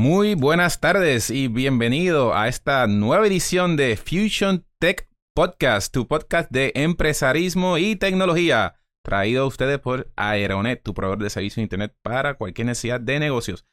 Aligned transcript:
Muy 0.00 0.36
buenas 0.36 0.78
tardes 0.78 1.28
y 1.28 1.48
bienvenido 1.48 2.32
a 2.32 2.46
esta 2.46 2.86
nueva 2.86 3.26
edición 3.26 3.76
de 3.76 3.96
Fusion 3.96 4.64
Tech 4.78 5.08
Podcast, 5.34 5.92
tu 5.92 6.06
podcast 6.06 6.48
de 6.52 6.70
empresarismo 6.76 7.78
y 7.78 7.96
tecnología, 7.96 8.76
traído 9.04 9.42
a 9.42 9.46
ustedes 9.46 9.80
por 9.80 10.08
Aeronet, 10.14 10.84
tu 10.84 10.94
proveedor 10.94 11.24
de 11.24 11.30
servicios 11.30 11.56
de 11.56 11.62
Internet 11.62 11.96
para 12.02 12.34
cualquier 12.34 12.68
necesidad 12.68 13.00
de 13.00 13.18
negocios. 13.18 13.66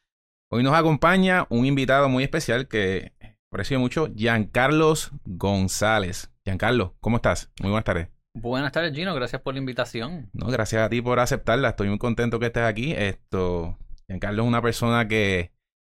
Hoy 0.52 0.64
nos 0.64 0.74
acompaña 0.74 1.46
un 1.50 1.68
invitado 1.68 2.10
muy 2.10 2.24
especial 2.24 2.68
que 2.68 3.14
aprecio 3.54 3.80
mucho, 3.80 4.12
Giancarlos 4.12 5.12
González. 5.26 6.32
Giancarlo, 6.44 6.96
¿cómo 7.02 7.18
estás? 7.18 7.52
Muy 7.62 7.70
buenas 7.70 7.86
tardes. 7.86 8.08
Buenas 8.34 8.72
tardes, 8.72 8.96
Gino. 8.96 9.14
Gracias 9.14 9.44
por 9.44 9.54
la 9.54 9.60
invitación. 9.60 10.32
No, 10.34 10.48
gracias 10.48 10.82
a 10.82 10.90
ti 10.90 11.04
por 11.04 11.20
aceptarla. 11.20 11.70
Estoy 11.70 11.90
muy 11.90 12.00
contento 12.00 12.40
que 12.40 12.48
estés 12.48 12.64
aquí. 12.64 12.94
Esto, 12.94 13.78
Giancarlo 14.08 14.42
es 14.42 14.48
una 14.48 14.64
persona 14.64 15.08
que 15.08 15.55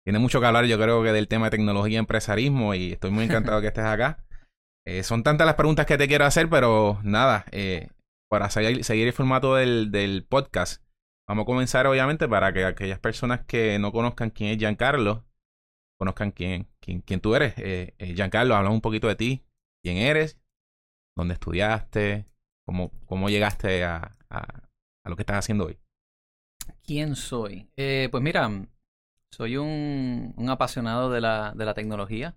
tiene 0.09 0.21
mucho 0.21 0.41
que 0.41 0.47
hablar, 0.47 0.65
yo 0.65 0.79
creo 0.79 1.03
que 1.03 1.13
del 1.13 1.29
tema 1.29 1.49
de 1.49 1.51
tecnología 1.51 1.97
y 1.97 1.99
empresarismo 1.99 2.73
y 2.73 2.93
estoy 2.93 3.11
muy 3.11 3.25
encantado 3.25 3.61
que 3.61 3.67
estés 3.67 3.85
acá. 3.85 4.25
Eh, 4.87 5.03
son 5.03 5.23
tantas 5.23 5.47
las 5.47 5.57
preguntas 5.57 5.85
que 5.85 5.99
te 5.99 6.09
quiero 6.09 6.25
hacer, 6.25 6.49
pero 6.49 6.99
nada, 7.03 7.45
eh, 7.53 7.91
para 8.31 8.49
seguir, 8.49 9.07
el 9.07 9.13
formato 9.13 9.55
del, 9.55 10.27
podcast, 10.27 10.83
vamos 11.29 11.43
a 11.43 11.45
comenzar 11.45 11.87
obviamente 11.87 12.27
para 12.27 12.55
que 12.55 12.65
aquellas 12.65 12.99
personas 12.99 13.45
que 13.45 13.79
no 13.79 13.93
conozcan 13.93 14.31
quién 14.31 14.49
es 14.49 14.57
Giancarlo, 14.57 15.27
conozcan 15.99 16.31
quién, 16.31 16.71
quién, 16.81 17.03
quién 17.03 17.21
tú 17.21 17.35
eres. 17.35 17.53
Eh, 17.59 17.95
eh 17.99 18.15
Giancarlo, 18.15 18.57
hablamos 18.57 18.77
un 18.77 18.81
poquito 18.81 19.09
de 19.09 19.17
ti, 19.17 19.45
quién 19.85 19.99
eres, 19.99 20.41
dónde 21.19 21.35
estudiaste, 21.35 22.25
cómo, 22.65 22.91
cómo 23.05 23.29
llegaste 23.29 23.85
a, 23.85 24.17
a, 24.31 24.63
a 25.05 25.11
lo 25.11 25.17
que 25.17 25.23
estás 25.23 25.41
haciendo 25.41 25.67
hoy. 25.67 25.79
¿Quién 26.83 27.15
soy? 27.15 27.69
Pues 27.77 28.23
mira, 28.23 28.49
soy 29.33 29.57
un, 29.57 30.35
un 30.37 30.51
apasionado 30.51 31.11
de 31.11 31.21
la, 31.21 31.53
de 31.55 31.65
la 31.65 31.75
tecnología. 31.75 32.37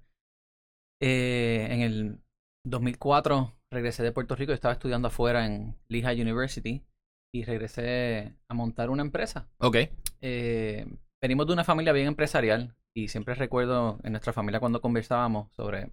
Eh, 1.02 1.68
en 1.72 1.82
el 1.82 2.20
2004 2.66 3.54
regresé 3.72 4.04
de 4.04 4.12
Puerto 4.12 4.36
Rico, 4.36 4.54
estaba 4.54 4.74
estudiando 4.74 5.08
afuera 5.08 5.46
en 5.46 5.78
Lehigh 5.88 6.22
University 6.22 6.86
y 7.34 7.44
regresé 7.44 8.36
a 8.50 8.54
montar 8.54 8.90
una 8.90 9.02
empresa. 9.02 9.50
Ok. 9.60 9.78
Eh, 10.22 10.86
venimos 11.22 11.48
de 11.48 11.54
una 11.54 11.64
familia 11.64 11.94
bien 11.94 12.08
empresarial 12.08 12.76
y 12.96 13.08
siempre 13.08 13.36
recuerdo 13.36 14.00
en 14.04 14.12
nuestra 14.12 14.34
familia 14.34 14.60
cuando 14.60 14.82
conversábamos 14.82 15.52
sobre 15.54 15.92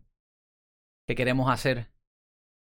qué 1.06 1.14
queremos 1.14 1.50
hacer. 1.50 1.88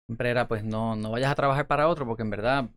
Siempre 0.07 0.29
era 0.29 0.47
pues 0.47 0.63
no, 0.63 0.95
no 0.95 1.11
vayas 1.11 1.31
a 1.31 1.35
trabajar 1.35 1.67
para 1.67 1.87
otro 1.87 2.05
porque 2.05 2.23
en 2.23 2.29
verdad 2.31 2.69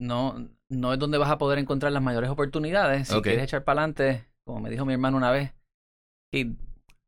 no, 0.00 0.48
no 0.70 0.92
es 0.92 0.98
donde 0.98 1.18
vas 1.18 1.30
a 1.30 1.38
poder 1.38 1.58
encontrar 1.58 1.92
las 1.92 2.02
mayores 2.02 2.30
oportunidades. 2.30 3.08
Si 3.08 3.20
quieres 3.22 3.44
echar 3.44 3.64
para 3.64 3.82
adelante, 3.82 4.26
como 4.46 4.60
me 4.60 4.70
dijo 4.70 4.84
mi 4.84 4.92
hermano 4.92 5.16
una 5.16 5.32
vez, 5.32 5.52
y 6.32 6.56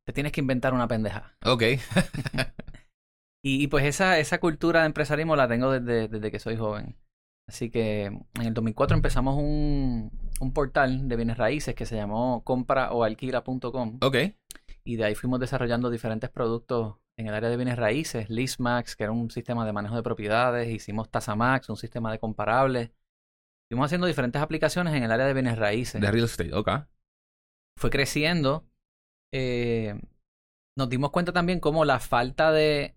te 0.05 0.13
tienes 0.13 0.33
que 0.33 0.41
inventar 0.41 0.75
una 0.75 0.89
pendeja. 0.89 1.37
Ok. 1.45 1.63
y, 3.45 3.69
pues 3.69 3.85
esa, 3.85 4.19
esa 4.19 4.41
cultura 4.41 4.81
de 4.81 4.87
empresarismo 4.87 5.37
la 5.37 5.49
tengo 5.49 5.71
desde, 5.71 6.09
desde 6.09 6.31
que 6.31 6.41
soy 6.41 6.57
joven. 6.57 6.99
Así 7.49 7.71
que 7.71 8.07
en 8.07 8.43
el 8.43 8.55
2004 8.55 8.97
empezamos 8.97 9.37
un, 9.37 10.11
un 10.41 10.53
portal 10.53 11.09
de 11.09 11.17
bienes 11.17 11.39
raíces 11.39 11.75
que 11.75 11.87
se 11.87 11.97
llamó 11.97 12.43
compraoalquila.com. 12.45 13.99
Ok. 14.03 14.17
Y 14.85 14.97
de 14.97 15.05
ahí 15.05 15.15
fuimos 15.15 15.41
desarrollando 15.41 15.91
diferentes 15.91 16.31
productos 16.31 16.97
en 17.17 17.29
el 17.29 17.35
área 17.35 17.49
de 17.49 17.57
bienes 17.57 17.77
raíces. 17.77 18.29
Leasemax, 18.29 18.97
que 18.97 19.05
era 19.05 19.13
un 19.13 19.31
sistema 19.31 19.65
de 19.65 19.73
manejo 19.73 19.97
de 19.97 20.03
propiedades. 20.03 20.69
Hicimos 20.69 21.11
Tasamax, 21.11 21.71
un 21.71 21.77
sistema 21.77 22.11
de 22.11 22.19
comparables. 22.19 22.91
Fuimos 23.71 23.87
haciendo 23.87 24.07
diferentes 24.07 24.43
aplicaciones 24.43 24.95
en 24.95 25.05
el 25.05 25.11
área 25.13 25.27
de 25.27 25.35
bienes 25.35 25.59
raíces. 25.59 26.01
De 26.01 26.11
real 26.11 26.25
estate, 26.25 26.53
ok 26.55 26.71
fue 27.79 27.91
creciendo, 27.91 28.67
eh, 29.33 29.99
nos 30.77 30.89
dimos 30.89 31.11
cuenta 31.11 31.33
también 31.33 31.61
cómo 31.61 31.85
la 31.85 31.99
falta 32.01 32.53
de 32.53 32.95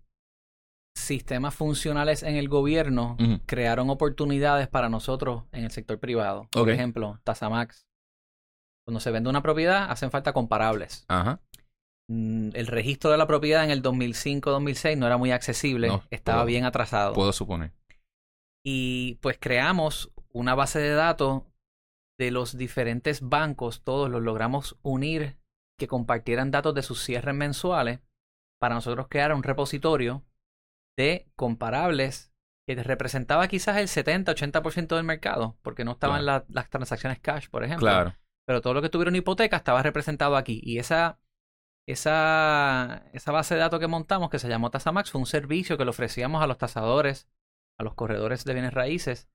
sistemas 0.94 1.54
funcionales 1.54 2.22
en 2.22 2.36
el 2.36 2.48
gobierno 2.48 3.16
crearon 3.46 3.90
oportunidades 3.90 4.68
para 4.68 4.88
nosotros 4.88 5.44
en 5.52 5.64
el 5.64 5.70
sector 5.70 5.98
privado. 5.98 6.48
Por 6.50 6.70
ejemplo, 6.70 7.18
Tasamax. 7.24 7.86
Cuando 8.86 9.00
se 9.00 9.10
vende 9.10 9.30
una 9.30 9.42
propiedad, 9.42 9.90
hacen 9.90 10.10
falta 10.10 10.32
comparables. 10.32 11.04
Ajá. 11.08 11.40
Mm, 12.08 12.50
el 12.54 12.66
registro 12.66 13.10
de 13.10 13.16
la 13.16 13.26
propiedad 13.26 13.64
en 13.64 13.70
el 13.70 13.82
2005-2006 13.82 14.98
no 14.98 15.06
era 15.06 15.16
muy 15.16 15.30
accesible, 15.30 15.88
estaba 16.10 16.44
bien 16.44 16.64
atrasado. 16.64 17.14
Puedo 17.14 17.32
suponer. 17.32 17.72
Y 18.64 19.14
pues 19.22 19.38
creamos 19.40 20.12
una 20.32 20.54
base 20.54 20.78
de 20.78 20.90
datos 20.94 21.42
de 22.22 22.30
los 22.30 22.56
diferentes 22.56 23.20
bancos, 23.20 23.82
todos 23.82 24.08
los 24.08 24.22
logramos 24.22 24.78
unir 24.82 25.38
que 25.76 25.88
compartieran 25.88 26.52
datos 26.52 26.72
de 26.72 26.82
sus 26.82 27.02
cierres 27.02 27.34
mensuales 27.34 27.98
para 28.60 28.76
nosotros 28.76 29.08
crear 29.10 29.34
un 29.34 29.42
repositorio 29.42 30.24
de 30.96 31.28
comparables 31.34 32.32
que 32.64 32.80
representaba 32.80 33.48
quizás 33.48 33.76
el 33.78 33.88
70-80% 33.88 34.94
del 34.94 35.02
mercado, 35.04 35.58
porque 35.62 35.84
no 35.84 35.92
estaban 35.92 36.24
las 36.24 36.70
transacciones 36.70 37.18
cash, 37.18 37.48
por 37.48 37.64
ejemplo. 37.64 37.88
Claro. 37.88 38.14
Pero 38.46 38.60
todo 38.60 38.74
lo 38.74 38.82
que 38.82 38.88
tuvieron 38.88 39.16
hipoteca 39.16 39.56
estaba 39.56 39.82
representado 39.82 40.36
aquí. 40.36 40.60
Y 40.62 40.78
esa, 40.78 41.18
esa, 41.88 43.04
esa 43.12 43.32
base 43.32 43.54
de 43.54 43.60
datos 43.60 43.80
que 43.80 43.88
montamos, 43.88 44.30
que 44.30 44.38
se 44.38 44.48
llamó 44.48 44.70
Tasamax, 44.70 45.10
fue 45.10 45.20
un 45.20 45.26
servicio 45.26 45.76
que 45.76 45.84
le 45.84 45.90
ofrecíamos 45.90 46.40
a 46.40 46.46
los 46.46 46.58
tasadores, 46.58 47.28
a 47.78 47.82
los 47.82 47.94
corredores 47.94 48.44
de 48.44 48.52
bienes 48.52 48.74
raíces, 48.74 49.28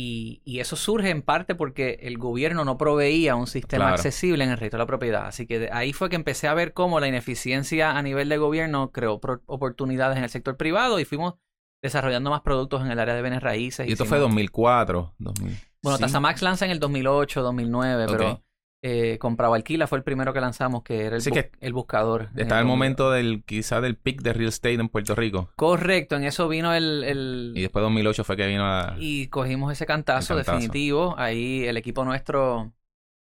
y, 0.00 0.42
y, 0.44 0.60
eso 0.60 0.76
surge 0.76 1.10
en 1.10 1.22
parte 1.22 1.56
porque 1.56 1.98
el 2.02 2.18
gobierno 2.18 2.64
no 2.64 2.78
proveía 2.78 3.34
un 3.34 3.48
sistema 3.48 3.88
accesible 3.88 4.44
en 4.44 4.50
el 4.50 4.56
registro 4.56 4.78
de 4.78 4.82
la 4.84 4.86
propiedad. 4.86 5.26
Así 5.26 5.44
que 5.44 5.70
ahí 5.72 5.92
fue 5.92 6.08
que 6.08 6.14
empecé 6.14 6.46
a 6.46 6.54
ver 6.54 6.72
cómo 6.72 7.00
la 7.00 7.08
ineficiencia 7.08 7.90
a 7.90 8.02
nivel 8.02 8.28
de 8.28 8.38
gobierno 8.38 8.92
creó 8.92 9.20
oportunidades 9.46 10.16
en 10.16 10.22
el 10.22 10.30
sector 10.30 10.56
privado 10.56 11.00
y 11.00 11.04
fuimos 11.04 11.34
desarrollando 11.82 12.30
más 12.30 12.42
productos 12.42 12.82
en 12.82 12.92
el 12.92 12.98
área 13.00 13.14
de 13.14 13.22
bienes 13.22 13.42
raíces. 13.42 13.88
Y 13.88 13.92
esto 13.92 14.04
fue 14.04 14.18
2004, 14.18 15.14
2000. 15.18 15.58
Bueno, 15.82 15.98
Tasamax 15.98 16.42
lanza 16.42 16.64
en 16.64 16.70
el 16.70 16.78
2008, 16.78 17.42
2009, 17.42 18.06
pero 18.08 18.42
eh, 18.82 19.18
compraba 19.18 19.56
alquila 19.56 19.88
fue 19.88 19.98
el 19.98 20.04
primero 20.04 20.32
que 20.32 20.40
lanzamos 20.40 20.82
que 20.84 21.06
era 21.06 21.16
el, 21.16 21.50
el 21.60 21.72
buscador 21.72 22.28
estaba 22.36 22.60
el, 22.60 22.66
momento. 22.66 23.10
del 23.10 23.42
quizá 23.44 23.80
del 23.80 23.96
pic 23.96 24.22
de 24.22 24.32
real 24.32 24.48
estate 24.48 24.74
en 24.74 24.88
Puerto 24.88 25.16
Rico. 25.16 25.50
Correcto 25.56 26.14
en 26.14 26.24
eso 26.24 26.48
vino 26.48 26.72
el, 26.72 27.02
el... 27.02 27.52
y 27.56 27.62
después 27.62 27.82
2008 27.82 28.22
fue 28.22 28.36
que 28.36 28.46
vino 28.46 28.64
a... 28.64 28.94
y 28.98 29.26
cogimos 29.28 29.72
ese 29.72 29.84
cantazo, 29.84 30.36
definitivo. 30.36 31.14
Ahí 31.18 31.64
el 31.64 31.76
equipo 31.76 32.04
nuestro 32.04 32.72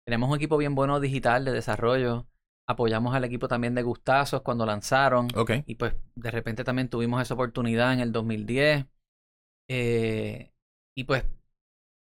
tenemos 0.06 0.30
un 0.30 0.36
equipo 0.36 0.56
bien 0.56 0.74
bueno 0.74 1.00
digital 1.00 1.44
de 1.44 1.52
desarrollo. 1.52 2.26
Apoyamos 2.66 3.14
al 3.14 3.24
equipo 3.24 3.46
también 3.48 3.74
de 3.74 3.82
Gustazos 3.82 4.40
cuando 4.40 4.64
lanzaron. 4.64 5.28
Okay. 5.36 5.64
y 5.66 5.74
pues 5.74 5.94
de 6.14 6.30
repente 6.30 6.64
también 6.64 6.88
tuvimos 6.88 7.20
esa 7.20 7.34
oportunidad 7.34 7.92
en 7.92 8.00
el 8.00 8.12
2010 8.12 8.86
eh, 9.68 10.52
y 10.96 11.04
pues 11.04 11.24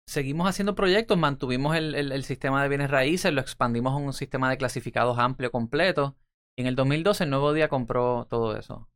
seguimos 0.08 0.48
haciendo 0.48 0.74
proyectos, 0.74 1.18
mantuvimos 1.18 1.76
el, 1.76 1.94
el, 1.94 2.24
sistema 2.24 2.62
de 2.62 2.68
bienes 2.70 2.90
raíces, 2.90 3.32
lo 3.32 3.42
expandimos 3.42 3.92
a 3.92 3.96
un 3.96 4.14
sistema 4.14 4.48
de 4.48 4.56
clasificados 4.56 5.18
amplio, 5.18 5.52
completo. 5.52 6.16
Y 6.56 6.62
en 6.62 6.66
el 6.66 6.76
2012 6.76 7.24
el 7.24 7.30
Nuevo 7.30 7.52
Día 7.52 7.68
compró 7.68 8.26
todo 8.28 8.56
eso. 8.56 8.88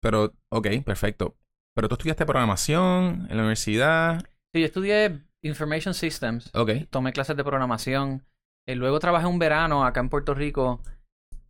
Pero, 0.00 0.32
ok, 0.48 0.68
perfecto. 0.84 1.36
Pero 1.74 1.88
tú 1.88 1.94
estudiaste 1.94 2.24
programación 2.24 3.26
en 3.28 3.36
la 3.36 3.42
universidad. 3.42 4.24
Sí, 4.54 4.60
yo 4.60 4.66
estudié 4.66 5.20
Information 5.42 5.92
Systems. 5.92 6.50
Ok. 6.54 6.70
Tomé 6.88 7.12
clases 7.12 7.36
de 7.36 7.44
programación. 7.44 8.24
Y 8.66 8.72
eh, 8.72 8.76
luego 8.76 9.00
trabajé 9.00 9.26
un 9.26 9.38
verano 9.40 9.84
acá 9.84 10.00
en 10.00 10.08
Puerto 10.08 10.34
Rico 10.34 10.80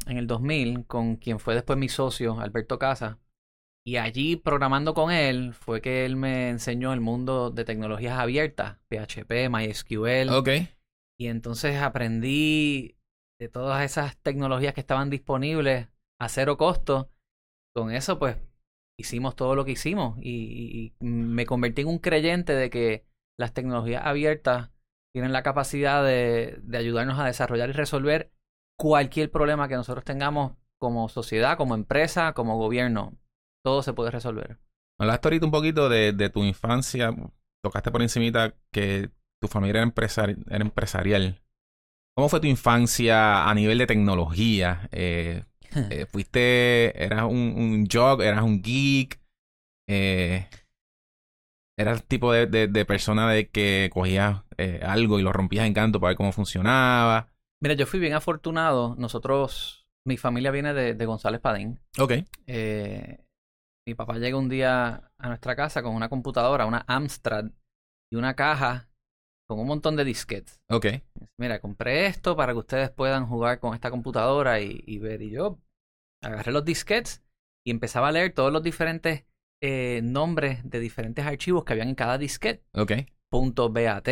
en 0.07 0.17
el 0.17 0.27
2000 0.27 0.87
con 0.87 1.17
quien 1.17 1.39
fue 1.39 1.55
después 1.55 1.79
mi 1.79 1.89
socio, 1.89 2.41
Alberto 2.41 2.79
Casa. 2.79 3.19
Y 3.87 3.97
allí 3.97 4.37
programando 4.37 4.93
con 4.93 5.11
él 5.11 5.55
fue 5.55 5.81
que 5.81 6.05
él 6.05 6.17
me 6.17 6.51
enseñó 6.51 6.93
el 6.93 7.01
mundo 7.01 7.51
de 7.51 7.65
tecnologías 7.65 8.19
abiertas, 8.19 8.79
PHP, 8.89 9.49
MySQL. 9.49 10.31
Ok. 10.31 10.49
Y 11.19 11.29
entonces 11.29 11.77
aprendí 11.81 12.97
de 13.41 13.49
todas 13.49 13.83
esas 13.83 14.19
tecnologías 14.19 14.75
que 14.75 14.81
estaban 14.81 15.09
disponibles 15.09 15.89
a 16.21 16.29
cero 16.29 16.59
costo. 16.59 17.11
Con 17.75 17.91
eso, 17.91 18.19
pues, 18.19 18.37
hicimos 18.99 19.35
todo 19.35 19.55
lo 19.55 19.65
que 19.65 19.73
hicimos. 19.73 20.19
Y, 20.21 20.93
me 21.01 21.47
convertí 21.47 21.83
en 21.83 21.89
un 21.89 21.99
creyente 21.99 22.55
de 22.55 22.69
que 22.69 23.07
las 23.39 23.55
tecnologías 23.55 24.05
abiertas 24.05 24.71
tienen 25.15 25.33
la 25.33 25.43
capacidad 25.43 26.05
de, 26.05 26.59
de 26.63 26.79
ayudarnos 26.79 27.19
a 27.19 27.27
desarrollar 27.27 27.71
y 27.71 27.73
resolver 27.73 28.31
cualquier 28.79 29.31
problema 29.31 29.69
que 29.69 29.75
nosotros 29.75 30.05
tengamos 30.05 30.53
como 30.79 31.09
sociedad, 31.09 31.57
como 31.57 31.75
empresa, 31.75 32.35
como 32.35 32.59
gobierno 32.59 33.19
todo 33.65 33.83
se 33.83 33.93
puede 33.93 34.11
resolver. 34.11 34.59
Hablaste 34.99 35.29
ahorita 35.29 35.47
un 35.47 35.53
poquito 35.53 35.89
de, 35.89 36.13
de, 36.13 36.31
tu 36.31 36.45
infancia, 36.45 37.15
tocaste 37.63 37.91
por 37.91 38.03
encimita 38.03 38.55
que 38.71 39.11
tu 39.41 39.49
familia 39.49 39.83
era, 39.83 40.35
era 40.49 40.65
empresarial. 40.65 41.41
¿Cómo 42.15 42.29
fue 42.29 42.41
tu 42.41 42.47
infancia 42.47 43.49
a 43.49 43.55
nivel 43.55 43.79
de 43.79 43.87
tecnología? 43.87 44.89
Eh, 44.93 45.45
eh, 45.91 46.07
¿Fuiste, 46.07 47.03
eras 47.03 47.25
un, 47.25 47.55
un 47.57 47.87
jog, 47.91 48.23
eras 48.23 48.43
un 48.43 48.61
geek? 48.63 49.19
Eh, 49.89 50.47
¿Eras 51.79 52.01
el 52.01 52.07
tipo 52.07 52.33
de, 52.33 52.47
de, 52.47 52.85
persona 52.85 53.31
de 53.31 53.49
que 53.49 53.89
cogías 53.91 54.43
algo 54.83 55.19
y 55.19 55.23
lo 55.23 55.33
rompías 55.33 55.67
en 55.67 55.73
canto 55.73 55.99
para 55.99 56.11
ver 56.11 56.19
cómo 56.19 56.33
funcionaba? 56.33 57.31
Mira, 57.63 57.75
yo 57.75 57.87
fui 57.87 58.01
bien 58.01 58.15
afortunado. 58.15 58.95
Nosotros, 58.99 59.87
mi 60.05 60.17
familia 60.17 60.51
viene 60.51 60.75
de, 60.75 60.95
de 60.95 61.07
González 61.07 61.41
Padín. 61.41 61.81
Ok. 61.99 62.13
Eh, 62.47 63.25
mi 63.87 63.95
papá 63.95 64.19
llega 64.19 64.37
un 64.39 64.49
día 64.49 65.11
a 65.19 65.29
nuestra 65.29 65.57
casa 65.57 65.83
con 65.83 65.95
una 65.95 66.09
computadora, 66.09 66.67
una 66.67 66.85
Amstrad 66.87 67.47
y 68.13 68.17
una 68.17 68.35
caja 68.35 68.89
con 69.49 69.59
un 69.59 69.67
montón 69.67 69.97
de 69.97 70.05
disquetes. 70.05 70.61
Ok. 70.69 70.87
Mira, 71.39 71.61
compré 71.61 72.07
esto 72.07 72.37
para 72.37 72.53
que 72.53 72.59
ustedes 72.59 72.91
puedan 72.91 73.27
jugar 73.27 73.59
con 73.59 73.75
esta 73.75 73.91
computadora 73.91 74.61
y, 74.61 74.83
y 74.87 74.99
ver. 74.99 75.23
Y 75.23 75.31
yo 75.31 75.59
agarré 76.23 76.53
los 76.53 76.65
disquetes 76.65 77.23
y 77.67 77.71
empezaba 77.71 78.09
a 78.09 78.13
leer 78.13 78.33
todos 78.33 78.53
los 78.53 78.63
diferentes 78.63 79.25
eh, 79.63 80.01
nombres 80.05 80.61
de 80.69 80.79
diferentes 80.79 81.27
archivos 81.27 81.65
que 81.65 81.73
habían 81.73 81.89
en 81.89 81.95
cada 81.95 82.17
disquete. 82.17 82.65
Ok. 82.75 82.93
Punto 83.31 83.71
.bat, 83.71 84.09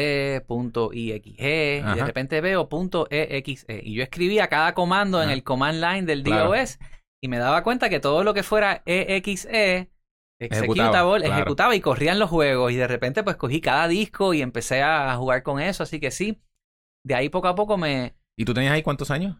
punto 0.46 0.90
.iexe, 0.92 1.78
y 1.84 1.94
de 1.96 2.04
repente 2.04 2.40
veo 2.40 2.68
punto 2.68 3.08
.exe. 3.10 3.80
Y 3.82 3.94
yo 3.94 4.02
escribía 4.04 4.46
cada 4.48 4.74
comando 4.74 5.18
en 5.20 5.28
Ajá. 5.28 5.32
el 5.32 5.42
command 5.42 5.80
line 5.82 6.02
del 6.02 6.22
Claro. 6.22 6.50
DOS 6.50 6.78
y 7.22 7.28
me 7.28 7.38
daba 7.38 7.62
cuenta 7.62 7.88
que 7.88 8.00
todo 8.00 8.24
lo 8.24 8.34
que 8.34 8.42
fuera 8.42 8.82
exe, 8.86 9.90
Ejecutaba, 10.40 10.40
executable, 10.40 11.24
claro. 11.26 11.40
ejecutaba 11.42 11.74
y 11.76 11.80
corrían 11.80 12.18
los 12.20 12.30
juegos. 12.30 12.70
Y 12.72 12.76
de 12.76 12.86
repente 12.86 13.24
pues 13.24 13.36
cogí 13.36 13.60
cada 13.60 13.88
disco 13.88 14.34
y 14.34 14.42
empecé 14.42 14.82
a 14.82 15.16
jugar 15.16 15.42
con 15.42 15.60
eso. 15.60 15.82
Así 15.82 15.98
que 15.98 16.10
sí, 16.12 16.40
de 17.04 17.14
ahí 17.16 17.28
poco 17.28 17.48
a 17.48 17.54
poco 17.56 17.76
me... 17.76 18.14
¿Y 18.38 18.44
tú 18.44 18.54
tenías 18.54 18.72
ahí 18.72 18.82
cuántos 18.84 19.10
años? 19.10 19.36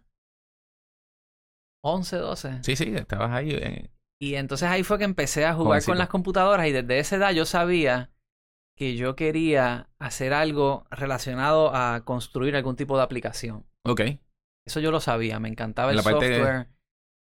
11, 1.85 2.17
12. 2.17 2.63
Sí, 2.65 2.77
sí, 2.77 2.93
estabas 2.95 3.31
ahí. 3.31 3.51
eh, 3.53 3.91
Y 4.21 4.35
entonces 4.35 4.69
ahí 4.69 4.83
fue 4.83 4.99
que 4.99 5.05
empecé 5.05 5.45
a 5.47 5.55
jugar 5.55 5.69
Jovencito. 5.69 5.93
con 5.93 5.99
las 5.99 6.09
computadoras 6.09 6.67
y 6.67 6.73
desde 6.73 6.99
esa 6.99 7.17
edad 7.17 7.31
yo 7.33 7.45
sabía 7.47 8.11
que 8.77 8.97
yo 8.97 9.15
quería 9.17 9.89
hacer 9.99 10.33
algo 10.33 10.87
relacionado 10.91 11.75
a 11.75 12.05
construir 12.05 12.57
algún 12.57 12.77
tipo 12.77 12.97
de 12.97 13.03
aplicación. 13.05 13.67
Ok. 13.85 14.01
Eso 14.67 14.81
yo 14.81 14.91
lo 14.91 15.01
sabía, 15.01 15.39
me 15.41 15.49
encantaba 15.49 15.93
En 15.93 15.99
el 15.99 16.05
la 16.05 16.11
parte 16.11 16.29
de 16.29 16.37
software. 16.39 16.67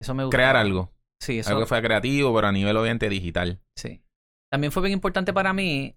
Eso 0.03 0.13
me 0.13 0.25
gustaba. 0.25 0.43
Crear 0.43 0.57
algo. 0.57 0.91
Sí, 1.21 1.39
eso 1.39 1.49
Algo 1.49 1.61
que 1.61 1.67
fuera 1.67 1.87
creativo, 1.87 2.35
pero 2.35 2.47
a 2.47 2.51
nivel 2.51 2.75
obviamente 2.75 3.09
digital. 3.09 3.61
sí. 3.77 4.01
También 4.51 4.71
fue 4.71 4.83
bien 4.83 4.93
importante 4.93 5.33
para 5.33 5.51
mí 5.51 5.95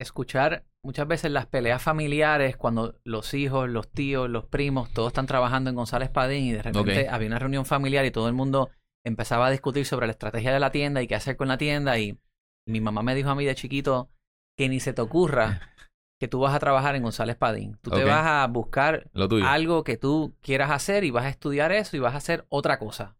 escuchar 0.00 0.64
muchas 0.84 1.06
veces 1.06 1.30
las 1.30 1.46
peleas 1.46 1.80
familiares 1.80 2.56
cuando 2.56 2.98
los 3.04 3.32
hijos, 3.34 3.68
los 3.68 3.92
tíos, 3.92 4.28
los 4.28 4.46
primos, 4.46 4.90
todos 4.92 5.08
están 5.08 5.26
trabajando 5.26 5.70
en 5.70 5.76
González 5.76 6.08
Padín 6.08 6.46
y 6.46 6.52
de 6.52 6.62
repente 6.62 7.08
había 7.08 7.28
una 7.28 7.38
reunión 7.38 7.64
familiar 7.64 8.04
y 8.06 8.10
todo 8.10 8.26
el 8.26 8.34
mundo 8.34 8.70
empezaba 9.06 9.46
a 9.46 9.50
discutir 9.50 9.86
sobre 9.86 10.06
la 10.06 10.12
estrategia 10.12 10.52
de 10.52 10.58
la 10.58 10.72
tienda 10.72 11.00
y 11.00 11.06
qué 11.06 11.14
hacer 11.14 11.36
con 11.36 11.46
la 11.46 11.58
tienda 11.58 11.96
y 11.98 12.18
mi 12.66 12.80
mamá 12.80 13.02
me 13.02 13.14
dijo 13.14 13.30
a 13.30 13.36
mí 13.36 13.44
de 13.44 13.54
chiquito 13.54 14.10
que 14.58 14.68
ni 14.68 14.80
se 14.80 14.92
te 14.92 15.02
ocurra 15.02 15.60
que 16.20 16.28
tú 16.28 16.38
vas 16.40 16.54
a 16.54 16.58
trabajar 16.58 16.94
en 16.96 17.02
González 17.02 17.36
Padín. 17.36 17.78
Tú 17.80 17.90
te 17.90 18.04
vas 18.04 18.26
a 18.26 18.46
buscar 18.46 19.10
algo 19.44 19.82
que 19.84 19.96
tú 19.96 20.36
quieras 20.42 20.70
hacer 20.70 21.02
y 21.04 21.10
vas 21.10 21.24
a 21.24 21.30
estudiar 21.30 21.72
eso 21.72 21.96
y 21.96 22.00
vas 22.00 22.14
a 22.14 22.18
hacer 22.18 22.44
otra 22.50 22.78
cosa. 22.78 23.16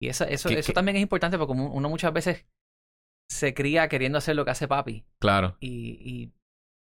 Y 0.00 0.08
eso, 0.08 0.24
eso, 0.24 0.48
¿Qué- 0.50 0.58
eso 0.58 0.68
qué? 0.68 0.74
también 0.74 0.96
es 0.96 1.02
importante 1.02 1.38
porque 1.38 1.54
uno 1.54 1.88
muchas 1.88 2.12
veces 2.12 2.46
se 3.30 3.54
cría 3.54 3.88
queriendo 3.88 4.18
hacer 4.18 4.36
lo 4.36 4.44
que 4.44 4.50
hace 4.50 4.68
papi. 4.68 5.04
Claro. 5.20 5.56
Y, 5.60 5.98
y 6.02 6.32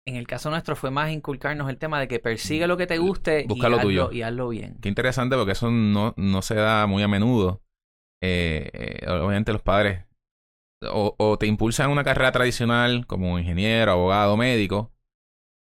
en 0.07 0.16
el 0.16 0.25
caso 0.25 0.50
nuestro 0.50 0.75
fue 0.75 0.89
más 0.92 1.12
inculcarnos 1.12 1.69
el 1.69 1.78
tema 1.78 2.00
de 2.00 2.07
que 2.07 2.19
persigue 2.19 2.66
lo 2.68 2.78
que 2.78 2.88
te 2.88 2.98
guste 2.98 3.42
y, 3.44 3.48
Busca 3.48 3.69
lo 3.69 3.78
hazlo, 3.78 3.88
tuyo. 3.89 4.12
y 4.12 4.24
hazlo 4.24 4.50
bien. 4.50 4.78
Qué 4.81 4.89
interesante 4.89 5.36
porque 5.36 5.51
eso 5.51 5.69
no, 5.69 6.13
no 6.18 6.42
se 6.42 6.56
da 6.56 6.88
muy 6.88 7.04
a 7.04 7.07
menudo. 7.07 7.62
Eh, 8.24 8.69
eh, 8.74 9.07
obviamente 9.10 9.54
los 9.54 9.62
padres 9.62 10.06
o, 10.81 11.13
o 11.18 11.38
te 11.38 11.45
impulsan 11.45 11.92
una 11.92 12.04
carrera 12.04 12.31
tradicional 12.31 13.06
como 13.06 13.38
ingeniero, 13.38 13.92
abogado, 13.92 14.36
médico, 14.38 14.92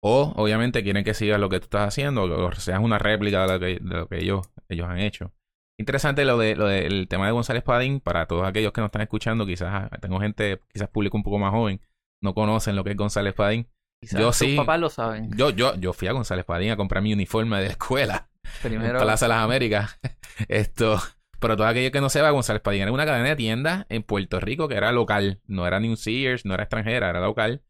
o 0.03 0.33
obviamente 0.37 0.83
quieren 0.83 1.05
que 1.05 1.15
sigas 1.15 1.41
lo 1.41 1.49
que 1.49 1.61
tú 1.61 1.65
estás 1.65 1.89
haciendo, 1.89 2.25
o 2.25 2.53
seas 2.53 2.81
una 2.81 2.99
réplica 2.99 3.47
de 3.47 3.53
lo 3.53 3.61
que, 3.61 3.67
de 3.81 3.97
lo 3.97 4.09
que 4.09 4.19
ellos, 4.19 4.49
ellos 4.69 4.89
han 4.89 4.99
hecho. 4.99 5.33
Interesante 5.79 6.25
lo 6.25 6.39
de 6.39 6.57
lo 6.57 6.67
del 6.67 7.07
tema 7.09 7.27
de 7.27 7.33
González 7.33 7.63
Padín, 7.63 8.01
para 8.01 8.27
todos 8.27 8.47
aquellos 8.47 8.73
que 8.73 8.81
nos 8.81 8.89
están 8.89 9.03
escuchando, 9.03 9.47
quizás 9.47 9.69
ah, 9.73 9.99
tengo 10.01 10.19
gente, 10.21 10.63
quizás 10.73 10.89
público 10.89 11.17
un 11.17 11.23
poco 11.23 11.39
más 11.39 11.51
joven, 11.51 11.81
no 12.23 12.35
conocen 12.35 12.77
lo 12.77 12.85
que 12.85 12.91
es 12.91 12.97
González 12.97 13.35
Padín. 13.35 13.69
Quizás 14.01 14.21
Yo 14.21 14.33
sí. 14.33 14.57
papás 14.57 14.81
lo 14.81 14.91
saben. 14.91 15.31
Yo, 15.37 15.51
yo, 15.51 15.75
yo 15.77 15.93
fui 15.93 16.09
a 16.09 16.13
González 16.13 16.45
Padín 16.45 16.71
a 16.71 16.77
comprar 16.77 17.03
mi 17.03 17.13
uniforme 17.13 17.59
de 17.59 17.65
la 17.65 17.71
escuela. 17.71 18.29
Primero, 18.63 18.99
en 18.99 19.05
Plaza 19.05 19.27
de 19.27 19.31
las 19.31 19.43
Américas. 19.43 19.99
Esto, 20.49 21.01
pero 21.39 21.57
todo 21.57 21.67
aquello 21.67 21.93
que 21.93 22.01
no 22.01 22.09
sepa, 22.09 22.31
González 22.31 22.63
Padilla 22.63 22.85
era 22.85 22.93
una 22.93 23.07
cadena 23.07 23.31
de 23.31 23.37
tiendas 23.37 23.87
en 23.89 24.03
Puerto 24.03 24.41
Rico 24.41 24.69
que 24.69 24.77
era 24.77 24.93
local, 24.93 25.41
no 25.47 25.67
era 25.67 25.81
ni 25.81 25.89
un 25.89 25.97
Sears, 25.97 26.45
no 26.45 26.55
era 26.55 26.65
extranjera, 26.65 27.11
era 27.11 27.21
local. 27.21 27.63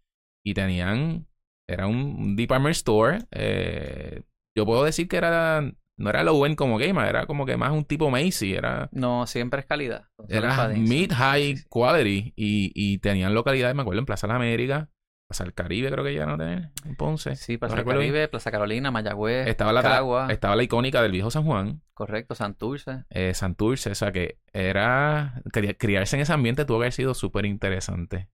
Y 0.44 0.54
tenían, 0.54 1.26
era 1.68 1.86
un, 1.86 2.36
department 2.36 2.74
store. 2.76 3.18
eh, 3.32 4.22
yo 4.56 4.64
puedo 4.64 4.84
decir 4.84 5.06
que 5.08 5.16
era, 5.18 5.60
no 5.98 6.10
era 6.10 6.22
low 6.24 6.46
end 6.46 6.56
como 6.56 6.78
Gamer, 6.78 7.06
era 7.08 7.26
como 7.26 7.44
que 7.46 7.56
más 7.56 7.72
un 7.72 7.84
tipo 7.84 8.10
Macy, 8.10 8.54
era, 8.54 8.88
no, 8.92 9.26
siempre 9.26 9.60
es 9.60 9.66
calidad. 9.66 10.04
Era 10.28 10.56
Padín, 10.56 10.86
sí. 10.86 10.94
mid 10.94 11.12
high 11.12 11.56
Sí, 11.56 11.62
sí. 11.62 11.66
quality. 11.68 12.32
Y, 12.36 12.72
y 12.74 12.98
tenían 12.98 13.34
localidades, 13.34 13.74
me 13.74 13.82
acuerdo, 13.82 13.98
en 14.00 14.06
Plaza 14.06 14.26
de 14.26 14.32
las 14.32 14.36
Américas, 14.40 14.88
Plaza 15.28 15.42
del 15.44 15.54
Caribe 15.54 15.90
creo 15.90 16.04
que 16.04 16.14
ya 16.14 16.24
no 16.24 16.38
tener, 16.38 16.70
en 16.84 16.94
Ponce. 16.96 17.34
Sí, 17.36 17.58
Plaza 17.58 17.74
del 17.76 17.84
bien. 17.84 17.96
Caribe, 17.96 18.28
Plaza 18.28 18.50
Carolina, 18.52 18.90
Mayagüez, 18.92 19.48
Estaba 19.48 19.72
la, 19.72 19.82
Cagua, 19.82 20.28
estaba 20.30 20.54
la 20.56 20.62
icónica 20.62 21.02
del 21.02 21.10
viejo 21.12 21.30
San 21.32 21.44
Juan. 21.44 21.82
correcto, 21.94 22.34
Santurce. 22.36 23.04
eh, 23.10 23.34
Santurce, 23.34 23.90
o 23.90 23.94
sea 23.96 24.12
que 24.12 24.38
era 24.52 25.42
cri- 25.52 25.76
criarse 25.76 26.16
en 26.16 26.22
ese 26.22 26.32
ambiente 26.32 26.64
tuvo 26.64 26.78
que 26.78 26.84
haber 26.84 26.92
sido 26.92 27.12
súper 27.14 27.44
interesante. 27.44 28.28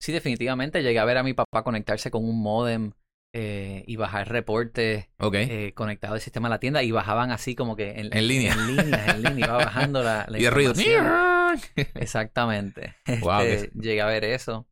Sí, 0.00 0.12
definitivamente. 0.12 0.82
Llegué 0.82 0.98
a 0.98 1.04
ver 1.04 1.18
a 1.18 1.22
mi 1.22 1.34
papá 1.34 1.64
conectarse 1.64 2.10
con 2.10 2.24
un 2.24 2.40
modem 2.40 2.92
eh, 3.32 3.84
y 3.86 3.96
bajar 3.96 4.28
reportes 4.28 5.06
Ok. 5.18 5.34
eh, 5.34 5.72
conectado 5.74 6.14
al 6.14 6.20
sistema 6.20 6.48
de 6.48 6.54
la 6.54 6.60
tienda 6.60 6.82
y 6.82 6.90
bajaban 6.92 7.30
así 7.30 7.54
como 7.54 7.76
que 7.76 7.90
en, 8.00 8.16
En 8.16 8.28
línea. 8.28 8.54
En 8.54 8.66
línea, 8.76 9.06
en 9.06 9.22
línea. 9.22 9.46
Iba 9.46 9.56
bajando 9.58 10.02
la, 10.02 10.24
la 10.28 10.38
y 10.38 10.44
el 10.44 10.52
ruido. 10.52 10.72
Exactamente. 11.94 12.94
Wow, 13.20 13.40
Este, 13.42 13.70
que- 13.70 13.78
Llegué 13.80 14.00
a 14.02 14.06
ver 14.06 14.24
eso. 14.24 14.66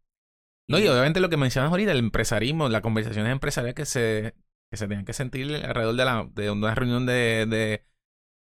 No, 0.69 0.79
y 0.81 0.89
obviamente 0.89 1.21
lo 1.21 1.29
que 1.29 1.37
mencionas 1.37 1.71
ahorita, 1.71 1.93
el 1.93 1.99
empresarismo, 1.99 2.69
las 2.69 2.81
conversaciones 2.83 3.31
empresariales 3.31 3.75
que 3.77 3.87
se, 3.87 4.35
que 4.71 4.77
se 4.77 4.89
tenían 4.89 5.05
que 5.05 5.13
sentir 5.13 5.55
alrededor 5.65 5.95
de, 5.95 6.05
la, 6.05 6.29
de 6.35 6.51
una 6.51 6.75
reunión 6.75 7.07
de, 7.07 7.47
de 7.47 7.85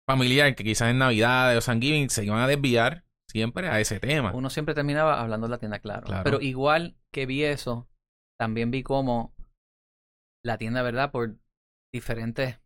familiar, 0.07 0.55
que 0.55 0.63
quizás 0.63 0.89
en 0.91 0.99
Navidad 0.99 1.55
o 1.57 1.61
San 1.61 1.81
Giving 1.81 2.09
se 2.09 2.25
iban 2.25 2.39
a 2.39 2.47
desviar 2.47 3.04
siempre 3.35 3.67
a 3.67 3.79
ese 3.81 3.99
tema. 3.99 4.31
Uno 4.33 4.49
siempre 4.49 4.73
terminaba 4.73 5.19
hablando 5.21 5.47
de 5.47 5.51
la 5.51 5.57
tienda, 5.57 5.79
claro. 5.79 6.05
Claro. 6.05 6.23
Pero 6.23 6.41
igual 6.41 6.95
que 7.13 7.25
vi 7.25 7.43
eso, 7.43 7.87
también 8.39 8.71
vi 8.71 8.81
cómo 8.81 9.33
la 10.43 10.57
tienda, 10.57 10.81
¿verdad? 10.81 11.11
Por 11.11 11.35
diferentes 11.93 12.61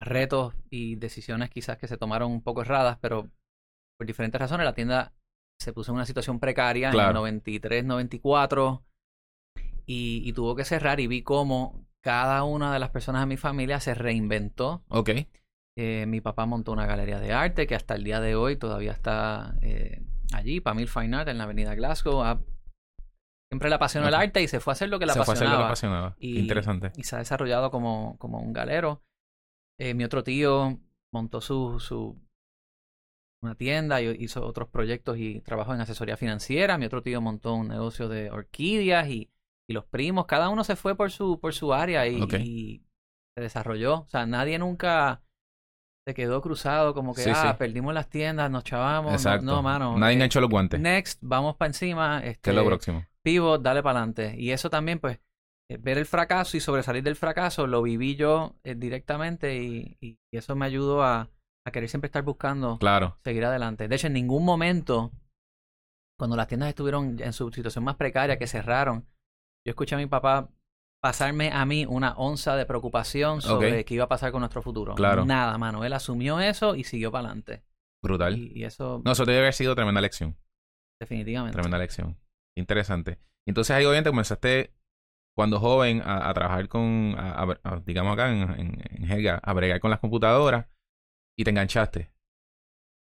retos 0.00 0.54
y 0.70 0.96
decisiones 0.96 1.50
quizás 1.50 1.78
que 1.78 1.88
se 1.88 1.96
tomaron 1.96 2.30
un 2.30 2.42
poco 2.42 2.62
erradas, 2.62 2.98
pero 3.00 3.30
por 3.98 4.06
diferentes 4.06 4.40
razones 4.40 4.64
la 4.64 4.74
tienda 4.74 5.12
se 5.60 5.72
puso 5.72 5.90
en 5.92 5.96
una 5.96 6.06
situación 6.06 6.38
precaria 6.40 6.90
Claro. 6.90 7.10
en 7.10 7.14
93, 7.16 7.84
94 7.84 8.84
y, 9.86 10.22
y 10.28 10.32
tuvo 10.32 10.54
que 10.54 10.64
cerrar 10.64 11.00
y 11.00 11.06
vi 11.06 11.22
cómo 11.22 11.86
cada 12.02 12.44
una 12.44 12.72
de 12.72 12.78
las 12.78 12.90
personas 12.90 13.22
de 13.22 13.26
mi 13.26 13.36
familia 13.36 13.80
se 13.80 13.94
reinventó 13.94 14.84
Ok. 14.88 15.10
Eh, 15.76 16.04
mi 16.06 16.20
papá 16.20 16.46
montó 16.46 16.72
una 16.72 16.86
galería 16.86 17.18
de 17.18 17.32
arte 17.32 17.66
que 17.66 17.74
hasta 17.74 17.94
el 17.94 18.04
día 18.04 18.20
de 18.20 18.34
hoy 18.36 18.56
todavía 18.56 18.92
está 18.92 19.56
eh, 19.62 20.02
allí, 20.32 20.60
Pamir 20.60 20.88
Fine 20.88 21.16
Art, 21.16 21.28
en 21.28 21.38
la 21.38 21.44
avenida 21.44 21.74
Glasgow. 21.74 22.22
Ha- 22.22 22.40
siempre 23.50 23.68
le 23.68 23.74
apasionó 23.76 24.08
el 24.08 24.14
arte 24.14 24.42
y 24.42 24.48
se 24.48 24.60
fue 24.60 24.72
a 24.72 24.74
hacer 24.74 24.88
lo 24.88 24.98
que 24.98 25.06
le 25.06 25.12
se 25.12 25.22
fue 25.24 25.34
a 25.34 25.36
hacer 25.36 25.48
lo 25.48 25.52
que 25.52 25.56
apasionaba. 25.64 26.14
Y- 26.18 26.38
Interesante. 26.40 26.92
Y 26.96 27.04
se 27.04 27.16
ha 27.16 27.18
desarrollado 27.18 27.70
como, 27.70 28.16
como 28.18 28.40
un 28.40 28.52
galero. 28.52 29.02
Eh, 29.78 29.94
mi 29.94 30.04
otro 30.04 30.22
tío 30.22 30.80
montó 31.12 31.40
su, 31.40 31.78
su 31.80 32.20
una 33.42 33.54
tienda 33.56 34.00
y 34.00 34.08
hizo 34.22 34.44
otros 34.46 34.68
proyectos 34.68 35.18
y 35.18 35.40
trabajó 35.40 35.74
en 35.74 35.80
asesoría 35.80 36.16
financiera. 36.16 36.78
Mi 36.78 36.86
otro 36.86 37.02
tío 37.02 37.20
montó 37.20 37.54
un 37.54 37.68
negocio 37.68 38.08
de 38.08 38.30
orquídeas 38.30 39.08
y, 39.08 39.30
y 39.68 39.72
los 39.74 39.84
primos, 39.84 40.26
cada 40.26 40.48
uno 40.48 40.64
se 40.64 40.76
fue 40.76 40.96
por 40.96 41.10
su, 41.10 41.38
por 41.40 41.52
su 41.52 41.74
área 41.74 42.06
y, 42.06 42.18
y 42.38 42.86
se 43.36 43.42
desarrolló. 43.42 44.00
O 44.02 44.08
sea, 44.08 44.24
nadie 44.26 44.58
nunca 44.58 45.22
se 46.06 46.14
quedó 46.14 46.42
cruzado 46.42 46.92
como 46.94 47.14
que, 47.14 47.22
Sí, 47.22 47.30
ah, 47.34 47.52
sí. 47.52 47.58
perdimos 47.58 47.94
las 47.94 48.08
tiendas, 48.08 48.50
nos 48.50 48.64
chavamos. 48.64 49.24
No- 49.42 49.62
mano. 49.62 49.96
Nadie 49.98 50.12
eh, 50.12 50.16
enganchó 50.16 50.40
los 50.40 50.50
guantes. 50.50 50.78
Next, 50.80 51.18
vamos 51.22 51.56
para 51.56 51.68
encima. 51.68 52.20
Este, 52.22 52.40
¿Qué 52.42 52.50
es 52.50 52.56
lo 52.56 52.64
próximo? 52.66 53.04
pivot, 53.22 53.62
dale 53.62 53.82
para 53.82 54.00
adelante. 54.00 54.34
Y 54.38 54.50
eso 54.50 54.68
también, 54.68 54.98
pues, 54.98 55.18
eh, 55.70 55.78
ver 55.78 55.96
el 55.96 56.04
fracaso 56.04 56.56
y 56.58 56.60
sobresalir 56.60 57.02
del 57.02 57.16
fracaso, 57.16 57.66
lo 57.66 57.80
viví 57.82 58.16
yo 58.16 58.54
eh, 58.64 58.74
directamente 58.74 59.56
y, 59.56 59.96
y 60.00 60.18
eso 60.32 60.54
me 60.56 60.66
ayudó 60.66 61.02
a, 61.02 61.30
a 61.66 61.70
querer 61.72 61.88
siempre 61.88 62.06
estar 62.08 62.22
buscando 62.22 62.78
Claro. 62.78 63.16
seguir 63.24 63.46
adelante. 63.46 63.88
De 63.88 63.96
hecho, 63.96 64.08
en 64.08 64.12
ningún 64.12 64.44
momento, 64.44 65.10
cuando 66.18 66.36
las 66.36 66.48
tiendas 66.48 66.68
estuvieron 66.68 67.16
en 67.18 67.32
su 67.32 67.50
situación 67.50 67.82
más 67.84 67.96
precaria, 67.96 68.38
que 68.38 68.46
cerraron, 68.46 69.06
yo 69.66 69.70
escuché 69.70 69.94
a 69.94 69.98
mi 69.98 70.06
papá 70.06 70.50
pasarme 71.04 71.50
a 71.52 71.66
mí 71.66 71.84
una 71.84 72.14
onza 72.14 72.56
de 72.56 72.64
preocupación 72.64 73.42
sobre 73.42 73.84
qué 73.84 73.92
iba 73.92 74.04
a 74.04 74.08
pasar 74.08 74.32
con 74.32 74.40
nuestro 74.40 74.62
futuro. 74.62 74.94
Claro. 74.94 75.26
Nada, 75.26 75.58
mano. 75.58 75.84
Él 75.84 75.92
asumió 75.92 76.40
eso 76.40 76.76
y 76.76 76.84
siguió 76.84 77.12
para 77.12 77.26
adelante. 77.26 77.62
Brutal. 78.02 78.38
Y, 78.38 78.60
y 78.60 78.64
eso, 78.64 79.02
No, 79.04 79.12
eso 79.12 79.26
debe 79.26 79.40
haber 79.40 79.52
sido 79.52 79.74
tremenda 79.74 80.00
lección. 80.00 80.34
definitivamente. 80.98 81.52
Tremenda 81.52 81.76
lección. 81.76 82.16
Interesante. 82.56 83.18
Entonces 83.46 83.76
ahí 83.76 83.84
obviamente 83.84 84.08
comenzaste 84.08 84.72
cuando 85.36 85.60
joven 85.60 86.00
a, 86.06 86.32
trabajar 86.32 86.68
con, 86.68 87.14
digamos 87.84 88.14
acá 88.14 88.32
en, 88.32 88.80
en, 88.88 89.10
Helga, 89.10 89.42
a 89.42 89.52
bregar 89.52 89.80
con 89.80 89.90
las 89.90 90.00
computadoras 90.00 90.68
y 91.36 91.44
te 91.44 91.50
enganchaste. 91.50 92.14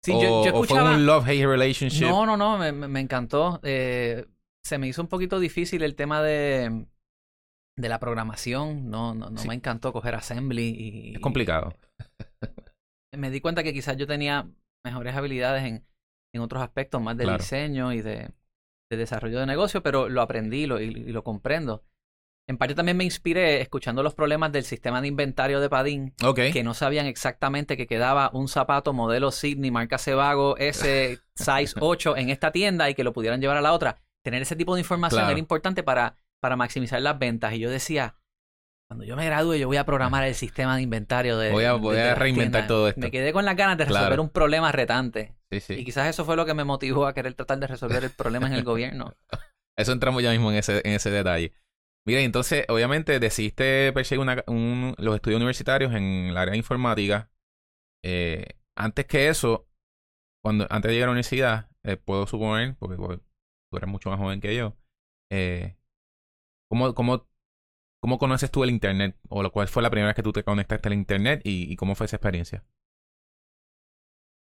Sí, 0.04 0.10
yo, 0.20 0.44
escuchaba... 0.44 0.88
fue 0.88 0.96
un 0.96 1.06
love-hate 1.06 1.46
relationship? 1.46 2.06
No, 2.06 2.26
no, 2.26 2.36
no, 2.36 2.58
me, 2.58 2.72
me 2.72 2.98
encantó. 2.98 3.60
Eh, 3.62 4.26
se 4.64 4.78
me 4.78 4.88
hizo 4.88 5.02
un 5.02 5.08
poquito 5.08 5.38
difícil 5.38 5.84
el 5.84 5.94
tema 5.94 6.20
de, 6.20 6.86
de 7.76 7.88
la 7.88 7.98
programación. 7.98 8.90
No, 8.90 9.14
no, 9.14 9.30
no 9.30 9.44
me 9.44 9.54
encantó 9.54 9.92
coger 9.92 10.14
assembly 10.14 10.74
y... 10.76 11.14
Es 11.14 11.20
complicado. 11.20 11.74
me 13.16 13.30
di 13.30 13.40
cuenta 13.40 13.62
que 13.62 13.72
quizás 13.72 13.96
yo 13.96 14.06
tenía 14.06 14.48
mejores 14.84 15.14
habilidades 15.14 15.64
en, 15.64 15.86
en 16.34 16.40
otros 16.40 16.62
aspectos, 16.62 17.00
más 17.00 17.16
de 17.16 17.30
diseño 17.32 17.92
y 17.92 18.02
de, 18.02 18.30
de, 18.90 18.96
desarrollo 18.96 19.40
de 19.40 19.46
negocio, 19.46 19.82
pero 19.82 20.08
lo 20.08 20.22
aprendí 20.22 20.66
lo, 20.66 20.80
y, 20.80 20.90
lo 20.90 21.22
comprendo. 21.22 21.84
En 22.48 22.58
parte 22.58 22.74
también 22.74 22.96
me 22.96 23.04
inspiré 23.04 23.60
escuchando 23.60 24.02
los 24.02 24.14
problemas 24.14 24.50
del 24.50 24.64
sistema 24.64 25.00
de 25.00 25.08
inventario 25.08 25.60
de 25.60 25.70
Padín, 25.70 26.12
que 26.34 26.64
no 26.64 26.74
sabían 26.74 27.06
exactamente 27.06 27.76
que 27.76 27.86
quedaba 27.86 28.30
un 28.32 28.48
zapato 28.48 28.92
modelo 28.92 29.30
Sydney, 29.30 29.70
marca 29.70 29.96
Cebago, 29.96 30.56
S 30.56 31.20
size 31.36 31.74
8 31.80 32.16
en 32.16 32.30
esta 32.30 32.50
tienda 32.50 32.90
y 32.90 32.94
que 32.94 33.04
lo 33.04 33.12
pudieran 33.12 33.40
llevar 33.40 33.58
a 33.58 33.62
la 33.62 33.72
otra. 33.72 34.02
Tener 34.24 34.42
ese 34.42 34.56
tipo 34.56 34.74
de 34.74 34.80
información 34.80 35.30
era 35.30 35.38
importante 35.38 35.84
para, 35.84 36.16
para 36.42 36.56
maximizar 36.56 37.00
las 37.00 37.18
ventas. 37.18 37.54
Y 37.54 37.60
yo 37.60 37.70
decía, 37.70 38.16
cuando 38.88 39.04
yo 39.04 39.16
me 39.16 39.24
gradúe, 39.24 39.54
yo 39.54 39.68
voy 39.68 39.76
a 39.76 39.86
programar 39.86 40.24
el 40.24 40.34
sistema 40.34 40.76
de 40.76 40.82
inventario 40.82 41.38
de. 41.38 41.52
Voy 41.52 41.64
a, 41.64 41.74
voy 41.74 41.96
a 41.96 42.14
reinventar 42.16 42.66
todo 42.66 42.88
esto. 42.88 43.00
Me 43.00 43.10
quedé 43.12 43.32
con 43.32 43.44
las 43.44 43.56
ganas 43.56 43.78
de 43.78 43.84
resolver 43.84 44.20
un 44.20 44.28
problema 44.28 44.72
retante. 44.72 45.34
Sí, 45.50 45.60
sí. 45.60 45.74
Y 45.74 45.84
quizás 45.84 46.08
eso 46.08 46.24
fue 46.24 46.36
lo 46.36 46.44
que 46.44 46.54
me 46.54 46.64
motivó 46.64 47.06
a 47.06 47.14
querer 47.14 47.34
tratar 47.34 47.60
de 47.60 47.68
resolver 47.68 48.02
el 48.02 48.10
problema 48.10 48.48
en 48.48 48.54
el 48.54 48.64
gobierno. 48.64 49.14
Eso 49.78 49.92
entramos 49.92 50.22
ya 50.22 50.30
mismo 50.30 50.50
en 50.50 50.58
ese, 50.58 50.82
en 50.84 50.92
ese 50.92 51.10
detalle. 51.10 51.54
Mira, 52.06 52.20
entonces, 52.20 52.66
obviamente, 52.68 53.18
decidiste 53.18 53.90
perseguir 53.94 54.26
los 54.26 55.14
estudios 55.14 55.38
universitarios 55.38 55.94
en 55.94 56.26
el 56.26 56.36
área 56.36 56.52
de 56.52 56.58
informática. 56.58 57.30
Eh, 58.04 58.44
antes 58.76 59.06
que 59.06 59.28
eso, 59.28 59.66
cuando 60.44 60.66
antes 60.68 60.90
de 60.90 60.92
llegar 60.92 61.06
a 61.06 61.10
la 61.10 61.12
universidad, 61.12 61.70
eh, 61.84 61.96
puedo 61.96 62.26
suponer, 62.26 62.76
porque 62.76 62.96
pues, 62.96 63.18
tú 63.70 63.78
eres 63.78 63.88
mucho 63.88 64.10
más 64.10 64.18
joven 64.18 64.42
que 64.42 64.54
yo, 64.54 64.76
eh, 65.30 65.76
¿cómo, 66.72 66.94
cómo 66.94 67.26
¿Cómo 68.02 68.18
conoces 68.18 68.50
tú 68.50 68.64
el 68.64 68.70
Internet? 68.70 69.16
¿O 69.28 69.48
cuál 69.50 69.68
fue 69.68 69.80
la 69.82 69.90
primera 69.90 70.08
vez 70.08 70.16
que 70.16 70.24
tú 70.24 70.32
te 70.32 70.42
conectaste 70.42 70.88
al 70.88 70.94
Internet 70.94 71.42
y, 71.44 71.76
cómo 71.76 71.94
fue 71.94 72.06
esa 72.06 72.16
experiencia? 72.16 72.64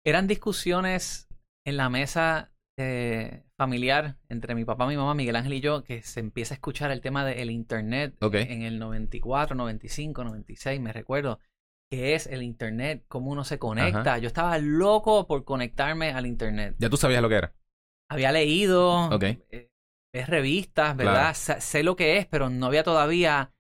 Eran 0.04 0.26
discusiones 0.26 1.28
en 1.64 1.78
la 1.78 1.90
mesa 1.90 2.52
eh, 2.80 3.44
familiar 3.56 4.18
entre 4.30 4.56
mi 4.56 4.66
papá, 4.66 4.88
mi 4.88 4.98
mamá, 4.98 5.14
Miguel 5.14 5.36
Ángel 5.36 5.54
y 5.54 5.60
yo, 5.60 5.84
que 5.84 6.02
se 6.02 6.22
empieza 6.22 6.54
a 6.54 6.58
escuchar 6.58 6.90
el 6.90 7.02
tema 7.02 7.24
del 7.24 7.52
Internet 7.52 8.16
en 8.20 8.64
el 8.64 8.80
94, 8.80 9.56
95, 9.56 10.24
96, 10.24 10.82
me 10.82 10.92
recuerdo. 10.92 11.40
¿Qué 11.92 12.16
es 12.16 12.26
el 12.26 12.42
Internet? 12.42 13.06
¿Cómo 13.08 13.30
uno 13.30 13.44
se 13.44 13.60
conecta? 13.60 14.18
Yo 14.18 14.26
estaba 14.26 14.58
loco 14.58 15.28
por 15.28 15.44
conectarme 15.44 16.14
al 16.14 16.26
Internet. 16.26 16.76
¿Ya 16.80 16.90
tú 16.90 16.98
sabías 16.98 17.22
lo 17.22 17.30
que 17.30 17.36
era? 17.36 17.54
Había 18.10 18.32
leído. 18.32 19.12
Eh, 19.52 19.70
es 20.16 20.28
revistas, 20.30 20.96
¿verdad? 20.96 21.34
Sé, 21.34 21.84
lo 21.84 21.96
que 21.96 22.18
es, 22.18 22.26
pero 22.26 22.50
no 22.50 22.68
había 22.68 22.84
todavía. 22.84 23.52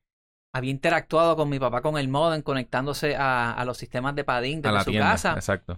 Había 0.53 0.71
interactuado 0.71 1.35
con 1.35 1.49
mi 1.49 1.59
papá 1.59 1.81
con 1.81 1.97
el 1.97 2.07
modem, 2.07 2.41
conectándose 2.41 3.17
a, 3.17 3.51
a 3.51 3.65
los 3.65 3.77
sistemas 3.77 4.15
de 4.15 4.23
Padín 4.23 4.61
de 4.61 4.69
su 4.85 4.93
casa. 4.93 5.33
Exacto. 5.33 5.75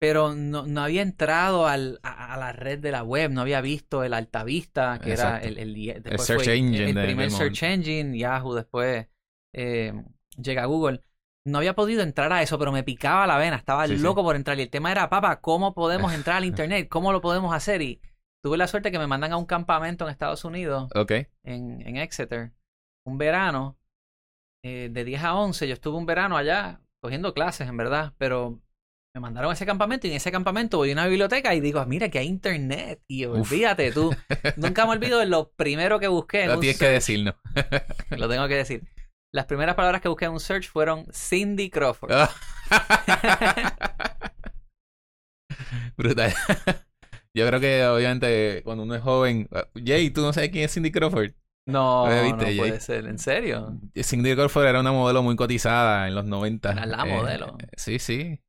Pero 0.00 0.34
no, 0.34 0.66
no 0.66 0.82
había 0.82 1.00
entrado 1.00 1.68
al, 1.68 2.00
a, 2.02 2.36
la 2.36 2.52
red 2.52 2.80
de 2.80 2.90
la 2.90 3.04
web, 3.04 3.30
no 3.30 3.40
había 3.40 3.60
visto 3.60 4.02
el 4.02 4.12
Altavista, 4.12 4.98
que 4.98 5.12
era 5.12 5.38
el, 5.38 5.58
el, 5.58 6.18
search 6.18 6.48
engine. 6.48 6.90
El, 6.90 7.06
primer 7.06 7.30
search 7.30 7.62
engine, 7.62 8.18
Yahoo, 8.18 8.54
después 8.54 9.06
eh, 9.52 9.92
llega 10.36 10.64
Google. 10.64 11.00
No 11.46 11.58
había 11.58 11.74
podido 11.74 12.02
entrar 12.02 12.32
a 12.32 12.42
eso, 12.42 12.58
pero 12.58 12.72
me 12.72 12.82
picaba 12.82 13.28
la 13.28 13.38
vena, 13.38 13.56
estaba 13.56 13.86
loco 13.86 14.24
por 14.24 14.34
entrar. 14.34 14.58
Y 14.58 14.62
el 14.62 14.70
tema 14.70 14.90
era, 14.90 15.08
papá, 15.08 15.40
¿cómo 15.40 15.72
podemos 15.72 16.12
entrar 16.12 16.38
al 16.38 16.44
Internet? 16.46 16.88
¿Cómo 16.88 17.12
lo 17.12 17.20
podemos 17.20 17.54
hacer? 17.54 17.80
Y 17.80 18.00
Tuve 18.44 18.58
la 18.58 18.68
suerte 18.68 18.92
que 18.92 18.98
me 18.98 19.06
mandan 19.06 19.32
a 19.32 19.38
un 19.38 19.46
campamento 19.46 20.04
en 20.04 20.10
Estados 20.10 20.44
Unidos. 20.44 20.90
Ok. 20.94 21.12
En, 21.44 21.80
en 21.80 21.96
Exeter. 21.96 22.52
Un 23.06 23.16
verano. 23.16 23.78
Eh, 24.62 24.90
de 24.92 25.02
10 25.02 25.22
a 25.22 25.34
11. 25.36 25.66
Yo 25.66 25.72
estuve 25.72 25.96
un 25.96 26.04
verano 26.04 26.36
allá 26.36 26.82
cogiendo 27.02 27.32
clases, 27.32 27.66
en 27.66 27.78
verdad. 27.78 28.12
Pero 28.18 28.60
me 29.14 29.22
mandaron 29.22 29.50
a 29.50 29.54
ese 29.54 29.64
campamento 29.64 30.06
y 30.06 30.10
en 30.10 30.16
ese 30.16 30.30
campamento 30.30 30.76
voy 30.76 30.90
a 30.90 30.92
una 30.92 31.06
biblioteca 31.06 31.54
y 31.54 31.60
digo, 31.60 31.82
mira 31.86 32.10
que 32.10 32.18
hay 32.18 32.26
internet. 32.26 33.00
Y 33.08 33.24
olvídate 33.24 33.92
tú. 33.92 34.14
Nunca 34.56 34.84
me 34.84 34.92
olvido 34.92 35.20
de 35.20 35.26
lo 35.26 35.50
primero 35.52 35.98
que 35.98 36.08
busqué. 36.08 36.46
lo 36.46 36.60
tienes 36.60 36.78
que 36.78 36.88
decir, 36.88 37.24
¿no? 37.24 37.34
lo 38.10 38.28
tengo 38.28 38.46
que 38.46 38.56
decir. 38.56 38.86
Las 39.32 39.46
primeras 39.46 39.74
palabras 39.74 40.02
que 40.02 40.08
busqué 40.08 40.26
en 40.26 40.32
un 40.32 40.40
search 40.40 40.68
fueron 40.68 41.06
Cindy 41.14 41.70
Crawford. 41.70 42.12
Brutal. 45.96 46.34
Yo 47.36 47.46
creo 47.46 47.60
que 47.60 47.84
obviamente 47.86 48.62
cuando 48.64 48.84
uno 48.84 48.94
es 48.94 49.02
joven, 49.02 49.48
ah, 49.52 49.66
Jay, 49.74 50.10
¿tú 50.10 50.20
no 50.20 50.32
sabes 50.32 50.50
quién 50.50 50.64
es 50.64 50.74
Cindy 50.74 50.92
Crawford? 50.92 51.32
No, 51.66 52.06
no 52.06 52.36
puede 52.38 52.80
ser, 52.80 53.06
¿en 53.06 53.18
serio? 53.18 53.80
Cindy 53.94 54.34
Crawford 54.34 54.66
era 54.66 54.80
una 54.80 54.92
modelo 54.92 55.22
muy 55.22 55.34
cotizada 55.34 56.06
en 56.06 56.14
los 56.14 56.26
90. 56.26 56.72
Era 56.72 56.86
la 56.86 57.06
eh, 57.06 57.12
modelo. 57.12 57.56
sí, 57.76 57.98
sí, 57.98 58.40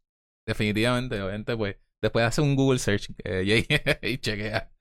definitivamente, 0.47 1.21
obviamente 1.21 1.55
pues 1.55 1.77
después 2.03 2.25
hace 2.25 2.41
un 2.41 2.55
Google 2.55 2.79
search, 2.79 3.11
Jay, 3.23 3.65
y 4.01 4.17
chequea. 4.17 4.71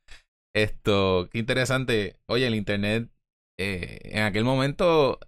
Esto, 0.54 1.28
qué 1.30 1.38
interesante. 1.38 2.20
Oye, 2.28 2.46
el 2.46 2.54
internet 2.54 3.08
eh, 3.58 4.00
en 4.04 4.24
aquel 4.24 4.44
momento 4.44 5.18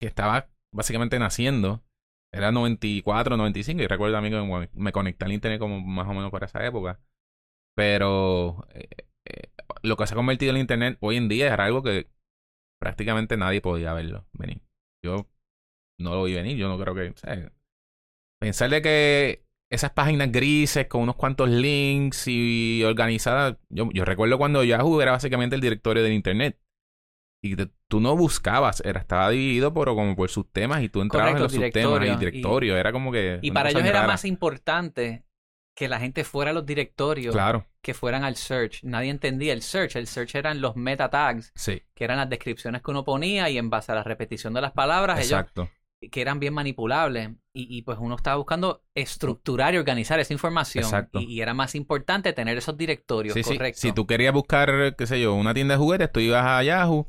que 0.00 0.06
estaba 0.06 0.48
básicamente 0.72 1.18
naciendo, 1.18 1.82
era 2.32 2.52
94, 2.52 3.36
95, 3.36 3.82
y 3.82 3.86
recuerdo 3.86 4.16
a 4.16 4.20
mí 4.20 4.30
que 4.30 4.68
me 4.74 4.92
conecté 4.92 5.24
al 5.24 5.32
internet 5.32 5.58
como 5.58 5.80
más 5.80 6.08
o 6.08 6.14
menos 6.14 6.30
para 6.30 6.46
esa 6.46 6.64
época. 6.64 7.00
Pero 7.76 8.66
eh, 8.74 8.88
eh, 9.26 9.50
lo 9.82 9.96
que 9.96 10.06
se 10.06 10.14
ha 10.14 10.16
convertido 10.16 10.52
en 10.52 10.58
Internet 10.58 10.98
hoy 11.00 11.16
en 11.16 11.28
día 11.28 11.52
era 11.52 11.64
algo 11.64 11.82
que 11.82 12.08
prácticamente 12.80 13.36
nadie 13.36 13.60
podía 13.60 13.92
verlo 13.92 14.26
venir. 14.32 14.62
Yo 15.04 15.28
no 15.98 16.14
lo 16.14 16.24
vi 16.24 16.34
venir, 16.34 16.56
yo 16.56 16.68
no 16.68 16.78
creo 16.78 16.94
que... 16.94 17.14
pensar 18.40 18.70
de 18.70 18.82
que 18.82 19.44
esas 19.70 19.92
páginas 19.92 20.32
grises 20.32 20.86
con 20.86 21.02
unos 21.02 21.16
cuantos 21.16 21.48
links 21.48 22.26
y 22.26 22.82
organizadas... 22.84 23.56
Yo, 23.68 23.88
yo 23.92 24.04
recuerdo 24.04 24.38
cuando 24.38 24.64
Yahoo 24.64 25.00
era 25.00 25.12
básicamente 25.12 25.54
el 25.54 25.62
directorio 25.62 26.02
del 26.02 26.12
Internet. 26.12 26.58
Y 27.42 27.56
tú 27.88 28.00
no 28.00 28.16
buscabas, 28.16 28.82
era, 28.84 29.00
estaba 29.00 29.30
dividido 29.30 29.72
por, 29.72 29.88
como 29.88 30.14
por 30.14 30.28
sus 30.28 30.50
temas 30.52 30.82
y 30.82 30.90
tú 30.90 31.00
entrabas 31.00 31.36
en 31.36 31.42
los 31.42 31.52
subtemas 31.52 32.06
y 32.06 32.16
directorio. 32.16 32.76
era 32.76 32.92
como 32.92 33.10
que. 33.10 33.38
Y 33.40 33.50
para 33.50 33.70
ellos 33.70 33.84
era 33.84 34.06
más 34.06 34.26
importante 34.26 35.24
que 35.76 35.88
la 35.88 36.00
gente 36.00 36.24
fuera 36.24 36.50
a 36.50 36.54
los 36.54 36.66
directorios, 36.66 37.34
claro. 37.34 37.66
que 37.82 37.94
fueran 37.94 38.24
al 38.24 38.36
search. 38.36 38.82
Nadie 38.82 39.10
entendía 39.10 39.52
el 39.52 39.62
search. 39.62 39.96
El 39.96 40.06
search 40.06 40.34
eran 40.34 40.60
los 40.60 40.76
meta 40.76 41.08
tags, 41.10 41.52
que 41.54 42.04
eran 42.04 42.18
las 42.18 42.28
descripciones 42.28 42.82
que 42.82 42.90
uno 42.90 43.04
ponía 43.04 43.48
y 43.48 43.58
en 43.58 43.70
base 43.70 43.92
a 43.92 43.94
la 43.94 44.02
repetición 44.02 44.52
de 44.52 44.60
las 44.60 44.72
palabras, 44.72 45.18
Exacto. 45.20 45.62
ellos 45.62 45.80
que 46.08 46.20
eran 46.20 46.40
bien 46.40 46.54
manipulables. 46.54 47.30
Y, 47.52 47.82
pues 47.82 47.98
uno 48.00 48.14
estaba 48.14 48.36
buscando 48.36 48.84
estructurar 48.94 49.74
y 49.74 49.78
organizar 49.78 50.20
esa 50.20 50.32
información. 50.32 50.84
Exacto. 50.84 51.20
Y, 51.20 51.40
era 51.40 51.52
más 51.52 51.74
importante 51.74 52.32
tener 52.32 52.56
esos 52.56 52.76
directorios 52.76 53.34
sí, 53.34 53.42
correctos. 53.42 53.80
Si 53.80 53.92
tú 53.92 54.06
querías 54.06 54.32
buscar, 54.32 54.94
qué 54.96 55.06
sé 55.06 55.20
yo, 55.20 55.34
una 55.34 55.52
tienda 55.52 55.74
de 55.74 55.78
juguetes, 55.78 56.12
tú 56.12 56.20
ibas 56.20 56.46
a 56.46 56.62
Yahoo, 56.62 57.08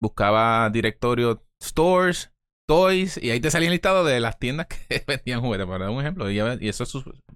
buscabas 0.00 0.72
directorio 0.72 1.44
stores, 1.60 2.32
toys, 2.70 3.18
y 3.20 3.30
ahí 3.30 3.40
te 3.40 3.50
salía 3.50 3.66
el 3.66 3.72
listado 3.72 4.04
de 4.04 4.20
las 4.20 4.38
tiendas 4.38 4.68
que 4.68 5.02
vendían 5.08 5.40
juguetes, 5.40 5.66
para 5.66 5.86
dar 5.86 5.90
un 5.90 6.00
ejemplo. 6.00 6.30
Y, 6.30 6.38
eso 6.68 6.84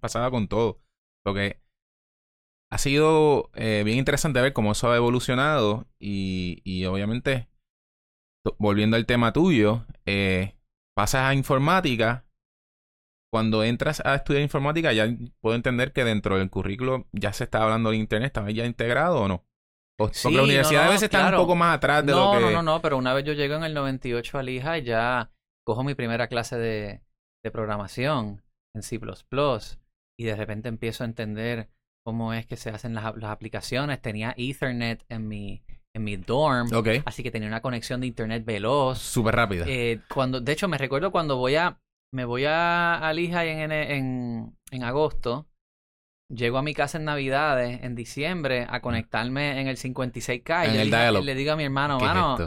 pasaba 0.01 0.31
con 0.31 0.47
todo. 0.47 0.81
Lo 1.27 1.35
que 1.35 1.61
ha 2.71 2.79
sido 2.79 3.51
eh, 3.55 3.83
bien 3.85 3.99
interesante 3.99 4.41
ver 4.41 4.53
cómo 4.53 4.73
eso 4.73 4.93
ha 4.93 4.97
evolucionado 4.97 5.89
y, 5.99 6.61
y 6.63 6.85
obviamente, 6.85 7.49
volviendo 8.59 8.97
al 8.97 9.07
tema 9.07 9.33
tuyo, 9.33 9.85
eh, 10.07 10.55
pasas 10.95 11.23
a 11.23 11.35
informática. 11.35 12.25
Cuando 13.33 13.65
entras 13.65 14.01
a 14.07 14.15
estudiar 14.15 14.45
informática, 14.45 14.93
ya 14.93 15.09
puedo 15.41 15.57
entender 15.57 15.93
que 15.93 16.05
dentro 16.05 16.39
del 16.39 16.51
currículo 16.51 17.09
ya 17.11 17.33
se 17.33 17.43
está 17.43 17.65
hablando 17.65 17.91
de 17.91 17.97
Internet. 17.97 18.29
¿Estaba 18.29 18.53
ya 18.53 18.67
integrado 18.67 19.23
o 19.23 19.27
no? 19.27 19.45
Porque 19.97 20.31
la 20.31 20.43
universidad 20.43 20.85
a 20.85 20.89
veces 20.89 21.05
está 21.05 21.29
un 21.29 21.37
poco 21.37 21.55
más 21.55 21.77
atrás 21.77 22.05
de 22.05 22.13
lo 22.13 22.33
que... 22.33 22.41
No, 22.41 22.51
no, 22.51 22.63
no, 22.63 22.83
pero 22.83 22.97
una 22.97 23.15
vez 23.15 23.25
yo 23.25 23.33
llego 23.33 23.55
en 23.55 23.65
el 23.65 23.75
98 23.75 24.39
a 24.39 24.43
Lija 24.43 24.79
y 24.79 24.83
ya 24.83 25.31
cojo 25.65 25.85
mi 25.85 25.95
primera 25.95 26.27
clase 26.27 26.59
de, 26.59 27.01
de 27.45 27.51
programación 27.51 28.43
en 28.75 28.83
C++ 28.83 29.01
y 30.19 30.25
de 30.25 30.37
repente 30.37 30.69
empiezo 30.69 31.05
a 31.05 31.07
entender 31.07 31.71
cómo 32.05 32.33
es 32.33 32.47
que 32.47 32.57
se 32.57 32.71
hacen 32.71 32.95
las, 32.95 33.17
las 33.17 33.31
aplicaciones. 33.31 34.01
Tenía 34.01 34.35
Ethernet 34.37 35.05
en 35.09 35.29
mi, 35.29 35.63
en 35.95 36.05
mi 36.05 36.17
dorm. 36.17 36.69
Así 37.05 37.23
que 37.23 37.31
tenía 37.31 37.49
una 37.49 37.63
conexión 37.63 38.01
de 38.01 38.09
internet 38.09 38.45
veloz. 38.45 38.99
Súper 38.99 39.35
rápida. 39.37 39.65
Eh, 39.69 40.01
cuando, 40.13 40.41
de 40.41 40.53
hecho, 40.53 40.69
me 40.69 40.79
recuerdo 40.79 41.11
cuando 41.13 41.37
voy 41.37 41.57
a. 41.57 41.79
Me 42.13 42.25
voy 42.25 42.45
a, 42.45 42.97
a 42.99 43.13
Lija 43.13 43.45
en, 43.45 43.73
en, 43.73 44.57
en 44.71 44.85
agosto 44.85 45.49
Llego 46.29 46.59
a 46.59 46.63
mi 46.63 46.75
casa 46.75 46.99
en 46.99 47.05
Navidades, 47.05 47.83
en 47.83 47.95
diciembre, 47.95 48.67
a 48.69 48.81
conectarme 48.81 49.61
en 49.61 49.69
el 49.69 49.77
56K. 49.77 50.67
En 50.67 50.75
y 50.75 50.79
el 50.79 50.91
le, 50.91 51.23
le, 51.23 51.35
digo 51.35 51.53
a 51.53 51.57
mi 51.57 51.65
hermano, 51.65 51.99
mano, 51.99 52.39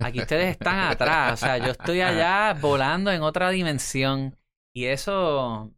Aquí 0.00 0.20
ustedes 0.20 0.50
están 0.50 0.78
atrás. 0.92 1.34
O 1.34 1.36
sea, 1.36 1.58
yo 1.58 1.72
estoy 1.72 2.00
allá 2.00 2.54
volando 2.60 3.10
en 3.10 3.22
otra 3.22 3.50
dimensión. 3.50 4.36
Y 4.74 4.86
eso, 4.86 5.72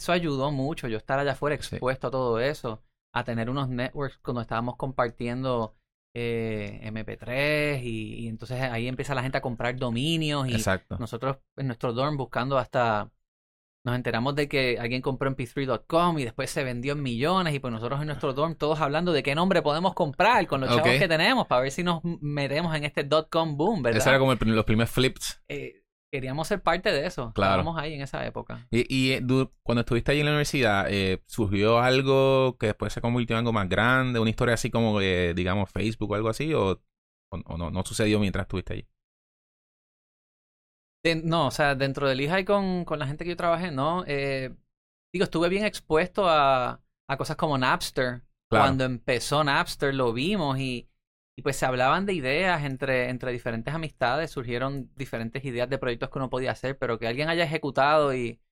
eso 0.00 0.12
ayudó 0.12 0.50
mucho. 0.50 0.88
Yo 0.88 0.96
estar 0.96 1.18
allá 1.18 1.32
afuera 1.32 1.54
expuesto 1.54 2.08
a 2.08 2.10
todo 2.10 2.40
eso. 2.40 2.82
A 3.12 3.24
tener 3.24 3.50
unos 3.50 3.68
networks 3.68 4.18
cuando 4.18 4.40
estábamos 4.40 4.76
compartiendo 4.76 5.76
eh, 6.14 6.80
MP3 6.84 7.82
y, 7.82 8.28
entonces 8.28 8.60
ahí 8.60 8.88
empieza 8.88 9.14
la 9.14 9.22
gente 9.22 9.38
a 9.38 9.40
comprar 9.40 9.76
dominios 9.76 10.48
y 10.48 10.62
nosotros 10.98 11.38
en 11.56 11.68
nuestro 11.68 11.92
dorm 11.92 12.16
buscando 12.16 12.58
hasta 12.58 13.10
nos 13.84 13.96
enteramos 13.96 14.34
de 14.34 14.48
que 14.48 14.78
alguien 14.78 15.00
compró 15.00 15.30
mp3.com 15.30 16.18
y 16.18 16.24
después 16.24 16.50
se 16.50 16.64
vendió 16.64 16.92
en 16.92 17.02
millones 17.02 17.54
y 17.54 17.60
pues 17.60 17.72
nosotros 17.72 18.00
en 18.00 18.08
nuestro 18.08 18.34
dorm 18.34 18.54
todos 18.54 18.80
hablando 18.80 19.12
de 19.12 19.22
qué 19.22 19.34
nombre 19.34 19.62
podemos 19.62 19.94
comprar 19.94 20.46
con 20.46 20.60
los 20.60 20.68
chavos 20.68 20.98
que 20.98 21.08
tenemos 21.08 21.46
para 21.46 21.62
ver 21.62 21.72
si 21.72 21.82
nos 21.82 22.02
metemos 22.20 22.74
en 22.76 22.84
este 22.84 23.08
.com 23.30 23.56
boom, 23.56 23.82
¿verdad? 23.82 24.00
Ese 24.00 24.10
era 24.10 24.18
como 24.18 24.34
los 24.34 24.64
primeros 24.64 24.90
flips. 24.90 25.42
Eh, 25.48 25.82
queríamos 26.12 26.46
ser 26.48 26.62
parte 26.62 26.92
de 26.92 27.06
eso. 27.06 27.32
Claro. 27.32 27.60
Estábamos 27.60 27.80
ahí 27.80 27.94
en 27.94 28.02
esa 28.02 28.26
época. 28.26 28.66
Y, 28.70 28.84
y 28.94 29.12
eh, 29.12 29.22
cuando 29.62 29.80
estuviste 29.80 30.12
ahí 30.12 30.20
en 30.20 30.26
la 30.26 30.32
universidad, 30.32 30.86
eh, 30.90 31.22
¿surgió 31.26 31.78
algo 31.78 32.58
que 32.58 32.66
después 32.66 32.92
se 32.92 33.00
convirtió 33.00 33.36
en 33.36 33.38
algo 33.38 33.52
más 33.52 33.68
grande? 33.68 34.20
¿Una 34.20 34.30
historia 34.30 34.54
así 34.54 34.70
como, 34.70 35.00
digamos, 35.00 35.70
Facebook 35.70 36.10
o 36.10 36.14
algo 36.14 36.28
así? 36.28 36.52
¿O, 36.52 36.82
no, 37.56 37.70
no 37.70 37.82
sucedió 37.84 38.20
mientras 38.20 38.44
estuviste 38.44 38.74
allí? 38.74 38.88
No, 41.24 41.46
o 41.46 41.50
sea, 41.50 41.74
dentro 41.74 42.08
del 42.08 42.20
IHI 42.20 42.44
con, 42.44 42.84
con 42.84 42.98
la 42.98 43.06
gente 43.06 43.24
que 43.24 43.30
yo 43.30 43.36
trabajé, 43.36 43.70
no. 43.70 44.04
Eh, 44.06 44.54
digo, 45.12 45.24
estuve 45.24 45.48
bien 45.48 45.64
expuesto 45.64 46.28
a, 46.28 46.80
a 47.08 47.16
cosas 47.16 47.36
como 47.36 47.58
Napster. 47.58 48.22
Cuando 48.48 48.84
empezó 48.84 49.44
Napster 49.44 49.94
lo 49.94 50.12
vimos 50.12 50.58
y 50.58 50.90
y 51.40 51.42
pues 51.42 51.56
se 51.56 51.64
hablaban 51.64 52.04
de 52.04 52.12
ideas 52.12 52.64
entre, 52.64 53.08
entre 53.08 53.32
diferentes 53.32 53.72
amistades, 53.72 54.30
surgieron 54.30 54.90
diferentes 54.94 55.42
ideas 55.42 55.70
de 55.70 55.78
proyectos 55.78 56.10
que 56.10 56.18
uno 56.18 56.28
podía 56.28 56.50
hacer, 56.50 56.76
pero 56.76 56.98
que 56.98 57.06
alguien 57.06 57.30
haya 57.30 57.44
ejecutado 57.44 58.14
y, 58.14 58.42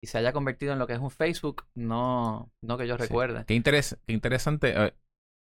y 0.00 0.06
se 0.06 0.18
haya 0.18 0.32
convertido 0.32 0.72
en 0.72 0.78
lo 0.78 0.86
que 0.86 0.92
es 0.92 1.00
un 1.00 1.10
Facebook, 1.10 1.64
no, 1.74 2.52
no 2.62 2.78
que 2.78 2.86
yo 2.86 2.96
recuerde. 2.96 3.44
Qué, 3.44 3.60
qué 4.06 4.12
interesante. 4.12 4.72
Eh, 4.76 4.94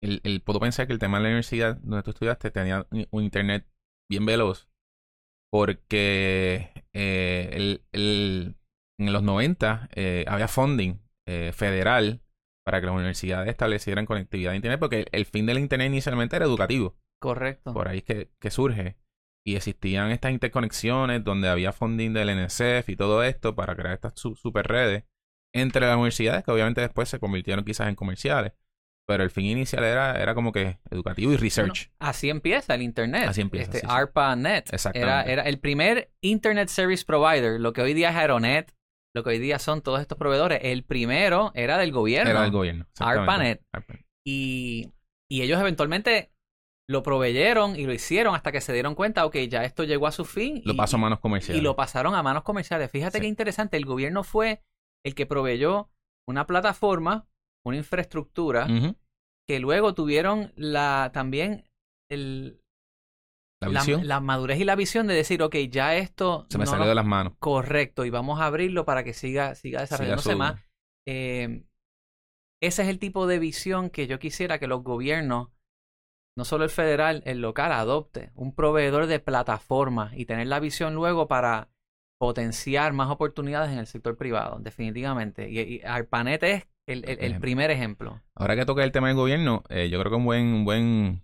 el, 0.04 0.22
el, 0.24 0.42
puedo 0.42 0.60
pensar 0.60 0.86
que 0.86 0.94
el 0.94 1.00
tema 1.00 1.18
de 1.18 1.24
la 1.24 1.30
universidad 1.30 1.78
donde 1.78 2.04
tú 2.04 2.12
estudiaste 2.12 2.52
tenía 2.52 2.86
un 3.10 3.24
internet 3.24 3.66
bien 4.08 4.28
veloz, 4.28 4.68
porque 5.54 6.72
eh, 6.94 7.50
el, 7.54 7.84
el, 7.92 8.56
en 9.00 9.14
los 9.14 9.22
90 9.22 9.90
eh, 9.94 10.26
había 10.28 10.48
funding 10.48 11.00
federal 11.54 12.22
para 12.66 12.80
que 12.80 12.88
las 12.88 12.96
universidades 12.96 13.50
establecieran 13.50 14.08
conectividad 14.08 14.54
a 14.54 14.56
Internet, 14.56 14.80
porque 14.80 15.06
el, 15.12 15.26
fin 15.26 15.46
del 15.46 15.60
Internet 15.60 15.90
inicialmente 15.90 16.36
era 16.36 16.46
educativo. 16.46 16.98
Correcto. 17.22 17.72
Por 17.72 17.88
ahí 17.88 18.00
es 18.00 18.04
que, 18.04 18.32
que 18.40 18.50
surge. 18.50 18.98
Y 19.46 19.56
existían 19.56 20.10
estas 20.10 20.32
interconexiones 20.32 21.24
donde 21.24 21.50
había 21.50 21.72
funding 21.72 22.14
del 22.14 22.36
NSF 22.36 22.90
y 22.90 22.96
todo 22.96 23.24
esto 23.24 23.54
para 23.54 23.76
crear 23.76 23.94
estas 23.94 24.14
super 24.20 24.68
redes 24.68 25.04
entre 25.54 25.86
las 25.86 25.96
universidades 25.96 26.44
que 26.44 26.52
obviamente 26.52 26.82
después 26.82 27.10
se 27.10 27.20
convirtieron 27.20 27.64
quizás 27.64 27.90
en 27.90 27.96
comerciales. 27.96 28.54
Pero 29.06 29.24
el 29.24 29.30
fin 29.30 29.46
inicial 29.46 29.84
era, 29.84 30.22
era 30.22 30.34
como 30.34 30.52
que 30.52 30.80
educativo 30.90 31.34
y 31.34 31.38
research. 31.38 31.92
así 32.00 32.30
empieza 32.30 32.74
el 32.76 32.82
Internet. 32.82 33.28
Así 33.28 33.42
empieza. 33.42 33.72
Este, 33.74 33.86
ARPANET. 33.88 34.70
Era, 34.94 35.24
era 35.24 35.44
el 35.44 35.60
primer 35.60 36.12
Internet 36.22 36.70
Service 36.70 37.04
Provider, 37.06 37.60
lo 37.60 37.74
que 37.74 37.82
hoy 37.82 37.94
día 37.94 38.12
es 38.12 38.16
Aeronet, 38.16 38.74
lo 39.14 39.24
que 39.24 39.32
hoy 39.32 39.40
día 39.40 39.60
son 39.60 39.82
todos 39.82 40.00
estos 40.00 40.18
proveedores. 40.18 40.60
El 40.64 40.84
primero 40.84 41.52
era 41.54 41.78
del 41.78 41.92
gobierno. 41.92 42.32
Era 42.32 42.42
del 42.44 42.52
gobierno. 42.52 42.88
ARPANET. 43.00 43.62
Y, 44.26 44.94
y 45.30 45.42
ellos 45.42 45.60
eventualmente 45.60 46.32
lo 46.90 47.04
proveyeron 47.04 47.76
y 47.76 47.86
lo 47.86 47.94
hicieron 47.94 48.36
hasta 48.36 48.52
que 48.52 48.62
se 48.62 48.74
dieron 48.74 48.96
cuenta, 48.96 49.26
ok, 49.26 49.36
ya 49.50 49.64
esto 49.64 49.84
llegó 49.84 50.08
a 50.08 50.12
su 50.12 50.26
fin. 50.26 50.62
Lo 50.66 50.76
pasó 50.76 50.98
a 50.98 51.00
manos 51.00 51.20
comerciales. 51.20 51.62
Y 51.62 51.64
lo 51.64 51.76
pasaron 51.76 52.16
a 52.16 52.24
manos 52.24 52.44
comerciales. 52.44 52.92
Fíjate 52.92 53.22
qué 53.22 53.28
interesante, 53.28 53.78
el 53.78 53.86
gobierno 53.86 54.24
fue 54.24 54.62
el 55.06 55.16
que 55.16 55.26
proveyó 55.26 55.90
una 56.28 56.46
plataforma, 56.46 57.28
una 57.66 57.78
infraestructura, 57.78 58.68
que 59.48 59.60
luego 59.60 59.94
tuvieron 59.94 60.52
la 60.56 61.12
también 61.14 61.70
el, 62.10 62.62
la, 63.62 64.20
madurez 64.20 64.60
y 64.60 64.64
la 64.64 64.76
visión 64.76 65.08
de 65.08 65.14
decir, 65.14 65.42
ok, 65.42 65.56
ya 65.70 65.96
esto... 65.96 66.46
Se 66.50 66.58
me 66.58 66.66
salió 66.66 66.88
de 66.88 66.96
las 66.96 67.06
manos. 67.06 67.34
Correcto, 67.40 68.06
y 68.06 68.10
vamos 68.10 68.40
a 68.40 68.46
abrirlo 68.46 68.86
para 68.86 69.04
que 69.04 69.14
siga, 69.14 69.56
siga 69.56 69.82
desarrollándose 69.82 70.36
más. 70.36 70.62
Eh, 71.08 71.66
ese 72.62 72.84
es 72.84 72.88
el 72.88 73.00
tipo 73.00 73.28
de 73.28 73.40
visión 73.40 73.90
que 73.90 74.08
yo 74.08 74.20
quisiera 74.20 74.60
que 74.60 74.68
los 74.68 74.84
gobiernos, 74.84 75.50
no 76.38 76.46
solo 76.46 76.64
el 76.64 76.70
federal, 76.70 77.22
el 77.26 77.42
local, 77.42 77.72
adopte. 77.72 78.32
Un 78.36 78.56
proveedor 78.56 79.08
de 79.08 79.20
plataformas 79.20 80.14
y 80.16 80.26
tener 80.26 80.48
la 80.48 80.60
visión 80.60 80.96
luego 80.96 81.28
para 81.28 81.70
potenciar 82.20 82.94
más 82.94 83.10
oportunidades 83.10 83.72
en 83.72 83.80
el 83.80 83.88
sector 83.88 84.16
privado, 84.16 84.60
definitivamente. 84.60 85.50
Y, 85.50 85.82
ARPANET 85.84 86.44
es 86.44 86.68
el, 86.88 87.40
primer 87.40 87.72
ejemplo. 87.72 88.22
Ahora 88.36 88.56
que 88.56 88.66
toca 88.66 88.84
el 88.84 88.92
tema 88.92 89.08
del 89.08 89.18
gobierno, 89.18 89.64
eh, 89.70 89.90
yo 89.90 90.00
creo 90.00 90.12
que 90.12 90.18
un 90.18 90.26
buen, 90.26 90.46
un 90.48 90.66
buen 90.66 91.24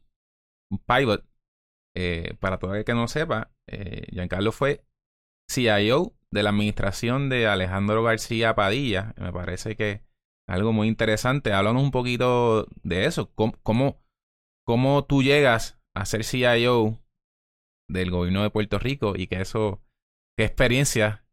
pilot 0.86 1.26
eh, 1.96 2.36
para 2.40 2.60
todo 2.60 2.76
el 2.76 2.86
que 2.86 2.94
no 2.94 3.08
sepa, 3.08 3.52
eh, 3.68 4.08
Giancarlo 4.12 4.52
fue 4.52 4.86
CIO 5.50 6.14
de 6.32 6.44
la 6.44 6.52
administración 6.52 7.30
de 7.30 7.48
Alejandro 7.48 8.04
García 8.04 8.56
Padilla. 8.56 9.14
Me 9.18 9.34
parece 9.34 9.76
que 9.76 10.04
algo 10.48 10.74
muy 10.74 10.88
interesante. 10.88 11.54
Háblanos 11.54 11.84
un 11.84 11.92
poquito 11.92 12.68
de 12.84 13.06
eso. 13.06 13.32
¿Cómo, 13.34 14.02
cómo, 14.66 15.06
tú 15.06 15.24
llegas 15.24 15.80
a 15.96 16.06
ser 16.06 16.24
CIO 16.24 17.00
del 17.90 18.12
gobierno 18.12 18.44
de 18.44 18.50
Puerto 18.50 18.80
Rico 18.80 19.14
y 19.16 19.28
que 19.28 19.42
eso, 19.42 19.82
qué 20.38 20.46
experiencias 20.46 21.24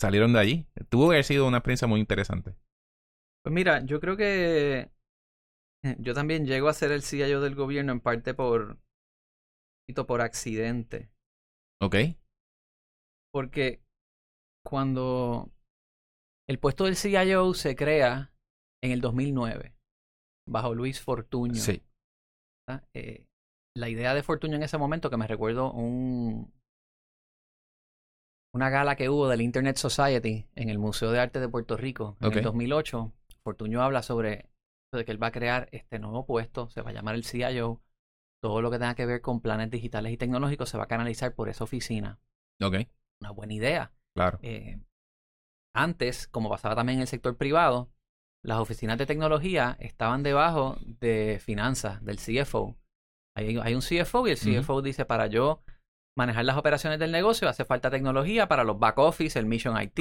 salieron 0.00 0.32
de 0.32 0.40
allí? 0.40 0.66
Tuvo 0.88 1.08
que 1.08 1.14
haber 1.14 1.24
sido 1.24 1.46
una 1.46 1.58
experiencia 1.58 1.88
muy 1.88 2.00
interesante. 2.00 2.56
Pues 3.42 3.54
mira, 3.54 3.84
yo 3.84 4.00
creo 4.00 4.16
que 4.16 4.90
yo 5.98 6.14
también 6.14 6.44
llego 6.44 6.68
a 6.68 6.74
ser 6.74 6.92
el 6.92 7.02
CIO 7.02 7.40
del 7.40 7.54
gobierno 7.54 7.92
en 7.92 8.00
parte 8.00 8.34
por 8.34 8.78
por 10.06 10.20
accidente. 10.20 11.10
Ok. 11.82 11.96
Porque 13.32 13.82
cuando 14.64 15.50
el 16.48 16.58
puesto 16.58 16.84
del 16.84 16.96
CIO 16.96 17.54
se 17.54 17.74
crea 17.74 18.32
en 18.82 18.92
el 18.92 19.00
2009, 19.00 19.74
bajo 20.48 20.74
Luis 20.74 21.00
Fortuño. 21.00 21.60
Sí. 21.60 21.82
Eh, 22.94 23.26
la 23.76 23.88
idea 23.88 24.14
de 24.14 24.22
Fortuño 24.22 24.56
en 24.56 24.62
ese 24.62 24.78
momento, 24.78 25.10
que 25.10 25.16
me 25.16 25.26
recuerdo 25.26 25.72
un, 25.72 26.52
una 28.54 28.70
gala 28.70 28.96
que 28.96 29.08
hubo 29.08 29.28
del 29.28 29.42
Internet 29.42 29.76
Society 29.76 30.46
en 30.54 30.68
el 30.68 30.78
Museo 30.78 31.10
de 31.10 31.20
Arte 31.20 31.40
de 31.40 31.48
Puerto 31.48 31.76
Rico 31.76 32.16
en 32.20 32.32
el 32.32 32.42
2008, 32.42 33.12
Fortuño 33.42 33.82
habla 33.82 34.02
sobre 34.02 34.50
de 34.92 35.04
que 35.04 35.12
él 35.12 35.22
va 35.22 35.28
a 35.28 35.32
crear 35.32 35.68
este 35.72 35.98
nuevo 35.98 36.26
puesto, 36.26 36.68
se 36.68 36.82
va 36.82 36.90
a 36.90 36.92
llamar 36.92 37.14
el 37.14 37.24
CIO, 37.24 37.80
todo 38.42 38.62
lo 38.62 38.70
que 38.70 38.78
tenga 38.78 38.94
que 38.94 39.06
ver 39.06 39.20
con 39.20 39.40
planes 39.40 39.70
digitales 39.70 40.12
y 40.12 40.16
tecnológicos 40.16 40.68
se 40.68 40.78
va 40.78 40.84
a 40.84 40.88
canalizar 40.88 41.34
por 41.34 41.48
esa 41.48 41.64
oficina. 41.64 42.18
Ok. 42.60 42.76
Una 43.20 43.30
buena 43.30 43.54
idea. 43.54 43.92
Claro. 44.16 44.38
Eh, 44.42 44.80
antes, 45.74 46.26
como 46.26 46.48
pasaba 46.48 46.74
también 46.74 46.98
en 46.98 47.02
el 47.02 47.08
sector 47.08 47.36
privado, 47.36 47.90
las 48.42 48.58
oficinas 48.58 48.98
de 48.98 49.06
tecnología 49.06 49.76
estaban 49.78 50.22
debajo 50.22 50.78
de 50.82 51.38
finanzas, 51.40 52.02
del 52.04 52.16
CFO. 52.16 52.76
Hay, 53.36 53.58
hay 53.58 53.74
un 53.74 53.82
CFO 53.82 54.26
y 54.26 54.32
el 54.32 54.38
CFO 54.38 54.82
dice, 54.82 55.04
para 55.04 55.26
yo 55.26 55.62
manejar 56.18 56.44
las 56.44 56.56
operaciones 56.56 56.98
del 56.98 57.12
negocio 57.12 57.48
hace 57.48 57.64
falta 57.64 57.90
tecnología 57.90 58.48
para 58.48 58.64
los 58.64 58.78
back 58.78 58.98
office, 58.98 59.38
el 59.38 59.46
Mission 59.46 59.80
IT, 59.80 60.00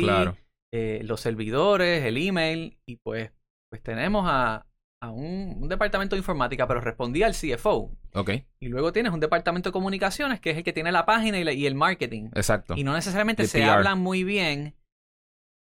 eh, 0.73 1.01
los 1.03 1.21
servidores, 1.21 2.05
el 2.05 2.17
email, 2.17 2.79
y 2.85 2.97
pues, 2.97 3.31
pues 3.69 3.81
tenemos 3.81 4.25
a, 4.27 4.67
a 5.01 5.11
un, 5.11 5.67
departamento 5.69 6.15
de 6.15 6.19
informática, 6.19 6.67
pero 6.67 6.81
respondía 6.81 7.25
al 7.27 7.33
CFO. 7.33 7.91
Ok. 8.13 8.31
Y 8.59 8.67
luego 8.67 8.91
tienes 8.91 9.13
un 9.13 9.19
departamento 9.19 9.69
de 9.69 9.73
comunicaciones, 9.73 10.39
que 10.39 10.51
es 10.51 10.57
el 10.57 10.63
que 10.63 10.73
tiene 10.73 10.91
la 10.91 11.05
página 11.05 11.39
y, 11.39 11.65
el 11.65 11.75
marketing. 11.75 12.29
Exacto. 12.35 12.75
Y 12.75 12.83
no 12.83 12.93
necesariamente 12.93 13.47
se 13.47 13.63
hablan 13.63 13.99
muy 13.99 14.23
bien. 14.23 14.75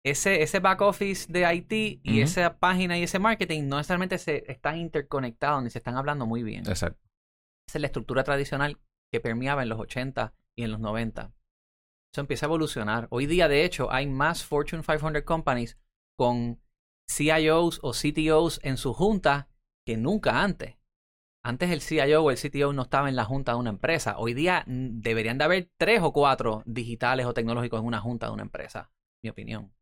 Ese, 0.06 0.42
ese 0.42 0.60
back 0.60 0.82
office 0.82 1.32
de 1.32 1.52
IT 1.54 2.00
y 2.02 2.20
esa 2.20 2.58
página 2.58 2.98
y 2.98 3.04
ese 3.04 3.18
marketing 3.18 3.68
no 3.68 3.78
necesariamente 3.78 4.18
se 4.18 4.44
están 4.52 4.76
interconectados 4.76 5.62
ni 5.62 5.70
se 5.70 5.78
están 5.78 5.96
hablando 5.96 6.26
muy 6.26 6.42
bien. 6.42 6.66
Exacto. 6.68 7.00
Esa 7.66 7.78
es 7.78 7.80
la 7.80 7.86
estructura 7.86 8.22
tradicional 8.22 8.78
que 9.10 9.20
permeaba 9.20 9.62
en 9.62 9.70
los 9.70 9.80
80 9.80 10.34
y 10.56 10.64
en 10.64 10.72
los 10.72 10.80
90. 10.80 11.32
Eso 12.14 12.20
empieza 12.20 12.46
a 12.46 12.48
evolucionar. 12.48 13.08
Hoy 13.10 13.26
día, 13.26 13.48
de 13.48 13.64
hecho, 13.64 13.90
hay 13.90 14.06
más 14.06 14.44
Fortune 14.44 14.84
500 14.84 15.24
companies 15.24 15.76
con 16.16 16.60
CIOs 17.10 17.80
o 17.82 17.90
CTOs 17.90 18.60
en 18.62 18.76
su 18.76 18.94
junta 18.94 19.48
que 19.84 19.96
nunca 19.96 20.40
antes. 20.44 20.76
Antes 21.44 21.70
el 21.72 21.80
CIO 21.80 22.22
o 22.22 22.30
el 22.30 22.38
CTO 22.38 22.72
no 22.72 22.82
estaba 22.82 23.08
en 23.08 23.16
la 23.16 23.24
junta 23.24 23.50
de 23.50 23.58
una 23.58 23.70
empresa. 23.70 24.16
Hoy 24.16 24.32
día 24.32 24.62
deberían 24.68 25.38
de 25.38 25.44
haber 25.44 25.70
tres 25.76 26.02
o 26.02 26.12
cuatro 26.12 26.62
digitales 26.66 27.26
o 27.26 27.34
tecnológicos 27.34 27.80
en 27.80 27.86
una 27.86 28.00
junta 28.00 28.26
de 28.26 28.32
una 28.32 28.44
empresa, 28.44 28.92
mi 29.20 29.30
opinión. 29.30 29.74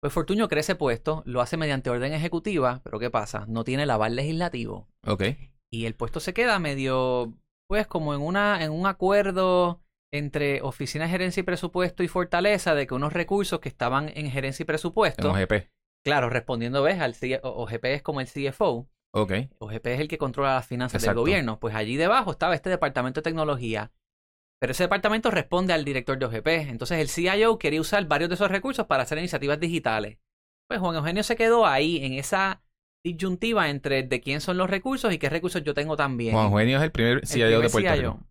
Pues 0.00 0.12
Fortunio 0.12 0.48
crece 0.48 0.74
puesto, 0.74 1.22
lo 1.26 1.40
hace 1.40 1.56
mediante 1.56 1.90
orden 1.90 2.12
ejecutiva, 2.12 2.80
pero 2.82 2.98
¿qué 2.98 3.08
pasa? 3.08 3.46
No 3.46 3.62
tiene 3.62 3.84
el 3.84 3.90
aval 3.90 4.16
legislativo. 4.16 4.88
Ok. 5.06 5.22
Y 5.70 5.86
el 5.86 5.94
puesto 5.94 6.18
se 6.18 6.34
queda 6.34 6.58
medio, 6.58 7.38
pues 7.68 7.86
como 7.86 8.14
en 8.14 8.20
una, 8.20 8.64
en 8.64 8.72
un 8.72 8.88
acuerdo 8.88 9.80
entre 10.12 10.60
Oficina 10.62 11.04
de 11.06 11.10
Gerencia 11.10 11.40
y 11.40 11.44
Presupuesto 11.44 12.02
y 12.02 12.08
Fortaleza 12.08 12.74
de 12.74 12.86
que 12.86 12.94
unos 12.94 13.12
recursos 13.12 13.60
que 13.60 13.68
estaban 13.68 14.10
en 14.14 14.30
gerencia 14.30 14.62
y 14.62 14.64
En 14.64 14.66
presupuesto, 14.66 15.30
OGP. 15.32 15.68
claro, 16.04 16.28
respondiendo, 16.30 16.82
ves, 16.82 17.00
al 17.00 17.14
C- 17.14 17.40
o- 17.42 17.62
OGP 17.62 17.84
es 17.94 18.02
como 18.02 18.20
el 18.20 18.26
CFO, 18.28 18.88
Ok. 19.14 19.32
OGP 19.58 19.86
es 19.94 20.00
el 20.00 20.08
que 20.08 20.18
controla 20.18 20.54
las 20.54 20.66
finanzas 20.66 21.00
del 21.02 21.14
gobierno, 21.14 21.58
pues 21.60 21.74
allí 21.74 21.96
debajo 21.96 22.30
estaba 22.30 22.54
este 22.54 22.70
departamento 22.70 23.20
de 23.20 23.24
tecnología, 23.24 23.92
pero 24.60 24.72
ese 24.72 24.84
departamento 24.84 25.30
responde 25.30 25.72
al 25.72 25.84
director 25.84 26.18
de 26.18 26.26
OGP, 26.26 26.46
entonces 26.70 26.98
el 26.98 27.08
CIO 27.08 27.58
quería 27.58 27.80
usar 27.80 28.06
varios 28.06 28.28
de 28.28 28.34
esos 28.36 28.50
recursos 28.50 28.86
para 28.86 29.02
hacer 29.02 29.18
iniciativas 29.18 29.58
digitales. 29.58 30.18
Pues 30.68 30.78
Juan 30.80 30.96
Eugenio 30.96 31.22
se 31.22 31.36
quedó 31.36 31.66
ahí 31.66 32.04
en 32.04 32.12
esa 32.14 32.62
disyuntiva 33.04 33.68
entre 33.68 34.02
de 34.04 34.20
quién 34.20 34.40
son 34.40 34.56
los 34.58 34.70
recursos 34.70 35.12
y 35.12 35.18
qué 35.18 35.28
recursos 35.28 35.62
yo 35.64 35.74
tengo 35.74 35.96
también. 35.96 36.32
Juan 36.34 36.46
Eugenio 36.52 36.76
es 36.78 36.84
el 36.84 36.92
primer 36.92 37.18
El 37.18 37.26
CIO 37.26 37.60
de 37.60 37.68
Puerto 37.68 37.94
CIO. 37.94 38.12
Rico. 38.12 38.26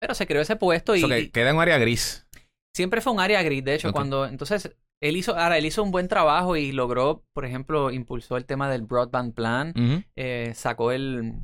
Pero 0.00 0.14
se 0.14 0.26
creó 0.26 0.42
ese 0.42 0.56
puesto 0.56 0.94
y, 0.96 1.02
que 1.06 1.30
queda 1.30 1.50
en 1.50 1.56
un 1.56 1.62
área 1.62 1.78
gris. 1.78 2.26
siempre 2.74 3.00
fue 3.00 3.12
un 3.12 3.20
área 3.20 3.42
gris. 3.42 3.64
De 3.64 3.74
hecho, 3.74 3.92
cuando 3.92 4.26
entonces 4.26 4.76
él 5.00 5.16
hizo, 5.16 5.36
ahora 5.36 5.58
él 5.58 5.66
hizo 5.66 5.82
un 5.82 5.90
buen 5.90 6.08
trabajo 6.08 6.56
y 6.56 6.72
logró, 6.72 7.24
por 7.32 7.44
ejemplo, 7.44 7.90
impulsó 7.90 8.36
el 8.36 8.44
tema 8.44 8.68
del 8.70 8.82
broadband 8.82 9.34
plan, 9.34 9.72
eh, 10.16 10.52
sacó 10.54 10.92
el, 10.92 11.34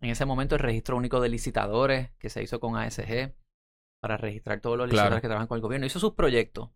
en 0.00 0.10
ese 0.10 0.24
momento 0.24 0.54
el 0.54 0.60
registro 0.60 0.96
único 0.96 1.20
de 1.20 1.28
licitadores 1.28 2.10
que 2.18 2.28
se 2.30 2.42
hizo 2.42 2.60
con 2.60 2.76
ASG 2.76 3.32
para 4.02 4.16
registrar 4.16 4.60
todos 4.60 4.76
los 4.76 4.86
Claro. 4.88 4.94
licitadores 5.04 5.20
que 5.22 5.28
trabajan 5.28 5.46
con 5.48 5.56
el 5.56 5.62
gobierno. 5.62 5.86
Hizo 5.86 6.00
sus 6.00 6.12
proyectos, 6.14 6.70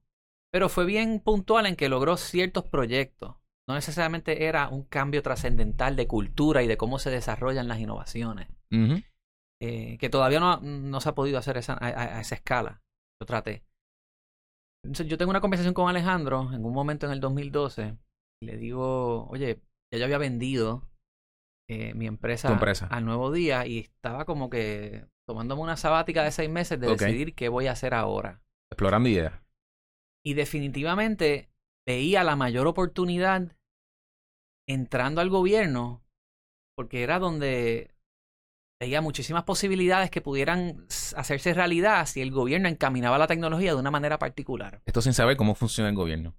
pero 0.53 0.69
fue 0.69 0.85
bien 0.85 1.21
puntual 1.21 1.67
en 1.67 1.77
que 1.77 1.89
logró 1.89 2.17
ciertos 2.17 2.65
proyectos. 2.65 3.35
No 3.69 3.75
necesariamente 3.75 4.45
era 4.45 4.69
un 4.69 4.85
cambio 4.85 5.23
trascendental 5.23 5.97
de 5.97 6.07
cultura 6.07 6.63
y 6.63 6.69
de 6.69 6.77
cómo 6.77 6.99
se 7.01 7.11
desarrollan 7.11 7.67
las 7.67 7.81
innovaciones. 7.81 8.47
Eh, 9.61 9.97
que 9.99 10.11
todavía 10.11 10.41
no, 10.41 10.61
no 10.61 11.01
se 11.01 11.09
ha 11.09 11.15
podido 11.15 11.39
hacer 11.39 11.57
esa, 11.57 11.77
a, 11.81 12.21
esa 12.21 12.35
escala. 12.35 12.83
Yo 13.21 13.27
traté. 13.27 13.65
Yo 14.85 15.19
tengo 15.19 15.31
una 15.31 15.41
conversación 15.41 15.75
con 15.75 15.89
Alejandro 15.89 16.53
en 16.53 16.65
un 16.65 16.73
momento 16.73 17.07
en 17.07 17.13
el 17.13 17.21
2012 17.21 17.97
y 18.43 18.47
le 18.47 18.57
digo, 18.57 19.27
oye, 19.29 19.61
ya 19.93 19.99
yo 19.99 20.05
había 20.05 20.19
vendido 20.19 20.89
eh, 21.69 21.95
mi 21.95 22.07
empresa, 22.07 22.53
empresa. 22.53 22.87
al 22.87 23.05
nuevo 23.05 23.33
día 23.33 23.67
y 23.67 23.79
estaba 23.79 24.25
como 24.25 24.49
que 24.49 25.07
tomándome 25.27 25.63
una 25.63 25.77
sabática 25.77 26.23
de 26.23 26.31
seis 26.31 26.49
meses 26.49 26.79
de 26.79 26.89
decidir 26.89 27.35
qué 27.35 27.49
voy 27.49 27.67
a 27.67 27.73
hacer 27.73 27.95
ahora. 27.95 28.43
Explorando 28.71 29.09
ideas. 29.09 29.43
Y 30.25 30.35
definitivamente 30.35 31.51
veía 31.87 32.23
la 32.23 32.37
mayor 32.37 32.67
oportunidad 32.67 33.57
entrando 34.69 35.21
al 35.21 35.31
gobierno, 35.31 36.05
porque 36.77 37.03
era 37.03 37.19
donde 37.19 37.96
veía 38.81 39.01
muchísimas 39.01 39.45
posibilidades 39.45 40.11
que 40.11 40.21
pudieran 40.21 40.87
hacerse 41.17 41.55
realidad 41.55 42.07
si 42.07 42.21
el 42.21 42.31
gobierno 42.31 42.69
encaminaba 42.69 43.19
la 43.19 43.27
tecnología 43.27 43.73
de 43.73 43.81
una 43.81 43.91
manera 43.91 44.19
particular. 44.19 44.83
Esto 44.85 45.01
sin 45.01 45.15
saber 45.15 45.37
cómo 45.37 45.55
funciona 45.55 45.89
el 45.89 45.97
gobierno. 45.97 46.35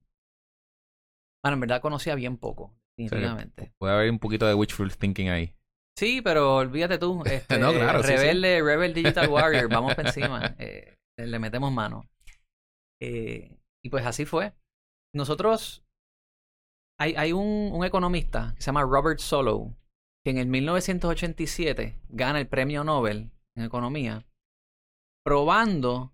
Bueno, 1.44 1.56
en 1.56 1.62
verdad 1.62 1.82
conocía 1.82 2.16
bien 2.16 2.38
poco, 2.38 2.76
definitivamente. 2.98 3.74
Puede 3.80 3.94
haber 3.94 4.12
un 4.12 4.20
poquito 4.20 4.46
de 4.48 4.54
wishful 4.54 4.96
thinking 4.96 5.30
ahí. 5.30 5.54
Sí, 5.98 6.22
pero 6.22 6.58
olvídate 6.58 6.98
tú. 7.00 7.24
Este, 7.26 7.58
No, 7.58 7.72
claro, 7.74 8.04
sí, 8.04 8.10
sí. 8.10 8.14
Rebelde, 8.16 8.62
Rebel 8.62 8.94
Digital 8.94 9.30
Warrior, 9.30 9.68
vamos 9.70 9.96
para 9.96 10.10
encima. 10.10 10.56
Eh, 10.60 10.96
le 11.18 11.40
metemos 11.40 11.72
mano. 11.72 12.08
Eh, 13.02 13.58
y 13.84 13.90
pues 13.90 14.06
así 14.06 14.26
fue. 14.26 14.54
Nosotros, 15.16 15.84
hay, 17.00 17.16
hay 17.16 17.32
un, 17.32 17.72
un 17.74 17.86
economista 17.86 18.54
que 18.56 18.62
se 18.62 18.68
llama 18.68 18.84
Robert 18.84 19.20
Solow, 19.20 19.76
que 20.28 20.32
en 20.32 20.38
el 20.40 20.48
1987 20.48 22.02
gana 22.10 22.42
el 22.42 22.48
premio 22.50 22.84
Nobel 22.84 23.32
en 23.56 23.64
economía, 23.64 24.26
probando 25.24 26.12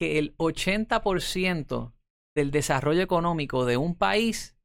que 0.00 0.18
el 0.18 0.36
80% 0.36 1.92
del 2.36 2.50
desarrollo 2.50 3.02
económico 3.02 3.64
de 3.64 3.76
un 3.76 3.94
país 3.94 4.56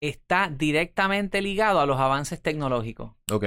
está 0.00 0.48
directamente 0.50 1.42
ligado 1.42 1.80
a 1.80 1.86
los 1.86 1.98
avances 1.98 2.40
tecnológicos. 2.40 3.12
Ok. 3.32 3.44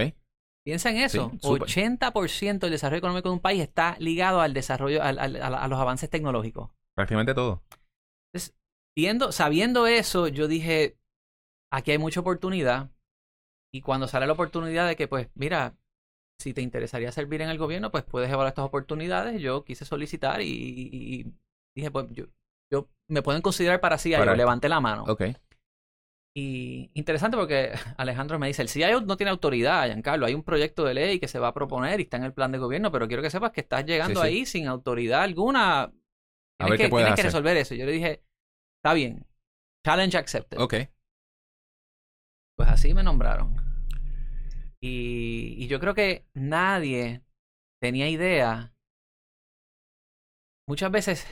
Piensa 0.65 0.89
en 0.89 0.97
eso. 0.97 1.29
Sí, 1.31 1.39
súper. 1.41 1.69
80% 1.69 2.59
del 2.59 2.71
desarrollo 2.71 2.97
económico 2.97 3.29
de 3.29 3.35
un 3.35 3.39
país 3.41 3.61
está 3.61 3.95
ligado 3.99 4.41
al 4.41 4.53
desarrollo, 4.53 5.01
al- 5.01 5.19
al- 5.19 5.41
a, 5.41 5.49
la- 5.51 5.63
a 5.63 5.67
los 5.69 5.79
avances 5.79 6.09
tecnológicos. 6.09 6.69
Prácticamente 6.97 7.33
todo. 7.33 7.63
Viendo, 8.97 9.31
sabiendo 9.31 9.88
eso, 9.88 10.27
yo 10.27 10.49
dije, 10.49 10.97
aquí 11.71 11.91
hay 11.91 11.97
mucha 11.97 12.19
oportunidad. 12.19 12.91
Y 13.75 13.81
cuando 13.81 14.07
sale 14.07 14.25
la 14.25 14.31
oportunidad 14.33 14.88
de 14.88 14.95
que, 14.95 15.09
pues, 15.09 15.27
mira, 15.35 15.75
si 16.39 16.53
te 16.53 16.61
interesaría 16.61 17.11
servir 17.11 17.41
en 17.41 17.49
el 17.49 17.57
gobierno, 17.57 17.91
pues 17.91 18.05
puedes 18.05 18.29
evaluar 18.29 18.47
estas 18.47 18.63
oportunidades. 18.65 19.41
Yo 19.41 19.65
quise 19.65 19.83
solicitar 19.83 20.41
y, 20.41 21.33
dije, 21.75 21.91
pues, 21.91 22.05
yo, 22.11 22.25
yo 22.71 22.88
me 23.09 23.21
pueden 23.21 23.41
considerar 23.41 23.81
para 23.81 23.97
CIO. 23.97 24.17
Para- 24.19 24.33
levanté 24.35 24.69
la 24.69 24.79
mano. 24.79 25.03
Ok. 25.09 25.23
Y 26.38 26.89
interesante 26.93 27.35
porque 27.35 27.71
Alejandro 27.97 28.39
me 28.39 28.47
dice, 28.47 28.61
el 28.61 28.69
CIO 28.69 29.01
no 29.01 29.17
tiene 29.17 29.31
autoridad, 29.31 29.88
Giancarlo. 29.88 30.25
Hay 30.25 30.33
un 30.33 30.43
proyecto 30.43 30.85
de 30.85 30.93
ley 30.93 31.19
que 31.19 31.27
se 31.27 31.39
va 31.39 31.49
a 31.49 31.53
proponer 31.53 31.99
y 31.99 32.03
está 32.03 32.15
en 32.15 32.23
el 32.23 32.33
plan 32.33 32.53
de 32.53 32.57
gobierno, 32.57 32.91
pero 32.93 33.07
quiero 33.09 33.21
que 33.23 33.29
sepas 33.29 33.51
que 33.51 33.61
estás 33.61 33.85
llegando 33.85 34.21
Sí, 34.21 34.27
sí. 34.29 34.33
ahí 34.33 34.45
sin 34.45 34.67
autoridad 34.67 35.23
alguna. 35.23 35.81
A 35.83 35.91
Tienes, 36.59 36.69
ver 36.71 36.77
que, 36.77 36.83
qué 36.89 36.95
tienes 36.95 37.15
que 37.15 37.23
resolver 37.23 37.57
eso. 37.57 37.75
Yo 37.75 37.85
le 37.85 37.91
dije, 37.91 38.23
está 38.79 38.93
bien. 38.93 39.25
Challenge 39.85 40.17
accepted. 40.17 40.59
Ok. 40.59 40.75
Pues 42.57 42.69
así 42.69 42.93
me 42.93 43.03
nombraron. 43.03 43.64
Y, 44.81 45.55
y 45.57 45.67
yo 45.67 45.79
creo 45.79 45.93
que 45.93 46.25
nadie 46.33 47.21
tenía 47.81 48.09
idea. 48.09 48.73
Muchas 50.67 50.91
veces 50.91 51.25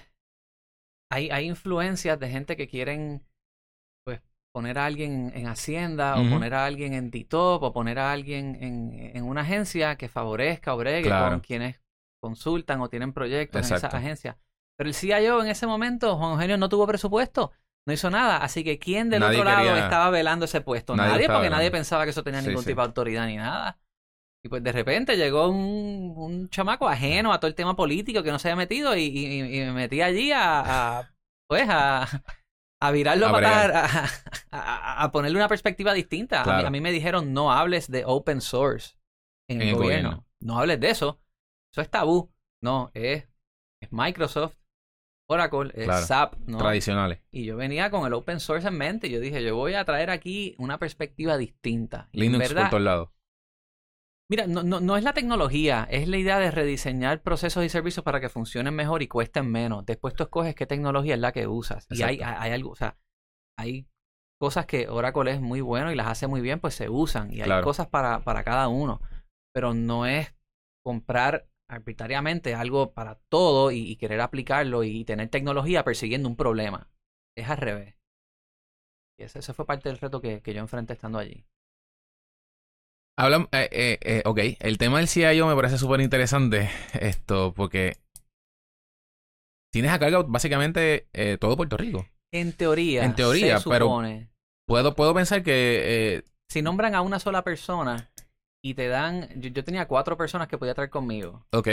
hay, 1.11 1.29
hay 1.29 1.47
influencias 1.47 2.19
de 2.19 2.29
gente 2.29 2.55
que 2.57 2.67
quieren 2.67 3.25
pues 4.05 4.21
poner 4.53 4.77
a 4.79 4.85
alguien 4.85 5.31
en 5.35 5.47
Hacienda 5.47 6.15
o 6.19 6.29
poner 6.29 6.53
a 6.53 6.65
alguien 6.65 6.93
en 6.93 7.11
DITOP 7.11 7.63
o 7.63 7.73
poner 7.73 7.99
a 7.99 8.11
alguien 8.11 8.55
en, 8.61 8.93
en 9.15 9.23
una 9.23 9.41
agencia 9.41 9.95
que 9.97 10.09
favorezca 10.09 10.73
o 10.73 10.77
bregue 10.77 11.03
Claro. 11.07 11.31
con 11.31 11.39
quienes 11.41 11.81
consultan 12.21 12.81
o 12.81 12.89
tienen 12.89 13.13
proyectos 13.13 13.69
en 13.69 13.77
esa 13.77 13.87
agencia. 13.87 14.37
Pero 14.77 14.89
el 14.89 14.95
CIO 14.95 15.41
en 15.43 15.49
ese 15.49 15.67
momento, 15.67 16.17
Juan 16.17 16.31
Eugenio, 16.33 16.57
no 16.57 16.69
tuvo 16.69 16.87
presupuesto, 16.87 17.51
no 17.87 17.93
hizo 17.93 18.09
nada. 18.09 18.37
Así 18.37 18.63
que 18.63 18.79
¿quién 18.79 19.09
del 19.09 19.19
Nadie 19.21 19.39
otro 19.39 19.49
lado 19.51 19.65
quería- 19.67 19.83
estaba 19.83 20.09
velando 20.09 20.45
ese 20.45 20.61
puesto? 20.61 20.95
Nadie 20.95 21.27
porque 21.27 21.49
nadie 21.49 21.71
pensaba 21.71 22.03
que 22.05 22.11
eso 22.11 22.23
tenía 22.23 22.41
ningún 22.41 22.63
sí. 22.63 22.69
tipo 22.69 22.81
de 22.81 22.87
autoridad 22.87 23.27
ni 23.27 23.37
nada. 23.37 23.79
Y 24.45 24.49
pues 24.49 24.61
de 24.61 24.71
repente 24.73 25.15
llegó 25.15 25.47
un, 25.49 26.13
un 26.17 26.49
chamaco 26.49 26.89
ajeno 26.89 27.31
a 27.31 27.39
todo 27.39 27.47
el 27.47 27.55
tema 27.55 27.75
político 27.77 28.23
que 28.23 28.31
no 28.31 28.39
se 28.39 28.49
había 28.49 28.57
metido 28.57 28.95
y, 28.97 29.03
y- 29.03 29.57
y 29.61 29.65
me 29.65 29.71
metí 29.71 30.01
allí 30.01 30.31
a, 30.33 30.99
a, 30.99 31.13
pues 31.47 31.65
a, 31.69 32.05
a 32.81 32.91
virarlo 32.91 33.27
A 33.27 33.31
para 33.31 34.09
a, 34.51 35.11
ponerle 35.13 35.37
una 35.37 35.47
perspectiva 35.47 35.93
distinta. 35.93 36.41
A 36.41 36.43
mí- 36.43 36.49
Claro. 36.51 36.67
A, 36.67 36.71
mí, 36.71 36.81
me 36.81 36.91
dijeron 36.91 37.31
no 37.33 37.53
hables 37.53 37.89
de 37.89 38.03
open 38.05 38.41
source 38.41 38.97
en, 39.49 39.61
el 39.61 39.75
gobierno. 39.75 40.09
gobierno. 40.09 40.27
No 40.41 40.59
hables 40.59 40.79
de 40.81 40.89
eso. 40.89 41.21
Eso 41.73 41.81
es 41.81 41.89
tabú. 41.89 42.29
No, 42.61 42.91
es, 42.93 43.27
es 43.81 43.91
Microsoft, 43.91 44.55
Oracle, 45.33 45.71
es 45.75 45.85
Claro. 45.85 46.05
SAP. 46.05 46.35
¿no? 46.45 46.57
Tradicionales. 46.57 47.19
Y 47.31 47.45
yo 47.45 47.57
venía 47.57 47.89
con 47.91 48.05
el 48.07 48.13
open 48.13 48.39
source 48.39 48.67
en 48.67 48.77
mente. 48.77 49.09
Yo 49.09 49.19
dije, 49.19 49.43
yo 49.43 49.55
voy 49.55 49.73
a 49.73 49.83
traer 49.85 50.09
aquí 50.09 50.55
una 50.57 50.77
perspectiva 50.79 51.37
distinta. 51.37 52.09
Y 52.11 52.21
Linux 52.21 52.39
verdad, 52.49 52.61
por 52.63 52.69
todos 52.71 52.83
lados. 52.83 53.09
Mira, 54.29 54.47
no, 54.47 54.63
no, 54.63 54.79
no 54.79 54.95
es 54.97 55.03
la 55.03 55.13
tecnología, 55.13 55.85
es 55.91 56.07
la 56.07 56.17
idea 56.17 56.39
de 56.39 56.49
rediseñar 56.49 57.21
procesos 57.21 57.63
y 57.65 57.69
servicios 57.69 58.03
para 58.03 58.19
que 58.21 58.29
funcionen 58.29 58.73
mejor 58.73 59.03
y 59.03 59.07
cuesten 59.07 59.51
menos. 59.51 59.85
Después 59.85 60.13
tú 60.15 60.23
escoges 60.23 60.55
qué 60.55 60.65
tecnología 60.65 61.13
es 61.15 61.19
la 61.19 61.31
que 61.33 61.45
usas. 61.45 61.85
Y 61.91 62.01
hay, 62.03 62.19
hay 62.21 62.51
algo, 62.51 62.71
o 62.71 62.75
sea, 62.75 62.97
hay 63.59 63.85
cosas 64.39 64.65
que 64.65 64.87
Oracle 64.87 65.31
es 65.31 65.41
muy 65.41 65.61
bueno 65.61 65.91
y 65.91 65.95
las 65.95 66.07
hace 66.07 66.27
muy 66.27 66.41
bien, 66.41 66.59
pues 66.59 66.73
se 66.73 66.89
usan. 66.89 67.31
Y 67.31 67.41
hay 67.41 67.45
Claro. 67.45 67.63
cosas 67.63 67.87
para, 67.87 68.21
para 68.23 68.43
cada 68.43 68.69
uno. 68.69 69.01
Pero 69.53 69.73
no 69.73 70.05
es 70.05 70.33
comprar 70.83 71.47
arbitrariamente 71.73 72.55
algo 72.55 72.93
para 72.93 73.15
todo 73.29 73.71
y, 73.71 73.79
y 73.79 73.95
querer 73.97 74.21
aplicarlo 74.21 74.83
y 74.83 75.03
tener 75.05 75.29
tecnología 75.29 75.83
persiguiendo 75.83 76.29
un 76.29 76.35
problema. 76.35 76.89
Es 77.35 77.49
al 77.49 77.57
revés. 77.57 77.95
Y 79.19 79.23
ese, 79.23 79.39
ese 79.39 79.53
fue 79.53 79.65
parte 79.65 79.89
del 79.89 79.99
reto 79.99 80.21
que, 80.21 80.41
que 80.41 80.53
yo 80.53 80.59
enfrenté 80.61 80.93
estando 80.93 81.19
allí. 81.19 81.45
Hablan, 83.17 83.47
eh, 83.51 83.69
eh, 83.71 83.99
eh, 84.01 84.23
ok, 84.25 84.39
el 84.59 84.77
tema 84.79 84.97
del 84.97 85.07
CIO 85.07 85.45
me 85.47 85.55
parece 85.55 85.77
súper 85.77 86.01
interesante 86.01 86.69
esto 86.99 87.53
porque 87.53 87.97
tienes 89.71 89.91
a 89.91 89.99
cargo 89.99 90.23
básicamente 90.23 91.07
eh, 91.13 91.37
todo 91.39 91.55
Puerto 91.55 91.77
Rico. 91.77 92.07
En 92.31 92.53
teoría, 92.53 93.05
En 93.05 93.13
teoría, 93.15 93.59
se 93.59 93.69
pero- 93.69 93.85
supone, 93.85 94.29
Puedo, 94.65 94.95
puedo 94.95 95.13
pensar 95.13 95.43
que 95.43 96.15
eh, 96.15 96.23
si 96.49 96.61
nombran 96.61 96.95
a 96.95 97.01
una 97.01 97.19
sola 97.19 97.43
persona 97.43 98.09
y 98.63 98.75
te 98.75 98.87
dan, 98.87 99.29
yo, 99.41 99.49
yo 99.49 99.63
tenía 99.63 99.87
cuatro 99.87 100.17
personas 100.17 100.47
que 100.47 100.57
podía 100.57 100.73
traer 100.73 100.89
conmigo 100.89 101.45
ok, 101.51 101.67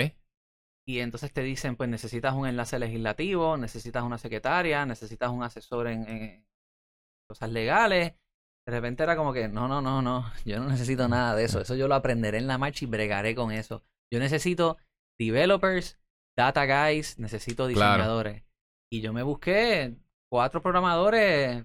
y 0.91 0.99
entonces 1.01 1.33
te 1.33 1.43
dicen, 1.43 1.77
pues 1.77 1.89
necesitas 1.89 2.35
un 2.35 2.49
enlace 2.49 2.79
legislativo, 2.79 3.57
necesitas 3.57 4.03
una 4.03 4.19
secretaria, 4.19 4.85
necesitas 4.87 5.31
un 5.31 5.43
asesor 5.43 5.87
en, 5.87 6.09
en 6.09 6.47
cosas 7.29 7.51
legales. 7.51 8.15
De 8.67 8.73
repente 8.73 9.03
era 9.05 9.17
como 9.17 9.33
que, 9.33 9.49
no, 9.49 9.69
no, 9.69 9.81
no, 9.81 10.03
no, 10.03 10.33
yo 10.45 10.59
no 10.59 10.69
necesito 10.69 11.07
nada 11.09 11.37
de 11.37 11.45
eso, 11.45 11.61
eso 11.61 11.77
yo 11.77 11.87
lo 11.87 11.95
aprenderé 11.95 12.39
en 12.39 12.47
la 12.47 12.59
marcha 12.59 12.85
y 12.85 12.89
bregaré 12.89 13.35
con 13.35 13.53
eso. 13.53 13.85
Yo 14.13 14.19
necesito 14.19 14.79
developers, 15.19 15.99
data 16.37 16.67
guys, 16.67 17.19
necesito 17.19 17.69
diseñadores. 17.69 18.43
Y 18.93 19.01
yo 19.01 19.13
me 19.13 19.23
busqué 19.23 19.97
cuatro 20.29 20.61
programadores 20.61 21.65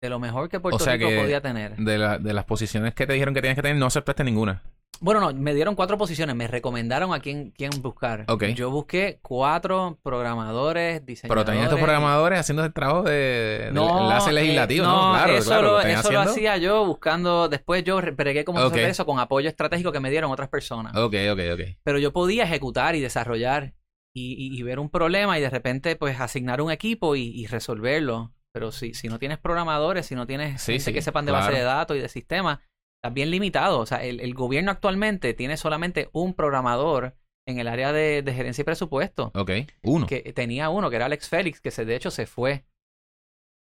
de 0.00 0.08
lo 0.08 0.18
mejor 0.18 0.48
que 0.48 0.60
Puerto 0.60 0.76
O 0.76 0.78
sea 0.78 0.94
Rico 0.94 1.08
que 1.08 1.20
podía 1.20 1.40
tener. 1.40 1.76
De, 1.76 1.98
la- 1.98 2.18
de 2.18 2.32
las 2.32 2.44
posiciones 2.44 2.94
que 2.94 3.06
te 3.06 3.12
dijeron 3.14 3.34
que 3.34 3.40
tienes 3.40 3.56
que 3.56 3.62
tener, 3.62 3.76
no 3.76 3.86
aceptaste 3.86 4.22
ninguna. 4.24 4.62
Bueno, 5.00 5.20
no, 5.20 5.32
me 5.32 5.54
dieron 5.54 5.76
cuatro 5.76 5.96
posiciones, 5.96 6.34
me 6.34 6.48
recomendaron 6.48 7.14
a 7.14 7.20
quién, 7.20 7.52
quién 7.52 7.70
buscar. 7.82 8.24
Ok. 8.26 8.46
Yo 8.46 8.70
busqué 8.70 9.20
cuatro 9.22 9.96
programadores, 10.02 10.94
Pero 11.00 11.06
diseñadores. 11.06 11.44
tenían 11.46 11.64
estos 11.64 11.78
programadores 11.78 12.40
haciendo 12.40 12.64
el 12.64 12.72
trabajo 12.72 13.02
de, 13.04 13.60
del 13.66 13.74
No, 13.74 14.02
enlace 14.02 14.30
eh, 14.30 14.32
legislativo, 14.32 14.86
¿no? 14.86 15.12
Claro, 15.12 15.32
eso, 15.34 15.50
claro, 15.50 15.62
lo, 15.72 15.80
eso 15.82 16.10
lo 16.12 16.20
hacía 16.20 16.56
yo 16.56 16.84
buscando, 16.84 17.48
después 17.48 17.84
yo 17.84 18.00
re- 18.00 18.10
bregué 18.10 18.44
cómo 18.44 18.58
Ok. 18.60 18.72
hacer 18.72 18.88
eso 18.90 19.06
con 19.06 19.20
apoyo 19.20 19.48
estratégico 19.48 19.92
que 19.92 20.00
me 20.00 20.10
dieron 20.10 20.32
otras 20.32 20.48
personas. 20.48 20.96
Ok, 20.96 21.14
ok, 21.32 21.40
ok. 21.54 21.60
Pero 21.84 21.98
yo 22.00 22.12
podía 22.12 22.42
ejecutar 22.44 22.96
y 22.96 23.00
desarrollar 23.00 23.74
y, 24.12 24.32
y- 24.32 24.58
y 24.58 24.62
ver 24.64 24.80
un 24.80 24.90
problema 24.90 25.38
y 25.38 25.42
de 25.42 25.50
repente 25.50 25.94
pues 25.94 26.18
asignar 26.18 26.60
un 26.60 26.72
equipo 26.72 27.14
y, 27.14 27.22
y 27.22 27.46
resolverlo. 27.46 28.32
Pero 28.52 28.72
si, 28.72 28.94
si 28.94 29.08
no 29.08 29.18
tienes 29.18 29.38
programadores, 29.38 30.06
si 30.06 30.14
no 30.14 30.26
tienes 30.26 30.60
Sí, 30.62 30.72
gente 30.72 30.84
sí, 30.84 30.92
que 30.92 31.02
sepan 31.02 31.26
de 31.26 31.32
claro. 31.32 31.46
base 31.46 31.58
de 31.58 31.64
datos 31.64 31.96
y 31.96 32.00
de 32.00 32.08
sistemas, 32.08 32.58
estás 32.96 33.14
bien 33.14 33.30
limitado. 33.30 33.80
O 33.80 33.86
sea, 33.86 34.02
el, 34.04 34.20
el 34.20 34.34
gobierno 34.34 34.70
actualmente 34.70 35.34
tiene 35.34 35.56
solamente 35.56 36.08
un 36.12 36.34
programador 36.34 37.16
en 37.46 37.58
el 37.58 37.68
área 37.68 37.92
de, 37.92 38.22
de 38.22 38.34
gerencia 38.34 38.62
y 38.62 38.64
presupuesto. 38.64 39.30
Ok, 39.34 39.50
uno. 39.82 40.06
Que 40.06 40.20
tenía 40.34 40.68
uno, 40.70 40.90
que 40.90 40.96
era 40.96 41.06
Alex 41.06 41.28
Félix, 41.28 41.60
que 41.60 41.70
se, 41.70 41.84
de 41.84 41.96
hecho 41.96 42.10
se 42.10 42.26
fue. 42.26 42.64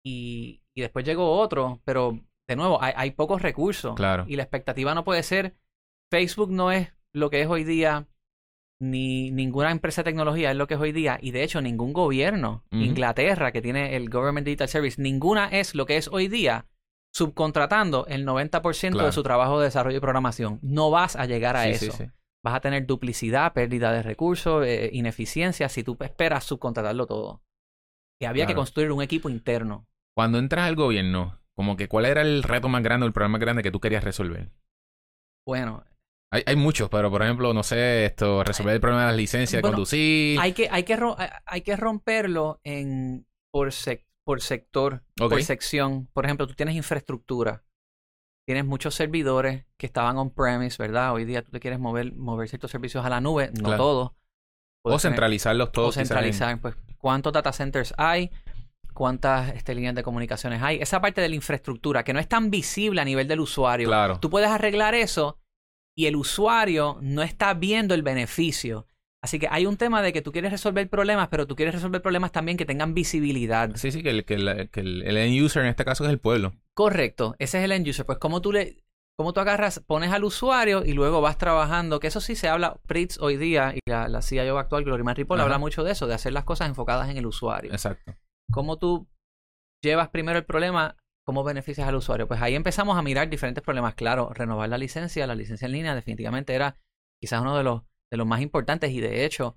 Y, 0.04 0.62
y 0.74 0.82
después 0.82 1.04
llegó 1.04 1.38
otro, 1.38 1.80
pero 1.84 2.18
de 2.48 2.56
nuevo, 2.56 2.82
hay, 2.82 2.92
hay 2.96 3.10
pocos 3.12 3.42
recursos. 3.42 3.94
Claro. 3.94 4.24
Y 4.28 4.36
la 4.36 4.42
expectativa 4.42 4.94
no 4.94 5.04
puede 5.04 5.22
ser, 5.22 5.54
Facebook 6.10 6.50
no 6.50 6.70
es 6.70 6.92
lo 7.12 7.30
que 7.30 7.40
es 7.40 7.48
hoy 7.48 7.64
día, 7.64 8.06
ni 8.90 9.30
ninguna 9.30 9.70
empresa 9.70 10.02
de 10.02 10.10
tecnología 10.10 10.50
es 10.50 10.56
lo 10.56 10.66
que 10.66 10.74
es 10.74 10.80
hoy 10.80 10.92
día, 10.92 11.18
y 11.20 11.30
de 11.30 11.42
hecho 11.42 11.60
ningún 11.60 11.92
gobierno. 11.92 12.64
Inglaterra, 12.70 13.52
que 13.52 13.62
tiene 13.62 13.96
el 13.96 14.10
Government 14.10 14.44
Digital 14.46 14.68
Service, 14.68 15.00
ninguna 15.00 15.48
es 15.48 15.74
lo 15.74 15.86
que 15.86 15.96
es 15.96 16.08
hoy 16.08 16.28
día, 16.28 16.66
subcontratando 17.12 18.06
el 18.06 18.24
90% 18.26 18.92
Claro. 18.92 19.06
de 19.06 19.12
su 19.12 19.22
trabajo 19.22 19.58
de 19.58 19.66
desarrollo 19.66 19.96
y 19.98 20.00
programación. 20.00 20.58
No 20.62 20.90
vas 20.90 21.16
a 21.16 21.26
llegar 21.26 21.56
a 21.56 21.64
Sí, 21.64 21.70
eso. 21.70 21.92
sí, 21.92 22.04
sí. 22.04 22.10
Vas 22.42 22.54
a 22.54 22.60
tener 22.60 22.86
duplicidad, 22.86 23.52
pérdida 23.54 23.90
de 23.92 24.02
recursos, 24.02 24.66
eh, 24.66 24.90
ineficiencia, 24.92 25.68
si 25.68 25.82
tú 25.82 25.96
esperas 26.00 26.44
subcontratarlo 26.44 27.06
todo. 27.06 27.42
Y 28.20 28.26
había 28.26 28.46
que 28.46 28.54
construir 28.54 28.92
un 28.92 29.02
equipo 29.02 29.28
interno. 29.30 29.86
Cuando 30.14 30.38
entras 30.38 30.66
al 30.66 30.76
gobierno, 30.76 31.40
como 31.54 31.76
que 31.76 31.88
cuál 31.88 32.04
era 32.04 32.20
el 32.22 32.42
reto 32.42 32.68
más 32.68 32.82
grande 32.82 33.04
o 33.04 33.06
el 33.06 33.12
problema 33.12 33.32
más 33.32 33.40
grande 33.40 33.62
que 33.62 33.70
tú 33.70 33.80
querías 33.80 34.04
resolver. 34.04 34.50
Bueno, 35.46 35.84
Hay, 36.34 36.42
hay 36.46 36.56
muchos, 36.56 36.88
pero 36.88 37.10
por 37.10 37.22
ejemplo, 37.22 37.54
no 37.54 37.62
sé, 37.62 38.06
esto, 38.06 38.42
resolver 38.42 38.74
el 38.74 38.80
problema 38.80 39.02
de 39.02 39.08
las 39.08 39.16
licencias 39.16 39.62
de 39.62 39.68
conducir. 39.68 40.38
hay 40.40 40.52
que, 40.52 40.68
hay 40.70 40.82
que, 40.82 40.98
hay 41.46 41.60
que 41.60 41.76
romperlo 41.76 42.60
en, 42.64 43.26
por, 43.52 43.68
sec- 43.68 44.04
por 44.24 44.40
sector, 44.40 45.02
por 45.16 45.42
sección. 45.42 46.08
Por 46.12 46.24
ejemplo, 46.24 46.46
tú 46.46 46.54
tienes 46.54 46.74
infraestructura. 46.74 47.62
Tienes 48.46 48.64
muchos 48.64 48.94
servidores 48.94 49.64
que 49.78 49.86
estaban 49.86 50.18
on-premise, 50.18 50.76
¿verdad? 50.82 51.12
Hoy 51.14 51.24
día 51.24 51.42
tú 51.42 51.50
te 51.50 51.60
quieres 51.60 51.78
mover, 51.78 52.12
mover 52.14 52.48
ciertos 52.48 52.70
servicios 52.70 53.04
a 53.04 53.08
la 53.08 53.20
nube, 53.20 53.50
no 53.56 53.68
Claro. 53.68 53.76
todos. 53.82 54.10
o 54.86 54.90
tener- 54.90 55.00
centralizarlos 55.00 55.72
todos. 55.72 55.88
o 55.90 55.92
centralizar, 55.92 56.60
pues, 56.60 56.74
¿cuántos 56.98 57.32
data 57.32 57.52
centers 57.52 57.94
hay? 57.96 58.30
¿Cuántas 58.92 59.54
este, 59.54 59.74
líneas 59.74 59.94
de 59.94 60.02
comunicaciones 60.02 60.62
hay? 60.62 60.76
Esa 60.80 61.00
parte 61.00 61.20
de 61.20 61.28
la 61.28 61.34
infraestructura 61.36 62.04
que 62.04 62.12
no 62.12 62.20
es 62.20 62.28
tan 62.28 62.50
visible 62.50 63.00
a 63.00 63.04
nivel 63.04 63.26
del 63.26 63.40
usuario. 63.40 63.88
Claro. 63.88 64.18
Tú 64.20 64.28
puedes 64.30 64.50
arreglar 64.50 64.94
eso 64.94 65.38
y 65.96 66.06
el 66.06 66.16
usuario 66.16 66.98
no 67.00 67.22
está 67.22 67.54
viendo 67.54 67.94
el 67.94 68.02
beneficio. 68.02 68.86
Así 69.22 69.38
que 69.38 69.48
hay 69.50 69.64
un 69.64 69.78
tema 69.78 70.02
de 70.02 70.12
que 70.12 70.20
tú 70.20 70.32
quieres 70.32 70.52
resolver 70.52 70.88
problemas, 70.90 71.28
pero 71.28 71.46
tú 71.46 71.56
quieres 71.56 71.74
resolver 71.74 72.02
problemas 72.02 72.30
también 72.30 72.58
que 72.58 72.66
tengan 72.66 72.92
visibilidad. 72.92 73.70
Sí, 73.74 73.90
sí, 73.90 74.02
que, 74.02 74.10
el, 74.10 74.24
que, 74.26 74.34
el, 74.34 74.68
que 74.70 74.80
el, 74.80 75.02
el 75.02 75.16
end 75.16 75.42
user 75.42 75.62
en 75.62 75.68
este 75.68 75.84
caso 75.84 76.04
es 76.04 76.10
el 76.10 76.18
pueblo. 76.18 76.52
Correcto, 76.74 77.34
ese 77.38 77.58
es 77.58 77.64
el 77.64 77.72
end 77.72 77.88
user. 77.88 78.04
Pues 78.04 78.18
como 78.18 78.42
tú 78.42 78.52
le, 78.52 78.84
como 79.16 79.32
tú 79.32 79.40
agarras, 79.40 79.80
pones 79.86 80.12
al 80.12 80.24
usuario 80.24 80.84
y 80.84 80.92
luego 80.92 81.20
vas 81.20 81.38
trabajando, 81.38 82.00
que 82.00 82.08
eso 82.08 82.20
sí 82.20 82.34
se 82.34 82.48
habla, 82.48 82.80
Pritz 82.86 83.18
hoy 83.20 83.36
día 83.36 83.72
y 83.74 83.78
la, 83.88 84.08
la 84.08 84.22
CIO 84.22 84.58
actual, 84.58 84.84
Gloria 84.84 85.04
Ajá. 85.08 85.42
habla 85.42 85.58
mucho 85.58 85.84
de 85.84 85.92
eso, 85.92 86.06
de 86.06 86.14
hacer 86.14 86.32
las 86.32 86.44
cosas 86.44 86.68
enfocadas 86.68 87.08
en 87.08 87.16
el 87.16 87.26
usuario. 87.26 87.72
Exacto. 87.72 88.12
cómo 88.50 88.76
tú 88.78 89.08
llevas 89.82 90.08
primero 90.08 90.38
el 90.38 90.44
problema, 90.44 90.96
cómo 91.26 91.44
beneficias 91.44 91.88
al 91.88 91.94
usuario. 91.96 92.28
Pues 92.28 92.40
ahí 92.42 92.54
empezamos 92.54 92.96
a 92.96 93.02
mirar 93.02 93.28
diferentes 93.28 93.62
problemas. 93.64 93.94
Claro, 93.94 94.30
renovar 94.32 94.68
la 94.68 94.78
licencia, 94.78 95.26
la 95.26 95.34
licencia 95.34 95.66
en 95.66 95.72
línea 95.72 95.94
definitivamente 95.94 96.54
era 96.54 96.76
quizás 97.20 97.40
uno 97.40 97.56
de 97.56 97.64
los, 97.64 97.82
de 98.10 98.16
los 98.18 98.26
más 98.26 98.40
importantes 98.40 98.90
y 98.90 99.00
de 99.00 99.24
hecho, 99.24 99.56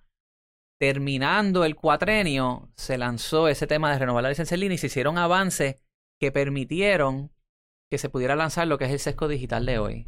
terminando 0.80 1.65
el 1.65 1.75
cuatrenio, 1.75 2.69
se 2.75 2.97
lanzó 2.97 3.47
ese 3.47 3.67
tema 3.67 3.91
de 3.91 3.99
renovar 3.99 4.23
la 4.23 4.30
licencia 4.30 4.56
en 4.56 4.62
línea 4.62 4.75
y 4.75 4.80
se 4.80 4.88
hicieron 4.88 5.17
avances 5.17 5.75
que 6.19 6.32
permitieron 6.32 7.32
que 7.91 7.97
se 7.97 8.10
pudiera 8.10 8.36
lanzar 8.36 8.67
lo 8.67 8.77
que 8.77 8.86
es 8.86 8.91
el 8.91 8.99
sesco 8.99 9.27
digital 9.27 9.65
de 9.65 9.80
hoy. 9.80 10.08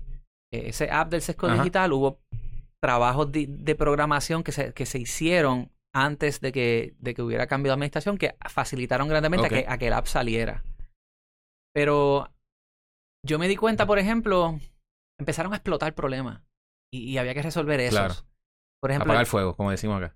Eh, 0.53 0.69
Ese 0.69 0.89
app 0.91 1.09
del 1.09 1.21
sesco 1.21 1.47
Ajá. 1.47 1.57
digital 1.57 1.93
hubo 1.93 2.19
trabajos 2.81 3.31
de, 3.31 3.45
de 3.47 3.75
programación 3.75 4.43
que 4.43 4.51
se, 4.51 4.73
que 4.73 4.85
se 4.85 4.99
hicieron 4.99 5.71
antes 5.93 6.39
de 6.39 6.51
que, 6.51 6.95
de 6.99 7.13
que 7.13 7.21
hubiera 7.21 7.47
cambio 7.47 7.71
de 7.71 7.73
administración 7.73 8.17
que 8.17 8.35
facilitaron 8.49 9.07
grandemente 9.07 9.47
a, 9.47 9.49
que, 9.49 9.65
a 9.67 9.77
que 9.77 9.87
el 9.87 9.93
app 9.93 10.05
saliera. 10.05 10.63
Pero 11.79 12.29
yo 13.25 13.39
me 13.39 13.47
di 13.47 13.55
cuenta, 13.55 13.85
por 13.85 13.99
ejemplo, 13.99 14.59
empezaron 15.17 15.53
a 15.53 15.55
explotar 15.55 15.95
problemas 15.95 16.41
y, 16.93 17.09
y 17.09 17.17
había 17.17 17.33
que 17.33 17.41
resolver 17.41 17.79
esos. 17.79 17.97
Claro. 17.97 18.15
Por 18.81 18.91
ejemplo, 18.91 19.05
Apagar 19.05 19.21
el 19.21 19.27
fuego, 19.27 19.55
como 19.55 19.71
decimos 19.71 20.03
acá. 20.03 20.13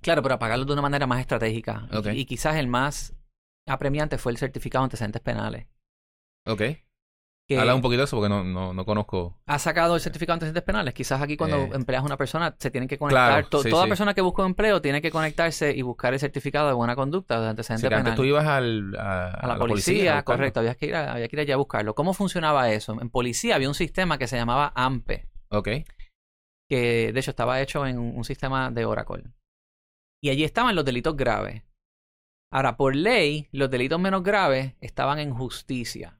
claro, 0.00 0.20
pero 0.20 0.34
apagarlos 0.34 0.66
de 0.66 0.72
una 0.72 0.82
manera 0.82 1.06
más 1.06 1.20
estratégica. 1.20 1.88
Y-. 1.92 2.22
Y, 2.22 2.24
quizás 2.24 2.56
el 2.56 2.66
más 2.66 3.14
apremiante 3.68 4.18
fue 4.18 4.32
el 4.32 4.38
certificado 4.38 4.82
de 4.82 4.86
antecedentes 4.86 5.22
penales. 5.22 5.68
Ok. 6.44 6.62
Que 7.50 7.58
Habla 7.58 7.74
un 7.74 7.82
poquito 7.82 7.98
de 8.02 8.04
eso 8.04 8.16
porque 8.16 8.28
no, 8.28 8.44
no, 8.44 8.72
no 8.72 8.84
conozco. 8.84 9.36
ha 9.46 9.58
sacado 9.58 9.96
el 9.96 10.00
certificado 10.00 10.34
de 10.34 10.46
antecedentes 10.46 10.62
penales. 10.62 10.94
Quizás 10.94 11.20
aquí 11.20 11.36
cuando 11.36 11.56
Eh. 11.56 11.70
empleas 11.72 12.00
a 12.04 12.06
una 12.06 12.16
persona 12.16 12.54
se 12.56 12.70
tienen 12.70 12.86
que 12.86 12.96
conectar. 12.96 13.28
Claro, 13.42 13.48
To- 13.48 13.62
sí, 13.64 13.70
toda 13.70 13.82
sí. 13.82 13.88
persona 13.88 14.14
que 14.14 14.20
busca 14.20 14.42
un 14.42 14.50
empleo 14.50 14.80
tiene 14.80 15.02
que 15.02 15.10
conectarse 15.10 15.72
y 15.74 15.82
buscar 15.82 16.14
el 16.14 16.20
certificado 16.20 16.68
de 16.68 16.74
buena 16.74 16.94
conducta 16.94 17.40
de 17.40 17.48
antecedentes 17.48 17.84
antes 17.86 17.98
penales. 17.98 18.14
tú 18.16 18.22
ibas 18.22 18.46
al, 18.46 18.94
a, 18.96 19.30
a 19.32 19.46
la, 19.48 19.58
policía, 19.58 20.18
a 20.18 20.22
correcto, 20.22 20.60
había 20.60 20.76
que, 20.76 20.86
ir 20.86 20.94
había 20.94 21.26
que 21.26 21.34
ir 21.34 21.40
allá 21.40 21.54
a 21.54 21.56
buscarlo. 21.56 21.96
¿Cómo 21.96 22.14
funcionaba 22.14 22.70
eso? 22.70 22.96
En 23.00 23.10
policía 23.10 23.56
había 23.56 23.66
un 23.66 23.74
sistema 23.74 24.16
que 24.16 24.28
se 24.28 24.36
llamaba 24.36 24.72
AMPE, 24.76 25.28
Ok. 25.50 25.68
que 26.68 27.10
de 27.12 27.18
hecho 27.18 27.32
estaba 27.32 27.60
hecho 27.60 27.84
en 27.84 27.98
un 27.98 28.22
sistema 28.22 28.70
de 28.70 28.84
Oracle. 28.84 29.24
Y 30.22 30.30
allí 30.30 30.44
estaban 30.44 30.76
los 30.76 30.84
delitos 30.84 31.16
graves. 31.16 31.64
Ahora, 32.52 32.76
por 32.76 32.94
ley, 32.94 33.48
los 33.50 33.70
delitos 33.70 33.98
menos 33.98 34.22
graves 34.22 34.74
estaban 34.80 35.18
en 35.18 35.34
justicia. 35.34 36.19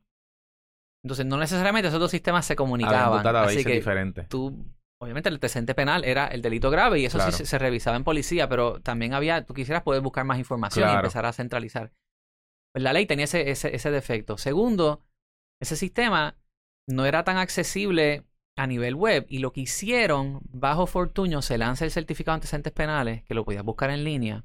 Entonces, 1.04 1.24
no 1.26 1.36
necesariamente 1.38 1.88
esos 1.88 2.00
dos 2.00 2.10
sistemas 2.10 2.44
se 2.46 2.56
comunicaban. 2.56 3.26
Así 3.26 3.64
que 3.64 3.74
diferentes. 3.74 4.28
tú, 4.28 4.66
obviamente 5.00 5.28
el 5.30 5.36
antecedente 5.36 5.74
penal 5.74 6.04
era 6.04 6.26
el 6.26 6.42
delito 6.42 6.70
grave 6.70 7.00
y 7.00 7.06
eso 7.06 7.16
Claro. 7.18 7.32
sí 7.32 7.38
se, 7.38 7.46
se 7.46 7.58
revisaba 7.58 7.96
en 7.96 8.04
policía, 8.04 8.48
pero 8.48 8.80
también 8.80 9.14
había, 9.14 9.44
tú 9.44 9.54
quisieras 9.54 9.82
poder 9.82 10.02
buscar 10.02 10.24
más 10.24 10.38
información 10.38 10.90
y 10.90 10.94
empezar 10.94 11.24
a 11.26 11.32
centralizar. 11.32 11.92
Pues 12.74 12.82
la 12.84 12.92
ley 12.92 13.06
tenía 13.06 13.24
ese, 13.24 13.50
ese, 13.50 13.74
ese 13.74 13.90
defecto. 13.90 14.36
Segundo, 14.38 15.02
ese 15.60 15.74
sistema 15.74 16.36
no 16.88 17.06
era 17.06 17.24
tan 17.24 17.36
accesible 17.38 18.24
a 18.58 18.66
nivel 18.66 18.94
web 18.94 19.24
y 19.28 19.38
lo 19.38 19.52
que 19.52 19.62
hicieron, 19.62 20.40
bajo 20.52 20.86
Fortuño, 20.86 21.40
se 21.40 21.56
lanza 21.56 21.84
el 21.86 21.90
certificado 21.90 22.34
de 22.34 22.36
antecedentes 22.40 22.72
penales, 22.72 23.22
que 23.24 23.34
lo 23.34 23.44
podías 23.44 23.64
buscar 23.64 23.90
en 23.90 24.04
línea, 24.04 24.44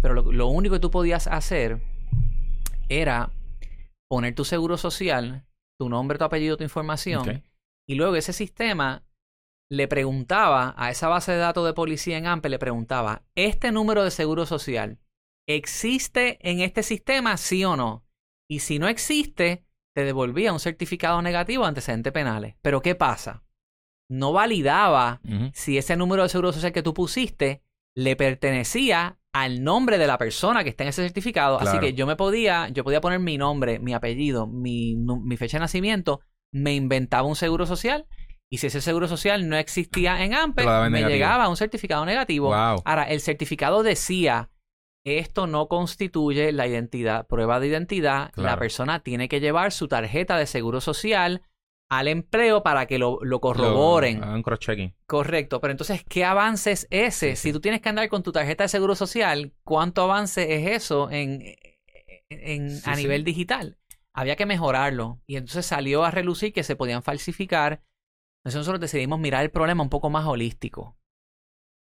pero 0.00 0.14
lo, 0.14 0.32
lo 0.32 0.46
único 0.46 0.76
que 0.76 0.80
tú 0.80 0.90
podías 0.90 1.26
hacer 1.26 1.80
era 2.88 3.30
poner 4.08 4.34
tu 4.34 4.44
seguro 4.44 4.76
social, 4.78 5.44
tu 5.80 5.88
nombre, 5.88 6.18
tu 6.18 6.24
apellido, 6.24 6.58
tu 6.58 6.62
información, 6.62 7.42
y 7.88 7.94
luego 7.94 8.14
ese 8.14 8.34
sistema 8.34 9.06
le 9.70 9.88
preguntaba 9.88 10.74
a 10.76 10.90
esa 10.90 11.08
base 11.08 11.32
de 11.32 11.38
datos 11.38 11.64
de 11.64 11.72
policía 11.72 12.18
en 12.18 12.26
AMPE, 12.26 12.50
le 12.50 12.58
preguntaba, 12.58 13.22
¿este 13.34 13.72
número 13.72 14.04
de 14.04 14.10
seguro 14.10 14.44
social 14.44 14.98
existe 15.48 16.38
en 16.46 16.60
este 16.60 16.82
sistema, 16.82 17.38
sí 17.38 17.64
o 17.64 17.76
no? 17.76 18.04
Y 18.46 18.58
si 18.58 18.78
no 18.78 18.88
existe, 18.88 19.64
te 19.94 20.04
devolvía 20.04 20.52
un 20.52 20.60
certificado 20.60 21.22
negativo 21.22 21.62
de 21.62 21.68
antecedentes 21.68 22.12
penales. 22.12 22.56
Pero 22.60 22.82
¿qué 22.82 22.94
pasa? 22.94 23.42
No 24.10 24.34
validaba 24.34 25.22
si 25.54 25.78
ese 25.78 25.96
número 25.96 26.24
de 26.24 26.28
seguro 26.28 26.52
social 26.52 26.72
que 26.72 26.82
tú 26.82 26.92
pusiste 26.92 27.62
le 27.96 28.16
pertenecía 28.16 29.18
al 29.32 29.62
nombre 29.62 29.98
de 29.98 30.06
la 30.06 30.18
persona 30.18 30.64
que 30.64 30.70
está 30.70 30.84
en 30.84 30.88
ese 30.88 31.02
certificado. 31.02 31.60
Así 31.60 31.78
que 31.78 31.94
yo 31.94 32.06
me 32.06 32.16
podía, 32.16 32.68
yo 32.68 32.84
podía 32.84 33.00
poner 33.00 33.20
mi 33.20 33.38
nombre, 33.38 33.78
mi 33.78 33.94
apellido, 33.94 34.46
mi, 34.46 34.96
fecha 35.36 35.58
de 35.58 35.62
nacimiento, 35.62 36.20
me 36.52 36.74
inventaba 36.74 37.28
un 37.28 37.36
seguro 37.36 37.66
social 37.66 38.06
y 38.50 38.58
si 38.58 38.66
ese 38.66 38.80
seguro 38.80 39.06
social 39.06 39.48
no 39.48 39.56
existía 39.56 40.24
en 40.24 40.34
AMPE, 40.34 40.66
me 40.66 40.90
negativo. 40.90 41.08
llegaba 41.08 41.48
un 41.48 41.56
certificado 41.56 42.04
negativo. 42.04 42.48
Wow. 42.48 42.82
Ahora, 42.84 43.04
el 43.04 43.20
certificado 43.20 43.84
decía, 43.84 44.50
esto 45.04 45.46
no 45.46 45.68
constituye 45.68 46.50
la 46.50 46.66
identidad, 46.66 47.26
prueba 47.28 47.60
de 47.60 47.68
identidad, 47.68 48.32
la 48.34 48.58
persona 48.58 49.00
tiene 49.00 49.28
que 49.28 49.40
llevar 49.40 49.70
su 49.70 49.86
tarjeta 49.86 50.36
de 50.36 50.46
seguro 50.46 50.80
social 50.80 51.42
al 51.90 52.06
empleo 52.08 52.62
para 52.62 52.86
que 52.86 52.98
lo, 52.98 53.18
lo 53.22 53.40
corroboren. 53.40 54.20
Lo- 54.20 54.26
hagan 54.26 54.42
cross-checking. 54.42 54.94
Correcto, 55.06 55.60
pero 55.60 55.72
entonces, 55.72 56.04
¿qué 56.08 56.24
avance 56.24 56.70
es 56.72 56.86
ese? 56.90 57.34
Si 57.36 57.52
tú 57.52 57.60
tienes 57.60 57.80
que 57.80 57.88
andar 57.88 58.08
con 58.08 58.22
tu 58.22 58.30
tarjeta 58.32 58.64
de 58.64 58.68
seguro 58.68 58.94
social, 58.94 59.52
¿cuánto 59.64 60.02
avance 60.02 60.54
es 60.54 60.70
eso 60.82 61.10
en, 61.10 61.42
en- 62.28 62.70
Sí, 62.70 62.82
a 62.88 62.94
sí. 62.94 63.02
nivel 63.02 63.24
digital? 63.24 63.76
Había 64.14 64.36
que 64.36 64.46
mejorarlo. 64.46 65.20
Y 65.26 65.36
entonces 65.36 65.66
salió 65.66 66.04
a 66.04 66.10
relucir 66.10 66.52
que 66.52 66.62
se 66.62 66.76
podían 66.76 67.02
falsificar. 67.02 67.82
Entonces 68.42 68.58
nosotros 68.60 68.80
decidimos 68.80 69.18
mirar 69.18 69.42
el 69.42 69.50
problema 69.50 69.82
un 69.82 69.90
poco 69.90 70.10
más 70.10 70.26
holístico. 70.26 70.96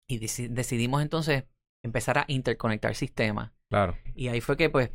Y 0.09 0.19
deci- 0.19 0.49
decidimos 0.49 1.01
entonces 1.03 1.45
empezar 1.83 2.17
a 2.17 2.25
interconectar 2.27 2.95
sistemas. 2.95 3.51
Claro. 3.69 3.95
Y 4.15 4.27
ahí 4.29 4.41
fue 4.41 4.57
que, 4.57 4.69
pues, 4.71 4.89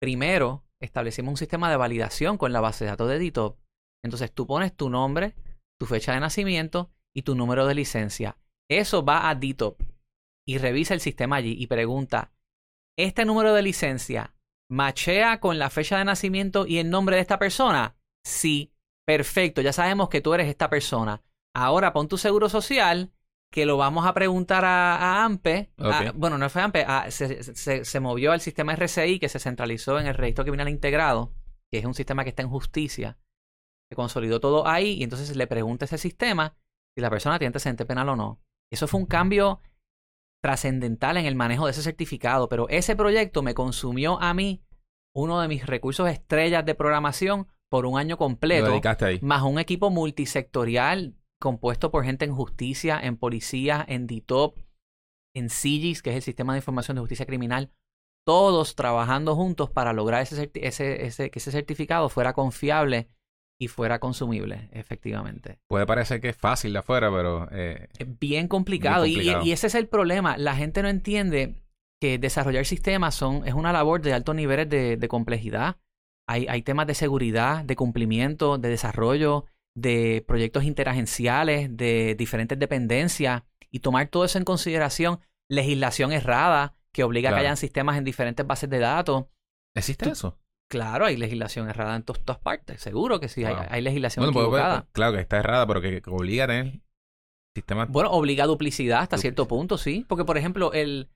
primero 0.00 0.64
establecimos 0.80 1.30
un 1.32 1.36
sistema 1.38 1.70
de 1.70 1.76
validación 1.76 2.36
con 2.36 2.52
la 2.52 2.60
base 2.60 2.84
de 2.84 2.90
datos 2.90 3.08
de 3.08 3.18
DITOP. 3.18 3.58
Entonces 4.04 4.32
tú 4.32 4.46
pones 4.46 4.74
tu 4.74 4.88
nombre, 4.90 5.34
tu 5.78 5.86
fecha 5.86 6.12
de 6.12 6.20
nacimiento 6.20 6.90
y 7.14 7.22
tu 7.22 7.34
número 7.34 7.66
de 7.66 7.74
licencia. 7.74 8.36
Eso 8.70 9.04
va 9.04 9.28
a 9.28 9.34
DITOP 9.34 9.80
y 10.46 10.58
revisa 10.58 10.94
el 10.94 11.00
sistema 11.00 11.36
allí 11.36 11.54
y 11.58 11.66
pregunta, 11.66 12.32
¿este 12.98 13.24
número 13.24 13.52
de 13.54 13.62
licencia 13.62 14.34
machea 14.70 15.40
con 15.40 15.58
la 15.58 15.70
fecha 15.70 15.98
de 15.98 16.04
nacimiento 16.04 16.66
y 16.66 16.78
el 16.78 16.90
nombre 16.90 17.16
de 17.16 17.22
esta 17.22 17.38
persona? 17.38 17.96
Sí, 18.24 18.72
perfecto, 19.06 19.60
ya 19.60 19.72
sabemos 19.72 20.08
que 20.08 20.20
tú 20.20 20.32
eres 20.34 20.48
esta 20.48 20.70
persona. 20.70 21.22
Ahora 21.54 21.92
pon 21.92 22.06
tu 22.08 22.16
seguro 22.16 22.48
social 22.48 23.10
que 23.52 23.66
lo 23.66 23.76
vamos 23.76 24.06
a 24.06 24.14
preguntar 24.14 24.64
a, 24.64 24.96
a 24.96 25.24
AMPE. 25.24 25.72
a- 26.08 26.12
bueno, 26.12 26.38
no 26.38 26.48
fue 26.48 26.62
AMPE, 26.62 26.84
a- 26.86 27.10
se, 27.10 27.42
se- 27.42 27.84
se 27.84 28.00
movió 28.00 28.30
al 28.30 28.40
sistema 28.40 28.74
RCI 28.74 29.18
que 29.18 29.28
se 29.28 29.40
centralizó 29.40 29.98
en 29.98 30.06
el 30.06 30.14
registro 30.14 30.44
criminal 30.44 30.68
integrado, 30.68 31.32
que 31.72 31.78
es 31.80 31.84
un 31.84 31.94
sistema 31.94 32.22
que 32.22 32.30
está 32.30 32.42
en 32.42 32.50
justicia. 32.50 33.18
Se 33.90 33.96
consolidó 33.96 34.40
todo 34.40 34.66
ahí 34.68 34.92
y 34.94 35.02
entonces 35.02 35.34
le 35.36 35.46
pregunta 35.46 35.84
a 35.84 35.86
ese 35.86 35.98
sistema 35.98 36.56
si 36.96 37.00
la 37.02 37.10
persona 37.10 37.38
tiene 37.38 37.48
antecedente 37.48 37.84
penal 37.86 38.08
o 38.10 38.16
no. 38.16 38.40
Eso 38.72 38.86
fue 38.86 39.00
un 39.00 39.06
cambio 39.06 39.60
trascendental 40.42 41.16
en 41.16 41.26
el 41.26 41.34
manejo 41.34 41.66
de 41.66 41.72
ese 41.72 41.82
certificado, 41.82 42.48
pero 42.48 42.68
ese 42.68 42.96
proyecto 42.96 43.42
me 43.42 43.54
consumió 43.54 44.20
a 44.20 44.32
mí 44.32 44.62
uno 45.14 45.40
de 45.40 45.48
mis 45.48 45.66
recursos 45.66 46.08
estrellas 46.08 46.64
de 46.64 46.74
programación 46.74 47.48
por 47.68 47.84
un 47.84 47.98
año 47.98 48.16
completo 48.16 48.66
más 49.22 49.42
un 49.42 49.58
equipo 49.58 49.90
multisectorial 49.90 51.16
compuesto 51.40 51.90
por 51.90 52.04
gente 52.04 52.24
en 52.24 52.34
justicia, 52.34 52.98
en 53.02 53.16
policía, 53.16 53.84
en 53.88 54.06
DITOP, 54.06 54.58
en 55.34 55.48
SIGIS, 55.50 56.02
que 56.02 56.10
es 56.10 56.16
el 56.16 56.22
Sistema 56.22 56.52
de 56.52 56.58
Información 56.58 56.94
de 56.96 57.00
Justicia 57.00 57.26
Criminal, 57.26 57.70
todos 58.26 58.74
trabajando 58.76 59.34
juntos 59.34 59.70
para 59.70 59.92
lograr 59.92 60.22
ese, 60.22 60.50
ese, 60.54 61.06
ese- 61.06 61.30
que 61.30 61.38
ese 61.38 61.50
certificado 61.50 62.08
fuera 62.08 62.32
confiable 62.34 63.08
y 63.60 63.68
fuera 63.68 63.98
consumible, 63.98 64.68
efectivamente. 64.72 65.58
Puede 65.68 65.84
parecer 65.84 66.20
que 66.20 66.30
es 66.30 66.36
fácil 66.36 66.72
de 66.72 66.78
afuera, 66.78 67.10
pero 67.10 67.46
eh, 67.52 67.88
Es 67.98 68.18
bien 68.18 68.48
complicado, 68.48 69.04
y- 69.04 69.12
complicado. 69.14 69.44
Y, 69.44 69.50
y 69.50 69.52
ese 69.52 69.66
es 69.66 69.74
el 69.74 69.86
problema. 69.86 70.38
La 70.38 70.56
gente 70.56 70.82
no 70.82 70.88
entiende 70.88 71.62
que 72.00 72.18
desarrollar 72.18 72.64
sistemas 72.64 73.14
son, 73.14 73.46
es 73.46 73.52
una 73.52 73.72
labor 73.72 74.00
de 74.00 74.14
altos 74.14 74.34
niveles 74.34 74.68
de, 74.70 74.96
de 74.96 75.08
complejidad. 75.08 75.76
Hay, 76.26 76.46
hay 76.48 76.62
temas 76.62 76.86
de 76.86 76.94
seguridad, 76.94 77.62
de 77.64 77.76
cumplimiento, 77.76 78.56
de 78.56 78.70
desarrollo, 78.70 79.44
de 79.76 80.24
proyectos 80.26 80.64
interagenciales, 80.64 81.76
de 81.76 82.14
diferentes 82.14 82.58
dependencias 82.58 83.42
y 83.70 83.80
tomar 83.80 84.08
todo 84.08 84.24
eso 84.24 84.38
en 84.38 84.44
consideración. 84.44 85.20
Legislación 85.50 86.12
errada 86.12 86.76
que 86.92 87.04
obliga 87.04 87.28
a 87.30 87.34
que 87.34 87.40
hayan 87.40 87.56
sistemas 87.58 87.98
en 87.98 88.04
diferentes 88.04 88.46
bases 88.46 88.70
de 88.70 88.78
datos. 88.78 89.26
¿existe 89.74 90.06
Tú- 90.06 90.12
eso? 90.12 90.38
Claro, 90.70 91.04
hay 91.06 91.16
legislación 91.16 91.68
errada 91.68 91.96
en 91.96 92.04
to- 92.04 92.12
todas 92.12 92.40
partes. 92.40 92.80
Seguro 92.80 93.18
que 93.18 93.28
sí, 93.28 93.44
hay, 93.44 93.56
hay 93.68 93.82
legislación 93.82 94.24
Bueno, 94.24 94.32
pues, 94.32 94.44
equivocada. 94.44 94.80
pues, 94.82 94.92
claro 94.92 95.12
que 95.14 95.20
está 95.20 95.38
errada, 95.38 95.66
pero 95.66 95.80
que, 95.80 96.00
que 96.00 96.10
obliga 96.10 96.44
a 96.44 96.46
tener 96.46 96.80
sistemas. 97.56 97.88
Bueno, 97.88 98.10
obliga 98.12 98.44
a 98.44 98.46
duplicidad 98.46 99.00
hasta 99.00 99.16
Duplicidad. 99.16 99.20
cierto 99.34 99.48
punto, 99.48 99.78
sí. 99.78 100.04
Porque, 100.08 100.24
por 100.24 100.38
ejemplo, 100.38 100.72
el 100.72 101.08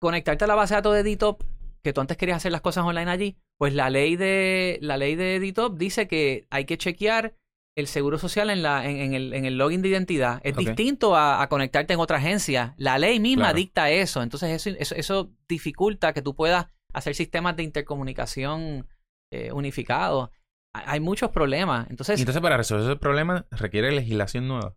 conectarte 0.00 0.44
a 0.44 0.48
la 0.48 0.54
base 0.54 0.74
de 0.74 0.78
datos 0.78 0.94
de 0.94 1.04
DTOP, 1.16 1.42
que 1.82 1.92
tú 1.92 2.00
antes 2.00 2.16
querías 2.16 2.38
hacer 2.38 2.52
las 2.52 2.60
cosas 2.60 2.84
online 2.84 3.10
allí, 3.10 3.36
pues 3.58 3.72
la 3.74 3.88
ley 3.90 4.16
de 4.16 4.78
la 4.82 4.96
ley 4.96 5.14
de 5.14 5.38
DTOP 5.40 5.78
dice 5.78 6.08
que 6.08 6.46
hay 6.50 6.64
que 6.64 6.78
chequear 6.78 7.34
el 7.76 7.86
seguro 7.86 8.18
social 8.18 8.50
en, 8.50 8.62
la, 8.62 8.84
en, 8.84 8.96
en 8.96 9.14
el, 9.14 9.32
en 9.32 9.44
el 9.44 9.56
login 9.56 9.80
de 9.80 9.88
identidad. 9.88 10.40
Es 10.42 10.56
distinto 10.56 11.14
a, 11.14 11.40
a 11.40 11.48
conectarte 11.48 11.94
en 11.94 12.00
otra 12.00 12.18
agencia. 12.18 12.74
La 12.78 12.98
ley 12.98 13.20
misma 13.20 13.44
Claro. 13.44 13.56
dicta 13.56 13.90
eso. 13.90 14.22
Entonces, 14.22 14.66
eso, 14.66 14.76
eso, 14.78 14.94
eso 14.96 15.30
dificulta 15.48 16.12
que 16.12 16.20
tú 16.20 16.34
puedas 16.34 16.66
hacer 16.92 17.14
sistemas 17.14 17.56
de 17.56 17.62
intercomunicación 17.62 18.88
eh, 19.32 19.52
unificados. 19.52 20.30
Hay- 20.74 21.00
muchos 21.00 21.30
problemas. 21.30 21.88
Entonces, 21.90 22.20
entonces, 22.20 22.40
para 22.42 22.56
resolver 22.56 22.84
ese 22.86 22.96
problema, 22.96 23.46
requiere 23.50 23.90
legislación 23.90 24.46
nueva. 24.46 24.76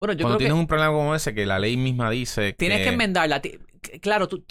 bueno, 0.00 0.12
yo 0.14 0.22
Cuando 0.24 0.26
creo 0.26 0.38
que... 0.38 0.44
tienes 0.44 0.58
un 0.60 0.66
problema 0.66 0.92
como 0.92 1.14
ese, 1.14 1.34
que 1.34 1.46
la 1.46 1.58
ley 1.58 1.76
misma 1.76 2.10
dice 2.10 2.52
Tienes 2.52 2.78
que 2.78 2.84
que 2.84 2.90
enmendarla. 2.90 3.40
Claro, 4.00 4.28
tú- 4.28 4.44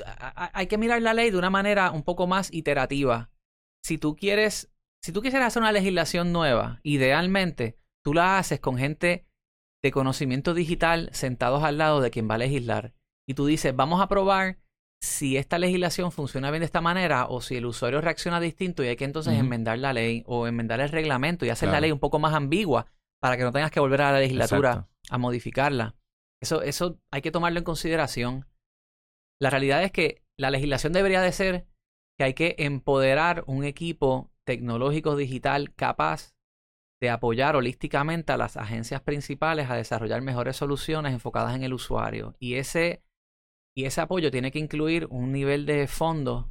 hay 0.54 0.68
que 0.68 0.78
mirar 0.78 1.02
la 1.02 1.14
ley 1.14 1.32
de 1.32 1.38
una 1.38 1.50
manera 1.50 1.92
un 1.92 2.04
poco 2.04 2.28
más 2.28 2.52
iterativa. 2.54 3.32
Si 3.84 3.98
tú 3.98 4.16
quieres, 4.16 4.72
si 5.02 5.12
tú 5.12 5.22
quisieras 5.22 5.48
hacer 5.48 5.62
una 5.62 5.72
legislación 5.72 6.32
nueva, 6.32 6.80
idealmente 6.84 7.78
tú 8.04 8.14
la 8.14 8.38
haces 8.38 8.60
con 8.60 8.78
gente 8.78 9.26
de 9.84 9.92
conocimiento 9.92 10.54
digital 10.54 11.10
sentados 11.14 11.64
al 11.64 11.78
lado 11.78 12.02
de 12.02 12.12
quien 12.12 12.30
va 12.30 12.36
a 12.36 12.40
legislar. 12.40 12.94
Y 13.28 13.34
tú 13.36 13.46
dices, 13.46 13.76
vamos 13.76 14.02
a 14.02 14.08
probar 14.08 14.58
si 15.04 15.36
esta 15.36 15.60
legislación 15.60 16.14
funciona 16.14 16.50
bien 16.50 16.62
de 16.62 16.66
esta 16.66 16.80
manera 16.80 17.26
o 17.28 17.42
si 17.42 17.58
el 17.58 17.66
usuario 17.66 18.00
reacciona 18.00 18.40
distinto 18.40 18.86
y 18.86 18.88
hay 18.88 18.96
que 18.96 19.04
entonces 19.04 19.34
enmendar 19.34 19.78
la 19.78 19.92
ley 19.92 20.24
o 20.28 20.48
enmendar 20.48 20.80
el 20.80 20.88
reglamento 20.88 21.46
y 21.46 21.50
hacer 21.50 21.68
la 21.68 21.82
ley 21.82 21.92
un 21.92 22.00
poco 22.00 22.20
más 22.20 22.34
ambigua 22.34 22.86
para 23.22 23.36
que 23.36 23.44
no 23.44 23.52
tengas 23.52 23.70
que 23.70 23.82
volver 23.82 24.02
a 24.02 24.14
la 24.14 24.20
legislatura 24.20 24.70
Exacto. 24.70 24.90
a 25.10 25.18
modificarla. 25.18 25.96
Eso, 26.42 26.62
eso 26.62 27.02
hay 27.12 27.22
que 27.22 27.32
tomarlo 27.32 27.60
en 27.60 27.66
consideración. 27.66 28.48
La 29.42 29.50
realidad 29.50 29.84
es 29.84 29.92
que 29.92 30.24
la 30.40 30.52
legislación 30.52 30.94
debería 30.94 31.22
de 31.22 31.34
ser 31.34 31.68
que 32.18 32.24
hay 32.24 32.34
que 32.34 32.56
empoderar 32.60 33.44
un 33.46 33.66
equipo 33.66 34.32
tecnológico 34.46 35.18
digital 35.18 35.74
capaz 35.76 36.34
de 37.02 37.10
apoyar 37.10 37.58
holísticamente 37.58 38.32
a 38.32 38.38
las 38.38 38.56
agencias 38.56 39.02
principales 39.02 39.70
a 39.70 39.76
desarrollar 39.76 40.22
mejores 40.22 40.56
soluciones 40.56 41.12
enfocadas 41.12 41.56
en 41.56 41.64
el 41.64 41.74
usuario. 41.74 42.38
Y 42.40 42.56
ese, 42.56 43.04
y 43.76 43.86
ese 43.86 44.02
apoyo 44.02 44.32
tiene 44.32 44.52
que 44.52 44.60
incluir 44.60 45.08
un 45.10 45.32
nivel 45.32 45.66
de 45.66 45.88
fondo 45.88 46.50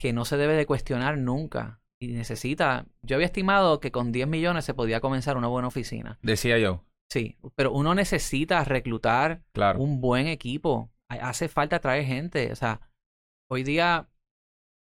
que 0.00 0.12
no 0.12 0.24
se 0.24 0.36
debe 0.36 0.54
de 0.54 0.66
cuestionar 0.66 1.18
nunca. 1.18 1.80
Y 2.00 2.08
necesita, 2.08 2.86
yo 3.02 3.16
había 3.16 3.26
estimado 3.26 3.80
que 3.80 3.90
con 3.92 4.12
10 4.12 4.26
millones 4.28 4.64
se 4.64 4.74
podía 4.74 5.00
comenzar 5.00 5.36
una 5.36 5.46
buena 5.48 5.68
oficina. 5.68 6.18
Decía 6.22 6.58
yo, 6.58 6.84
Sí, 7.10 7.36
pero 7.54 7.70
uno 7.72 7.94
necesita 7.94 8.64
reclutar 8.64 9.42
claro. 9.52 9.78
un 9.80 10.00
buen 10.00 10.26
equipo. 10.26 10.90
Ha- 11.08 11.28
Hace 11.28 11.48
falta 11.48 11.78
traer 11.78 12.04
gente. 12.04 12.50
O 12.50 12.56
sea, 12.56 12.80
hoy 13.50 13.62
día, 13.62 14.08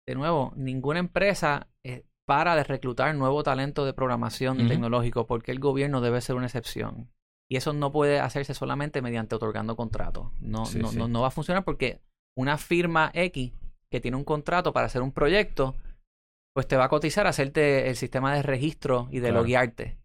de 0.08 0.14
nuevo, 0.14 0.52
ninguna 0.56 1.00
empresa 1.00 1.68
eh, 1.84 2.04
para 2.26 2.56
de 2.56 2.64
reclutar 2.64 3.14
nuevo 3.14 3.42
talento 3.42 3.84
de 3.84 3.92
programación 3.92 4.66
tecnológico 4.68 5.26
porque 5.26 5.52
el 5.52 5.58
gobierno 5.60 6.00
debe 6.00 6.20
ser 6.22 6.36
una 6.36 6.46
excepción. 6.46 7.10
Y 7.50 7.56
eso 7.56 7.72
no 7.72 7.92
puede 7.92 8.20
hacerse 8.20 8.54
solamente 8.54 9.02
mediante 9.02 9.34
otorgando 9.34 9.76
contratos. 9.76 10.30
No, 10.40 10.64
Sí, 10.66 10.78
no, 10.78 10.88
sí. 10.88 10.98
no, 10.98 11.08
no 11.08 11.20
va 11.22 11.28
a 11.28 11.32
funcionar 11.32 11.64
porque 11.64 12.00
una 12.36 12.56
firma 12.58 13.10
X 13.14 13.52
que 13.90 14.00
tiene 14.00 14.16
un 14.16 14.24
contrato 14.24 14.72
para 14.72 14.86
hacer 14.86 15.02
un 15.02 15.12
proyecto, 15.12 15.76
pues 16.54 16.66
te 16.66 16.76
va 16.76 16.84
a 16.84 16.88
cotizar 16.88 17.26
a 17.26 17.30
hacerte 17.30 17.88
el 17.90 17.96
sistema 17.96 18.34
de 18.34 18.42
registro 18.42 19.08
y 19.10 19.16
de 19.20 19.28
Claro. 19.28 19.40
loguearte. 19.40 19.98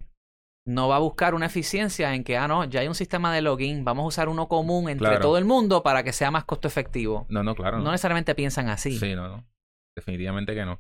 No 0.68 0.88
va 0.90 0.98
a 0.98 1.00
buscar 1.00 1.34
una 1.34 1.48
eficiencia 1.48 2.14
en 2.14 2.24
que, 2.24 2.38
ah, 2.38 2.48
no, 2.48 2.66
ya 2.66 2.82
hay 2.82 2.88
un 2.88 2.94
sistema 2.96 3.34
de 3.34 3.42
login, 3.42 3.84
vamos 3.86 4.04
a 4.04 4.08
usar 4.08 4.30
uno 4.30 4.48
común 4.48 4.90
entre 4.90 5.08
Claro. 5.08 5.22
todo 5.22 5.38
el 5.38 5.46
mundo 5.46 5.82
para 5.82 6.04
que 6.04 6.14
sea 6.14 6.30
más 6.30 6.46
costo 6.46 6.68
efectivo. 6.68 7.26
No, 7.30 7.42
no, 7.44 7.56
claro. 7.56 7.78
No, 7.78 7.86
No, 7.86 7.92
necesariamente 7.92 8.36
piensan 8.36 8.70
así. 8.70 9.00
Sí, 9.00 9.16
no, 9.16 9.28
no. 9.28 9.48
Definitivamente 9.96 10.54
que 10.54 10.66
no. 10.66 10.80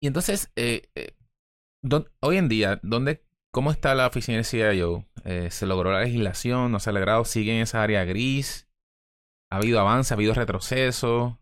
Y 0.00 0.06
entonces, 0.06 0.52
eh, 0.54 0.88
eh, 0.94 1.16
¿dó- 1.82 2.06
hoy 2.20 2.36
en 2.36 2.48
día, 2.48 2.78
¿dónde, 2.82 3.24
¿cómo 3.52 3.70
está 3.70 3.94
la 3.94 4.06
oficina 4.06 4.36
del 4.36 4.44
CIO? 4.44 5.04
Eh, 5.24 5.50
¿Se 5.50 5.66
logró 5.66 5.92
la 5.92 6.00
legislación? 6.00 6.72
¿No 6.72 6.80
se 6.80 6.90
ha 6.90 6.92
logrado? 6.92 7.24
¿Sigue 7.24 7.54
en 7.56 7.62
esa 7.62 7.82
área 7.82 8.04
gris? 8.04 8.68
¿Ha 9.50 9.56
habido 9.56 9.80
avance? 9.80 10.12
¿Ha 10.12 10.16
habido 10.16 10.34
retroceso? 10.34 11.38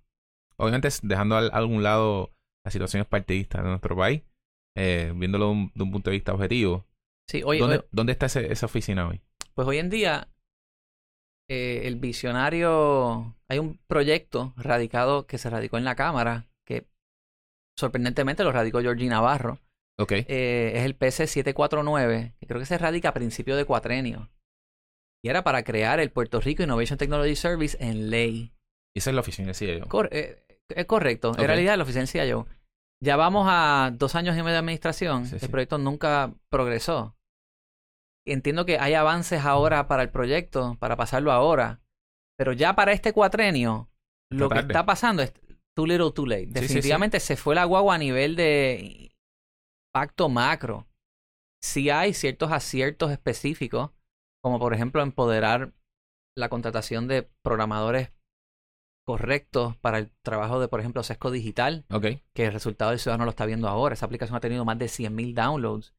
Obviamente, 0.56 0.88
dejando 1.02 1.36
al- 1.36 1.50
a 1.52 1.56
algún 1.56 1.82
lado 1.82 2.32
las 2.64 2.72
situaciones 2.72 3.06
partidistas 3.06 3.62
de 3.62 3.68
nuestro 3.70 3.96
país, 3.96 4.22
eh, 4.76 5.12
viéndolo 5.14 5.46
de 5.46 5.50
un, 5.52 5.72
de 5.74 5.82
un 5.82 5.90
punto 5.92 6.10
de 6.10 6.16
vista 6.16 6.32
objetivo. 6.32 6.86
Sí, 7.28 7.42
oye, 7.44 7.60
¿Dónde, 7.60 7.76
oye, 7.78 7.88
¿dónde 7.90 8.12
está 8.12 8.26
ese- 8.26 8.52
esa 8.52 8.66
oficina 8.66 9.08
hoy? 9.08 9.20
pues 9.54 9.66
hoy 9.66 9.78
en 9.78 9.88
día 9.90 10.28
eh, 11.48 11.82
el 11.84 11.96
visionario, 11.96 13.36
hay 13.48 13.58
un 13.58 13.78
proyecto 13.86 14.52
radicado 14.56 15.26
que 15.26 15.38
se 15.38 15.48
radicó 15.50 15.78
en 15.78 15.84
la 15.84 15.94
Cámara, 15.94 16.46
que 16.66 16.88
sorprendentemente 17.78 18.44
lo 18.44 18.52
radicó 18.52 18.80
Georgie 18.80 19.08
Navarro, 19.08 19.58
Ok. 19.98 20.12
eh, 20.12 20.72
es 20.74 20.84
el 20.84 20.94
PC 20.94 21.26
749, 21.26 22.34
que 22.38 22.46
creo 22.46 22.60
que 22.60 22.66
se 22.66 22.78
radica 22.78 23.10
a 23.10 23.14
principio 23.14 23.56
de 23.56 23.64
cuatrenio. 23.64 24.28
Y 25.24 25.28
era 25.30 25.42
para 25.42 25.62
crear 25.64 25.98
el 26.00 26.10
Puerto 26.10 26.40
Rico 26.40 26.62
Innovation 26.62 26.98
Technology 26.98 27.34
Service 27.36 27.76
en 27.80 28.10
ley. 28.10 28.52
Esa 28.94 29.10
es 29.10 29.14
la 29.14 29.20
oficina 29.20 29.46
del 29.46 29.54
CIO. 29.56 29.86
Cor- 29.88 30.08
eh, 30.12 30.44
es 30.68 30.84
correcto. 30.86 31.30
Ok. 31.30 31.38
En 31.40 31.46
realidad, 31.46 31.76
la 31.76 31.82
oficina 31.84 32.02
del 32.04 32.08
CIO. 32.08 32.46
Ya 33.02 33.16
vamos 33.16 33.46
a 33.50 33.90
dos 33.94 34.14
años 34.14 34.34
y 34.36 34.38
medio 34.38 34.52
de 34.52 34.58
administración. 34.58 35.26
Sí, 35.26 35.34
el 35.34 35.40
sí. 35.40 35.48
proyecto 35.48 35.78
nunca 35.78 36.32
progresó. 36.50 37.14
Entiendo 38.26 38.66
que 38.66 38.78
hay 38.78 38.94
avances 38.94 39.44
ahora 39.44 39.86
para 39.86 40.02
el 40.02 40.10
proyecto, 40.10 40.76
para 40.80 40.96
pasarlo 40.96 41.30
ahora. 41.32 41.80
Pero 42.38 42.52
ya 42.52 42.74
para 42.74 42.92
este 42.92 43.12
cuatrenio, 43.12 43.88
lo 44.30 44.48
que 44.48 44.58
está 44.60 44.84
pasando 44.84 45.22
es 45.22 45.32
too 45.74 45.86
little 45.86 46.10
too 46.12 46.26
late. 46.26 46.46
sí. 46.46 46.52
Definitivamente 46.52 47.20
se 47.20 47.36
fue 47.36 47.54
la 47.54 47.64
guagua 47.64 47.94
a 47.94 47.98
nivel 47.98 48.34
de 48.36 49.12
impacto 49.96 50.28
macro. 50.28 50.86
Sí 51.62 51.88
hay 51.90 52.12
ciertos 52.12 52.52
aciertos 52.52 53.10
específicos, 53.10 53.90
como 54.42 54.58
por 54.58 54.74
ejemplo 54.74 55.02
empoderar 55.02 55.72
la 56.36 56.50
contratación 56.50 57.08
de 57.08 57.22
programadores 57.42 58.12
correctos 59.06 59.76
para 59.76 59.98
el 59.98 60.10
trabajo 60.22 60.60
de, 60.60 60.68
por 60.68 60.80
ejemplo, 60.80 61.02
Sesco 61.02 61.30
Digital 61.30 61.86
que 62.34 62.46
el 62.46 62.52
resultado 62.52 62.90
del 62.90 63.00
ciudadano 63.00 63.24
lo 63.24 63.30
está 63.30 63.46
viendo 63.46 63.68
ahora. 63.68 63.94
Esa 63.94 64.06
aplicación 64.06 64.36
ha 64.36 64.40
tenido 64.40 64.64
más 64.64 64.78
de 64.78 64.86
100.000 64.86 65.34
downloads. 65.34 65.94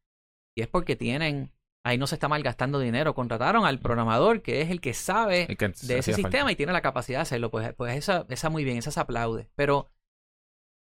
Y 0.56 0.62
es 0.62 0.68
porque 0.68 0.96
tienen, 0.96 1.52
ahí 1.84 1.98
no 1.98 2.06
se 2.06 2.16
está 2.16 2.28
malgastando 2.28 2.80
dinero. 2.80 3.16
Contrataron 3.16 3.66
al 3.66 3.80
programador, 3.80 4.42
que 4.42 4.62
es 4.62 4.70
el 4.70 4.80
que 4.80 4.94
sabe 4.94 5.48
que 5.48 5.70
de 5.70 5.98
ese 5.98 6.12
falta. 6.14 6.30
sistema 6.30 6.52
y 6.52 6.56
tiene 6.56 6.74
la 6.74 6.82
capacidad 6.82 7.20
de 7.20 7.24
hacerlo. 7.24 7.50
Pues, 7.50 7.74
pues 7.74 7.96
esa, 7.96 8.26
esa 8.30 8.50
muy 8.50 8.64
bien, 8.64 8.78
esa 8.78 8.92
se 8.92 9.00
aplaude. 9.00 9.50
Pero 9.56 9.90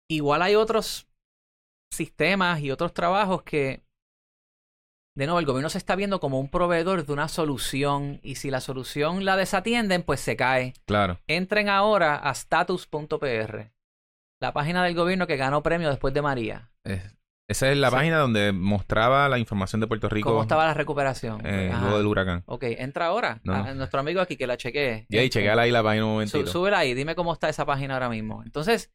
igual 0.08 0.40
hay 0.42 0.54
otros 0.54 1.08
sistemas 1.94 2.60
y 2.60 2.70
otros 2.70 2.92
trabajos 2.92 3.42
que, 3.42 3.82
de 5.16 5.26
nuevo, 5.26 5.38
el 5.38 5.46
gobierno 5.46 5.68
se 5.70 5.78
está 5.78 5.94
viendo 5.94 6.18
como 6.20 6.40
un 6.40 6.48
proveedor 6.48 7.06
de 7.06 7.12
una 7.12 7.28
solución 7.28 8.20
y 8.22 8.34
si 8.34 8.50
la 8.50 8.60
solución 8.60 9.24
la 9.24 9.36
desatienden, 9.36 10.02
pues 10.02 10.20
se 10.20 10.36
cae. 10.36 10.74
Claro. 10.86 11.20
Entren 11.28 11.68
ahora 11.68 12.16
a 12.16 12.32
status.pr, 12.32 13.70
la 14.40 14.52
página 14.52 14.84
del 14.84 14.94
gobierno 14.94 15.26
que 15.26 15.36
ganó 15.36 15.62
premio 15.62 15.88
después 15.88 16.12
de 16.14 16.22
María. 16.22 16.70
Es- 16.84 17.16
esa 17.46 17.70
es 17.70 17.76
la 17.76 17.90
Sí. 17.90 17.94
página 17.96 18.18
donde 18.18 18.52
mostraba 18.52 19.28
la 19.28 19.38
información 19.38 19.78
de 19.80 19.86
Puerto 19.86 20.08
Rico 20.08 20.30
¿Cómo 20.30 20.42
estaba 20.42 20.64
la 20.64 20.72
recuperación? 20.74 21.42
eh, 21.44 21.70
luego 21.78 21.98
del 21.98 22.06
huracán. 22.06 22.42
Ok, 22.46 22.64
entra 22.64 23.06
ahora. 23.06 23.40
No. 23.44 23.52
A 23.54 23.74
nuestro 23.74 24.00
amigo 24.00 24.20
aquí 24.22 24.36
que 24.38 24.46
la 24.46 24.56
chequee. 24.56 25.04
Y 25.10 25.18
ahí, 25.18 25.28
chequeala 25.28 25.62
ahí 25.62 25.70
la 25.70 25.82
página 25.82 26.06
un 26.06 26.12
momentito. 26.12 26.46
Sú- 26.46 26.52
súbela 26.52 26.78
ahí, 26.78 26.94
dime 26.94 27.14
cómo 27.14 27.34
está 27.34 27.50
esa 27.50 27.66
página 27.66 27.94
ahora 27.94 28.08
mismo. 28.08 28.42
Entonces, 28.42 28.90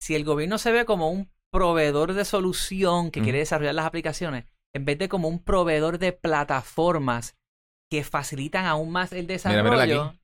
si 0.00 0.16
el 0.16 0.24
gobierno 0.24 0.58
se 0.58 0.72
ve 0.72 0.84
como 0.84 1.10
un 1.10 1.30
proveedor 1.52 2.12
de 2.14 2.24
solución 2.24 3.10
que 3.10 3.22
quiere 3.22 3.38
desarrollar 3.38 3.74
las 3.74 3.86
aplicaciones, 3.86 4.44
en 4.74 4.84
vez 4.84 4.98
de 4.98 5.08
como 5.08 5.28
un 5.28 5.42
proveedor 5.42 5.98
de 5.98 6.12
plataformas 6.12 7.36
que 7.90 8.04
facilitan 8.04 8.66
aún 8.66 8.90
más 8.90 9.12
el 9.12 9.26
desarrollo. 9.26 10.02
aquí. 10.02 10.20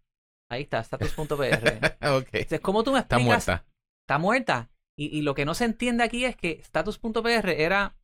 Ahí 0.50 0.62
está, 0.62 0.80
status.pr. 0.80 1.26
ok. 1.34 2.28
Entonces, 2.32 2.60
¿cómo 2.60 2.82
tú 2.84 2.92
me 2.92 2.98
Está 2.98 3.16
explicas? 3.16 3.46
muerta. 3.46 3.64
Está 4.04 4.18
muerta. 4.18 4.70
Y, 4.98 5.16
y 5.18 5.22
lo 5.22 5.34
que 5.34 5.44
no 5.46 5.54
se 5.54 5.64
entiende 5.64 6.04
aquí 6.04 6.24
es 6.24 6.36
que 6.36 6.60
status.pr 6.60 7.48
era 7.48 7.96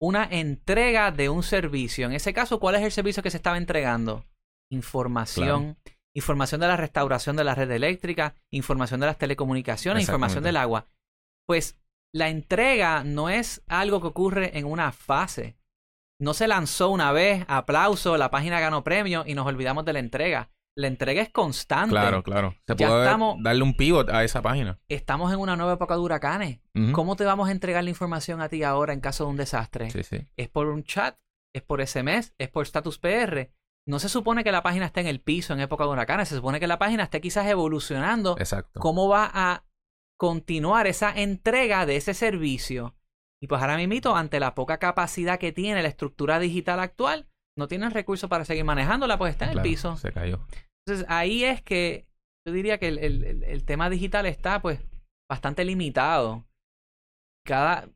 una 0.00 0.24
entrega 0.30 1.10
de 1.10 1.28
un 1.28 1.42
servicio. 1.42 2.06
En 2.06 2.12
ese 2.12 2.32
caso, 2.32 2.60
¿cuál 2.60 2.76
es 2.76 2.82
el 2.82 2.92
servicio 2.92 3.22
que 3.22 3.30
se 3.30 3.38
estaba 3.38 3.56
entregando? 3.56 4.24
Información. 4.70 5.76
Información 6.14 6.60
de 6.60 6.68
la 6.68 6.76
restauración 6.76 7.36
de 7.36 7.44
la 7.44 7.54
red 7.54 7.70
eléctrica, 7.70 8.34
información 8.50 9.00
de 9.00 9.06
las 9.06 9.18
telecomunicaciones, 9.18 10.02
información 10.02 10.44
del 10.44 10.56
agua. 10.56 10.86
Pues 11.46 11.78
la 12.16 12.30
entrega 12.30 13.04
no 13.04 13.28
es 13.28 13.62
algo 13.68 14.00
que 14.00 14.06
ocurre 14.06 14.56
en 14.58 14.64
una 14.64 14.90
fase. 14.92 15.58
No 16.18 16.32
se 16.32 16.48
lanzó 16.48 16.88
una 16.88 17.12
vez, 17.12 17.44
aplauso, 17.46 18.16
la 18.16 18.30
página 18.30 18.58
ganó 18.58 18.82
premio 18.82 19.24
y 19.26 19.34
nos 19.34 19.46
olvidamos 19.46 19.84
de 19.84 19.92
la 19.92 19.98
entrega. 19.98 20.48
La 20.78 20.86
entrega 20.86 21.20
es 21.20 21.30
constante. 21.30 21.90
Claro, 21.90 22.22
claro. 22.22 22.54
Se 22.66 22.74
Ya 22.76 22.88
puede 22.88 23.04
estamos- 23.04 23.36
darle 23.42 23.62
un 23.62 23.76
pivot 23.76 24.08
a 24.10 24.24
esa 24.24 24.40
página. 24.40 24.78
Estamos 24.88 25.30
en 25.32 25.38
una 25.40 25.56
nueva 25.56 25.74
época 25.74 25.94
de 25.94 26.00
huracanes. 26.00 26.60
¿Cómo 26.92 27.16
te 27.16 27.24
vamos 27.24 27.48
a 27.48 27.52
entregar 27.52 27.84
la 27.84 27.90
información 27.90 28.40
a 28.40 28.48
ti 28.48 28.62
ahora 28.62 28.94
en 28.94 29.00
caso 29.00 29.24
de 29.24 29.30
un 29.30 29.36
desastre? 29.36 29.90
Sí, 29.90 30.02
sí. 30.02 30.26
¿Es 30.36 30.48
por 30.48 30.68
un 30.68 30.84
chat? 30.84 31.18
¿Es 31.54 31.62
por 31.62 31.80
SMS? 31.86 32.32
¿Es 32.38 32.48
por 32.48 32.64
status 32.64 32.98
PR? 32.98 33.50
No 33.86 33.98
se 33.98 34.08
supone 34.08 34.42
que 34.42 34.52
la 34.52 34.62
página 34.62 34.86
esté 34.86 35.00
en 35.00 35.06
el 35.06 35.20
piso 35.20 35.52
en 35.52 35.60
época 35.60 35.84
de 35.84 35.90
huracanes. 35.90 36.28
Se 36.28 36.36
supone 36.36 36.60
que 36.60 36.66
la 36.66 36.78
página 36.78 37.04
esté 37.04 37.20
quizás 37.20 37.46
evolucionando. 37.46 38.36
Exacto. 38.38 38.80
¿Cómo 38.80 39.08
va 39.08 39.30
a 39.32 39.64
continuar 40.18 40.86
esa 40.86 41.12
entrega 41.12 41.86
de 41.86 41.96
ese 41.96 42.14
servicio? 42.14 42.94
Y 43.42 43.48
pues 43.48 43.60
ahora 43.60 43.76
mismo, 43.76 44.16
ante 44.16 44.40
la 44.40 44.54
poca 44.54 44.78
capacidad 44.78 45.38
que 45.38 45.52
tiene 45.52 45.82
la 45.82 45.88
estructura 45.88 46.38
digital 46.38 46.80
actual, 46.80 47.28
no 47.58 47.68
tienen 47.68 47.90
recursos 47.90 48.28
para 48.30 48.44
seguir 48.44 48.64
manejándola, 48.64 49.18
pues 49.18 49.32
está 49.32 49.44
en 49.46 49.50
el 49.52 49.56
piso. 49.62 49.96
Se 49.96 50.12
cayó. 50.12 50.40
Entonces 50.86 51.06
ahí 51.08 51.44
es 51.44 51.62
que 51.62 52.06
yo 52.46 52.52
diría 52.52 52.78
que 52.78 52.88
el, 52.88 52.98
el- 52.98 53.24
el- 53.24 53.44
el 53.44 53.64
tema 53.64 53.90
digital 53.90 54.24
está 54.26 54.60
pues 54.62 54.80
bastante 55.30 55.64
limitado. 55.64 56.44
Cada 57.44 57.88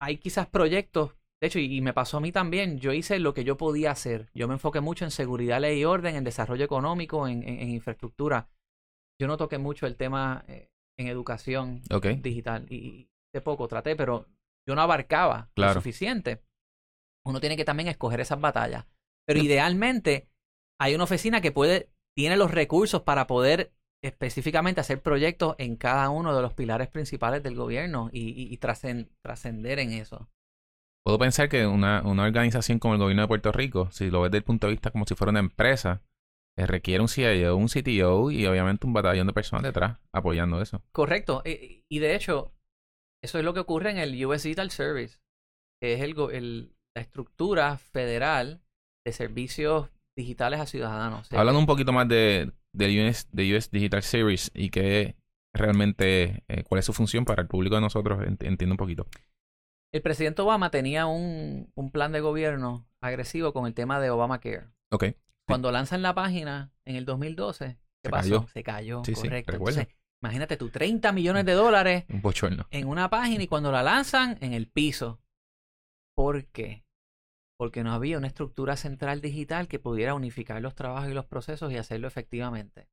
hay 0.00 0.16
quizás 0.18 0.48
proyectos, 0.48 1.14
de 1.40 1.46
hecho, 1.46 1.58
y, 1.60 1.76
y 1.76 1.80
me 1.80 1.92
pasó 1.92 2.16
a 2.16 2.20
mí 2.20 2.32
también, 2.32 2.78
yo 2.78 2.92
hice 2.92 3.18
lo 3.20 3.34
que 3.34 3.44
yo 3.44 3.56
podía 3.56 3.92
hacer. 3.92 4.30
Yo 4.34 4.48
me 4.48 4.54
enfoqué 4.54 4.80
mucho 4.80 5.04
en 5.04 5.12
seguridad, 5.12 5.60
ley 5.60 5.80
y 5.80 5.84
orden, 5.84 6.16
en 6.16 6.24
desarrollo 6.24 6.64
económico, 6.64 7.28
en, 7.28 7.42
en- 7.44 7.60
en 7.60 7.70
infraestructura. 7.70 8.48
Yo 9.20 9.28
no 9.28 9.36
toqué 9.36 9.58
mucho 9.58 9.86
el 9.86 9.96
tema 9.96 10.44
eh, 10.48 10.70
en 11.02 11.08
educación 11.08 11.82
digital 12.22 12.66
y, 12.70 13.08
de 13.34 13.40
poco 13.40 13.68
traté, 13.68 13.96
pero 13.96 14.26
yo 14.66 14.74
no 14.74 14.82
abarcaba 14.82 15.50
Claro. 15.54 15.74
lo 15.74 15.80
suficiente. 15.80 16.42
Uno 17.24 17.40
tiene 17.40 17.56
que 17.56 17.64
también 17.64 17.88
escoger 17.88 18.20
esas 18.20 18.40
batallas. 18.40 18.86
Pero 19.26 19.40
idealmente 19.40 20.28
hay 20.80 20.94
una 20.94 21.04
oficina 21.04 21.40
que 21.40 21.52
puede, 21.52 21.90
tiene 22.16 22.36
los 22.36 22.50
recursos 22.50 23.02
para 23.02 23.26
poder 23.26 23.72
específicamente 24.04 24.80
hacer 24.80 25.00
proyectos 25.00 25.54
en 25.58 25.76
cada 25.76 26.10
uno 26.10 26.34
de 26.34 26.42
los 26.42 26.54
pilares 26.54 26.88
principales 26.88 27.42
del 27.42 27.54
gobierno 27.54 28.10
y, 28.12 28.30
y- 28.30 28.52
y 28.52 28.58
trascen- 28.58 29.08
trascender 29.22 29.78
en 29.78 29.92
eso. 29.92 30.28
Puedo 31.04 31.18
pensar 31.18 31.48
que 31.48 31.66
una, 31.66 32.02
una 32.02 32.24
organización 32.24 32.78
como 32.78 32.94
el 32.94 33.00
gobierno 33.00 33.22
de 33.22 33.28
Puerto 33.28 33.52
Rico, 33.52 33.90
si 33.92 34.10
lo 34.10 34.20
ves 34.22 34.30
desde 34.32 34.38
el 34.38 34.44
punto 34.44 34.66
de 34.66 34.72
vista 34.72 34.90
como 34.90 35.04
si 35.06 35.14
fuera 35.14 35.30
una 35.30 35.40
empresa, 35.40 36.02
requiere 36.56 37.00
un 37.02 37.08
CIO, 37.08 37.56
un 37.56 37.68
CTO 37.68 38.30
y 38.30 38.46
obviamente 38.46 38.86
un 38.86 38.92
batallón 38.92 39.26
de 39.26 39.32
personas 39.32 39.62
detrás 39.62 39.98
apoyando 40.12 40.60
eso. 40.60 40.82
Correcto. 40.92 41.42
E- 41.44 41.82
Y 41.88 41.98
de 41.98 42.14
hecho, 42.14 42.52
eso 43.22 43.38
es 43.38 43.44
lo 43.44 43.54
que 43.54 43.60
ocurre 43.60 43.90
en 43.90 43.98
el 43.98 44.24
US 44.26 44.42
Digital 44.44 44.70
Service, 44.70 45.18
que 45.80 45.94
es 45.94 46.00
el, 46.00 46.74
la 46.94 47.02
estructura 47.02 47.78
federal 47.78 48.60
de 49.06 49.12
servicios 49.12 49.90
digitales 50.16 50.60
a 50.60 50.66
ciudadanos. 50.66 51.20
O 51.20 51.24
sea, 51.24 51.40
Hablando 51.40 51.58
un 51.60 51.66
poquito 51.66 51.92
más 51.92 52.06
de, 52.08 52.52
US, 52.74 53.26
de 53.32 53.56
US 53.56 53.70
Digital 53.70 54.02
Series 54.02 54.50
y 54.54 54.70
qué 54.70 55.16
realmente, 55.54 56.44
eh, 56.48 56.64
cuál 56.64 56.78
es 56.78 56.84
su 56.86 56.92
función 56.92 57.24
para 57.24 57.42
el 57.42 57.48
público 57.48 57.74
de 57.74 57.80
nosotros, 57.80 58.18
ent- 58.20 58.44
entiendo 58.46 58.74
un 58.74 58.78
poquito. 58.78 59.06
El 59.92 60.02
presidente 60.02 60.40
Obama 60.42 60.70
tenía 60.70 61.06
un, 61.06 61.70
un 61.74 61.90
plan 61.90 62.12
de 62.12 62.20
gobierno 62.20 62.86
agresivo 63.02 63.52
con 63.52 63.66
el 63.66 63.74
tema 63.74 64.00
de 64.00 64.10
Obamacare. 64.10 64.68
Ok. 64.90 65.04
Cuando 65.52 65.70
lanzan 65.72 66.02
la 66.02 66.14
página 66.14 66.72
en 66.84 66.96
el 66.96 67.04
2012, 67.04 67.66
¿qué 67.66 67.78
Se 68.04 68.10
pasó? 68.10 68.28
cayó. 68.40 68.48
Se 68.48 68.62
cayó, 68.62 69.02
Sí, 69.04 69.14
sí, 69.14 69.22
correcto. 69.22 69.52
recuerdo. 69.52 69.80
Entonces, 69.80 70.00
imagínate 70.22 70.56
tú, 70.56 70.70
30 70.70 71.12
millones 71.12 71.44
de 71.44 71.52
dólares 71.52 72.04
Un 72.08 72.22
bochorno. 72.22 72.66
en 72.70 72.86
una 72.88 73.08
página 73.10 73.42
y 73.42 73.46
cuando 73.48 73.70
la 73.72 73.82
lanzan 73.82 74.38
en 74.40 74.52
el 74.52 74.68
piso. 74.68 75.20
¿Por 76.16 76.46
qué? 76.46 76.84
Porque 77.58 77.82
no 77.84 77.92
había 77.92 78.18
una 78.18 78.26
estructura 78.26 78.76
central 78.76 79.20
digital 79.20 79.68
que 79.68 79.78
pudiera 79.78 80.14
unificar 80.14 80.60
los 80.60 80.74
trabajos 80.74 81.10
y 81.10 81.14
los 81.14 81.26
procesos 81.26 81.72
y 81.72 81.76
hacerlo 81.76 82.08
efectivamente. 82.08 82.88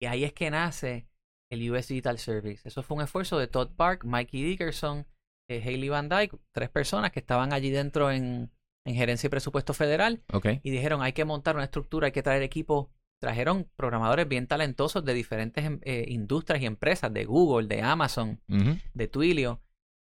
Y 0.00 0.06
ahí 0.06 0.24
es 0.24 0.32
que 0.32 0.50
nace 0.50 1.08
el 1.50 1.70
US 1.70 1.88
Digital 1.88 2.18
Service. 2.18 2.66
Eso 2.68 2.82
fue 2.82 2.96
un 2.96 3.02
esfuerzo 3.02 3.38
de 3.38 3.46
Todd 3.48 3.70
Park, 3.76 4.04
Mikey 4.04 4.42
Dickerson, 4.42 5.06
eh, 5.48 5.62
Haley 5.62 5.88
Van 5.88 6.08
Dyke, 6.08 6.36
tres 6.52 6.68
personas 6.70 7.12
que 7.12 7.20
estaban 7.20 7.52
allí 7.52 7.70
dentro 7.70 8.10
en, 8.10 8.50
en 8.86 8.94
gerencia 8.94 9.26
y 9.26 9.30
presupuesto 9.30 9.72
federal 9.74 10.22
y 10.62 10.70
dijeron 10.70 11.02
hay 11.02 11.12
que 11.12 11.24
montar 11.24 11.54
una 11.56 11.64
estructura, 11.64 12.06
hay 12.06 12.12
que 12.12 12.22
traer 12.22 12.42
equipos. 12.42 12.88
Trajeron 13.20 13.68
programadores 13.76 14.28
bien 14.28 14.46
talentosos 14.46 15.04
de 15.04 15.14
diferentes 15.14 15.64
em- 15.64 15.80
eh, 15.84 16.04
industrias 16.08 16.60
y 16.62 16.66
empresas, 16.66 17.12
de 17.12 17.24
Google, 17.24 17.68
de 17.68 17.80
Amazon, 17.80 18.40
de 18.92 19.08
Twilio, 19.08 19.62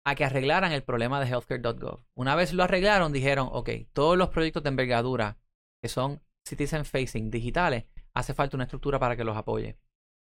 a 0.06 0.14
que 0.14 0.24
arreglaran 0.24 0.70
el 0.72 0.82
problema 0.84 1.18
de 1.18 1.26
healthcare.gov. 1.28 2.04
Una 2.14 2.36
vez 2.36 2.52
lo 2.52 2.62
arreglaron, 2.62 3.12
dijeron, 3.12 3.48
ok, 3.50 3.70
todos 3.92 4.16
los 4.16 4.28
proyectos 4.28 4.62
de 4.62 4.68
envergadura 4.68 5.38
que 5.82 5.88
son 5.88 6.20
citizen 6.46 6.84
facing, 6.84 7.30
digitales, 7.30 7.84
hace 8.14 8.34
falta 8.34 8.56
una 8.56 8.64
estructura 8.64 8.98
para 8.98 9.16
que 9.16 9.24
los 9.24 9.36
apoye. 9.36 9.76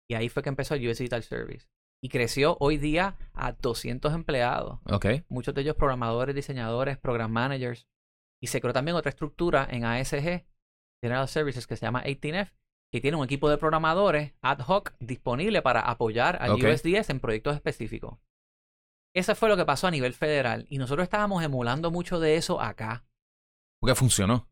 Y 0.10 0.16
ahí 0.16 0.28
fue 0.30 0.42
que 0.42 0.50
empezó 0.50 0.74
el 0.74 0.88
US 0.88 0.98
Digital 0.98 1.22
Service. 1.24 1.68
Y 2.02 2.10
creció 2.10 2.58
hoy 2.60 2.78
día 2.78 3.18
a 3.34 3.52
200 3.52 4.14
empleados 4.14 4.80
muchos 5.30 5.54
de 5.54 5.62
ellos 5.62 5.76
programadores, 5.76 6.34
diseñadores, 6.34 6.98
program 6.98 7.30
managers. 7.32 7.88
Y 8.42 8.48
se 8.48 8.62
creó 8.62 8.74
también 8.74 8.96
otra 8.96 9.10
estructura 9.10 9.68
en 9.70 9.86
ASG, 9.86 10.46
General 11.02 11.28
Services, 11.28 11.68
que 11.68 11.76
se 11.76 11.86
llama 11.86 12.04
18F, 12.04 12.52
que 12.92 13.02
tiene 13.02 13.18
un 13.18 13.26
equipo 13.26 13.50
de 13.50 13.58
programadores 13.58 14.34
ad 14.42 14.60
hoc 14.68 14.94
disponible 15.00 15.62
para 15.62 15.82
apoyar 15.82 16.42
al 16.42 16.52
Ok. 16.52 16.64
USDS 16.64 17.10
en 17.10 17.20
proyectos 17.20 17.56
específicos. 17.56 18.20
Eso 19.16 19.36
fue 19.36 19.50
lo 19.50 19.58
que 19.58 19.66
pasó 19.66 19.88
a 19.88 19.92
nivel 19.92 20.14
federal. 20.14 20.66
Y 20.70 20.78
nosotros 20.78 21.04
estábamos 21.04 21.44
emulando 21.44 21.92
mucho 21.92 22.20
de 22.20 22.36
eso 22.36 22.62
acá. 22.62 23.06
Porque 23.80 23.96
funcionó. 23.96 24.50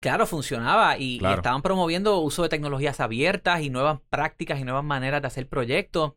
Claro, 0.00 0.26
funcionaba 0.26 0.96
y, 0.96 1.16
estaban 1.16 1.60
promoviendo 1.60 2.20
uso 2.20 2.44
de 2.44 2.48
tecnologías 2.48 3.00
abiertas 3.00 3.62
y 3.62 3.70
nuevas 3.70 4.00
prácticas 4.10 4.60
y 4.60 4.64
nuevas 4.64 4.84
maneras 4.84 5.20
de 5.22 5.26
hacer 5.26 5.48
proyectos. 5.48 6.14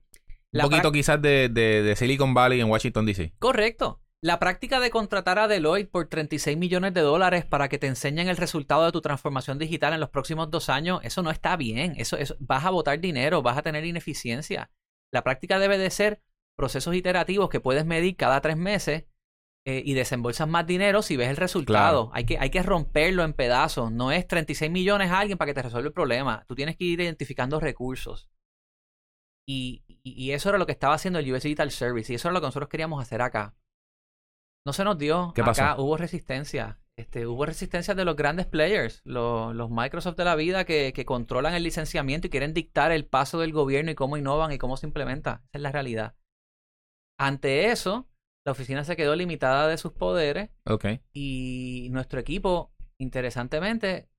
Un 0.54 0.62
poquito 0.62 0.92
quizás 0.92 1.20
de, 1.22 1.50
de, 1.50 1.96
Silicon 1.96 2.34
Valley 2.34 2.62
en 2.62 2.70
Washington, 2.70 3.06
D.C. 3.06 3.34
Correcto. 3.40 4.01
La 4.24 4.38
práctica 4.38 4.80
de 4.80 4.92
contratar 4.92 5.40
a 5.40 5.48
Deloitte 5.48 5.90
por 5.90 6.08
36 6.08 6.56
millones 6.56 6.94
de 6.94 7.02
dólares 7.02 7.44
para 7.44 7.70
que 7.70 7.80
te 7.80 7.88
enseñen 7.88 8.28
el 8.28 8.38
resultado 8.38 8.86
de 8.86 8.92
tu 8.92 9.02
transformación 9.02 9.58
digital 9.58 9.94
en 9.94 10.00
los 10.00 10.10
próximos 10.10 10.52
dos 10.52 10.70
años, 10.70 11.00
eso 11.04 11.24
no 11.24 11.32
está 11.32 11.58
bien. 11.58 11.96
Eso, 11.98 12.18
eso, 12.18 12.36
vas 12.40 12.64
a 12.66 12.70
botar 12.70 13.00
dinero, 13.00 13.42
vas 13.42 13.58
a 13.58 13.64
tener 13.64 13.84
ineficiencia. 13.84 14.70
La 15.12 15.24
práctica 15.24 15.58
debe 15.58 15.80
de 15.80 15.90
ser 15.90 16.22
procesos 16.56 16.94
iterativos 16.94 17.50
que 17.50 17.60
puedes 17.60 17.84
medir 17.84 18.16
cada 18.16 18.42
tres 18.42 18.58
meses 18.58 19.06
eh, 19.66 19.82
y 19.84 19.96
desembolsas 19.96 20.48
más 20.48 20.68
dinero 20.68 21.02
si 21.02 21.18
ves 21.18 21.30
el 21.30 21.38
resultado. 21.38 22.12
Hay, 22.14 22.26
que, 22.26 22.38
hay 22.38 22.52
que 22.52 22.62
romperlo 22.62 23.24
en 23.24 23.34
pedazos. 23.34 23.92
No 23.92 24.12
es 24.12 24.28
36 24.28 24.70
millones 24.70 25.10
a 25.10 25.18
alguien 25.18 25.40
para 25.40 25.50
que 25.50 25.56
te 25.56 25.64
resuelva 25.64 25.88
el 25.88 25.94
problema. 25.94 26.46
Tú 26.48 26.54
tienes 26.54 26.78
que 26.78 26.84
ir 26.84 27.02
identificando 27.02 27.60
recursos. 27.60 28.30
Y, 29.48 29.84
y, 30.04 30.32
eso 30.32 30.50
era 30.50 30.60
lo 30.60 30.68
que 30.68 30.72
estaba 30.72 30.94
haciendo 30.94 31.18
el 31.18 31.32
US 31.34 31.42
Digital 31.42 31.72
Service. 31.72 32.14
Y 32.14 32.18
eso 32.18 32.28
era 32.28 32.34
lo 32.34 32.42
que 32.42 32.48
nosotros 32.48 32.70
queríamos 32.70 33.02
hacer 33.02 33.24
acá. 33.24 33.56
No 34.66 34.74
se 34.74 34.84
nos 34.84 34.98
dio. 34.98 35.32
¿Qué 35.34 35.42
acá 35.42 35.76
hubo 35.78 35.98
resistencia. 35.98 36.80
Este, 36.98 37.26
hubo 37.26 37.46
resistencia 37.46 37.96
de 37.96 38.06
los 38.06 38.16
grandes 38.16 38.46
players, 38.46 39.02
los, 39.06 39.56
los 39.56 39.72
Microsoft 39.72 40.18
de 40.18 40.26
la 40.26 40.36
vida 40.36 40.66
que, 40.66 40.94
que, 40.94 41.06
controlan 41.06 41.56
el 41.56 41.64
licenciamiento 41.64 42.28
y 42.28 42.30
quieren 42.30 42.54
dictar 42.54 42.92
el 42.92 43.06
paso 43.06 43.40
del 43.40 43.54
gobierno 43.54 43.92
y 43.92 43.96
cómo 43.96 44.18
innovan 44.18 44.52
y 44.52 44.58
cómo 44.58 44.78
se 44.78 44.86
implementa. 44.86 45.42
Esa 45.46 45.58
es 45.58 45.62
la 45.62 45.72
realidad. 45.72 46.16
Ante 47.18 47.72
eso, 47.72 48.10
la 48.46 48.52
oficina 48.52 48.84
se 48.84 48.96
quedó 48.96 49.16
limitada 49.16 49.68
de 49.68 49.78
sus 49.78 49.94
poderes. 49.94 50.50
Y 51.14 51.88
nuestro 51.92 52.20
equipo, 52.20 52.74
interesantemente, 53.00 54.10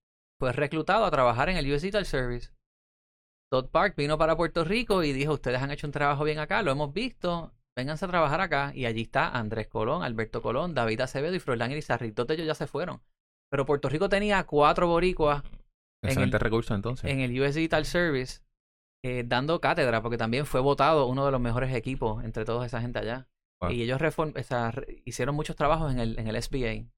fue 0.40 0.52
reclutado 0.52 1.04
a 1.04 1.10
trabajar 1.10 1.48
en 1.50 1.56
el 1.56 1.70
US 1.72 1.82
Digital 1.82 2.06
Service. 2.06 2.52
Todd 3.50 3.68
Park 3.70 3.94
vino 3.96 4.16
para 4.18 4.36
Puerto 4.36 4.64
Rico 4.64 5.02
y 5.02 5.12
dijo, 5.12 5.34
ustedes 5.34 5.60
han 5.60 5.70
hecho 5.70 5.86
un 5.86 5.92
trabajo 5.92 6.24
bien 6.24 6.38
acá, 6.38 6.62
lo 6.62 6.72
hemos 6.72 6.92
visto, 6.92 7.54
vénganse 7.76 8.04
a 8.04 8.08
trabajar 8.08 8.40
acá. 8.40 8.72
Y 8.74 8.86
allí 8.86 9.02
está 9.02 9.28
Andrés 9.28 9.68
Colón, 9.68 10.02
Alberto 10.02 10.42
Colón, 10.42 10.74
David 10.74 11.00
Acevedo 11.00 11.34
y 11.34 11.40
Froilán 11.40 11.72
Irizarry. 11.72 12.12
Todos 12.12 12.30
ellos 12.30 12.46
ya 12.46 12.54
se 12.54 12.66
fueron. 12.66 13.00
Pero 13.50 13.66
Puerto 13.66 13.88
Rico 13.88 14.08
tenía 14.08 14.44
cuatro 14.44 14.86
boricuas 14.86 15.42
Excelente 16.02 16.38
recurso 16.38 16.74
entonces. 16.74 17.10
En 17.10 17.20
el 17.20 17.40
US 17.40 17.54
Digital 17.54 17.84
Service, 17.84 18.40
eh, 19.04 19.24
dando 19.26 19.60
cátedra, 19.60 20.02
porque 20.02 20.18
también 20.18 20.46
fue 20.46 20.60
votado 20.60 21.06
uno 21.06 21.24
de 21.24 21.32
los 21.32 21.40
mejores 21.40 21.74
equipos 21.74 22.24
entre 22.24 22.44
toda 22.44 22.66
esa 22.66 22.80
gente 22.80 22.98
allá. 22.98 23.28
Y 23.70 23.82
ellos 23.82 24.00
hicieron 25.04 25.36
muchos 25.36 25.54
trabajos 25.54 25.92
en 25.92 26.00
el, 26.00 26.18
en 26.18 26.26
el 26.26 26.42
SBA. 26.42 26.90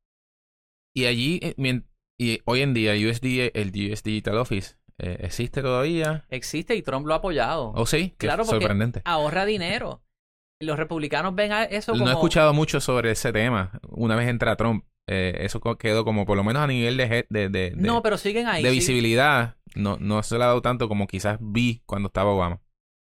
Y 0.96 1.04
allí, 1.04 1.38
eh, 1.42 1.82
y 2.18 2.40
hoy 2.46 2.62
en 2.62 2.72
día, 2.72 2.94
el 2.94 3.06
USD, 3.06 3.50
el 3.52 3.68
US 3.90 4.02
Digital 4.02 4.38
Office, 4.38 4.76
eh, 4.96 5.18
¿existe 5.20 5.60
todavía? 5.60 6.24
Existe 6.30 6.74
y 6.74 6.80
Trump 6.80 7.06
lo 7.06 7.12
ha 7.12 7.18
apoyado. 7.18 7.72
¿Oh, 7.74 7.84
sí? 7.84 8.14
claro, 8.16 8.44
porque 8.44 8.62
sorprendente. 8.62 9.02
ahorra 9.04 9.44
dinero. 9.44 10.03
Los 10.64 10.78
republicanos 10.78 11.34
ven 11.34 11.52
eso 11.70 11.92
como... 11.92 12.04
No 12.04 12.10
he 12.10 12.14
escuchado 12.14 12.52
mucho 12.52 12.80
sobre 12.80 13.10
ese 13.12 13.32
tema. 13.32 13.78
Una 13.88 14.16
vez 14.16 14.28
entra 14.28 14.56
Trump, 14.56 14.84
eh, 15.06 15.36
eso 15.40 15.60
quedó 15.78 16.04
como 16.04 16.26
por 16.26 16.36
lo 16.36 16.44
menos 16.44 16.62
a 16.62 16.66
nivel 16.66 16.96
de... 16.96 17.26
de, 17.28 17.48
de, 17.48 17.72
no, 17.76 18.02
pero 18.02 18.16
siguen 18.18 18.46
ahí. 18.46 18.62
De 18.62 18.70
visibilidad. 18.70 19.56
No, 19.74 19.96
no 19.98 20.22
se 20.22 20.38
le 20.38 20.44
ha 20.44 20.48
dado 20.48 20.62
tanto 20.62 20.88
como 20.88 21.06
quizás 21.06 21.38
vi 21.40 21.82
cuando 21.86 22.08
estaba 22.08 22.30
Obama. 22.30 22.60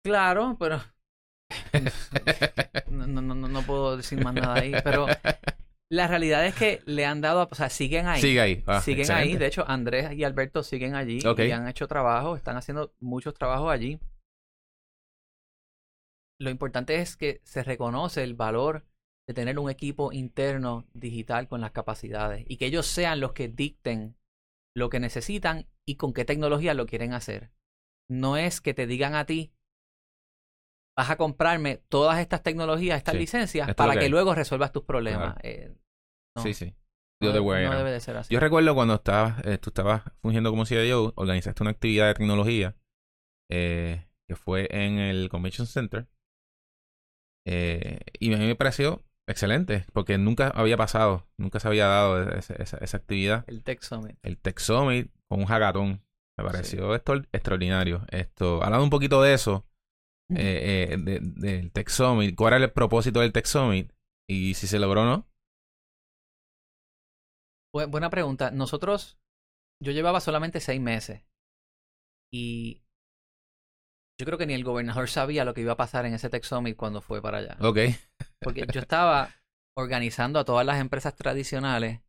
Claro, 0.05 0.57
pero 0.59 0.81
no, 2.91 3.07
no, 3.07 3.21
no, 3.23 3.49
no 3.49 3.63
puedo 3.63 3.97
decir 3.97 4.23
más 4.23 4.35
nada 4.35 4.55
ahí, 4.55 4.73
pero 4.83 5.07
la 5.91 6.09
realidad 6.09 6.45
es 6.47 6.55
que 6.55 6.83
le 6.87 7.07
han 7.07 7.21
dado, 7.21 7.49
o 7.51 7.55
sea, 7.55 7.69
siguen 7.69 8.07
ahí. 8.07 8.21
Sigue 8.21 8.41
ahí. 8.41 8.65
Ah, 8.67 8.81
siguen 8.81 9.11
ahí. 9.13 9.37
De 9.37 9.47
hecho, 9.47 9.65
Andrés 9.67 10.13
y 10.13 10.25
Alberto 10.25 10.63
siguen 10.63 10.95
allí 10.95 11.21
y 11.23 11.51
han 11.51 11.69
hecho 11.69 11.87
trabajo, 11.87 12.37
están 12.37 12.57
haciendo 12.57 12.93
muchos 13.01 13.35
trabajos 13.35 13.71
allí. 13.71 13.99
Lo 16.45 16.51
importante 16.51 16.97
es 16.97 17.17
que 17.17 17.41
se 17.45 17.63
reconoce 17.63 18.23
el 18.23 18.35
valor 18.35 18.85
de 19.27 19.35
tener 19.35 19.59
un 19.59 19.71
equipo 19.71 20.13
interno 20.13 20.87
digital 20.93 21.49
con 21.49 21.61
las 21.61 21.73
capacidades 21.73 22.45
y 22.47 22.59
que 22.59 22.67
ellos 22.67 22.87
sean 22.87 23.21
los 23.21 23.33
que 23.33 23.49
dicten 23.49 24.17
lo 24.77 24.91
que 24.91 25.01
necesitan 25.01 25.67
y 25.87 25.97
con 25.97 26.13
qué 26.13 26.25
tecnología 26.25 26.75
lo 26.75 26.87
quieren 26.87 27.15
hacer. 27.15 27.51
No 28.11 28.37
es 28.37 28.61
que 28.61 28.75
te 28.75 28.87
digan 28.87 29.15
a 29.15 29.25
ti, 29.25 29.53
vas 30.97 31.11
a 31.11 31.17
comprarme 31.17 31.79
todas 31.89 32.19
estas 32.19 32.43
tecnologías, 32.43 32.99
estas 32.99 33.15
licencias, 33.15 33.75
para 33.75 33.99
que, 33.99 34.09
luego 34.09 34.35
resuelvas 34.35 34.73
tus 34.73 34.85
problemas. 34.85 35.37
Eh, 35.43 35.75
sí, 36.43 36.53
sí. 36.53 36.75
No, 37.23 37.33
debe 37.33 37.91
de 37.91 38.01
ser 38.01 38.19
así. 38.19 38.35
Yo 38.35 38.41
recuerdo 38.41 38.75
cuando 38.75 38.95
estabas, 38.95 39.45
eh, 39.47 39.57
tú 39.57 39.71
estabas 39.71 40.03
fungiendo 40.21 40.51
como 40.51 40.67
CIO, 40.67 41.15
organizaste 41.17 41.63
una 41.63 41.71
actividad 41.71 42.09
de 42.09 42.15
tecnología 42.15 42.77
eh, 43.51 44.07
que 44.29 44.37
fue 44.37 44.69
en 44.71 44.99
el 44.99 45.31
Convention 45.31 45.67
Center. 45.67 46.07
Y 47.45 48.33
a 48.35 48.39
mí 48.39 48.47
me 48.47 48.57
pareció 48.57 49.03
excelente, 49.27 49.87
porque 49.93 50.19
nunca 50.19 50.49
había 50.49 50.77
pasado, 50.77 51.27
nunca 51.39 51.61
se 51.61 51.69
había 51.69 51.87
dado 51.87 52.31
esa, 52.33 52.55
esa, 52.55 52.97
actividad. 52.97 53.45
El 53.47 53.63
Tech 53.63 53.83
Summit. 53.83 54.19
El 54.23 54.39
Tech 54.39 54.59
Summit 54.59 55.11
con 55.29 55.41
un 55.41 55.47
hackathon. 55.47 56.03
Me 56.37 56.45
pareció 56.45 56.95
esto 56.95 57.15
extraordinario. 57.33 58.05
Esto, 58.11 58.63
hablando 58.63 58.85
un 58.85 58.91
poquito 58.91 59.23
de 59.23 59.35
eso, 59.35 59.65
eh, 60.31 60.89
eh, 60.91 60.97
del 60.99 61.71
Tech 61.71 61.89
Summit. 61.89 62.35
¿Cuál 62.35 62.55
era 62.55 62.65
el 62.65 62.73
propósito 62.73 63.21
del 63.21 63.33
Tech 63.33 63.47
Summit? 63.47 63.93
Y 64.29 64.55
si 64.55 64.67
se 64.67 64.79
logró 64.79 65.03
o 65.03 65.05
no. 65.05 65.29
buena 67.89 68.11
pregunta. 68.11 68.51
Nosotros, 68.51 69.19
yo 69.81 69.93
llevaba 69.93 70.21
solamente 70.21 70.61
seis 70.61 70.81
meses. 70.81 71.23
Y 72.33 72.83
yo 74.19 74.27
creo 74.27 74.39
que 74.39 74.47
ni 74.47 74.55
el 74.55 74.65
gobernador 74.65 75.09
sabía 75.09 75.45
lo 75.45 75.55
que 75.55 75.62
iba 75.62 75.73
a 75.73 75.77
pasar 75.77 76.07
en 76.07 76.15
ese 76.15 76.31
Tech 76.31 76.45
Summit 76.45 76.77
cuando 76.77 77.01
fue 77.01 77.21
para 77.21 77.39
allá. 77.39 77.57
Ok. 77.61 77.79
Porque 78.41 78.67
yo 78.73 78.81
estaba 78.81 79.31
organizando 79.77 80.39
a 80.39 80.45
todas 80.45 80.65
las 80.65 80.81
empresas 80.81 81.17
tradicionales 81.17 82.01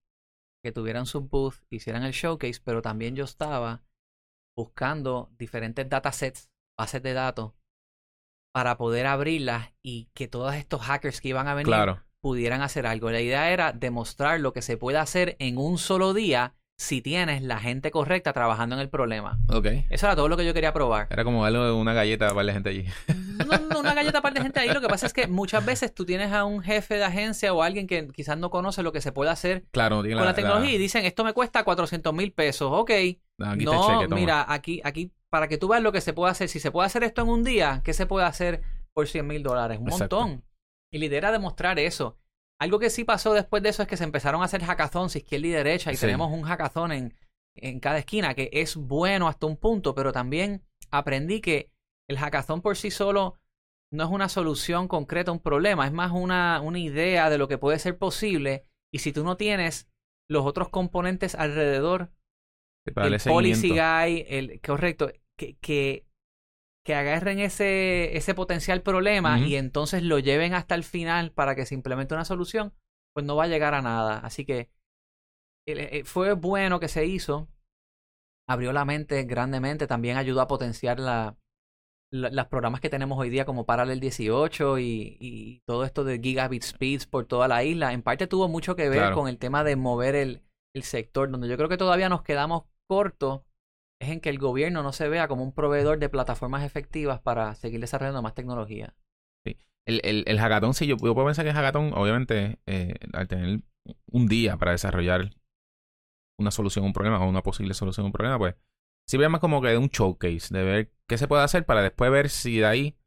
que 0.64 0.72
tuvieran 0.72 1.06
su 1.06 1.22
booth, 1.22 1.56
hicieran 1.70 2.04
el 2.04 2.12
showcase, 2.12 2.62
pero 2.64 2.82
también 2.82 3.16
yo 3.16 3.24
estaba 3.24 3.84
buscando 4.58 5.30
diferentes 5.38 5.88
datasets, 5.90 6.50
bases 6.78 7.02
de 7.04 7.14
datos, 7.14 7.54
para 8.54 8.78
poder 8.78 9.06
abrirlas 9.06 9.74
y 9.84 10.06
que 10.14 10.28
todos 10.28 10.56
estos 10.56 10.82
hackers 10.82 11.22
que 11.22 11.30
iban 11.30 11.48
a 11.48 11.56
venir 11.56 11.76
pudieran 12.22 12.62
hacer 12.62 12.88
algo. 12.88 13.12
La 13.12 13.22
idea 13.22 13.52
era 13.52 13.74
demostrar 13.74 14.40
lo 14.40 14.54
que 14.54 14.62
se 14.62 14.78
puede 14.78 14.98
hacer 14.98 15.36
en 15.40 15.58
un 15.58 15.78
solo 15.78 16.14
día 16.14 16.56
si 16.78 17.02
tienes 17.02 17.42
la 17.42 17.60
gente 17.60 17.90
correcta 17.90 18.34
trabajando 18.34 18.76
en 18.76 18.82
el 18.82 18.90
problema. 18.90 19.40
Ok. 19.48 19.68
Eso 19.90 20.08
era 20.08 20.16
todo 20.16 20.28
lo 20.28 20.36
que 20.36 20.46
yo 20.46 20.54
quería 20.54 20.74
probar. 20.74 21.08
Era 21.10 21.24
como 21.24 21.46
algo 21.46 21.64
de 21.64 21.72
una 21.72 21.94
galleta 21.94 22.30
para 22.30 22.44
la 22.44 22.54
gente 22.54 22.70
allí. 22.70 22.86
No, 23.46 23.58
no, 23.60 23.80
una 23.80 23.94
galleta 23.94 24.22
para 24.22 24.36
la 24.36 24.42
gente 24.42 24.60
ahí. 24.60 24.70
Lo 24.70 24.82
que 24.82 24.88
pasa 24.88 25.06
es 25.06 25.14
que 25.14 25.28
muchas 25.28 25.66
veces 25.66 25.94
tú 25.94 26.06
tienes 26.06 26.32
a 26.32 26.46
un 26.46 26.62
jefe 26.62 26.96
de 26.96 27.04
agencia 27.04 27.54
o 27.54 27.64
alguien 27.64 27.88
que 27.88 28.08
quizás 28.08 28.38
no 28.38 28.50
conoce 28.50 28.84
lo 28.84 28.92
que 28.92 29.02
se 29.02 29.12
puede 29.12 29.30
hacer 29.30 29.66
claro, 29.72 29.98
con 29.98 30.10
la, 30.10 30.34
tecnología 30.34 30.72
y 30.72 30.78
dicen, 30.78 31.06
esto 31.06 31.24
me 31.24 31.34
cuesta 31.34 31.64
400 31.64 32.14
mil 32.14 32.32
pesos. 32.32 32.70
Ok. 32.72 32.92
No, 33.38 34.08
mira, 34.08 34.46
aquí, 34.48 34.82
aquí 34.84 35.12
para 35.30 35.48
que 35.48 35.58
tú 35.58 35.68
veas 35.68 35.84
lo 35.84 35.92
que 35.92 36.02
se 36.02 36.14
puede 36.14 36.32
hacer. 36.32 36.50
Si 36.50 36.60
se 36.60 36.72
puede 36.72 36.88
hacer 36.88 37.04
esto 37.04 37.22
en 37.22 37.30
un 37.30 37.44
día, 37.44 37.82
¿qué 37.84 37.94
se 37.94 38.06
puede 38.06 38.26
hacer 38.26 38.62
por 38.94 39.08
100 39.08 39.28
mil 39.28 39.44
dólares? 39.44 39.80
Un 39.80 39.88
montón. 39.88 40.44
Y 40.92 40.98
la 40.98 41.06
idea 41.06 41.18
era 41.18 41.32
demostrar 41.32 41.78
eso. 41.80 42.18
Algo 42.60 42.80
que 42.80 42.90
sí 42.90 43.04
pasó 43.04 43.34
después 43.34 43.62
de 43.64 43.70
eso 43.70 43.82
es 43.82 43.88
que 43.88 43.98
se 43.98 44.04
empezaron 44.04 44.42
a 44.42 44.46
hacer 44.46 44.64
hackathons 44.64 45.16
izquierda 45.16 45.48
y 45.48 45.52
derecha 45.52 45.92
y 45.92 45.98
tenemos 45.98 46.32
un 46.32 46.44
hackathon 46.44 46.92
en, 46.92 47.14
en 47.56 47.80
cada 47.80 47.98
esquina 47.98 48.34
que 48.34 48.50
es 48.54 48.76
bueno 48.76 49.28
hasta 49.28 49.46
un 49.46 49.58
punto, 49.58 49.94
pero 49.94 50.12
también 50.12 50.64
aprendí 50.90 51.42
que 51.42 51.72
el 52.10 52.18
hackathon 52.18 52.62
por 52.62 52.78
sí 52.78 52.92
solo 52.92 53.40
no 53.92 54.04
es 54.04 54.10
una 54.10 54.30
solución 54.30 54.88
concreta 54.88 55.32
a 55.32 55.34
un 55.34 55.40
problema, 55.40 55.86
es 55.86 55.94
más 55.94 56.12
una, 56.12 56.62
una 56.62 56.80
idea 56.80 57.30
de 57.30 57.38
lo 57.38 57.48
que 57.48 57.58
puede 57.58 57.80
ser 57.80 57.98
posible 57.98 58.66
y 58.94 59.00
si 59.00 59.12
tú 59.12 59.24
no 59.24 59.38
tienes 59.38 59.90
los 60.30 60.46
otros 60.46 60.70
componentes 60.70 61.36
alrededor, 61.36 62.12
el 62.86 63.20
policy 63.20 63.70
guy, 63.70 64.26
el 64.28 64.62
correcto, 64.62 65.12
que, 65.38 65.58
que, 65.58 66.06
que 66.86 66.94
agarren 66.94 67.40
ese, 67.40 68.16
ese 68.16 68.36
potencial 68.36 68.84
problema 68.84 69.40
y 69.40 69.56
entonces 69.56 70.04
lo 70.04 70.20
lleven 70.20 70.54
hasta 70.54 70.76
el 70.76 70.84
final 70.84 71.32
para 71.32 71.56
que 71.56 71.66
se 71.66 71.74
implemente 71.74 72.14
una 72.14 72.26
solución, 72.26 72.76
pues 73.12 73.26
no 73.26 73.36
va 73.36 73.46
a 73.46 73.48
llegar 73.48 73.74
a 73.74 73.82
nada. 73.82 74.20
Así 74.20 74.46
que 74.46 74.70
eh, 75.68 76.04
fue 76.06 76.34
bueno 76.34 76.80
que 76.80 76.88
se 76.88 77.08
hizo, 77.08 77.50
abrió 78.48 78.72
la 78.72 78.86
mente 78.86 79.24
grandemente, 79.24 79.88
también 79.88 80.18
ayudó 80.18 80.42
a 80.42 80.48
potenciar 80.48 81.00
la, 81.00 81.36
los 82.12 82.46
programas 82.46 82.82
que 82.82 82.92
tenemos 82.92 83.18
hoy 83.18 83.32
día 83.32 83.46
como 83.46 83.66
Parallel 83.66 84.00
18 84.00 84.78
y, 84.78 85.18
y, 85.20 85.62
todo 85.62 85.86
esto 85.86 86.04
de 86.04 86.20
gigabit 86.20 86.62
speeds 86.62 87.08
por 87.08 87.26
toda 87.26 87.48
la 87.48 87.64
isla. 87.64 87.94
En 87.94 88.04
parte 88.04 88.28
tuvo 88.28 88.48
mucho 88.48 88.76
que 88.76 88.90
ver 88.90 89.12
con 89.14 89.28
el 89.28 89.40
tema 89.40 89.64
de 89.64 89.76
mover 89.76 90.14
el, 90.14 90.44
el 90.76 90.84
sector, 90.84 91.32
donde 91.32 91.48
yo 91.48 91.58
creo 91.58 91.68
que 91.68 91.78
todavía 91.78 92.10
nos 92.10 92.22
quedamos 92.22 92.66
cortos 92.88 93.42
es 94.02 94.10
en 94.10 94.20
que 94.20 94.30
el 94.30 94.40
gobierno 94.40 94.84
no 94.84 94.92
se 94.92 95.08
vea 95.08 95.28
como 95.28 95.44
un 95.44 95.54
proveedor 95.54 96.00
de 96.00 96.10
plataformas 96.10 96.64
efectivas 96.64 97.20
para 97.20 97.56
seguir 97.56 97.80
desarrollando 97.80 98.22
más 98.22 98.36
tecnología. 98.36 98.96
Sí. 99.46 99.58
El, 99.86 100.02
el, 100.04 100.24
el 100.28 100.40
hackathon, 100.40 100.74
sí, 100.74 100.88
yo, 100.88 100.98
puedo 100.98 101.26
pensar 101.26 101.46
que 101.46 101.52
el 101.52 101.56
hackathon, 101.56 101.94
obviamente, 101.94 102.60
eh, 102.66 102.96
al 103.14 103.28
tener 103.28 103.62
un 104.12 104.28
día 104.28 104.58
para 104.58 104.72
desarrollar 104.72 105.32
una 106.40 106.52
solución 106.52 106.84
a 106.84 106.88
un 106.88 106.94
problema 106.94 107.24
o 107.24 107.30
una 107.30 107.44
posible 107.44 107.74
solución 107.74 108.06
a 108.06 108.08
un 108.08 108.14
problema, 108.14 108.38
pues 108.38 108.56
sí 109.08 109.18
ve 109.18 109.30
más 109.30 109.40
como 109.40 109.62
que 109.62 109.78
un 109.78 109.88
showcase 109.88 110.54
de 110.54 110.64
ver 110.64 110.94
qué 111.08 111.18
se 111.18 111.28
puede 111.28 111.44
hacer 111.44 111.66
para 111.66 111.82
después 111.82 112.12
ver 112.12 112.30
si 112.30 112.58
de 112.58 112.66
ahí 112.66 112.98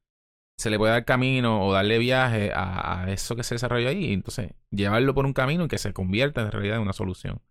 se 0.59 0.71
le 0.71 0.79
puede 0.79 0.93
dar 0.93 1.05
camino 1.05 1.65
o 1.65 1.73
darle 1.73 1.99
viaje 1.99 2.53
a, 2.53 3.03
a 3.03 3.13
eso 3.13 3.37
que 3.37 3.45
se 3.45 3.55
desarrolló 3.55 3.89
ahí 3.89 4.07
y 4.07 4.13
entonces 4.13 4.55
llevarlo 4.71 5.15
por 5.15 5.27
un 5.27 5.33
camino 5.33 5.65
y 5.65 5.69
que 5.69 5.79
se 5.79 5.93
convierta 5.93 6.41
en 6.41 6.51
realidad 6.51 6.77
en 6.77 6.83
una 6.83 6.93
solución. 6.93 7.43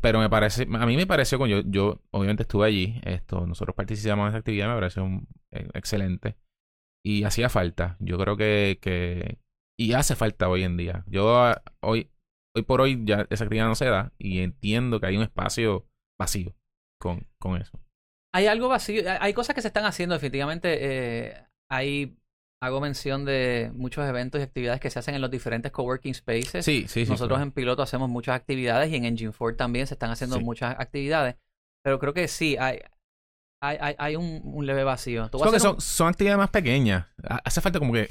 Pero 0.00 0.18
me 0.18 0.30
parece, 0.30 0.62
a 0.62 0.86
mí 0.86 0.96
me 0.96 1.06
pareció, 1.06 1.38
con 1.38 1.48
yo, 1.48 1.60
yo 1.66 2.00
obviamente 2.10 2.44
estuve 2.44 2.66
allí, 2.66 3.00
esto, 3.04 3.46
nosotros 3.46 3.76
participamos 3.76 4.24
en 4.24 4.28
esa 4.28 4.38
actividad, 4.38 4.68
me 4.68 4.74
pareció 4.74 5.06
eh, 5.52 5.68
excelente. 5.74 6.36
Y 7.04 7.24
hacía 7.24 7.48
falta, 7.48 7.96
yo 8.00 8.18
creo 8.18 8.36
que, 8.36 8.78
que, 8.80 9.38
y 9.78 9.92
hace 9.94 10.16
falta 10.16 10.48
hoy 10.48 10.62
en 10.62 10.76
día. 10.76 11.04
Yo 11.06 11.38
ah, 11.38 11.62
hoy, 11.80 12.10
hoy 12.54 12.62
por 12.62 12.80
hoy 12.80 13.02
ya 13.04 13.26
esa 13.30 13.44
actividad 13.44 13.66
no 13.66 13.74
se 13.74 13.86
da 13.86 14.12
y 14.18 14.40
entiendo 14.40 15.00
que 15.00 15.06
hay 15.06 15.16
un 15.16 15.22
espacio 15.22 15.86
vacío 16.18 16.54
con, 17.00 17.26
con 17.38 17.60
eso. 17.60 17.78
Hay 18.34 18.46
algo 18.46 18.68
vacío, 18.68 19.02
hay 19.20 19.32
cosas 19.32 19.54
que 19.54 19.62
se 19.62 19.68
están 19.68 19.86
haciendo 19.86 20.14
definitivamente. 20.14 20.78
eh, 20.80 21.46
hay, 21.70 22.16
hago 22.62 22.80
mención 22.80 23.24
de 23.24 23.70
muchos 23.74 24.06
eventos 24.06 24.40
y 24.40 24.44
actividades 24.44 24.80
que 24.80 24.90
se 24.90 24.98
hacen 24.98 25.14
en 25.14 25.20
los 25.22 25.30
diferentes 25.30 25.72
coworking 25.72 26.14
spaces. 26.14 26.64
Sí, 26.64 26.86
sí, 26.88 27.06
sí. 27.06 27.10
Nosotros 27.10 27.40
en 27.40 27.52
piloto 27.52 27.82
hacemos 27.82 28.08
muchas 28.10 28.36
actividades 28.36 28.90
y 28.92 28.96
en 28.96 29.04
Engine 29.06 29.32
4 29.36 29.56
también 29.56 29.86
se 29.86 29.94
están 29.94 30.10
haciendo 30.10 30.36
Sí. 30.36 30.44
muchas 30.44 30.76
actividades. 30.78 31.36
Pero 31.82 31.98
creo 31.98 32.12
que 32.12 32.28
sí, 32.28 32.56
hay, 32.58 32.80
hay, 33.62 33.78
hay, 33.80 33.94
hay 33.98 34.16
un, 34.16 34.42
un 34.44 34.66
leve 34.66 34.84
vacío. 34.84 35.30
Creo 35.30 35.50
que 35.52 35.60
son, 35.60 35.80
son 35.80 36.08
actividades 36.08 36.38
más 36.38 36.50
pequeñas. 36.50 37.06
Ha- 37.24 37.40
Hace 37.44 37.62
falta 37.62 37.78
como 37.78 37.94
que 37.94 38.10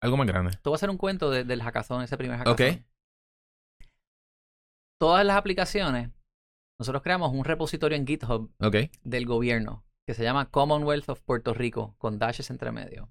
algo 0.00 0.16
más 0.16 0.28
grande. 0.28 0.52
te 0.52 0.60
voy 0.64 0.74
a 0.74 0.76
hacer 0.76 0.90
un 0.90 0.96
cuento 0.98 1.28
de- 1.30 1.42
del 1.44 1.60
hackathon, 1.62 2.02
ese 2.04 2.16
primer 2.16 2.38
hackathon. 2.38 2.68
Ok. 2.70 2.82
Todas 5.00 5.24
las 5.24 5.36
aplicaciones, 5.36 6.10
nosotros 6.78 7.02
creamos 7.02 7.32
un 7.32 7.44
repositorio 7.44 7.96
en 7.96 8.06
GitHub 8.06 8.52
del 9.04 9.26
gobierno 9.26 9.84
que 10.06 10.14
se 10.14 10.22
llama 10.22 10.50
Commonwealth 10.50 11.08
of 11.10 11.20
Puerto 11.22 11.52
Rico, 11.54 11.94
con 11.98 12.18
dashes 12.18 12.50
entre 12.50 12.72
medio. 12.72 13.10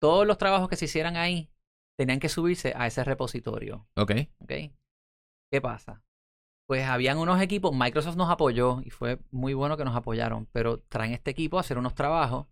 Todos 0.00 0.26
los 0.26 0.38
trabajos 0.38 0.68
que 0.68 0.76
se 0.76 0.86
hicieran 0.86 1.16
ahí 1.16 1.50
tenían 1.98 2.20
que 2.20 2.28
subirse 2.28 2.72
a 2.76 2.86
ese 2.86 3.04
repositorio. 3.04 3.86
Ok. 3.96 4.12
¿ok? 4.38 4.52
¿Qué 5.52 5.60
pasa? 5.60 6.02
Pues 6.66 6.86
habían 6.86 7.18
unos 7.18 7.40
equipos, 7.42 7.74
Microsoft 7.74 8.16
nos 8.16 8.30
apoyó 8.30 8.80
y 8.84 8.90
fue 8.90 9.18
muy 9.30 9.54
bueno 9.54 9.76
que 9.76 9.84
nos 9.84 9.96
apoyaron, 9.96 10.46
pero 10.52 10.78
traen 10.88 11.12
este 11.12 11.32
equipo 11.32 11.58
a 11.58 11.60
hacer 11.60 11.76
unos 11.78 11.94
trabajos 11.94 12.46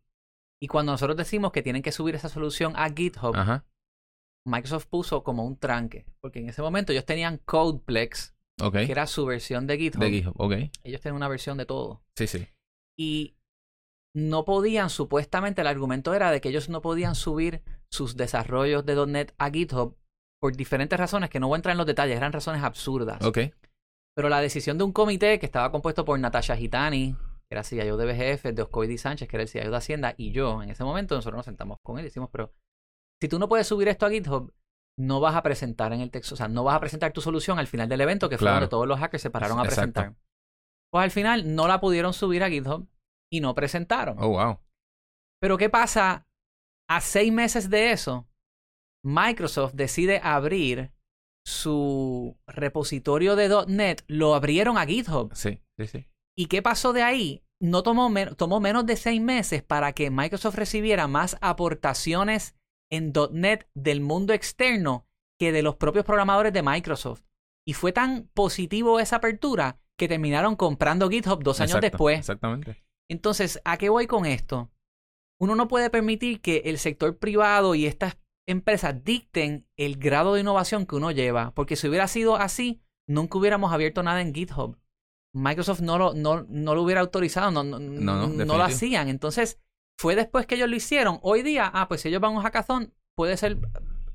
y 0.61 0.67
cuando 0.67 0.91
nosotros 0.93 1.17
decimos 1.17 1.53
que 1.53 1.63
tienen 1.63 1.83
que 1.83 1.93
subir 1.93 2.17
esa 2.17 2.29
solución 2.29 2.73
a 2.77 2.91
GitHub, 2.91 3.35
Ajá. 3.37 3.65
Microsoft 4.45 4.87
puso 4.87 5.23
como 5.23 5.45
un 5.47 5.57
tranque, 5.57 6.05
porque 6.21 6.41
en 6.41 6.49
ese 6.49 6.63
momento 6.63 6.91
ellos 6.93 7.05
tenían 7.05 7.39
Codeplex, 7.39 8.35
Ok. 8.61 8.73
que 8.75 8.91
era 8.93 9.07
su 9.07 9.25
versión 9.25 9.69
de 9.69 9.79
GitHub. 9.79 10.01
De 10.03 10.11
GitHub. 10.11 10.35
Ok. 10.37 10.53
Ellos 10.83 11.01
tienen 11.01 11.15
una 11.15 11.29
versión 11.29 11.57
de 11.57 11.67
todo. 11.67 12.03
Sí, 12.17 12.27
sí. 12.27 12.49
y 12.99 13.37
no 14.15 14.45
podían, 14.45 14.91
supuestamente 14.91 15.61
el 15.61 15.67
argumento 15.67 16.15
era 16.15 16.31
de 16.31 16.41
que 16.41 16.49
ellos 16.49 16.69
no 16.69 16.81
podían 16.83 17.15
subir 17.15 17.63
sus 17.91 18.17
desarrollos 18.17 18.85
de 18.85 19.07
.NET 19.07 19.35
a 19.39 19.51
GitHub 19.51 19.97
por 20.41 20.57
diferentes 20.57 20.99
razones 20.99 21.31
que 21.31 21.41
no 21.41 21.49
voy 21.49 21.57
a 21.57 21.59
entrar 21.59 21.73
en 21.73 21.79
los 21.79 21.87
detalles, 21.87 22.17
eran 22.17 22.33
razones 22.33 22.63
absurdas. 22.63 23.23
Ok. 23.25 23.39
Pero 24.17 24.29
la 24.29 24.41
decisión 24.41 24.79
de 24.79 24.85
un 24.85 24.93
comité 24.93 25.39
que 25.39 25.47
estaba 25.47 25.71
compuesto 25.71 26.05
por 26.05 26.19
Natasha 26.19 26.57
Gitani, 26.57 27.13
que 27.15 27.55
era 27.55 27.63
CIO 27.65 27.97
de 27.97 28.07
BGF, 28.07 28.45
de 28.55 28.63
Oscoidi 28.63 28.99
Sánchez, 28.99 29.29
que 29.29 29.37
era 29.37 29.43
el 29.43 29.49
CIO 29.49 29.71
de 29.71 29.77
Hacienda, 29.77 30.15
y 30.17 30.33
yo, 30.33 30.63
en 30.63 30.71
ese 30.71 30.85
momento 30.85 31.15
nosotros 31.15 31.39
nos 31.39 31.45
sentamos 31.47 31.79
con 31.83 31.99
él 31.99 32.05
y 32.05 32.09
decimos, 32.09 32.29
pero 32.33 32.53
si 33.21 33.29
tú 33.29 33.39
no 33.39 33.49
puedes 33.49 33.67
subir 33.67 33.89
esto 33.89 34.07
a 34.07 34.11
GitHub, 34.11 34.53
no 34.99 35.21
vas 35.21 35.37
a 35.37 35.43
presentar 35.43 35.93
en 35.93 36.01
el 36.01 36.11
texto, 36.11 36.35
o 36.35 36.37
sea, 36.37 36.49
no 36.49 36.65
vas 36.65 36.77
a 36.77 36.81
presentar 36.81 37.13
tu 37.13 37.21
solución 37.21 37.59
al 37.59 37.69
final 37.69 37.89
del 37.89 38.01
evento, 38.01 38.29
que 38.29 38.37
fue 38.37 38.45
Claro. 38.47 38.57
donde 38.57 38.69
todos 38.69 38.87
los 38.89 38.99
hackers 38.99 39.23
se 39.23 39.31
pararon 39.31 39.59
a 39.61 39.63
Exacto. 39.65 39.93
presentar. 39.93 40.17
Pues 40.91 41.05
al 41.05 41.11
final 41.11 41.55
no 41.55 41.69
la 41.69 41.81
pudieron 41.81 42.13
subir 42.13 42.43
a 42.43 42.49
GitHub 42.51 42.89
y 43.31 43.41
no 43.41 43.55
presentaron. 43.55 44.17
Oh, 44.19 44.29
wow. 44.29 44.59
Pero 45.41 45.57
¿qué 45.59 45.69
pasa? 45.69 46.27
A 46.89 47.01
seis 47.01 47.33
meses 47.33 47.69
de 47.71 47.93
eso, 47.93 48.29
Microsoft 49.05 49.75
decide 49.75 50.21
abrir 50.23 50.93
su 51.47 52.39
repositorio 52.47 53.37
de 53.37 53.49
.NET, 53.69 54.05
lo 54.07 54.35
abrieron 54.35 54.77
a 54.79 54.87
GitHub. 54.87 55.35
Sí, 55.35 55.63
sí, 55.79 55.87
sí. 55.87 56.07
¿Y 56.37 56.47
qué 56.47 56.63
pasó 56.63 56.93
de 56.93 57.03
ahí? 57.03 57.45
No 57.61 57.83
tomó, 57.83 58.09
men- 58.11 58.35
tomó 58.37 58.61
menos 58.61 58.87
de 58.87 58.97
seis 58.97 59.21
meses 59.21 59.63
para 59.63 59.93
que 59.93 60.11
Microsoft 60.11 60.57
recibiera 60.57 61.09
más 61.09 61.37
aportaciones 61.41 62.55
en 62.91 63.13
.NET 63.33 63.69
del 63.75 64.01
mundo 64.01 64.33
externo 64.33 65.07
que 65.39 65.53
de 65.53 65.63
los 65.63 65.77
propios 65.77 66.05
programadores 66.05 66.53
de 66.53 66.63
Microsoft. 66.63 67.23
Y 67.67 67.75
fue 67.75 67.93
tan 67.93 68.29
positivo 68.35 69.01
esa 69.01 69.17
apertura 69.17 69.81
que 69.99 70.09
terminaron 70.09 70.57
comprando 70.57 71.09
GitHub 71.11 71.43
dos 71.43 71.61
años 71.61 71.77
Exacto, 71.77 71.87
después. 71.91 72.19
Exactamente. 72.21 72.85
Entonces, 73.11 73.61
¿a 73.65 73.77
qué 73.77 73.89
voy 73.89 74.07
con 74.07 74.27
esto? 74.27 74.71
Uno 75.41 75.55
no 75.55 75.69
puede 75.69 75.91
permitir 75.91 76.41
que 76.41 76.63
el 76.67 76.79
sector 76.79 77.19
privado 77.19 77.75
y 77.75 77.87
estas 77.87 78.19
empresas 78.47 79.05
dicten 79.05 79.67
el 79.77 79.97
grado 79.99 80.35
de 80.35 80.41
innovación 80.41 80.87
que 80.87 80.97
uno 80.97 81.11
lleva, 81.11 81.53
porque 81.55 81.77
si 81.77 81.89
hubiera 81.89 82.09
sido 82.09 82.37
así, 82.37 82.81
nunca 83.07 83.39
hubiéramos 83.39 83.73
abierto 83.73 84.03
nada 84.03 84.21
en 84.21 84.35
GitHub. 84.35 84.79
Microsoft 85.35 85.81
no 85.81 85.99
lo, 85.99 86.15
no, 86.15 86.45
no 86.49 86.75
lo 86.75 86.83
hubiera 86.83 87.01
autorizado, 87.03 87.51
no, 87.51 87.63
no, 87.63 87.79
no, 87.79 88.27
no 88.29 88.57
lo 88.57 88.63
hacían. 88.65 89.09
Entonces, 89.09 89.61
fue 89.99 90.17
después 90.17 90.47
que 90.47 90.55
ellos 90.55 90.69
lo 90.71 90.77
hicieron. 90.77 91.19
Hoy 91.23 91.43
día, 91.43 91.71
ah, 91.73 91.87
pues 91.89 92.01
si 92.01 92.09
ellos 92.09 92.21
van 92.21 92.33
a 92.33 92.37
un 92.39 92.43
hackathon, 92.43 92.95
puede 93.15 93.37
ser, 93.37 93.59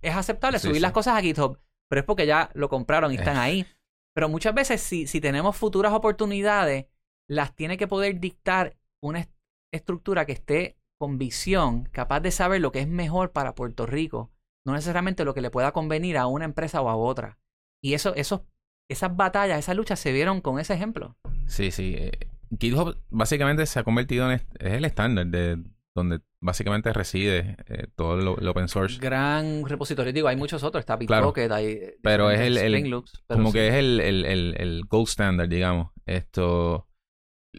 es 0.01 0.15
aceptable 0.15 0.57
Sí, 0.59 0.63
subir 0.63 0.77
sí. 0.77 0.81
las 0.81 0.91
cosas 0.91 1.15
a 1.15 1.21
GitHub, 1.21 1.59
pero 1.89 1.99
es 2.01 2.05
porque 2.05 2.25
ya 2.25 2.49
lo 2.55 2.67
compraron 2.69 3.11
y 3.11 3.15
están 3.15 3.37
Eh. 3.37 3.39
ahí. 3.39 3.67
Pero 4.15 4.29
muchas 4.29 4.53
veces, 4.53 4.81
si, 4.81 5.07
si 5.07 5.21
tenemos 5.21 5.55
futuras 5.55 5.93
oportunidades, 5.93 6.85
las 7.29 7.55
tiene 7.55 7.77
que 7.77 7.87
poder 7.87 8.19
dictar 8.19 8.75
una 9.09 9.19
est- 9.19 9.31
estructura 9.71 10.25
que 10.25 10.33
esté 10.33 10.77
con 10.99 11.17
visión, 11.17 11.85
capaz 11.91 12.21
de 12.21 12.31
saber 12.31 12.61
lo 12.61 12.71
que 12.71 12.79
es 12.79 12.87
mejor 12.87 13.31
para 13.31 13.55
Puerto 13.55 13.85
Rico, 13.85 14.31
no 14.65 14.73
necesariamente 14.73 15.25
lo 15.25 15.33
que 15.33 15.41
le 15.41 15.51
pueda 15.51 15.71
convenir 15.73 16.17
a 16.17 16.27
una 16.27 16.45
empresa 16.45 16.81
o 16.81 16.89
a 16.89 16.95
otra. 16.95 17.37
Y 17.81 17.93
eso, 17.95 18.15
esos, 18.15 18.41
esas 18.89 19.15
batallas, 19.15 19.59
esas 19.59 19.75
luchas 19.75 19.99
se 19.99 20.13
vieron 20.13 20.39
con 20.41 20.59
ese 20.59 20.73
ejemplo. 20.73 21.17
Sí, 21.47 21.71
sí. 21.71 21.95
eh, 21.97 22.11
GitHub 22.57 22.97
básicamente 23.09 23.65
se 23.65 23.79
ha 23.79 23.83
convertido 23.83 24.31
en... 24.31 24.39
Es 24.59 24.73
el 24.73 24.85
estándar 24.85 25.25
de 25.27 25.61
donde 25.95 26.21
básicamente 26.39 26.91
reside 26.93 27.57
eh, 27.67 27.87
todo 27.95 28.15
lo, 28.17 28.37
lo 28.37 28.51
open 28.51 28.67
source. 28.67 28.99
Gran 28.99 29.67
repositorio. 29.67 30.13
Digo, 30.13 30.27
hay 30.29 30.37
muchos 30.37 30.63
otros. 30.63 30.79
Está 30.81 30.97
Claro. 30.97 31.23
Bitbucket, 31.33 31.51
hay 31.51 31.65
eh, 31.67 31.97
Pero 32.01 32.31
es 32.31 32.39
el- 32.39 32.57
el- 32.57 32.89
Loops, 32.89 33.23
pero 33.27 33.37
Como 33.39 33.49
sí. 33.49 33.53
que 33.57 33.67
es 33.67 33.73
el, 33.75 33.99
el, 33.99 34.25
el, 34.25 34.55
el 34.57 34.85
gold 34.87 35.07
standard, 35.09 35.49
digamos. 35.49 35.91
Esto... 36.05 36.87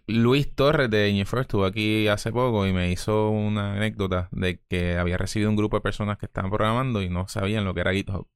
Luis 0.07 0.55
Torres 0.55 0.91
de 0.91 1.09
Ingenieur 1.09 1.41
estuvo 1.41 1.65
aquí 1.65 2.09
hace 2.09 2.33
poco 2.33 2.67
y 2.67 2.73
me 2.73 2.91
hizo 2.91 3.31
una 3.31 3.75
anécdota 3.75 4.29
de 4.33 4.61
que 4.69 4.99
había 4.99 5.17
recibido 5.17 5.51
un 5.51 5.57
grupo 5.57 5.77
de 5.77 5.83
personas 5.83 6.19
que 6.19 6.27
estaban 6.27 6.51
programando 6.51 7.01
y 7.03 7.09
no 7.09 7.29
sabían 7.29 7.65
lo 7.65 7.75
que 7.75 7.81
era 7.81 7.93
GitHub. 7.93 8.29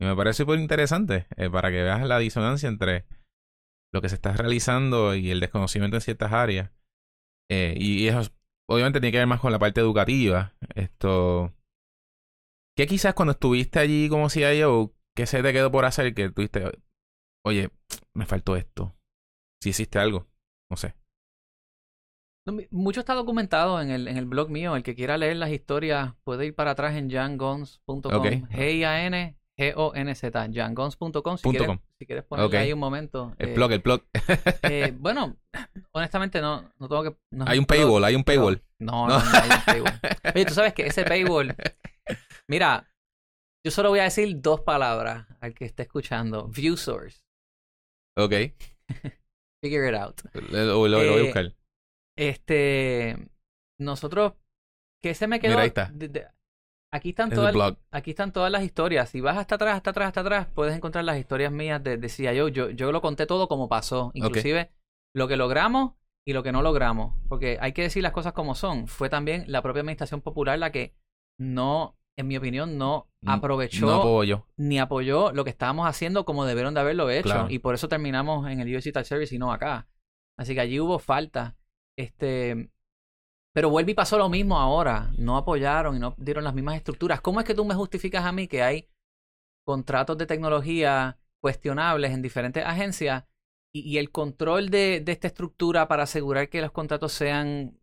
Y 0.00 0.06
me 0.06 0.16
parece 0.16 0.44
súper 0.44 0.58
interesante 0.58 1.26
eh, 1.36 1.50
para 1.50 1.70
que 1.70 1.82
veas 1.82 2.06
la 2.06 2.18
disonancia 2.18 2.68
entre 2.68 3.04
lo 3.92 4.00
que 4.00 4.08
se 4.08 4.14
está 4.14 4.32
realizando 4.32 5.14
y 5.14 5.30
el 5.30 5.40
desconocimiento 5.40 5.96
en 5.96 6.00
ciertas 6.00 6.32
áreas. 6.32 6.70
Eh, 7.50 7.74
y 7.76 8.06
eso 8.06 8.32
obviamente 8.68 9.00
tiene 9.00 9.12
que 9.12 9.18
ver 9.18 9.26
más 9.26 9.40
con 9.40 9.52
la 9.52 9.58
parte 9.58 9.80
educativa. 9.80 10.54
Esto. 10.74 11.52
¿Qué 12.76 12.86
quizás 12.86 13.12
cuando 13.14 13.32
estuviste 13.32 13.78
allí 13.78 14.08
como 14.08 14.30
CIO, 14.30 14.94
qué 15.14 15.26
se 15.26 15.42
te 15.42 15.52
quedó 15.52 15.70
por 15.70 15.84
hacer 15.84 16.14
que 16.14 16.30
tuviste, 16.30 16.64
oye, 17.44 17.70
me 18.14 18.24
faltó 18.24 18.56
esto? 18.56 18.96
Si 19.62 19.70
hiciste 19.70 19.98
algo, 19.98 20.29
no 20.70 20.76
sé. 20.76 20.94
Mucho 22.70 23.00
está 23.00 23.14
documentado 23.14 23.80
en 23.80 23.90
el, 23.90 24.08
en 24.08 24.16
el 24.16 24.24
blog 24.24 24.48
mío. 24.50 24.74
El 24.74 24.82
que 24.82 24.94
quiera 24.94 25.18
leer 25.18 25.36
las 25.36 25.50
historias 25.50 26.14
puede 26.24 26.46
ir 26.46 26.54
para 26.54 26.72
atrás 26.72 26.96
en 26.96 27.10
jangons.com. 27.10 28.00
Ok. 28.12 28.26
G-I-A-N-G-O-N-Z. 28.50 30.48
jangons.com. 30.52 31.36
Si, 31.36 31.48
quieres- 31.50 31.78
si 31.98 32.06
quieres 32.06 32.24
ponerle 32.24 32.46
Ok. 32.48 32.54
ahí 32.54 32.72
un 32.72 32.78
momento. 32.80 33.34
El 33.38 33.50
eh, 33.50 33.54
blog, 33.54 33.72
el 33.72 33.80
blog. 33.80 34.02
eh, 34.62 34.92
bueno, 34.98 35.36
honestamente 35.92 36.40
no, 36.40 36.72
no 36.78 36.88
tengo 36.88 37.02
que... 37.04 37.16
no- 37.30 37.44
hay 37.46 37.58
un 37.58 37.66
pero- 37.66 37.82
paywall, 37.82 38.04
hay 38.04 38.14
un 38.16 38.24
paywall. 38.24 38.62
No, 38.80 39.06
No. 39.06 39.18
no, 39.18 39.24
no 39.24 39.38
hay 39.38 39.50
un 39.50 39.64
paywall. 39.66 40.00
Oye, 40.34 40.44
tú 40.46 40.54
sabes 40.54 40.72
que 40.74 40.86
ese 40.86 41.04
paywall... 41.04 41.54
Mira, 42.48 42.90
yo 43.64 43.70
solo 43.70 43.90
voy 43.90 44.00
a 44.00 44.04
decir 44.04 44.40
dos 44.40 44.62
palabras 44.62 45.26
al 45.40 45.54
que 45.54 45.66
esté 45.66 45.82
escuchando. 45.84 46.48
View 46.48 46.76
source. 46.76 47.20
Ok. 48.16 48.32
Figure 49.62 49.88
it 49.88 49.94
out. 49.94 50.20
Lo, 50.50 50.64
lo- 50.64 50.88
lo 50.88 50.98
voy 50.98 51.06
a 51.06 51.16
Eh, 51.16 51.22
buscar. 51.24 51.52
Este, 52.16 53.16
nosotros, 53.78 54.34
que 55.02 55.14
se 55.14 55.26
me 55.26 55.40
quedó? 55.40 55.52
Mira, 55.52 55.62
ahí 55.62 55.68
está. 55.68 55.90
de- 55.92 56.08
de- 56.08 56.26
aquí 56.92 57.10
están 57.10 57.30
todas, 57.30 57.52
blog. 57.52 57.78
aquí 57.90 58.10
están 58.10 58.32
todas 58.32 58.50
las 58.50 58.62
historias. 58.64 59.08
Si 59.10 59.20
vas 59.20 59.36
hasta 59.38 59.54
atrás, 59.56 59.76
hasta 59.76 59.90
atrás, 59.90 60.08
hasta 60.08 60.20
atrás, 60.20 60.48
puedes 60.54 60.74
encontrar 60.74 61.04
las 61.04 61.18
historias 61.18 61.52
mías 61.52 61.82
de, 61.82 61.96
de 61.96 62.08
CIO. 62.08 62.48
Yo, 62.48 62.70
yo 62.70 62.92
lo 62.92 63.00
conté 63.00 63.26
todo 63.26 63.48
como 63.48 63.68
pasó, 63.68 64.10
inclusive 64.14 64.70
lo 65.14 65.28
que 65.28 65.36
logramos 65.36 65.94
y 66.26 66.32
lo 66.32 66.42
que 66.42 66.52
no 66.52 66.62
logramos, 66.62 67.14
porque 67.28 67.58
hay 67.60 67.72
que 67.72 67.82
decir 67.82 68.02
las 68.02 68.12
cosas 68.12 68.32
como 68.32 68.54
son. 68.54 68.86
Fue 68.86 69.08
también 69.08 69.44
la 69.48 69.62
propia 69.62 69.80
administración 69.80 70.20
popular 70.20 70.58
la 70.58 70.70
que 70.72 70.94
no, 71.38 71.96
en 72.20 72.28
mi 72.28 72.36
opinión, 72.36 72.78
no 72.78 73.08
aprovechó 73.26 73.86
No 73.86 74.46
ni 74.56 74.78
apoyó 74.78 75.32
lo 75.32 75.44
que 75.44 75.50
estábamos 75.50 75.86
haciendo 75.86 76.24
como 76.24 76.44
debieron 76.44 76.74
de 76.74 76.80
haberlo 76.80 77.10
hecho. 77.10 77.24
Claro. 77.24 77.50
Y 77.50 77.58
por 77.58 77.74
eso 77.74 77.88
terminamos 77.88 78.48
en 78.50 78.60
el 78.60 78.68
US 78.68 78.84
Digital 78.84 79.04
Service 79.04 79.34
y 79.34 79.38
no 79.38 79.52
acá. 79.52 79.88
Así 80.38 80.54
que 80.54 80.60
allí 80.60 80.80
hubo 80.80 80.98
falta. 80.98 81.56
Este, 81.96 82.70
Pero 83.52 83.68
vuelve 83.68 83.92
y 83.92 83.94
pasó 83.94 84.16
lo 84.16 84.28
mismo 84.28 84.58
ahora. 84.58 85.10
No 85.18 85.36
apoyaron 85.36 85.96
y 85.96 85.98
no 85.98 86.14
dieron 86.16 86.44
las 86.44 86.54
mismas 86.54 86.76
estructuras. 86.76 87.20
¿Cómo 87.20 87.40
es 87.40 87.46
que 87.46 87.54
tú 87.54 87.64
me 87.64 87.74
justificas 87.74 88.24
a 88.24 88.32
mí 88.32 88.48
que 88.48 88.62
hay 88.62 88.88
contratos 89.66 90.16
de 90.16 90.26
tecnología 90.26 91.18
cuestionables 91.40 92.12
en 92.12 92.22
diferentes 92.22 92.64
agencias 92.64 93.24
y, 93.72 93.98
el 93.98 94.10
control 94.10 94.70
de, 94.70 95.04
esta 95.06 95.28
estructura 95.28 95.86
para 95.88 96.02
asegurar 96.02 96.48
que 96.48 96.60
los 96.60 96.72
contratos 96.72 97.12
sean 97.12 97.78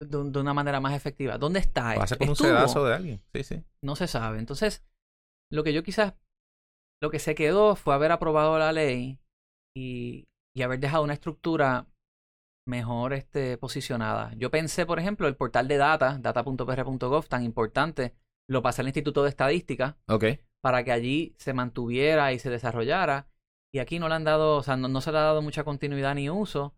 de, 0.00 0.40
una 0.40 0.54
manera 0.54 0.80
más 0.80 0.94
efectiva? 0.94 1.38
¿Dónde 1.38 1.60
está? 1.60 1.94
Va 1.96 2.04
a 2.04 2.06
ser 2.06 2.18
un 2.28 2.36
sedazo 2.36 2.84
de 2.84 2.94
alguien. 2.94 3.22
Sí, 3.34 3.44
sí. 3.44 3.64
No 3.82 3.96
se 3.96 4.06
sabe. 4.06 4.38
Entonces, 4.38 4.84
lo 5.52 5.62
que 5.62 5.72
yo 5.72 5.82
quizás, 5.82 6.14
lo 7.02 7.10
que 7.10 7.18
se 7.18 7.34
quedó 7.34 7.76
fue 7.76 7.94
haber 7.94 8.12
aprobado 8.12 8.58
la 8.58 8.72
ley 8.72 9.18
y, 9.76 10.24
y 10.56 10.62
haber 10.62 10.80
dejado 10.80 11.04
una 11.04 11.14
estructura 11.14 11.86
mejor 12.66 13.12
este, 13.12 13.58
posicionada. 13.58 14.32
Yo 14.34 14.50
pensé, 14.50 14.86
por 14.86 14.98
ejemplo, 14.98 15.28
el 15.28 15.36
portal 15.36 15.68
de 15.68 15.76
data, 15.76 16.18
data.pr.gov, 16.18 17.26
tan 17.26 17.42
importante, 17.42 18.14
lo 18.48 18.62
pasé 18.62 18.82
al 18.82 18.88
Instituto 18.88 19.22
de 19.22 19.28
Estadística 19.28 19.98
para 20.60 20.84
que 20.84 20.92
allí 20.92 21.34
se 21.38 21.52
mantuviera 21.52 22.32
y 22.32 22.38
se 22.38 22.50
desarrollara. 22.50 23.28
Y 23.72 23.78
aquí 23.78 23.98
no 23.98 24.08
le 24.08 24.14
han 24.14 24.24
dado, 24.24 24.56
o 24.56 24.62
sea, 24.62 24.76
no, 24.76 25.00
se 25.00 25.12
le 25.12 25.18
ha 25.18 25.22
dado 25.22 25.42
mucha 25.42 25.64
continuidad 25.64 26.14
ni 26.14 26.30
uso. 26.30 26.74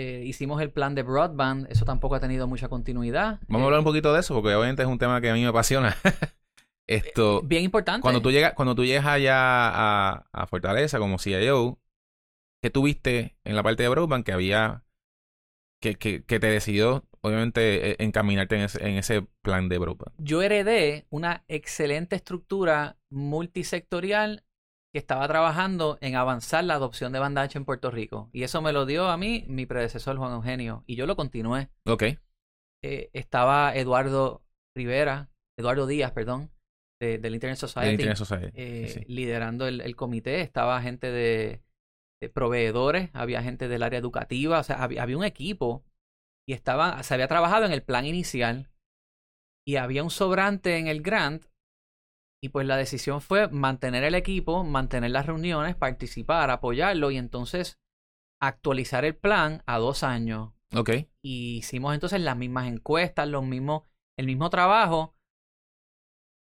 Eh, 0.00 0.22
hicimos 0.24 0.62
el 0.62 0.70
plan 0.70 0.94
de 0.94 1.02
broadband, 1.02 1.66
eso 1.72 1.84
tampoco 1.84 2.14
ha 2.14 2.20
tenido 2.20 2.46
mucha 2.46 2.68
continuidad. 2.68 3.40
Vamos 3.48 3.62
a 3.62 3.64
hablar 3.64 3.80
un 3.80 3.84
poquito 3.84 4.12
de 4.12 4.20
eso, 4.20 4.32
porque 4.32 4.54
obviamente 4.54 4.82
es 4.82 4.88
un 4.88 4.96
tema 4.96 5.20
que 5.20 5.28
a 5.28 5.34
mí 5.34 5.42
me 5.42 5.48
apasiona. 5.48 5.96
Esto, 6.86 7.40
eh, 7.40 7.42
bien 7.44 7.64
importante. 7.64 8.02
Cuando 8.02 8.22
tú 8.22 8.30
llegas, 8.30 8.52
cuando 8.52 8.76
tú 8.76 8.84
llegas 8.84 9.06
allá 9.06 9.34
a, 9.34 10.24
a 10.30 10.46
Fortaleza 10.46 11.00
como 11.00 11.18
CIO, 11.18 11.80
¿qué 12.62 12.70
tuviste 12.70 13.36
en 13.42 13.56
la 13.56 13.64
parte 13.64 13.82
de 13.82 13.88
broadband 13.88 14.24
que 14.24 14.30
había 14.30 14.84
que, 15.82 15.96
que, 15.96 16.24
que 16.24 16.38
te 16.38 16.46
decidió, 16.46 17.04
obviamente, 17.20 17.90
e, 17.90 17.96
encaminarte 17.98 18.54
en 18.54 18.62
ese, 18.62 18.88
en 18.88 18.98
ese 18.98 19.22
plan 19.42 19.68
de 19.68 19.78
broadband? 19.78 20.14
Yo 20.18 20.42
heredé 20.42 21.08
una 21.10 21.42
excelente 21.48 22.14
estructura 22.14 22.98
multisectorial 23.10 24.44
que 24.92 24.98
estaba 24.98 25.28
trabajando 25.28 25.98
en 26.00 26.16
avanzar 26.16 26.64
la 26.64 26.74
adopción 26.74 27.12
de 27.12 27.18
banda 27.18 27.42
ancha 27.42 27.58
en 27.58 27.64
Puerto 27.64 27.90
Rico. 27.90 28.30
Y 28.32 28.42
eso 28.42 28.62
me 28.62 28.72
lo 28.72 28.86
dio 28.86 29.08
a 29.08 29.16
mí 29.16 29.44
mi 29.48 29.66
predecesor 29.66 30.16
Juan 30.16 30.32
Eugenio. 30.32 30.84
Y 30.86 30.96
yo 30.96 31.06
lo 31.06 31.16
continué. 31.16 31.68
Ok. 31.86 32.04
Eh, 32.82 33.10
estaba 33.12 33.74
Eduardo 33.74 34.42
Rivera, 34.76 35.30
Eduardo 35.58 35.86
Díaz, 35.86 36.12
perdón, 36.12 36.50
del 37.00 37.34
Internet 37.34 37.58
Society. 37.58 37.90
Internet 37.90 38.16
Society. 38.16 38.52
Eh, 38.54 39.04
liderando 39.08 39.66
el, 39.66 39.80
el, 39.80 39.94
comité. 39.96 40.40
Estaba 40.40 40.80
gente 40.80 41.10
de, 41.10 41.62
proveedores, 42.32 43.10
había 43.12 43.42
gente 43.42 43.68
del 43.68 43.82
área 43.82 43.98
educativa, 43.98 44.58
o 44.58 44.62
sea, 44.62 44.82
había, 44.82 45.04
un 45.16 45.24
equipo 45.24 45.84
y 46.48 46.52
estaba, 46.52 47.02
se 47.02 47.14
había 47.14 47.28
trabajado 47.28 47.66
en 47.66 47.72
el 47.72 47.82
plan 47.82 48.04
inicial 48.04 48.68
y 49.66 49.76
había 49.76 50.02
un 50.02 50.10
sobrante 50.10 50.78
en 50.78 50.88
el 50.88 51.02
grant 51.02 51.44
y 52.42 52.50
pues 52.50 52.66
la 52.66 52.76
decisión 52.76 53.20
fue 53.20 53.48
mantener 53.48 54.04
el 54.04 54.14
equipo, 54.14 54.64
mantener 54.64 55.10
las 55.10 55.26
reuniones, 55.26 55.76
participar, 55.76 56.50
apoyarlo 56.50 57.10
y 57.10 57.16
entonces 57.16 57.78
actualizar 58.40 59.04
el 59.04 59.16
plan 59.16 59.62
a 59.66 59.78
dos 59.78 60.02
años. 60.02 60.52
Ok. 60.74 60.90
Y 61.22 61.56
hicimos 61.58 61.94
entonces 61.94 62.20
las 62.20 62.36
mismas 62.36 62.68
encuestas, 62.68 63.28
los 63.28 63.44
mismos, 63.44 63.82
el 64.16 64.26
mismo 64.26 64.50
trabajo 64.50 65.14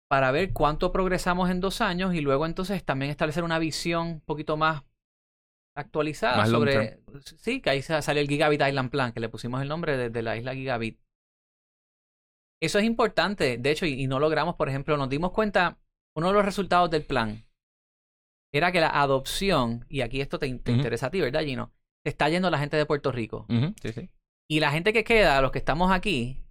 para 0.09 0.31
ver 0.31 0.53
cuánto 0.53 0.91
progresamos 0.91 1.49
en 1.49 1.59
dos 1.59 1.81
años 1.81 2.13
y 2.13 2.21
luego 2.21 2.45
entonces 2.45 2.83
también 2.83 3.11
establecer 3.11 3.43
una 3.43 3.59
visión 3.59 4.07
un 4.07 4.21
poquito 4.21 4.55
más 4.55 4.83
actualizada 5.75 6.45
sobre... 6.45 7.01
Sí, 7.37 7.61
que 7.61 7.69
ahí 7.69 7.81
salió 7.81 8.21
el 8.21 8.27
Gigabit 8.27 8.61
Island 8.61 8.89
Plan, 8.89 9.11
que 9.11 9.19
le 9.19 9.29
pusimos 9.29 9.61
el 9.61 9.67
nombre 9.67 10.09
de, 10.09 10.21
la 10.21 10.37
isla 10.37 10.53
Gigabit. 10.53 10.99
Eso 12.61 12.79
es 12.79 12.85
importante, 12.85 13.57
de 13.57 13.71
hecho, 13.71 13.85
y, 13.85 14.07
no 14.07 14.19
logramos, 14.19 14.55
por 14.55 14.69
ejemplo, 14.69 14.97
nos 14.97 15.09
dimos 15.09 15.31
cuenta, 15.31 15.77
uno 16.15 16.27
de 16.27 16.33
los 16.33 16.45
resultados 16.45 16.89
del 16.89 17.05
plan 17.05 17.45
era 18.53 18.71
que 18.71 18.79
la 18.79 18.89
adopción, 18.89 19.85
y 19.89 20.01
aquí 20.01 20.21
esto 20.21 20.39
te, 20.39 20.47
interesa 20.47 21.07
a 21.07 21.11
ti, 21.11 21.19
¿verdad, 21.19 21.41
Gino? 21.41 21.73
Te 22.03 22.09
está 22.09 22.29
yendo 22.29 22.49
la 22.49 22.57
gente 22.57 22.77
de 22.77 22.85
Puerto 22.85 23.11
Rico. 23.11 23.45
sí, 23.81 23.91
sí. 23.91 24.09
Y 24.47 24.59
la 24.59 24.71
gente 24.71 24.93
que 24.93 25.03
queda, 25.03 25.41
los 25.41 25.51
que 25.51 25.57
estamos 25.57 25.91
aquí, 25.91 26.45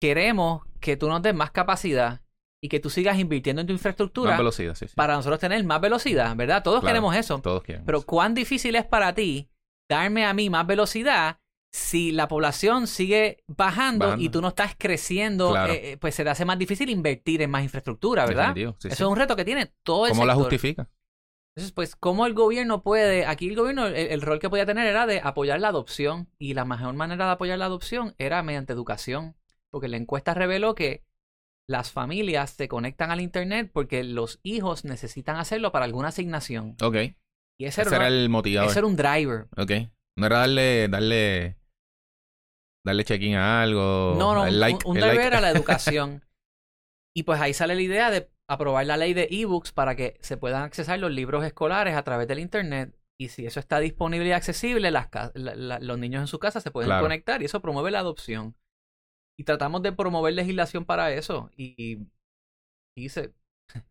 queremos 0.00 0.62
que 0.80 0.96
tú 0.96 1.08
nos 1.08 1.22
des 1.22 1.34
más 1.34 1.50
capacidad 1.50 2.22
y 2.62 2.68
que 2.68 2.80
tú 2.80 2.90
sigas 2.90 3.18
invirtiendo 3.18 3.60
en 3.60 3.66
tu 3.66 3.72
infraestructura 3.72 4.36
velocidad, 4.36 4.76
para 4.94 5.14
nosotros 5.14 5.40
tener 5.40 5.62
más 5.64 5.80
velocidad, 5.80 6.34
¿verdad? 6.36 6.62
Todos 6.62 6.82
queremos 6.82 7.14
eso. 7.14 7.38
Todos 7.40 7.62
queremos. 7.62 7.86
Pero 7.86 8.02
cuán 8.02 8.34
difícil 8.34 8.76
es 8.76 8.84
para 8.84 9.14
ti 9.14 9.50
darme 9.90 10.24
a 10.24 10.32
mí 10.32 10.48
más 10.48 10.66
velocidad 10.66 11.38
si 11.72 12.12
la 12.12 12.28
población 12.28 12.86
sigue 12.86 13.42
bajando, 13.48 14.16
y 14.18 14.28
tú 14.28 14.42
no 14.42 14.48
estás 14.48 14.74
creciendo, 14.76 15.56
eh, 15.56 15.92
eh, 15.92 15.96
pues 15.96 16.14
se 16.14 16.22
te 16.22 16.28
hace 16.30 16.44
más 16.44 16.58
difícil 16.58 16.90
invertir 16.90 17.40
en 17.40 17.50
más 17.50 17.62
infraestructura, 17.62 18.26
¿verdad? 18.26 18.56
Eso 18.56 18.76
es 18.82 19.00
un 19.00 19.16
reto 19.16 19.34
que 19.36 19.44
tiene 19.44 19.72
todo 19.82 20.06
el 20.06 20.12
¿Cómo 20.12 20.26
la 20.26 20.34
justifica? 20.34 20.88
Entonces, 21.54 21.72
pues, 21.72 21.96
¿cómo 21.96 22.26
el 22.26 22.32
gobierno 22.32 22.82
puede? 22.82 23.26
Aquí 23.26 23.48
el 23.48 23.56
gobierno, 23.56 23.86
el, 23.86 24.22
rol 24.22 24.38
que 24.38 24.48
podía 24.48 24.64
tener 24.64 24.86
era 24.86 25.06
de 25.06 25.20
apoyar 25.22 25.60
la 25.60 25.68
adopción. 25.68 26.30
Y 26.38 26.54
la 26.54 26.64
mejor 26.64 26.94
manera 26.94 27.26
de 27.26 27.32
apoyar 27.32 27.58
la 27.58 27.66
adopción 27.66 28.14
era 28.16 28.42
mediante 28.42 28.72
educación. 28.72 29.36
Porque 29.70 29.88
la 29.88 29.98
encuesta 29.98 30.32
reveló 30.32 30.74
que 30.74 31.04
las 31.68 31.92
familias 31.92 32.50
se 32.50 32.68
conectan 32.68 33.10
al 33.10 33.20
Internet 33.20 33.70
porque 33.72 34.02
los 34.02 34.40
hijos 34.42 34.84
necesitan 34.84 35.36
hacerlo 35.36 35.72
para 35.72 35.84
alguna 35.84 36.08
asignación. 36.08 36.76
Ok. 36.82 36.96
Y 37.58 37.66
ese, 37.66 37.82
era, 37.82 38.08
el 38.08 38.30
motivador. 38.30 38.70
Ese 38.70 38.78
era 38.78 38.88
un 38.88 38.96
driver. 38.96 39.46
Ok. 39.56 39.72
No 40.16 40.26
era 40.26 40.38
darle, 40.38 40.88
darle, 40.88 41.56
darle 42.84 43.04
check-in 43.04 43.34
a 43.36 43.62
algo. 43.62 44.14
No, 44.18 44.34
no. 44.34 44.42
un, 44.42 44.94
driver 44.94 45.20
era 45.20 45.40
la 45.40 45.50
educación. 45.50 46.22
y 47.14 47.22
pues 47.24 47.40
ahí 47.40 47.54
sale 47.54 47.74
la 47.74 47.82
idea 47.82 48.10
de 48.10 48.30
aprobar 48.48 48.86
la 48.86 48.96
ley 48.96 49.14
de 49.14 49.28
ebooks 49.30 49.72
para 49.72 49.96
que 49.96 50.18
se 50.20 50.36
puedan 50.36 50.62
accesar 50.62 50.98
los 50.98 51.10
libros 51.10 51.44
escolares 51.44 51.96
a 51.96 52.02
través 52.02 52.28
del 52.28 52.38
Internet. 52.38 52.94
Y 53.18 53.28
si 53.28 53.46
eso 53.46 53.60
está 53.60 53.78
disponible 53.78 54.28
y 54.28 54.32
accesible, 54.32 54.90
las, 54.90 55.08
los 55.34 55.98
niños 55.98 56.22
en 56.22 56.26
su 56.26 56.38
casa 56.38 56.60
se 56.60 56.70
pueden 56.70 56.98
conectar 57.00 57.40
y 57.40 57.44
eso 57.44 57.62
promueve 57.62 57.90
la 57.90 58.00
adopción. 58.00 58.56
Y 59.38 59.44
tratamos 59.44 59.82
de 59.82 59.92
promover 59.92 60.34
legislación 60.34 60.84
para 60.84 61.12
eso. 61.12 61.50
Y, 61.56 62.08
dice, 62.96 63.32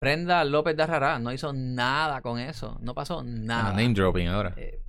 Prenda 0.00 0.44
López 0.44 0.76
de 0.76 0.84
Arrará 0.84 1.18
no 1.18 1.32
hizo 1.32 1.52
nada 1.52 2.22
con 2.22 2.38
eso. 2.38 2.78
No 2.80 2.94
pasó 2.94 3.24
nada. 3.24 3.70
name 3.70 3.92
dropping 3.92 4.28
ahora. 4.28 4.54
Eh, 4.56 4.85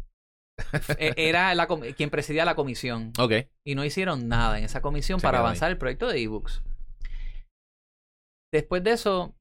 era 0.98 1.54
la, 1.56 1.68
quien 1.96 2.10
presidía 2.10 2.46
la 2.46 2.56
comisión. 2.56 3.14
Ok. 3.20 3.34
Y 3.64 3.76
no 3.76 3.86
hicieron 3.86 4.28
nada 4.28 4.58
en 4.58 4.66
esa 4.66 4.82
comisión 4.82 5.20
para 5.20 5.40
avanzar 5.40 5.72
el 5.72 5.78
proyecto 5.78 6.08
de 6.08 6.22
ebooks. 6.22 6.64
Después 8.52 8.84
de 8.84 8.92
eso, 8.92 9.36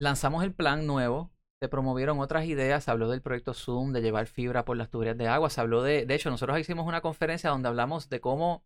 lanzamos 0.00 0.44
el 0.44 0.54
plan 0.54 0.86
nuevo. 0.86 1.32
Se 1.60 1.68
promovieron 1.68 2.20
otras 2.20 2.44
ideas. 2.46 2.84
Se 2.84 2.90
habló 2.90 3.08
del 3.08 3.22
proyecto 3.22 3.54
Zoom, 3.54 3.92
de 3.92 4.02
llevar 4.02 4.26
fibra 4.26 4.64
por 4.64 4.76
las 4.76 4.90
tuberías 4.90 5.18
de 5.18 5.26
agua. 5.26 5.50
Se 5.50 5.60
habló 5.60 5.82
de. 5.82 6.06
De 6.06 6.14
hecho, 6.14 6.30
nosotros 6.30 6.58
hicimos 6.58 6.86
una 6.86 7.00
conferencia 7.00 7.50
donde 7.50 7.68
hablamos 7.68 8.08
de 8.08 8.20
cómo 8.20 8.64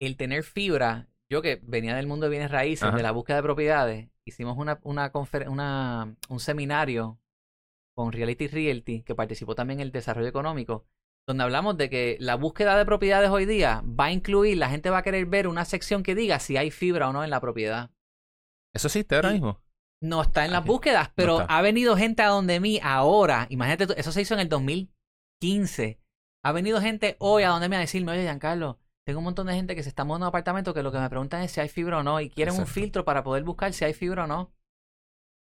el 0.00 0.16
tener 0.16 0.42
fibra, 0.42 1.08
yo 1.28 1.42
que 1.42 1.60
venía 1.62 1.96
del 1.96 2.06
mundo 2.06 2.26
de 2.26 2.30
bienes 2.30 2.50
raíces, 2.50 2.92
de 2.94 3.02
la 3.02 3.12
búsqueda 3.12 3.36
de 3.36 3.42
propiedades, 3.42 4.08
hicimos 4.24 4.56
una, 4.58 4.78
una, 4.82 5.10
una, 5.48 6.16
un 6.28 6.40
seminario 6.40 7.18
con 7.96 8.12
Reality 8.12 8.46
Realty, 8.46 9.02
que 9.02 9.14
participó 9.14 9.54
también 9.54 9.80
en 9.80 9.86
el 9.86 9.92
desarrollo 9.92 10.28
económico, 10.28 10.84
donde 11.26 11.42
hablamos 11.42 11.76
de 11.76 11.88
que 11.90 12.16
la 12.20 12.36
búsqueda 12.36 12.76
de 12.76 12.84
propiedades 12.84 13.30
hoy 13.30 13.46
día 13.46 13.82
va 13.84 14.06
a 14.06 14.12
incluir, 14.12 14.58
la 14.58 14.68
gente 14.68 14.90
va 14.90 14.98
a 14.98 15.02
querer 15.02 15.26
ver 15.26 15.48
una 15.48 15.64
sección 15.64 16.02
que 16.02 16.14
diga 16.14 16.38
si 16.38 16.56
hay 16.56 16.70
fibra 16.70 17.08
o 17.08 17.12
no 17.12 17.24
en 17.24 17.30
la 17.30 17.40
propiedad. 17.40 17.90
¿Eso 18.74 18.88
existe 18.88 19.16
ahora 19.16 19.32
mismo? 19.32 19.60
No 20.02 20.20
está 20.20 20.44
en 20.44 20.52
las 20.52 20.64
búsquedas, 20.64 21.10
pero 21.14 21.46
ha 21.48 21.62
venido 21.62 21.96
gente 21.96 22.22
a 22.22 22.28
donde 22.28 22.60
mí 22.60 22.78
ahora. 22.82 23.46
Imagínate, 23.48 23.98
eso 23.98 24.12
se 24.12 24.20
hizo 24.20 24.34
en 24.34 24.40
el 24.40 24.50
2015. 24.50 25.98
Ha 26.44 26.52
venido 26.52 26.80
gente 26.82 27.16
hoy 27.18 27.44
a 27.44 27.48
donde 27.48 27.70
me 27.70 27.76
a 27.76 27.80
decirme, 27.80 28.12
oye, 28.12 28.22
Giancarlo, 28.22 28.78
tengo 29.06 29.20
un 29.20 29.24
montón 29.24 29.46
de 29.46 29.54
gente 29.54 29.74
que 29.74 29.82
se 29.82 29.88
está 29.88 30.04
mudando 30.04 30.26
a 30.26 30.28
un 30.28 30.30
apartamento 30.30 30.74
que 30.74 30.82
lo 30.82 30.92
que 30.92 30.98
me 30.98 31.08
preguntan 31.08 31.42
es 31.42 31.50
si 31.50 31.60
hay 31.60 31.70
fibra 31.70 31.98
o 31.98 32.02
no 32.02 32.20
y 32.20 32.28
quieren 32.28 32.54
un 32.54 32.66
filtro 32.66 33.04
para 33.06 33.24
poder 33.24 33.42
buscar 33.42 33.72
si 33.72 33.86
hay 33.86 33.94
fibra 33.94 34.24
o 34.24 34.26
no. 34.26 34.52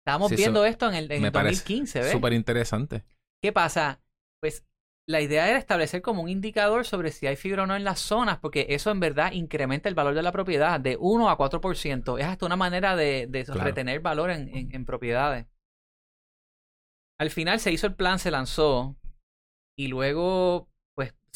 Estábamos 0.08 0.32
viendo 0.32 0.64
esto 0.64 0.88
en 0.88 0.96
el, 0.96 1.12
en 1.12 1.22
2015, 1.34 2.00
¿ves? 2.00 2.12
Súper 2.14 2.32
interesante. 2.32 3.04
¿Qué 3.44 3.52
pasa? 3.52 4.00
Pues 4.40 4.66
la 5.06 5.20
idea 5.20 5.50
era 5.50 5.60
establecer 5.60 6.02
como 6.02 6.22
un 6.22 6.30
indicador 6.30 6.86
sobre 6.86 7.12
si 7.12 7.28
hay 7.28 7.36
fibra 7.36 7.64
o 7.64 7.68
no 7.68 7.76
en 7.76 7.84
las 7.84 8.00
zonas, 8.00 8.40
porque 8.40 8.68
eso 8.70 8.90
en 8.90 9.02
verdad 9.02 9.34
incrementa 9.34 9.90
el 9.90 9.96
valor 9.96 10.14
de 10.14 10.22
la 10.22 10.32
propiedad 10.32 10.80
de 10.80 10.96
1 10.98 11.30
a 11.30 11.38
4%. 11.38 12.20
Es 12.20 12.26
hasta 12.26 12.46
una 12.46 12.56
manera 12.56 12.96
de, 12.96 13.28
retener 13.54 14.00
valor 14.00 14.30
en, 14.30 14.74
en 14.74 14.86
propiedades. 14.86 15.46
Al 17.20 17.30
final 17.30 17.60
se 17.60 17.74
hizo 17.74 17.88
el 17.88 17.96
plan, 17.96 18.18
se 18.18 18.32
lanzó 18.32 18.96
y 19.78 19.90
luego 19.90 20.70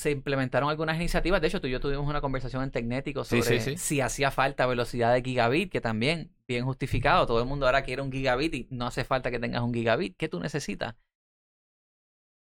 se 0.02 0.12
implementaron 0.12 0.70
algunas 0.70 0.96
iniciativas. 0.96 1.42
De 1.42 1.48
hecho, 1.48 1.62
tú 1.62 1.68
y 1.68 1.72
yo 1.72 1.80
tuvimos 1.80 2.08
una 2.08 2.22
conversación 2.22 2.64
en 2.64 2.72
Tecnético 2.72 3.24
sobre 3.24 3.78
si 3.78 4.02
hacía 4.02 4.32
falta 4.32 4.66
velocidad 4.66 5.14
de 5.14 5.22
gigabit, 5.22 5.72
que 5.72 5.80
también, 5.80 6.32
bien 6.52 6.66
justificado. 6.66 7.26
Todo 7.26 7.40
el 7.40 7.48
mundo 7.48 7.66
ahora 7.66 7.84
quiere 7.84 8.02
un 8.02 8.12
gigabit 8.12 8.54
y 8.54 8.68
no 8.72 8.86
hace 8.88 9.04
falta 9.04 9.32
que 9.32 9.40
tengas 9.40 9.62
un 9.64 9.74
gigabit. 9.74 10.16
¿Qué 10.18 10.30
tú 10.30 10.40
necesitas? 10.40 10.96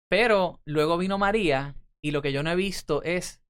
Pero 0.09 0.59
luego 0.65 0.97
vino 0.97 1.17
María 1.17 1.75
Y 2.03 2.11
lo 2.11 2.21
que 2.21 2.31
yo 2.31 2.41
no 2.43 2.49
he 2.51 2.55
visto 2.55 3.03
es 3.03 3.41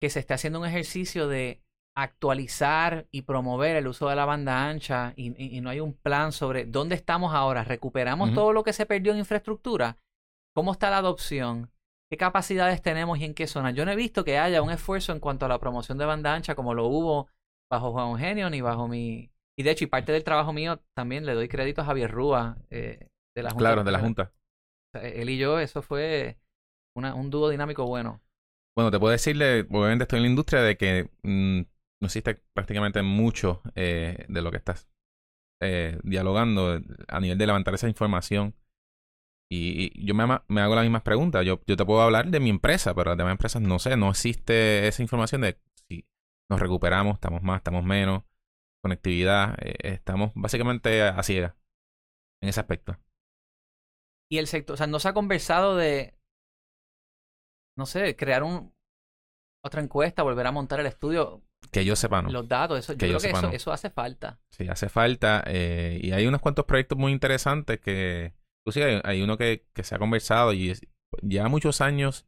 que 0.00 0.08
se 0.10 0.20
esté 0.20 0.32
haciendo 0.34 0.58
un 0.60 0.66
ejercicio 0.66 1.28
de 1.28 1.62
actualizar 1.96 3.06
y 3.10 3.22
promover 3.22 3.76
el 3.76 3.86
uso 3.88 4.08
de 4.08 4.16
la 4.16 4.24
banda 4.24 4.66
ancha 4.68 5.12
y, 5.16 5.28
y- 5.36 5.56
y 5.58 5.60
no 5.60 5.68
hay 5.68 5.80
un 5.80 5.92
plan 5.92 6.32
sobre 6.32 6.64
dónde 6.64 6.94
estamos 6.94 7.34
ahora. 7.34 7.62
¿Recuperamos 7.64 8.30
todo 8.34 8.52
lo 8.54 8.62
que 8.64 8.72
se 8.72 8.86
perdió 8.86 9.12
en 9.12 9.18
infraestructura? 9.18 9.98
¿Cómo 10.54 10.72
está 10.72 10.88
la 10.88 10.98
adopción? 10.98 11.70
¿Qué 12.10 12.16
capacidades 12.16 12.80
tenemos 12.80 13.18
y 13.18 13.24
en 13.26 13.34
qué 13.34 13.46
zona? 13.46 13.70
Yo 13.70 13.84
no 13.84 13.92
he 13.92 13.96
visto 13.96 14.24
que 14.24 14.38
haya 14.38 14.62
un 14.62 14.70
esfuerzo 14.70 15.12
en 15.12 15.20
cuanto 15.20 15.44
a 15.44 15.48
la 15.48 15.58
promoción 15.58 15.98
de 15.98 16.06
banda 16.06 16.34
ancha 16.34 16.54
como 16.54 16.72
lo 16.74 16.86
hubo 16.86 17.28
bajo 17.70 17.92
Juan 17.92 18.08
Eugenio 18.12 18.48
ni 18.50 18.62
bajo 18.62 18.88
mi... 18.88 19.30
Y 19.60 19.62
de 19.62 19.72
hecho, 19.72 19.84
y 19.84 19.88
parte 19.88 20.12
del 20.12 20.24
trabajo 20.24 20.54
mío 20.54 20.80
también 20.94 21.26
le 21.26 21.34
doy 21.34 21.46
crédito 21.48 21.82
a 21.82 21.84
Javier 21.84 22.10
Rúa 22.10 22.56
eh, 22.70 23.08
de 23.36 23.42
la 23.42 23.50
Junta. 23.50 23.64
Claro, 23.64 23.84
de 23.84 23.92
la 23.92 23.98
Junta. 24.00 24.32
Él 24.94 25.28
y 25.30 25.38
yo, 25.38 25.58
eso 25.58 25.82
fue 25.82 26.38
una, 26.96 27.14
un 27.14 27.30
dúo 27.30 27.50
dinámico 27.50 27.86
bueno. 27.86 28.22
Bueno, 28.74 28.90
te 28.90 28.98
puedo 28.98 29.12
decirle, 29.12 29.66
obviamente 29.70 30.04
estoy 30.04 30.18
en 30.18 30.22
la 30.24 30.28
industria, 30.30 30.62
de 30.62 30.76
que 30.76 31.10
mm, 31.22 31.58
no 32.00 32.06
existe 32.06 32.42
prácticamente 32.54 33.02
mucho 33.02 33.62
eh, 33.74 34.24
de 34.28 34.42
lo 34.42 34.50
que 34.50 34.56
estás 34.56 34.88
eh, 35.60 35.98
dialogando 36.04 36.80
a 37.08 37.20
nivel 37.20 37.38
de 37.38 37.46
levantar 37.46 37.74
esa 37.74 37.88
información. 37.88 38.54
Y, 39.50 39.90
y 40.00 40.06
yo 40.06 40.14
me, 40.14 40.24
ama- 40.24 40.44
me 40.48 40.60
hago 40.60 40.74
las 40.76 40.84
mismas 40.84 41.02
preguntas. 41.02 41.44
Yo, 41.44 41.60
yo 41.66 41.76
te 41.76 41.84
puedo 41.84 42.02
hablar 42.02 42.28
de 42.30 42.40
mi 42.40 42.50
empresa, 42.50 42.94
pero 42.94 43.10
las 43.10 43.18
demás 43.18 43.32
empresas 43.32 43.62
no 43.62 43.78
sé, 43.78 43.96
no 43.96 44.10
existe 44.10 44.86
esa 44.88 45.02
información 45.02 45.42
de 45.42 45.58
si 45.88 46.06
nos 46.50 46.60
recuperamos, 46.60 47.14
estamos 47.14 47.42
más, 47.42 47.58
estamos 47.58 47.84
menos, 47.84 48.22
conectividad, 48.82 49.56
eh, 49.60 49.74
estamos 49.94 50.32
básicamente 50.34 51.02
a, 51.02 51.10
a 51.10 51.22
ciegas 51.22 51.54
en 52.42 52.48
ese 52.48 52.60
aspecto. 52.60 52.96
Y 54.30 54.38
el 54.38 54.46
sector, 54.46 54.74
o 54.74 54.76
sea, 54.76 54.86
no 54.86 55.00
se 55.00 55.08
ha 55.08 55.12
conversado 55.12 55.76
de, 55.76 56.14
no 57.76 57.86
sé, 57.86 58.16
crear 58.16 58.42
un 58.42 58.72
otra 59.64 59.82
encuesta, 59.82 60.22
volver 60.22 60.46
a 60.46 60.52
montar 60.52 60.80
el 60.80 60.86
estudio, 60.86 61.42
Que 61.70 61.84
yo 61.84 61.94
sepa, 61.94 62.22
¿no? 62.22 62.30
los 62.30 62.48
datos, 62.48 62.78
eso, 62.78 62.94
yo 62.94 62.98
Que 62.98 63.08
yo 63.10 63.18
creo 63.18 63.32
que 63.32 63.38
eso, 63.38 63.46
no. 63.48 63.52
eso 63.52 63.72
hace 63.72 63.90
falta. 63.90 64.40
Sí, 64.50 64.68
hace 64.68 64.88
falta. 64.88 65.42
eh, 65.46 66.00
y 66.02 66.12
hay 66.12 66.26
unos 66.26 66.40
cuantos 66.40 66.64
proyectos 66.64 66.96
muy 66.96 67.12
interesantes 67.12 67.78
que, 67.80 68.32
inclusive 68.64 68.86
hay, 68.96 69.00
hay 69.04 69.22
uno 69.22 69.36
que, 69.36 69.66
que 69.74 69.82
se 69.84 69.94
ha 69.94 69.98
conversado 69.98 70.52
y 70.54 70.70
es- 70.70 70.86
lleva 71.22 71.48
muchos 71.48 71.80
años 71.82 72.26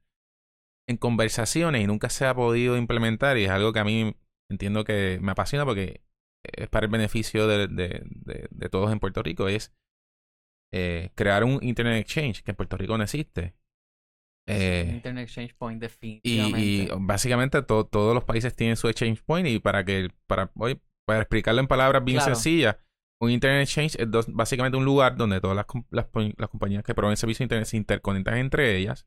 en 0.89 0.97
conversaciones 0.99 1.81
y 1.83 1.87
nunca 1.87 2.11
se 2.11 2.27
ha 2.27 2.35
podido 2.35 2.77
implementar 2.77 3.39
y 3.39 3.45
es 3.45 3.51
algo 3.51 3.73
que 3.73 3.79
a 3.79 3.85
mí 3.85 4.15
entiendo 4.51 4.85
que 4.85 5.19
me 5.23 5.33
apasiona 5.33 5.65
porque 5.65 6.02
es 6.45 6.69
para 6.69 6.87
el 6.87 6.93
beneficio 6.93 7.47
de, 7.47 7.69
de- 7.69 8.03
de- 8.05 8.49
de 8.51 8.69
todos 8.69 8.91
en 8.93 9.01
Puerto 9.01 9.23
Rico, 9.23 9.49
es 9.49 9.73
eh, 10.73 11.11
crear 11.15 11.45
un 11.45 11.59
Internet 11.63 12.01
Exchange 12.01 12.43
que 12.43 12.51
en 12.53 12.57
Puerto 12.57 12.77
Rico 12.77 12.97
no 12.97 13.05
existe. 13.05 13.55
Eh, 14.49 14.91
Internet 14.95 15.25
Exchange 15.29 15.55
Point, 15.55 15.81
y, 15.83 15.87
definitivamente. 15.87 16.61
y 16.61 16.89
básicamente 16.99 17.63
to- 17.63 17.87
todos 17.87 18.15
los 18.15 18.25
países 18.25 18.57
tienen 18.57 18.77
su 18.77 18.89
exchange 18.89 19.23
point 19.23 19.47
y 19.47 19.61
para 19.61 19.85
que 19.85 20.09
para 20.27 20.51
hoy 20.57 20.81
para 21.07 21.21
explicarlo 21.21 21.61
en 21.61 21.69
palabras 21.69 22.05
bien 22.05 22.19
Claro. 22.19 22.35
sencillas 22.35 22.77
un 23.21 23.31
internet 23.31 23.63
exchange 23.63 23.95
es 24.01 24.11
dos- 24.11 24.27
básicamente 24.29 24.77
un 24.77 24.85
lugar 24.85 25.17
donde 25.17 25.41
todas 25.41 25.55
las, 25.57 25.67
las, 25.91 26.07
las 26.37 26.49
compañías 26.49 26.83
que 26.83 26.93
proveen 26.95 27.17
servicio 27.17 27.45
de 27.45 27.45
internet 27.45 27.69
se 27.69 27.77
interconectan 27.77 28.37
entre 28.39 28.77
ellas 28.77 29.07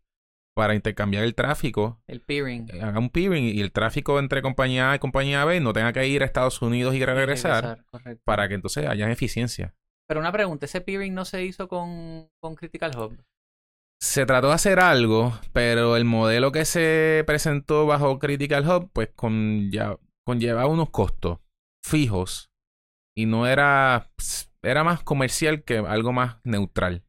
para 0.55 0.73
intercambiar 0.73 1.23
el 1.23 1.35
tráfico 1.35 2.01
el 2.07 2.21
peering. 2.21 2.67
eh, 2.73 2.81
haga 2.81 2.97
un 2.99 3.09
peering 3.09 3.43
y 3.45 3.61
el 3.61 3.71
tráfico 3.71 4.17
entre 4.19 4.41
compañía 4.41 4.91
A 4.91 4.95
y 4.95 4.99
compañía 4.99 5.45
B 5.45 5.59
no 5.59 5.73
tenga 5.73 5.93
que 5.93 6.07
ir 6.07 6.23
a 6.23 6.25
Estados 6.25 6.61
Unidos 6.61 6.95
y 6.95 7.05
regresar 7.05 7.85
correcto. 7.91 8.23
para 8.25 8.47
que 8.47 8.55
entonces 8.55 8.87
haya 8.87 9.11
eficiencia 9.11 9.75
Pero 10.07 10.19
una 10.19 10.31
pregunta, 10.31 10.65
¿ese 10.65 10.81
peering 10.81 11.13
no 11.13 11.25
se 11.25 11.43
hizo 11.43 11.67
con, 11.67 12.29
con 12.39 12.55
Critical 12.55 12.91
Hub? 12.97 13.17
se 14.01 14.25
trató 14.25 14.47
de 14.49 14.53
hacer 14.53 14.79
algo, 14.79 15.33
pero 15.53 15.95
el 15.95 16.05
modelo 16.05 16.51
que 16.51 16.65
se 16.65 17.23
presentó 17.25 17.85
bajo 17.85 18.19
Critical 18.19 18.67
Hub, 18.69 18.91
pues 18.93 19.09
con 19.15 19.71
ya, 19.71 19.97
conllevaba 20.25 20.67
unos 20.67 20.89
costos 20.89 21.39
fijos 21.83 22.51
y 23.15 23.25
no 23.25 23.47
era, 23.47 24.11
era 24.61 24.83
más 24.83 25.01
comercial 25.03 25.63
que 25.63 25.77
algo 25.77 26.11
más 26.11 26.37
neutral. 26.43 27.03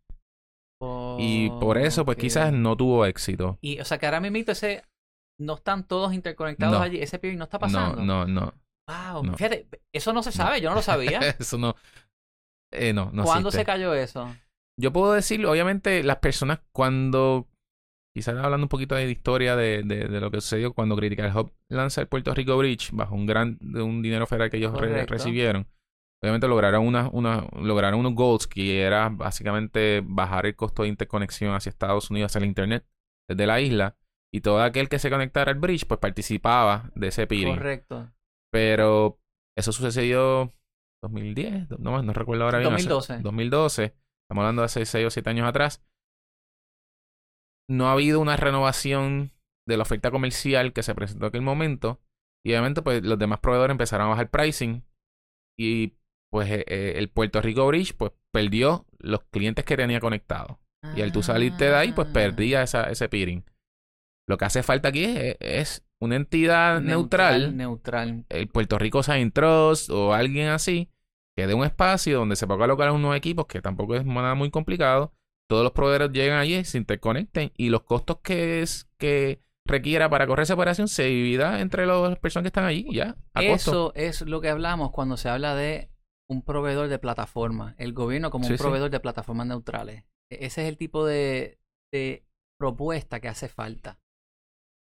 Y 1.19 1.51
por 1.51 1.79
eso, 1.79 2.05
pues 2.05 2.17
quizás 2.19 2.53
no 2.53 2.77
tuvo 2.77 3.05
éxito. 3.07 3.59
Y, 3.61 3.81
o 3.81 3.85
sea, 3.85 3.99
que 3.99 4.07
ahora 4.07 4.21
mismo 4.21 4.39
ese, 4.51 4.83
no 5.41 5.55
están 5.55 5.87
todos 5.87 6.13
interconectados 6.15 6.79
No. 6.79 6.83
allí, 6.85 6.99
ese 7.01 7.19
peering 7.19 7.39
no 7.39 7.45
está 7.45 7.59
pasando. 7.59 8.03
no, 8.03 8.27
no. 8.27 8.55
Wow, 8.89 9.25
no. 9.25 9.35
fíjate, 9.35 9.67
eso 9.93 10.13
no 10.13 10.23
se 10.23 10.31
sabe, 10.33 10.61
yo 10.61 10.69
no 10.71 10.77
lo 10.77 10.83
sabía. 10.83 11.19
Eso 11.41 11.59
no. 11.59 11.75
eh, 12.73 12.93
no, 12.93 13.11
no 13.13 13.25
¿Cuándo 13.25 13.49
existe. 13.49 13.63
se 13.63 13.67
cayó 13.67 13.93
eso? 13.95 14.33
Yo 14.79 14.93
puedo 14.93 15.13
decir, 15.13 15.45
obviamente, 15.45 16.05
las 16.05 16.19
personas 16.19 16.61
cuando, 16.73 17.49
quizás 18.15 18.37
hablando 18.37 18.67
un 18.67 18.69
poquito 18.69 18.95
de 18.95 19.11
historia 19.11 19.57
de, 19.57 19.83
de, 19.83 20.07
de 20.07 20.21
lo 20.21 20.31
que 20.31 20.41
sucedió 20.41 20.73
cuando 20.73 20.95
Critical 20.97 21.37
Hub 21.37 21.53
lanza 21.69 22.01
el 22.01 22.07
Puerto 22.09 22.33
Rico 22.35 22.57
Bridge 22.59 22.91
bajo 22.93 23.15
un 23.17 23.27
gran, 23.27 23.59
un 23.61 24.03
dinero 24.03 24.27
federal 24.29 24.51
que 24.51 24.59
ellos 24.59 24.79
re- 24.79 25.07
recibieron, 25.07 25.67
obviamente 26.23 26.49
lograron 26.49 26.87
una, 26.87 27.09
una, 27.13 27.47
lograron 27.61 28.01
unos 28.01 28.15
goals 28.15 28.47
que 28.47 28.83
era 28.83 29.09
básicamente 29.09 30.03
bajar 30.05 30.47
el 30.47 30.57
costo 30.57 30.83
de 30.83 30.89
interconexión 30.89 31.55
hacia 31.55 31.71
Estados 31.71 32.11
Unidos, 32.11 32.31
hacia 32.33 32.39
el 32.41 32.47
Internet, 32.47 32.87
desde 33.29 33.47
la 33.47 33.61
isla, 33.61 33.97
y 34.35 34.41
todo 34.41 34.63
aquel 34.63 34.89
que 34.89 34.99
se 34.99 35.11
conectara 35.11 35.53
al 35.53 35.59
bridge, 35.59 35.87
pues 35.87 36.01
participaba 36.01 36.91
de 36.95 37.09
ese 37.09 37.27
peering. 37.27 37.55
Correcto. 37.57 38.13
Pero 38.53 39.21
eso 39.57 39.73
sucedió 39.73 40.53
2010, 41.03 41.79
no, 41.79 42.03
no 42.03 42.13
recuerdo 42.13 42.45
ahora 42.45 42.59
bien. 42.59 42.73
hace- 42.73 42.89
2012. 42.89 43.23
2012. 43.23 43.85
Estamos 43.85 44.43
hablando 44.43 44.63
de 44.63 44.67
hace 44.67 44.85
6 44.87 45.07
o 45.07 45.11
7 45.11 45.31
años 45.31 45.47
atrás. 45.49 45.85
No 47.69 47.89
ha 47.89 47.93
habido 47.93 48.21
una 48.21 48.37
renovación 48.37 49.33
de 49.69 49.77
la 49.77 49.83
oferta 49.83 50.11
comercial 50.11 50.73
que 50.73 50.83
se 50.83 50.95
presentó 50.95 51.27
en 51.27 51.29
aquel 51.29 51.43
momento. 51.43 52.01
Y 52.45 52.51
obviamente, 52.53 52.83
pues 52.83 53.03
los 53.05 53.19
demás 53.19 53.41
proveedores 53.41 53.73
empezaron 53.73 54.07
a 54.07 54.11
bajar 54.11 54.31
pricing. 54.31 54.85
Y 55.59 55.95
pues 56.31 56.51
eh, 56.51 56.65
eh, 56.67 56.95
el 56.97 57.09
Puerto 57.09 57.41
Rico 57.41 57.67
Bridge, 57.67 57.95
pues 57.97 58.13
perdió 58.33 58.87
los 58.99 59.21
clientes 59.31 59.65
que 59.65 59.77
tenía 59.77 60.01
conectados. 60.01 60.57
Y 60.95 61.03
al 61.03 61.11
tú 61.13 61.23
salirte 61.23 61.65
de 61.67 61.75
ahí, 61.75 61.93
pues 61.93 62.09
Ah. 62.09 62.13
perdía 62.13 62.63
esa, 62.63 62.85
ese 62.85 63.09
peering. 63.09 63.45
Lo 64.29 64.37
que 64.39 64.45
hace 64.45 64.63
falta 64.63 64.89
aquí 64.89 65.05
es, 65.05 65.37
es 65.41 65.85
una 66.01 66.17
entidad 66.17 66.81
neutral 66.81 67.57
Neutral. 67.57 68.25
el 68.29 68.49
Puerto 68.49 68.79
Rico 68.79 69.03
Sign 69.03 69.33
Trust 69.33 69.89
o 69.91 70.13
alguien 70.13 70.49
así 70.49 70.91
que 71.37 71.47
dé 71.47 71.55
un 71.55 71.65
espacio 71.65 72.19
donde 72.19 72.37
se 72.37 72.47
pueda 72.47 72.59
colocar 72.61 72.91
unos 72.93 73.17
equipos 73.17 73.47
que 73.47 73.61
tampoco 73.63 73.95
es 73.97 74.05
nada 74.05 74.35
muy 74.35 74.51
complicado. 74.51 75.13
Todos 75.49 75.63
los 75.63 75.73
proveedores 75.73 76.11
llegan 76.13 76.39
allí, 76.39 76.65
se 76.65 76.79
interconecten 76.79 77.53
y 77.57 77.69
los 77.71 77.83
costos 77.83 78.19
que 78.23 78.63
es 78.63 78.89
que 78.99 79.41
requiera 79.65 80.09
para 80.11 80.27
correr 80.27 80.45
esa 80.45 80.55
operación 80.55 80.89
se 80.89 81.05
divida 81.05 81.61
entre 81.61 81.87
las 81.87 82.19
personas 82.19 82.45
que 82.45 82.49
están 82.49 82.65
allí 82.65 82.87
ya 82.93 83.17
a 83.35 83.43
Eso 83.43 83.53
costo. 83.53 83.93
es 83.97 84.23
lo 84.23 84.41
que 84.41 84.49
hablamos 84.51 84.91
cuando 84.93 85.17
se 85.17 85.29
habla 85.29 85.55
de 85.55 85.91
un 86.29 86.43
proveedor 86.43 86.89
de 86.89 86.99
plataforma. 86.99 87.75
El 87.79 87.93
gobierno 87.93 88.31
como 88.31 88.45
Sí, 88.47 88.53
un 88.53 88.59
sí. 88.59 88.63
proveedor 88.63 88.91
de 88.91 89.01
plataformas 89.01 89.47
neutrales. 89.47 90.05
E- 90.31 90.45
Ese 90.47 90.63
es 90.63 90.69
el 90.69 90.77
tipo 90.77 91.05
de, 91.07 91.59
de 91.93 92.27
propuesta 92.59 93.21
que 93.21 93.29
hace 93.29 93.49
falta. 93.49 94.01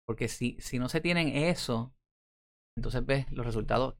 Porque 0.08 0.28
si, 0.28 0.58
si 0.60 0.80
no 0.80 0.90
se 0.90 1.02
tienen 1.02 1.30
eso, 1.30 1.94
entonces 2.78 3.06
ves 3.06 3.32
los 3.32 3.46
resultados 3.46 3.96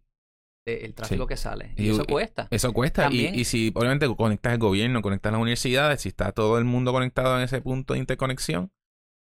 del 0.68 0.94
tráfico 0.94 1.24
Sí. 1.24 1.28
que 1.28 1.38
sale. 1.38 1.74
Y, 1.78 1.88
Y- 1.88 1.90
eso 1.92 2.06
cuesta. 2.06 2.48
Eso 2.52 2.74
cuesta. 2.74 3.10
Y, 3.12 3.28
y 3.28 3.46
si 3.46 3.72
obviamente 3.76 4.14
conectas 4.16 4.54
el 4.54 4.60
gobierno, 4.60 5.02
conectas 5.02 5.32
las 5.32 5.42
universidades, 5.42 6.02
si 6.02 6.10
está 6.10 6.32
todo 6.32 6.58
el 6.58 6.66
mundo 6.66 6.92
conectado 6.92 7.38
en 7.38 7.44
ese 7.44 7.62
punto 7.62 7.94
de 7.94 8.00
interconexión, 8.00 8.72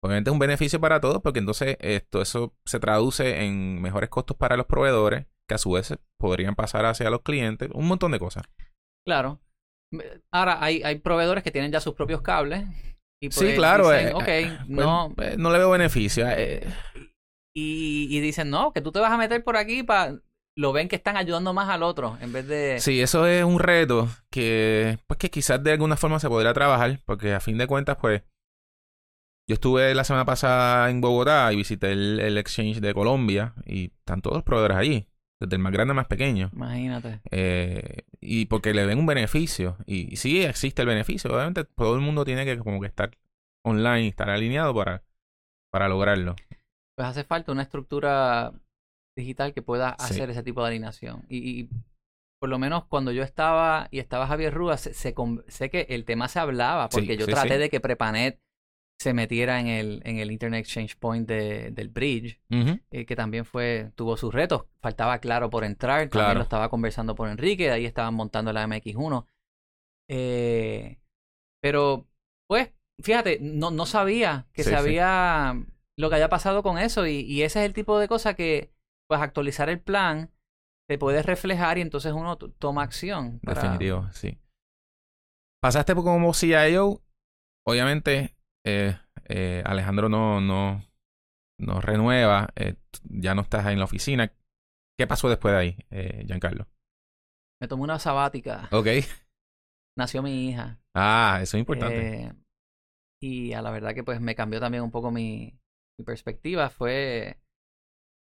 obviamente 0.03 0.29
es 0.29 0.33
un 0.33 0.39
beneficio 0.39 0.81
para 0.81 0.99
todos, 0.99 1.21
porque 1.21 1.39
entonces 1.39 1.77
esto, 1.79 2.21
eso 2.21 2.53
se 2.65 2.79
traduce 2.79 3.45
en 3.45 3.81
mejores 3.81 4.09
costos 4.09 4.35
para 4.37 4.57
los 4.57 4.65
proveedores, 4.65 5.25
que 5.53 5.55
a 5.55 5.59
su 5.59 5.71
vez 5.71 5.93
podrían 6.19 6.55
pasar 6.55 6.85
hacia 6.85 7.09
los 7.09 7.21
clientes, 7.21 7.69
un 7.73 7.87
montón 7.87 8.11
de 8.11 8.19
cosas. 8.19 8.43
Claro. 9.05 9.39
Ahora, 10.33 10.63
hay, 10.63 10.81
hay 10.83 10.99
proveedores 10.99 11.43
que 11.43 11.51
tienen 11.51 11.71
ya 11.71 11.79
sus 11.79 11.93
propios 11.93 12.21
cables. 12.21 12.63
Y 13.21 13.31
Sí, 13.31 13.39
pues 13.39 13.55
claro. 13.55 13.89
dicen, 13.89 14.07
eh, 14.09 14.13
ok, 14.13 14.27
eh, 14.27 14.57
pues, 14.57 14.69
no. 14.69 15.13
eh, 15.21 15.35
no 15.37 15.51
le 15.51 15.57
veo 15.59 15.69
beneficio. 15.69 16.25
eh, 16.29 16.67
Y, 17.55 18.07
y 18.09 18.19
dicen, 18.19 18.49
no, 18.49 18.73
que 18.73 18.81
tú 18.81 18.91
te 18.91 18.99
vas 18.99 19.11
a 19.11 19.17
meter 19.17 19.43
por 19.43 19.55
aquí 19.57 19.83
para... 19.83 20.19
Lo 20.55 20.71
ven 20.71 20.87
que 20.87 20.95
están 20.97 21.17
ayudando 21.17 21.51
más 21.53 21.67
al 21.69 21.81
otro 21.81 22.17
en 22.21 22.31
vez 22.31 22.47
de... 22.47 22.79
Sí, 22.79 23.01
eso 23.01 23.25
es 23.25 23.43
un 23.43 23.59
reto 23.59 24.07
que, 24.31 24.99
pues 25.07 25.17
que 25.17 25.31
quizás 25.31 25.63
de 25.63 25.71
alguna 25.71 25.97
forma 25.97 26.19
se 26.19 26.29
podría 26.29 26.53
trabajar, 26.53 26.99
porque 27.05 27.33
a 27.33 27.39
fin 27.39 27.57
de 27.57 27.65
cuentas, 27.65 27.97
pues, 27.99 28.21
yo 29.49 29.55
estuve 29.55 29.95
la 29.95 30.03
semana 30.03 30.25
pasada 30.25 30.91
en 30.91 31.01
Bogotá 31.01 31.51
y 31.51 31.55
visité 31.55 31.91
el, 31.91 32.19
el 32.19 32.37
exchange 32.37 32.81
de 32.81 32.93
Colombia 32.93 33.55
y 33.65 33.85
están 33.97 34.21
todos 34.21 34.37
los 34.37 34.43
proveedores 34.43 34.77
allí, 34.77 35.07
desde 35.39 35.55
el 35.55 35.61
más 35.61 35.73
grande 35.73 35.91
al 35.91 35.95
más 35.95 36.07
pequeño. 36.07 36.49
Imagínate. 36.53 37.19
Eh, 37.31 38.03
y 38.21 38.45
porque 38.45 38.73
le 38.73 38.85
ven 38.85 38.99
un 38.99 39.05
beneficio. 39.05 39.77
Y, 39.85 40.13
y 40.13 40.15
sí 40.17 40.43
existe 40.43 40.81
el 40.81 40.87
beneficio. 40.87 41.31
Obviamente 41.33 41.63
todo 41.65 41.95
el 41.95 42.01
mundo 42.01 42.25
tiene 42.25 42.45
que 42.45 42.57
como 42.59 42.79
que 42.79 42.87
estar 42.87 43.11
online, 43.65 44.07
estar 44.07 44.29
alineado 44.29 44.73
para, 44.73 45.03
para 45.71 45.87
lograrlo. 45.87 46.35
Pues 46.95 47.07
hace 47.07 47.23
falta 47.23 47.51
una 47.51 47.63
estructura 47.63 48.53
digital 49.17 49.53
que 49.53 49.61
pueda 49.61 49.95
Sí. 49.99 50.13
hacer 50.13 50.29
ese 50.29 50.43
tipo 50.43 50.61
de 50.61 50.67
alineación. 50.69 51.25
Y, 51.29 51.37
y 51.61 51.69
por 52.39 52.49
lo 52.49 52.59
menos 52.59 52.85
cuando 52.85 53.11
yo 53.11 53.23
estaba 53.23 53.87
y 53.89 53.99
estaba 53.99 54.27
Javier 54.27 54.53
Rúa, 54.53 54.77
se, 54.77 54.93
se 54.93 55.15
sé 55.47 55.69
que 55.69 55.87
el 55.89 56.05
tema 56.05 56.27
se 56.27 56.39
hablaba, 56.39 56.89
Sí, 56.91 56.97
porque 56.97 57.17
yo 57.17 57.25
sí, 57.25 57.31
traté 57.31 57.57
de 57.57 57.69
que 57.69 57.79
Prepanet 57.79 58.39
se 59.03 59.13
metiera 59.13 59.59
en 59.59 59.67
el, 59.67 60.01
en 60.05 60.17
el 60.19 60.31
Internet 60.31 60.61
Exchange 60.61 60.97
Point 60.97 61.27
de- 61.27 61.71
del 61.71 61.89
bridge, 61.89 62.39
eh, 62.49 63.05
que 63.05 63.15
también 63.15 63.45
fue, 63.45 63.91
tuvo 63.95 64.17
sus 64.17 64.33
retos. 64.33 64.65
Faltaba 64.81 65.19
claro 65.19 65.49
por 65.49 65.63
entrar, 65.63 65.99
también 66.09 66.09
Claro. 66.25 66.39
lo 66.39 66.43
estaba 66.43 66.69
conversando 66.69 67.13
por 67.15 67.29
Enrique, 67.29 67.69
ahí 67.71 67.85
estaban 67.85 68.13
montando 68.15 68.51
la 68.53 68.63
MX1. 68.67 69.27
Eh, 70.09 70.99
pero, 71.61 72.07
pues, 72.47 72.71
fíjate, 73.01 73.39
no, 73.41 73.71
no 73.71 73.85
sabía 73.85 74.47
que 74.53 74.63
Sí, 74.63 74.69
se 74.69 74.75
sí. 74.75 74.81
había 74.81 75.53
lo 75.97 76.09
que 76.09 76.15
había 76.15 76.29
pasado 76.29 76.63
con 76.63 76.77
eso, 76.79 77.05
y, 77.05 77.19
y 77.21 77.43
ese 77.43 77.59
es 77.61 77.65
el 77.67 77.73
tipo 77.73 77.99
de 77.99 78.07
cosa 78.07 78.33
que, 78.35 78.71
pues, 79.07 79.21
actualizar 79.21 79.69
el 79.69 79.79
plan 79.79 80.31
te 80.89 80.97
puede 80.97 81.21
reflejar 81.23 81.77
y 81.77 81.81
entonces 81.81 82.11
uno 82.13 82.37
toma 82.37 82.83
acción. 82.83 83.39
para- 83.39 83.61
Definitivo, 83.61 84.09
sí. 84.11 84.37
Pasaste 85.61 85.95
por 85.95 86.03
como 86.03 86.33
CIO. 86.33 87.01
Obviamente, 87.65 88.35
eh, 88.63 88.97
eh, 89.25 89.63
Alejandro 89.65 90.09
no, 90.09 90.41
no, 90.41 90.83
no 91.59 91.81
renueva. 91.81 92.49
eh, 92.55 92.75
ya 93.03 93.35
no 93.35 93.41
estás 93.41 93.67
en 93.67 93.79
la 93.79 93.85
oficina. 93.85 94.31
¿Qué 94.97 95.07
pasó 95.07 95.29
después 95.29 95.53
de 95.53 95.59
ahí, 95.59 95.77
eh, 95.91 96.23
Giancarlo? 96.27 96.67
Me 97.61 97.67
tomé 97.67 97.83
una 97.83 97.99
sabática, 97.99 98.67
Ok. 98.71 98.87
nació 99.97 100.21
mi 100.21 100.49
hija. 100.49 100.79
Ah, 100.93 101.39
eso 101.41 101.57
es 101.57 101.61
importante. 101.61 102.25
Eh, 102.25 102.33
y 103.21 103.53
a 103.53 103.61
la 103.61 103.71
verdad 103.71 103.93
que 103.93 104.03
pues 104.03 104.19
me 104.21 104.35
cambió 104.35 104.59
también 104.59 104.83
un 104.83 104.91
poco 104.91 105.11
mi, 105.11 105.57
mi 105.97 106.05
perspectiva. 106.05 106.69
Fue. 106.69 107.39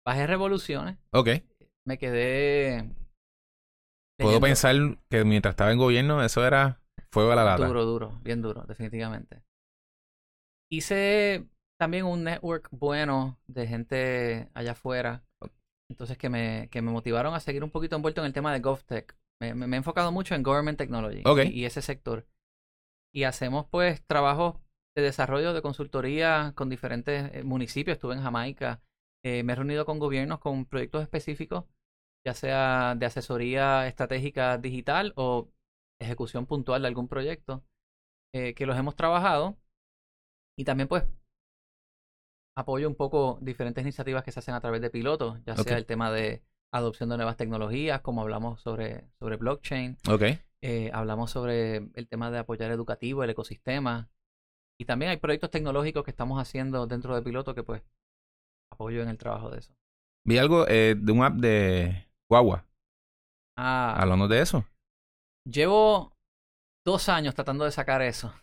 Bajé 0.05 0.27
revoluciones. 0.27 0.97
ok. 1.11 1.29
Me 1.85 1.97
quedé. 1.97 2.89
Puedo 4.17 4.41
pensar 4.41 4.75
que 5.09 5.23
mientras 5.23 5.53
estaba 5.53 5.71
en 5.71 5.77
gobierno, 5.77 6.21
eso 6.23 6.45
era 6.45 6.81
fuego 7.09 7.31
a 7.31 7.35
la 7.35 7.45
lata. 7.45 7.65
Duro, 7.67 7.85
duro, 7.85 8.19
bien 8.21 8.41
duro, 8.41 8.65
definitivamente. 8.67 9.41
Hice 10.71 11.47
también 11.79 12.05
un 12.05 12.23
network 12.23 12.67
bueno 12.71 13.39
de 13.47 13.67
gente 13.67 14.49
allá 14.53 14.71
afuera. 14.73 15.23
Entonces 15.89 16.17
que 16.17 16.29
me, 16.29 16.69
que 16.69 16.81
me 16.81 16.91
motivaron 16.91 17.33
a 17.33 17.39
seguir 17.39 17.63
un 17.63 17.71
poquito 17.71 17.95
envuelto 17.95 18.21
en 18.21 18.27
el 18.27 18.33
tema 18.33 18.53
de 18.53 18.59
GovTech. 18.59 19.17
Me, 19.41 19.55
me- 19.55 19.67
me 19.67 19.77
he 19.77 19.79
enfocado 19.79 20.11
mucho 20.11 20.35
en 20.35 20.43
Government 20.43 20.77
Technology 20.77 21.23
Ok. 21.25 21.39
y, 21.45 21.61
y 21.61 21.65
ese 21.65 21.81
sector. 21.81 22.27
Y 23.13 23.23
hacemos 23.23 23.65
pues 23.71 24.03
trabajos 24.05 24.57
de 24.95 25.01
desarrollo 25.03 25.53
de 25.53 25.61
consultoría 25.61 26.53
con 26.55 26.69
diferentes 26.69 27.33
eh, 27.33 27.43
municipios. 27.43 27.95
Estuve 27.95 28.13
en 28.15 28.21
Jamaica. 28.21 28.81
Eh, 29.25 29.43
me 29.43 29.53
he 29.53 29.55
reunido 29.55 29.85
con 29.85 29.97
gobiernos 29.99 30.39
con 30.39 30.65
proyectos 30.65 31.01
específicos, 31.01 31.65
ya 32.25 32.33
sea 32.33 32.95
de 32.95 33.05
asesoría 33.07 33.87
estratégica 33.87 34.57
digital 34.57 35.13
o 35.15 35.49
ejecución 35.99 36.45
puntual 36.45 36.83
de 36.83 36.87
algún 36.87 37.07
proyecto, 37.07 37.63
eh, 38.33 38.53
que 38.53 38.65
los 38.65 38.77
hemos 38.77 38.95
trabajado. 38.95 39.57
Y 40.59 40.65
también 40.65 40.89
pues 40.89 41.05
apoyo 42.57 42.89
un 42.89 42.95
poco 42.95 43.39
diferentes 43.41 43.81
iniciativas 43.81 44.25
que 44.25 44.33
se 44.33 44.39
hacen 44.39 44.53
a 44.55 44.59
través 44.59 44.81
de 44.81 44.89
pilotos, 44.89 45.39
ya 45.45 45.55
sea 45.55 45.77
el 45.77 45.85
tema 45.85 46.11
de 46.11 46.43
adopción 46.73 47.07
de 47.07 47.15
nuevas 47.15 47.37
tecnologías, 47.37 48.01
como 48.01 48.21
hablamos 48.21 48.59
sobre, 48.59 49.09
sobre 49.19 49.37
blockchain, 49.37 49.95
Ok. 50.09 50.23
eh, 50.61 50.91
hablamos 50.93 51.31
sobre 51.31 51.77
el 51.93 52.09
tema 52.09 52.29
de 52.29 52.39
apoyar 52.39 52.71
educativo, 52.71 53.23
el 53.23 53.29
ecosistema. 53.29 54.09
Y 54.77 54.83
también 54.83 55.11
hay 55.11 55.17
proyectos 55.17 55.49
tecnológicos 55.49 56.03
que 56.03 56.11
estamos 56.11 56.41
haciendo 56.41 56.87
dentro 56.87 57.15
de 57.15 57.21
piloto 57.21 57.55
que 57.55 57.63
pues 57.63 57.81
apoyo 58.69 59.01
en 59.01 59.07
el 59.07 59.17
trabajo 59.17 59.49
de 59.49 59.59
eso. 59.59 59.73
Vi 60.27 60.37
algo 60.37 60.67
eh, 60.67 60.95
de 60.97 61.11
un 61.13 61.23
app 61.23 61.35
de 61.35 62.05
Guagua. 62.29 62.65
Ah, 63.57 63.95
Hablando 63.97 64.27
de 64.27 64.41
eso. 64.41 64.65
llevo 65.49 66.11
dos 66.85 67.07
años 67.07 67.33
tratando 67.33 67.63
de 67.63 67.71
sacar 67.71 68.01
eso. 68.01 68.33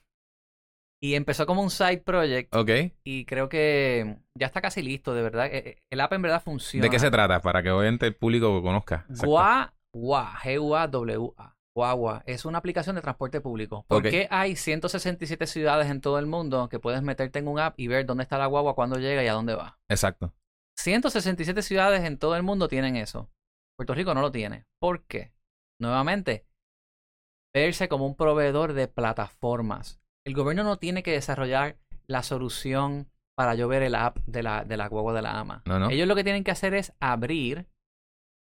Y 1.02 1.14
empezó 1.14 1.46
como 1.46 1.62
un 1.62 1.70
side 1.70 1.98
project 1.98 2.54
Ok. 2.54 2.70
y 3.04 3.26
creo 3.26 3.48
que 3.48 4.18
ya 4.34 4.46
está 4.46 4.62
casi 4.62 4.82
listo, 4.82 5.14
de 5.14 5.22
verdad. 5.22 5.46
Eh, 5.46 5.58
eh, 5.68 5.82
El 5.90 6.00
app 6.00 6.12
en 6.14 6.22
verdad 6.22 6.42
funciona. 6.42 6.82
¿De 6.84 6.90
qué 6.90 6.98
se 6.98 7.10
trata? 7.10 7.40
Para 7.40 7.62
que 7.62 7.70
obviamente 7.70 8.06
el 8.06 8.16
público 8.16 8.62
conozca. 8.62 9.04
Exacto. 9.08 9.26
Guagua, 9.26 10.32
G-U-A-W-A. 10.42 11.56
Guagua 11.74 12.22
es 12.24 12.46
una 12.46 12.56
aplicación 12.56 12.96
de 12.96 13.02
transporte 13.02 13.42
público. 13.42 13.84
¿Por 13.86 14.02
qué 14.02 14.26
hay 14.30 14.56
167 14.56 15.46
ciudades 15.46 15.90
en 15.90 16.00
todo 16.00 16.18
el 16.18 16.24
mundo 16.24 16.70
que 16.70 16.78
puedes 16.78 17.02
meterte 17.02 17.38
en 17.38 17.48
un 17.48 17.58
app 17.58 17.78
y 17.78 17.86
ver 17.88 18.06
dónde 18.06 18.22
está 18.22 18.38
la 18.38 18.46
guagua, 18.46 18.74
cuándo 18.74 18.98
llega 18.98 19.22
y 19.22 19.26
a 19.26 19.34
dónde 19.34 19.54
va? 19.54 19.78
Exacto. 19.90 20.32
167 20.78 21.60
ciudades 21.60 22.04
en 22.04 22.18
todo 22.18 22.34
el 22.36 22.42
mundo 22.42 22.68
tienen 22.68 22.96
eso. 22.96 23.30
Puerto 23.76 23.92
Rico 23.94 24.14
no 24.14 24.22
lo 24.22 24.32
tiene. 24.32 24.64
¿Por 24.80 25.04
qué? 25.04 25.34
Nuevamente, 25.78 26.46
verse 27.54 27.88
como 27.88 28.06
un 28.06 28.16
proveedor 28.16 28.72
de 28.72 28.88
plataformas. 28.88 30.00
El 30.26 30.34
gobierno 30.34 30.64
no 30.64 30.76
tiene 30.76 31.04
que 31.04 31.12
desarrollar 31.12 31.76
la 32.08 32.24
solución 32.24 33.08
para 33.36 33.54
yo 33.54 33.68
ver 33.68 33.84
el 33.84 33.94
app 33.94 34.18
de 34.26 34.42
la, 34.42 34.64
de 34.64 34.76
la 34.76 34.88
guagua 34.88 35.14
de 35.14 35.22
la 35.22 35.38
ama. 35.38 35.62
No, 35.66 35.78
no. 35.78 35.88
Ellos 35.88 36.08
lo 36.08 36.16
que 36.16 36.24
tienen 36.24 36.42
que 36.42 36.50
hacer 36.50 36.74
es 36.74 36.92
abrir 36.98 37.68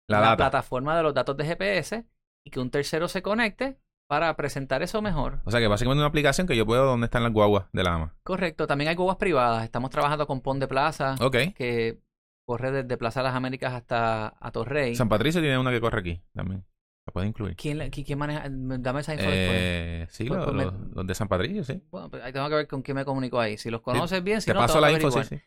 La, 0.08 0.38
plataforma 0.38 0.96
de 0.96 1.04
los 1.04 1.14
datos 1.14 1.36
de 1.36 1.44
GPS 1.44 2.06
y 2.46 2.52
que 2.52 2.62
un 2.62 2.70
tercero 2.70 3.10
se 3.10 3.22
conecte 3.22 3.78
para 4.08 4.34
presentar 4.38 4.82
eso 4.82 5.02
mejor. 5.02 5.42
O 5.44 5.52
sea 5.52 5.60
que 5.60 5.68
básicamente 5.68 6.00
una 6.00 6.08
aplicación 6.08 6.48
que 6.48 6.56
yo 6.56 6.66
puedo 6.66 6.86
dónde 6.86 7.06
están 7.06 7.24
las 7.24 7.34
guaguas 7.34 7.66
de 7.74 7.84
la 7.84 7.96
ama. 7.96 8.16
Correcto. 8.24 8.66
También 8.66 8.88
hay 8.88 8.96
guaguas 8.96 9.18
privadas. 9.18 9.66
Estamos 9.66 9.90
trabajando 9.90 10.26
con 10.26 10.40
Pon 10.40 10.62
de 10.62 10.70
Plaza, 10.70 11.16
que 11.32 12.00
corre 12.48 12.72
desde 12.72 12.98
Plaza 12.98 13.20
de 13.20 13.26
las 13.26 13.36
Américas 13.36 13.74
hasta 13.74 14.36
a 14.40 14.52
Torrey. 14.52 14.96
San 14.96 15.10
Patricio 15.10 15.42
tiene 15.42 15.58
una 15.58 15.72
que 15.72 15.82
corre 15.82 16.00
aquí 16.00 16.22
también. 16.34 16.64
La 17.06 17.12
puede 17.14 17.28
incluir. 17.28 17.56
¿Quién, 17.58 17.78
la- 17.78 17.88
qui- 17.88 18.06
quién 18.06 18.18
maneja? 18.18 18.44
Dame 18.50 19.02
esa 19.02 19.14
info. 19.14 19.26
Eh, 19.28 20.08
sí, 20.10 20.26
Pues- 20.26 20.38
los, 20.40 20.46
pues 20.46 20.56
me- 20.56 20.96
los- 20.96 21.08
de 21.08 21.16
San 21.16 21.28
Patricio, 21.28 21.64
sí. 21.64 21.82
Bueno, 21.92 22.10
pues 22.10 22.24
ahí 22.24 22.32
tengo 22.32 22.48
que 22.50 22.56
ver 22.56 22.68
con 22.68 22.82
quién 22.82 22.96
me 22.96 23.04
comunico 23.06 23.40
ahí. 23.40 23.58
Si 23.58 23.70
los 23.70 23.82
conoces 23.82 24.24
bien, 24.24 24.40
si 24.42 24.48
Te 24.48 24.54
no, 24.54 24.60
paso 24.62 24.80
la 24.80 24.92
info, 24.92 25.12
sí, 25.12 25.20
sí. 25.24 25.42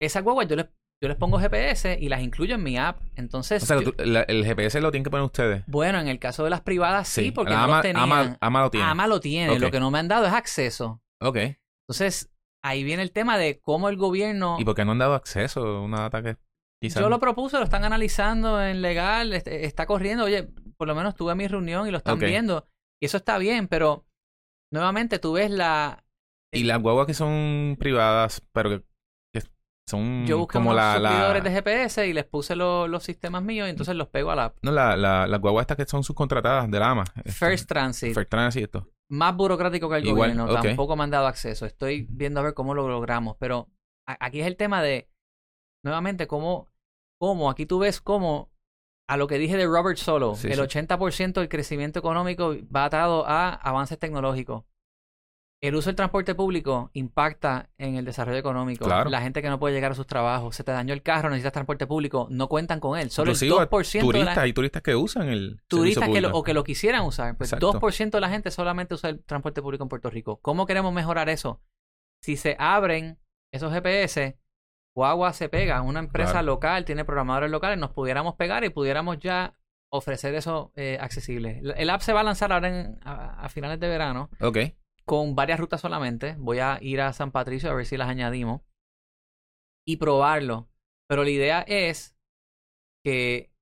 Esas 0.00 0.22
guaguas 0.22 0.46
yo 0.46 0.54
les, 0.54 0.66
yo 1.02 1.08
les 1.08 1.16
pongo 1.16 1.40
GPS 1.40 1.98
y 2.00 2.08
las 2.08 2.22
incluyo 2.22 2.54
en 2.54 2.62
mi 2.62 2.78
app. 2.78 3.00
Entonces, 3.16 3.64
O 3.64 3.66
sea, 3.66 3.78
que 3.78 3.84
yo- 3.86 3.92
tú- 3.92 4.04
la- 4.04 4.22
el 4.22 4.44
GPS 4.44 4.80
lo 4.80 4.92
tienen 4.92 5.02
que 5.02 5.10
poner 5.10 5.24
ustedes. 5.26 5.64
bueno, 5.66 5.98
en 5.98 6.06
el 6.06 6.20
caso 6.20 6.44
de 6.44 6.50
las 6.50 6.60
privadas 6.60 7.08
sí, 7.08 7.32
porque 7.32 7.52
no 7.54 7.58
ama, 7.58 7.72
los 7.78 7.82
tenían. 7.82 8.02
ama, 8.04 8.36
ama 8.40 8.60
lo 8.62 8.70
tiene. 8.70 8.86
Ama 8.86 9.06
lo 9.08 9.18
tiene. 9.20 9.58
Lo 9.58 9.70
que 9.72 9.80
no 9.80 9.90
me 9.90 9.98
han 9.98 10.06
dado 10.06 10.26
es 10.26 10.32
acceso. 10.32 11.02
Ok. 11.20 11.38
Entonces, 11.88 12.30
ahí 12.62 12.84
viene 12.84 13.02
el 13.02 13.10
tema 13.10 13.36
de 13.36 13.58
cómo 13.60 13.88
el 13.88 13.96
gobierno... 13.96 14.56
¿Y 14.60 14.64
por 14.64 14.76
qué 14.76 14.84
no 14.84 14.92
han 14.92 14.98
dado 14.98 15.14
acceso 15.14 15.60
a 15.66 15.82
una 15.82 16.02
data 16.02 16.22
que 16.22 16.36
quizás... 16.80 17.02
Yo 17.02 17.08
lo 17.08 17.18
propuse, 17.18 17.56
lo 17.58 17.64
están 17.64 17.82
analizando 17.84 18.62
en 18.62 18.82
legal, 18.82 19.32
est- 19.32 19.48
está 19.48 19.86
corriendo. 19.86 20.24
Oye, 20.24 20.48
por 20.78 20.88
lo 20.88 20.94
menos 20.94 21.14
tuve 21.14 21.34
mi 21.34 21.46
reunión 21.48 21.86
y 21.86 21.90
lo 21.90 21.98
están 21.98 22.18
viendo. 22.18 22.66
Y 23.02 23.06
eso 23.06 23.16
está 23.18 23.36
bien, 23.38 23.68
pero 23.68 24.06
nuevamente 24.72 25.18
tú 25.18 25.32
ves 25.34 25.50
la... 25.50 26.04
Y 26.52 26.64
las 26.64 26.80
guaguas 26.80 27.06
que 27.06 27.14
son 27.14 27.76
privadas, 27.78 28.42
pero 28.52 28.70
que, 28.70 28.84
son 29.88 30.26
Yo 30.26 30.38
busqué 30.38 30.54
como 30.54 30.70
unos 30.70 31.00
la, 31.00 31.40
de 31.40 31.50
GPS 31.50 32.06
y 32.06 32.12
les 32.12 32.24
puse 32.24 32.56
lo- 32.56 32.88
los 32.88 33.04
sistemas 33.04 33.42
míos 33.42 33.66
y 33.66 33.70
entonces 33.70 33.94
los 33.96 34.08
pego 34.08 34.30
a 34.30 34.36
la 34.36 34.44
app. 34.46 34.56
no, 34.62 34.72
la, 34.72 34.96
la, 34.96 35.26
las 35.26 35.40
guaguas 35.40 35.64
estas 35.64 35.76
que 35.76 35.86
son 35.86 36.02
subcontratadas 36.04 36.70
de 36.70 36.78
la 36.78 36.90
AMA. 36.90 37.04
Este, 37.16 37.32
First 37.32 37.68
Transit, 37.68 38.14
First 38.14 38.30
Transit 38.30 38.62
esto. 38.64 38.88
más 39.10 39.36
burocrático 39.36 39.88
que 39.90 39.96
el 39.96 40.06
Igual, 40.06 40.34
gobierno, 40.36 40.62
tampoco 40.62 40.96
me 40.96 41.04
han 41.04 41.10
dado 41.10 41.26
acceso. 41.26 41.66
Estoy 41.66 42.06
viendo 42.10 42.40
a 42.40 42.44
ver 42.44 42.54
cómo 42.54 42.74
lo 42.74 42.88
logramos, 42.88 43.36
pero 43.38 43.68
aquí 44.06 44.40
es 44.40 44.46
el 44.46 44.56
tema 44.56 44.82
de, 44.82 45.10
nuevamente, 45.84 46.26
cómo, 46.26 46.68
cómo 47.20 47.50
aquí 47.50 47.66
tú 47.66 47.78
ves 47.78 48.00
cómo, 48.00 48.50
a 49.08 49.16
lo 49.16 49.26
que 49.26 49.38
dije 49.38 49.56
de 49.56 49.66
Robert 49.66 49.96
Solo, 49.96 50.34
Sí, 50.34 50.48
el 50.48 50.54
sí. 50.54 50.60
80% 50.60 51.32
del 51.32 51.48
crecimiento 51.48 51.98
económico 51.98 52.54
va 52.74 52.84
atado 52.84 53.26
a 53.26 53.54
avances 53.54 53.98
tecnológicos. 53.98 54.64
El 55.60 55.74
uso 55.74 55.88
del 55.88 55.96
transporte 55.96 56.36
público 56.36 56.90
impacta 56.92 57.68
en 57.78 57.96
el 57.96 58.04
desarrollo 58.04 58.38
económico. 58.38 58.84
Claro. 58.84 59.10
La 59.10 59.20
gente 59.20 59.42
que 59.42 59.48
no 59.48 59.58
puede 59.58 59.74
llegar 59.74 59.90
a 59.90 59.94
sus 59.96 60.06
trabajos, 60.06 60.54
se 60.54 60.62
te 60.62 60.70
dañó 60.70 60.94
el 60.94 61.02
carro, 61.02 61.30
necesitas 61.30 61.52
transporte 61.52 61.86
público, 61.88 62.28
no 62.30 62.48
cuentan 62.48 62.78
con 62.78 62.96
él. 62.96 63.10
Solo 63.10 63.32
Inclusive, 63.32 63.56
el 63.56 63.68
2% 63.68 63.92
de 63.92 64.00
turistas, 64.00 64.36
la 64.36 64.42
hay 64.42 64.52
turistas 64.52 64.82
que 64.82 64.94
usan 64.94 65.28
el 65.28 65.60
turistas 65.66 66.10
que 66.10 66.20
lo, 66.20 66.30
o 66.30 66.44
que 66.44 66.54
lo 66.54 66.62
quisieran 66.62 67.04
usar. 67.04 67.36
Pues 67.36 67.52
Exacto. 67.52 67.72
2% 67.72 68.10
de 68.10 68.20
la 68.20 68.28
gente 68.28 68.52
solamente 68.52 68.94
usa 68.94 69.10
el 69.10 69.24
transporte 69.24 69.60
público 69.60 69.82
en 69.82 69.88
Puerto 69.88 70.10
Rico. 70.10 70.38
¿Cómo 70.42 70.64
queremos 70.64 70.92
mejorar 70.92 71.28
eso? 71.28 71.60
Si 72.22 72.36
se 72.36 72.54
abren 72.60 73.18
esos 73.52 73.72
GPS, 73.72 74.38
Guagua 74.98 75.32
se 75.32 75.48
pega, 75.48 75.80
una 75.82 76.00
empresa 76.00 76.32
Claro. 76.32 76.46
local, 76.46 76.84
tiene 76.84 77.04
programadores 77.04 77.52
locales, 77.52 77.78
nos 77.78 77.92
pudiéramos 77.92 78.34
pegar 78.34 78.64
y 78.64 78.70
pudiéramos 78.70 79.20
ya 79.20 79.54
ofrecer 79.92 80.34
eso 80.34 80.72
eh, 80.74 80.98
accesible. 81.00 81.60
El- 81.76 81.88
app 81.90 82.00
se 82.00 82.12
va 82.12 82.20
a 82.20 82.24
lanzar 82.24 82.52
ahora 82.52 82.68
en- 82.68 82.98
a, 83.04 83.44
a 83.44 83.48
finales 83.48 83.78
de 83.78 83.88
verano 83.88 84.28
Ok. 84.40 84.58
con 85.04 85.36
varias 85.36 85.60
rutas 85.60 85.80
solamente. 85.80 86.34
Voy 86.36 86.58
a 86.58 86.78
ir 86.80 87.00
a 87.00 87.12
San 87.12 87.30
Patricio 87.30 87.70
a 87.70 87.74
ver 87.74 87.86
si 87.86 87.96
las 87.96 88.08
añadimos 88.08 88.62
y 89.86 89.98
probarlo. 89.98 90.68
Pero 91.08 91.22
la 91.22 91.30
idea 91.30 91.64
es 91.68 92.16
que 93.04 93.52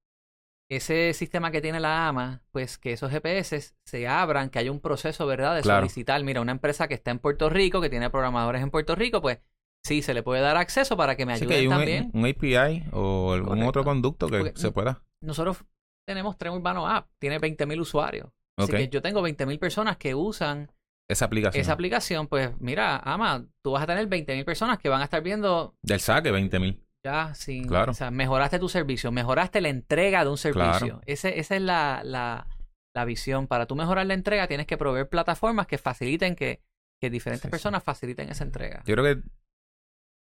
ese 0.71 1.13
sistema 1.13 1.51
que 1.51 1.61
tiene 1.61 1.81
la 1.81 2.09
AMA, 2.09 2.43
pues 2.51 2.79
que 2.79 2.93
esos 2.95 3.11
GPS 3.13 3.75
se 3.85 4.09
abran, 4.09 4.49
que 4.49 4.59
haya 4.59 4.73
un 4.73 4.81
proceso, 4.81 5.27
¿verdad? 5.27 5.55
De 5.55 5.61
Claro. 5.61 5.81
solicitar, 5.83 6.25
mira, 6.25 6.41
una 6.41 6.53
empresa 6.53 6.89
que 6.89 6.95
está 6.95 7.11
en 7.11 7.19
Puerto 7.19 7.51
Rico, 7.51 7.83
que 7.83 7.91
tiene 7.91 8.09
programadores 8.09 8.63
en 8.63 8.71
Puerto 8.71 8.95
Rico, 8.97 9.21
pues 9.21 9.39
sí, 9.87 10.03
se 10.03 10.13
le 10.15 10.23
puede 10.23 10.41
dar 10.43 10.57
acceso 10.57 10.97
para 10.97 11.17
que 11.17 11.25
me 11.27 11.33
ayuden 11.35 11.59
hay 11.59 11.67
un, 11.67 11.73
también. 11.73 12.11
un 12.13 12.27
API 12.27 12.85
o 12.93 13.33
algún 13.33 13.49
Correcto. 13.49 13.69
otro 13.69 13.85
conducto 13.85 14.29
que 14.29 14.39
Porque- 14.39 14.59
se 14.61 14.71
pueda. 14.73 15.03
Nosotros 15.23 15.65
tenemos 16.07 16.37
Tren 16.37 16.53
Urbano 16.53 16.87
App, 16.89 17.09
tiene 17.19 17.39
20.000 17.41 17.81
usuarios. 17.81 18.29
Así 18.59 18.73
Ok. 18.73 18.79
que 18.79 18.89
yo 18.89 19.03
tengo 19.03 19.23
20.000 19.23 19.59
personas 19.59 19.97
que 19.97 20.15
usan 20.15 20.71
esa 21.09 21.25
aplicación. 21.27 21.61
Esa 21.61 21.73
aplicación, 21.73 22.27
pues 22.27 22.51
mira, 22.61 22.97
ama, 22.99 23.47
tú 23.63 23.73
vas 23.73 23.83
a 23.83 23.87
tener 23.87 24.09
20.000 24.09 24.45
personas 24.45 24.79
que 24.79 24.89
van 24.89 25.01
a 25.01 25.05
estar 25.05 25.23
viendo 25.23 25.75
Del 25.83 26.01
saque, 26.01 26.31
20 26.31 26.59
mil. 26.59 26.83
ya 27.05 27.35
sin... 27.35 27.67
Claro. 27.69 27.93
O 27.93 27.95
sea, 27.95 28.11
mejoraste 28.11 28.59
tu 28.59 28.69
servicio, 28.69 29.13
mejoraste 29.13 29.61
la 29.61 29.69
entrega 29.69 30.25
de 30.25 30.31
un 30.31 30.39
servicio. 30.39 30.79
Claro. 30.79 31.01
Ese, 31.07 31.39
esa 31.39 31.55
es 31.57 31.63
la, 31.63 32.01
la, 32.05 32.47
la 32.95 33.05
visión. 33.05 33.47
Para 33.47 33.67
tú 33.67 33.77
mejorar 33.77 34.07
la 34.07 34.15
entrega 34.15 34.49
tienes 34.49 34.67
que 34.67 34.77
proveer 34.77 35.09
plataformas 35.09 35.67
que 35.69 35.79
faciliten 35.79 36.35
que, 36.35 36.61
que 37.01 37.11
diferentes 37.11 37.43
Sí, 37.43 37.49
sí. 37.49 37.51
personas 37.51 37.85
faciliten 37.85 38.29
esa 38.31 38.43
entrega. 38.45 38.83
Yo 38.87 38.95
creo 38.97 39.05
que 39.05 39.23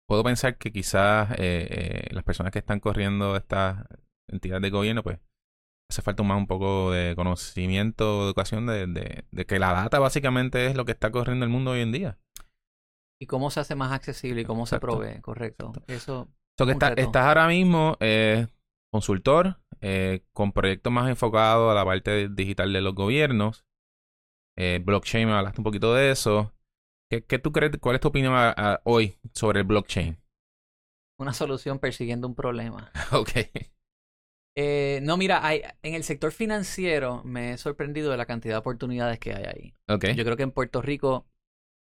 puedo 0.08 0.22
pensar 0.24 0.58
que 0.58 0.72
quizás 0.72 1.30
eh, 1.32 2.06
eh, 2.08 2.08
las 2.14 2.24
personas 2.24 2.52
que 2.52 2.58
están 2.58 2.80
corriendo 2.80 3.36
estas 3.36 3.84
entidades 4.28 4.62
de 4.62 4.70
gobierno, 4.70 5.02
pues 5.02 5.18
hace 5.90 6.02
falta 6.02 6.22
más 6.22 6.38
un 6.38 6.46
poco 6.46 6.90
de 6.90 7.14
conocimiento, 7.16 8.24
educación 8.24 8.66
de, 8.66 8.86
de, 8.86 9.24
de 9.30 9.46
que 9.46 9.58
la 9.58 9.72
data 9.72 9.98
básicamente 9.98 10.66
es 10.66 10.76
lo 10.76 10.84
que 10.84 10.92
está 10.92 11.10
corriendo 11.10 11.44
el 11.44 11.50
mundo 11.50 11.72
hoy 11.72 11.80
en 11.80 11.92
día. 11.92 12.18
Y 13.20 13.26
cómo 13.26 13.50
se 13.50 13.60
hace 13.60 13.74
más 13.74 13.92
accesible 13.92 14.40
y 14.40 14.44
cómo 14.44 14.62
Exacto. 14.64 14.86
se 14.92 14.96
provee, 14.98 15.20
correcto. 15.20 15.72
Eso, 15.86 16.28
So 16.58 16.66
que 16.66 16.72
está- 16.72 16.92
estás 16.94 17.24
ahora 17.26 17.46
mismo 17.46 17.96
eh, 18.00 18.48
consultor 18.92 19.60
eh, 19.80 20.24
con 20.32 20.52
proyectos 20.52 20.92
más 20.92 21.08
enfocados 21.08 21.70
a 21.70 21.74
la 21.74 21.84
parte 21.84 22.28
digital 22.28 22.72
de 22.72 22.80
los 22.80 22.94
gobiernos. 22.94 23.64
Blockchain, 24.56 25.26
me 25.28 25.34
hablaste 25.34 25.60
un 25.60 25.64
poquito 25.64 25.94
de 25.94 26.10
eso. 26.10 26.52
¿Qué, 27.12 27.22
qué 27.26 27.38
tú 27.38 27.52
crees? 27.52 27.72
¿Cuál 27.78 27.96
es 27.96 28.00
tu 28.00 28.08
opinión 28.08 28.32
a- 28.32 28.54
a- 28.56 28.80
hoy 28.84 29.18
sobre 29.34 29.60
el 29.60 29.66
blockchain? 29.66 30.16
una 31.18 31.34
solución 31.34 31.78
persiguiendo 31.78 32.26
un 32.26 32.34
problema. 32.34 32.90
ok. 33.12 33.28
Eh, 34.56 35.00
no, 35.02 35.18
mira, 35.18 35.46
hay, 35.46 35.60
en 35.82 35.94
el 35.94 36.04
sector 36.04 36.32
financiero 36.32 37.22
me 37.24 37.52
he 37.52 37.58
sorprendido 37.58 38.10
de 38.10 38.16
la 38.16 38.24
cantidad 38.24 38.54
de 38.54 38.58
oportunidades 38.60 39.18
que 39.18 39.34
hay 39.34 39.44
ahí. 39.44 39.74
Ok. 39.88 40.06
Yo 40.16 40.24
creo 40.24 40.38
que 40.38 40.42
en 40.42 40.52
Puerto 40.52 40.80
Rico 40.80 41.26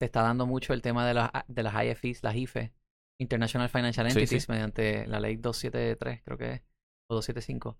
se 0.00 0.06
está 0.06 0.22
dando 0.22 0.46
mucho 0.46 0.72
el 0.72 0.80
tema 0.82 1.06
de 1.06 1.12
las, 1.14 1.30
de 1.46 1.62
las 1.62 1.74
IFIs, 1.84 2.22
las 2.22 2.34
IFE, 2.34 2.72
International 3.20 3.68
Financial 3.68 4.10
Sí, 4.10 4.18
Entities, 4.18 4.44
sí. 4.44 4.50
mediante 4.50 5.06
la 5.06 5.20
ley 5.20 5.36
273, 5.36 6.22
creo 6.24 6.38
que 6.38 6.52
es, 6.52 6.62
o 7.10 7.14
275, 7.16 7.78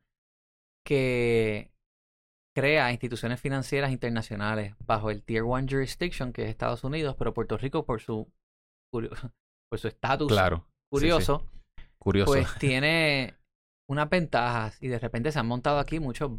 que 0.85 1.73
crea 2.55 2.93
instituciones 2.93 3.41
financieras 3.41 3.91
internacionales 3.93 4.75
bajo 4.87 5.11
el 5.11 5.23
Tier 5.23 5.43
1 5.45 5.67
Jurisdiction, 5.71 6.33
que 6.33 6.43
es 6.45 6.49
Estados 6.51 6.85
Unidos, 6.85 7.17
pero 7.19 7.33
Puerto 7.35 7.57
Rico 7.57 7.85
por 7.85 8.01
su 8.01 8.31
por 8.93 9.79
su 9.79 9.89
estatus 9.89 10.29
Claro. 10.31 10.59
Sí, 10.59 10.63
sí. 10.65 10.89
curioso, 10.91 11.47
Curioso. 11.99 12.33
pues 12.33 12.47
tiene 12.59 13.35
unas 13.91 14.09
ventajas 14.11 14.77
y 14.83 14.89
de 14.89 14.99
repente 14.99 15.33
se 15.33 15.39
han 15.39 15.47
montado 15.47 15.79
aquí 15.79 15.99
muchos 16.01 16.33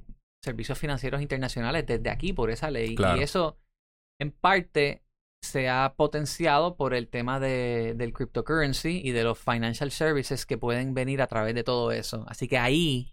servicios 0.43 0.77
financieros 0.77 1.21
internacionales 1.21 1.85
desde 1.85 2.09
aquí 2.09 2.33
por 2.33 2.51
esa 2.51 2.69
ley 2.69 2.95
Claro. 2.95 3.19
y 3.19 3.23
eso 3.23 3.57
en 4.21 4.31
parte 4.31 5.01
se 5.43 5.67
ha 5.69 5.95
potenciado 5.97 6.77
por 6.77 6.93
el 6.93 7.09
tema 7.09 7.39
de, 7.39 7.95
del 7.97 8.13
cryptocurrency 8.13 9.01
y 9.03 9.11
de 9.11 9.23
los 9.23 9.37
financial 9.39 9.91
services 9.91 10.45
que 10.45 10.57
pueden 10.57 10.93
venir 10.93 11.21
a 11.21 11.27
través 11.27 11.53
de 11.53 11.63
todo 11.65 11.91
eso. 11.91 12.23
Así 12.29 12.47
que 12.47 12.57
ahí, 12.57 13.12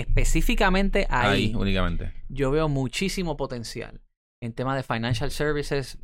específicamente 0.00 1.06
ahí, 1.10 1.46
Ahí, 1.48 1.54
únicamente. 1.54 2.12
yo 2.28 2.50
veo 2.50 2.68
muchísimo 2.68 3.36
potencial. 3.36 4.02
En 4.42 4.52
tema 4.52 4.76
de 4.76 4.82
financial 4.82 5.30
services, 5.30 5.98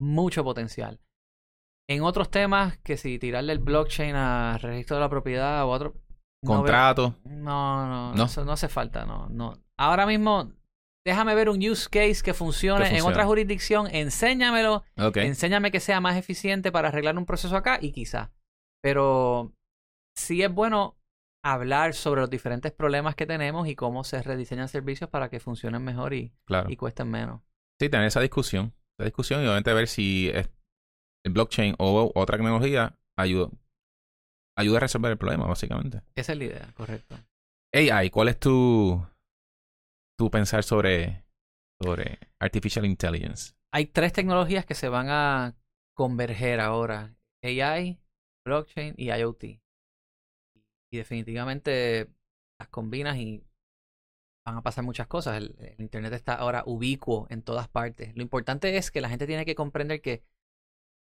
mucho 0.00 0.42
potencial. 0.44 1.00
En 1.88 2.02
otros 2.02 2.30
temas, 2.30 2.78
que 2.78 2.96
si 2.96 3.18
tirarle 3.18 3.52
el 3.52 3.58
blockchain 3.58 4.14
a 4.16 4.56
registro 4.58 4.96
de 4.96 5.00
la 5.02 5.10
propiedad 5.10 5.64
o 5.64 5.68
otro... 5.68 5.94
no 6.42 6.50
veo- 6.52 6.56
Contrato. 6.58 7.14
no, 7.24 7.86
no, 7.86 8.14
¿No? 8.14 8.24
Eso 8.24 8.44
no 8.44 8.52
hace 8.52 8.68
falta, 8.68 9.04
no, 9.04 9.28
no. 9.28 9.52
Ahora 9.78 10.06
mismo, 10.06 10.50
déjame 11.06 11.34
ver 11.34 11.50
un 11.50 11.58
use 11.58 11.88
case 11.90 12.22
que 12.24 12.32
funcione, 12.32 12.88
Que 12.88 12.96
en 12.98 13.04
otra 13.04 13.26
jurisdicción, 13.26 13.86
enséñamelo, 13.94 14.82
enséñame 14.96 15.70
que 15.70 15.80
sea 15.80 16.00
más 16.00 16.16
eficiente 16.16 16.72
para 16.72 16.88
arreglar 16.88 17.18
un 17.18 17.26
proceso 17.26 17.54
acá 17.56 17.78
y 17.82 17.92
quizá. 17.92 18.32
Pero 18.82 19.52
sí 20.16 20.42
es 20.42 20.52
bueno 20.52 20.96
hablar 21.44 21.92
sobre 21.94 22.22
los 22.22 22.30
diferentes 22.30 22.72
problemas 22.72 23.14
que 23.14 23.26
tenemos 23.26 23.68
y 23.68 23.76
cómo 23.76 24.02
se 24.02 24.22
rediseñan 24.22 24.68
servicios 24.68 25.10
para 25.10 25.28
que 25.28 25.40
funcionen 25.40 25.84
mejor 25.84 26.14
y, 26.14 26.32
Claro. 26.46 26.70
y 26.70 26.76
cuesten 26.76 27.10
menos. 27.10 27.42
Sí, 27.78 27.88
tener 27.90 28.06
esa 28.06 28.20
discusión. 28.20 28.72
Esa 28.98 29.04
discusión 29.04 29.40
y 29.42 29.44
obviamente 29.44 29.72
ver 29.74 29.86
si 29.88 30.30
es- 30.30 30.48
el 31.26 31.32
blockchain 31.32 31.74
o 31.78 32.10
otra 32.14 32.36
tecnología 32.38 32.96
ayuda, 33.18 33.50
ayuda 34.56 34.78
a 34.78 34.80
resolver 34.80 35.12
el 35.12 35.18
problema, 35.18 35.46
básicamente. 35.46 36.00
Esa 36.14 36.32
es 36.32 36.38
la 36.38 36.44
idea, 36.44 36.72
correcto. 36.74 37.16
AI, 37.74 38.08
¿cuál 38.10 38.28
es 38.28 38.38
tu, 38.38 39.04
tu 40.18 40.30
pensar 40.30 40.62
sobre, 40.64 41.24
sobre 41.82 42.18
Artificial 42.38 42.84
Intelligence? 42.86 43.54
Hay 43.72 43.86
tres 43.86 44.12
tecnologías 44.12 44.64
que 44.64 44.74
se 44.74 44.88
van 44.88 45.08
a 45.10 45.56
converger 45.94 46.60
ahora. 46.60 47.16
AI, 47.42 47.98
blockchain 48.46 48.94
y 48.96 49.10
IoT. 49.10 49.60
Y 50.94 50.98
definitivamente 50.98 52.08
las 52.60 52.68
combinas 52.68 53.16
y 53.16 53.42
van 54.46 54.58
a 54.58 54.62
pasar 54.62 54.84
muchas 54.84 55.08
cosas. 55.08 55.38
El, 55.38 55.56
el 55.58 55.80
Internet 55.80 56.12
está 56.12 56.34
ahora 56.34 56.62
ubicuo 56.66 57.26
en 57.30 57.42
todas 57.42 57.66
partes. 57.66 58.14
Lo 58.14 58.22
importante 58.22 58.76
es 58.76 58.92
que 58.92 59.00
la 59.00 59.08
gente 59.08 59.26
tiene 59.26 59.44
que 59.44 59.56
comprender 59.56 60.00
que 60.00 60.22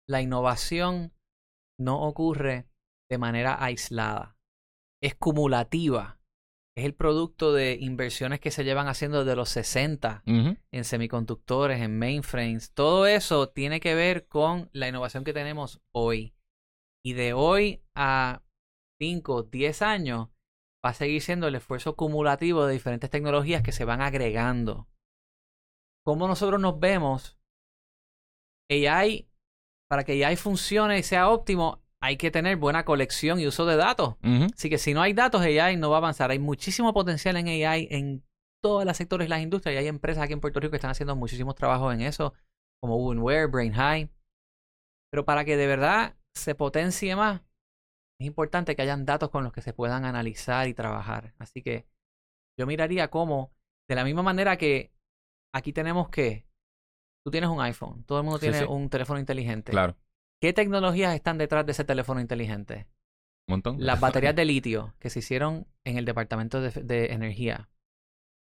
la 0.09 0.23
innovación 0.23 1.13
no 1.79 2.01
ocurre 2.01 2.67
de 3.11 3.19
manera 3.19 3.63
aislada. 3.63 4.39
Es 5.03 5.15
cumulativa. 5.15 6.21
Es 6.75 6.87
el 6.87 6.95
producto 6.95 7.53
de 7.53 7.75
inversiones 7.79 8.41
que 8.41 8.51
se 8.51 8.65
llevan 8.65 8.89
haciendo 8.89 9.25
desde 9.27 9.37
los 9.37 9.51
60 9.51 10.23
Ujú. 10.27 10.57
en 10.73 10.85
semiconductores, 10.85 11.83
en 11.83 11.99
mainframes. 11.99 12.73
Todo 12.73 13.07
eso 13.07 13.51
tiene 13.51 13.81
que 13.81 13.95
ver 13.95 14.27
con 14.27 14.71
la 14.73 14.89
innovación 14.89 15.23
que 15.23 15.35
tenemos 15.35 15.83
hoy. 15.93 16.35
Y 17.05 17.13
de 17.13 17.35
hoy 17.35 17.83
a 17.95 18.43
5, 19.01 19.45
10 19.45 19.83
años 19.83 20.29
va 20.85 20.91
a 20.91 20.95
seguir 20.95 21.23
siendo 21.23 21.49
el 21.49 21.55
esfuerzo 21.55 21.97
cumulativo 21.97 22.67
de 22.67 22.73
diferentes 22.73 23.11
tecnologías 23.11 23.63
que 23.63 23.73
se 23.73 23.85
van 23.85 24.01
agregando. 24.01 24.89
¿Cómo 26.05 26.29
nosotros 26.29 26.61
nos 26.61 26.79
vemos? 26.79 27.39
AI, 28.71 29.29
para 29.89 30.05
que 30.05 30.25
AI 30.25 30.37
funcione 30.37 30.99
y 30.99 31.03
sea 31.03 31.31
óptimo, 31.31 31.83
hay 32.01 32.17
que 32.17 32.31
tener 32.31 32.57
buena 32.57 32.85
colección 32.85 33.41
y 33.41 33.47
uso 33.47 33.67
de 33.67 33.77
datos. 33.77 34.17
Ujú. 34.23 34.47
Así 34.55 34.71
que 34.71 34.79
si 34.79 34.95
no 34.95 35.03
hay 35.03 35.13
datos, 35.13 35.43
AI 35.43 35.77
no 35.77 35.91
va 35.91 35.97
a 35.97 35.99
avanzar. 35.99 36.31
Hay 36.31 36.39
muchísimo 36.39 36.93
potencial 36.93 37.37
en 37.37 37.49
AI 37.49 37.89
en 37.91 38.25
todos 38.63 38.85
los 38.85 38.97
sectores 38.97 39.27
de 39.27 39.31
las 39.31 39.43
industrias 39.43 39.75
y 39.75 39.79
hay 39.79 39.89
empresas 39.89 40.25
aquí 40.25 40.33
en 40.33 40.41
Puerto 40.41 40.61
Rico 40.61 40.71
que 40.71 40.77
están 40.77 40.91
haciendo 40.91 41.17
muchísimos 41.17 41.55
trabajos 41.55 41.95
en 41.95 42.01
eso, 42.01 42.35
como 42.81 42.97
Ubenware, 42.97 43.49
Brain 43.49 43.73
High. 43.73 44.11
Pero 45.11 45.25
para 45.25 45.45
que 45.45 45.57
de 45.57 45.67
verdad 45.67 46.17
se 46.35 46.55
potencie 46.55 47.17
más, 47.17 47.43
es 48.19 48.27
importante 48.27 48.75
que 48.75 48.83
hayan 48.83 49.05
datos 49.05 49.31
con 49.31 49.45
los 49.45 49.53
que 49.53 49.63
se 49.63 49.73
puedan 49.73 50.05
analizar 50.05 50.69
y 50.69 50.75
trabajar. 50.75 51.35
Así 51.39 51.63
que 51.63 51.87
yo 52.59 52.67
miraría 52.67 53.09
cómo, 53.09 53.53
de 53.89 53.95
la 53.95 54.05
misma 54.05 54.23
manera 54.23 54.57
que 54.57 54.93
aquí 55.55 55.73
tenemos 55.73 56.09
que, 56.09 56.47
tú 57.25 57.31
tienes 57.31 57.51
un 57.51 57.61
iPhone, 57.61 58.05
todo 58.05 58.19
el 58.19 58.25
mundo 58.25 58.39
Sí, 58.39 58.47
tiene 58.47 58.61
sí. 58.61 58.65
un 58.69 58.89
teléfono 58.89 59.21
inteligente. 59.21 59.73
Claro. 59.73 59.97
¿Qué 60.41 60.53
tecnologías 60.53 61.15
están 61.15 61.39
detrás 61.39 61.65
de 61.67 61.73
ese 61.73 61.85
teléfono 61.85 62.21
inteligente? 62.21 62.87
Un 63.49 63.55
montón. 63.55 63.77
Las 63.79 64.01
baterías 64.01 64.35
de 64.35 64.45
litio 64.45 64.95
que 64.99 65.11
se 65.11 65.21
hicieron 65.21 65.67
en 65.85 65.99
el 65.99 66.05
Departamento 66.05 66.61
de, 66.61 66.71
de 66.71 67.13
Energía. 67.13 67.69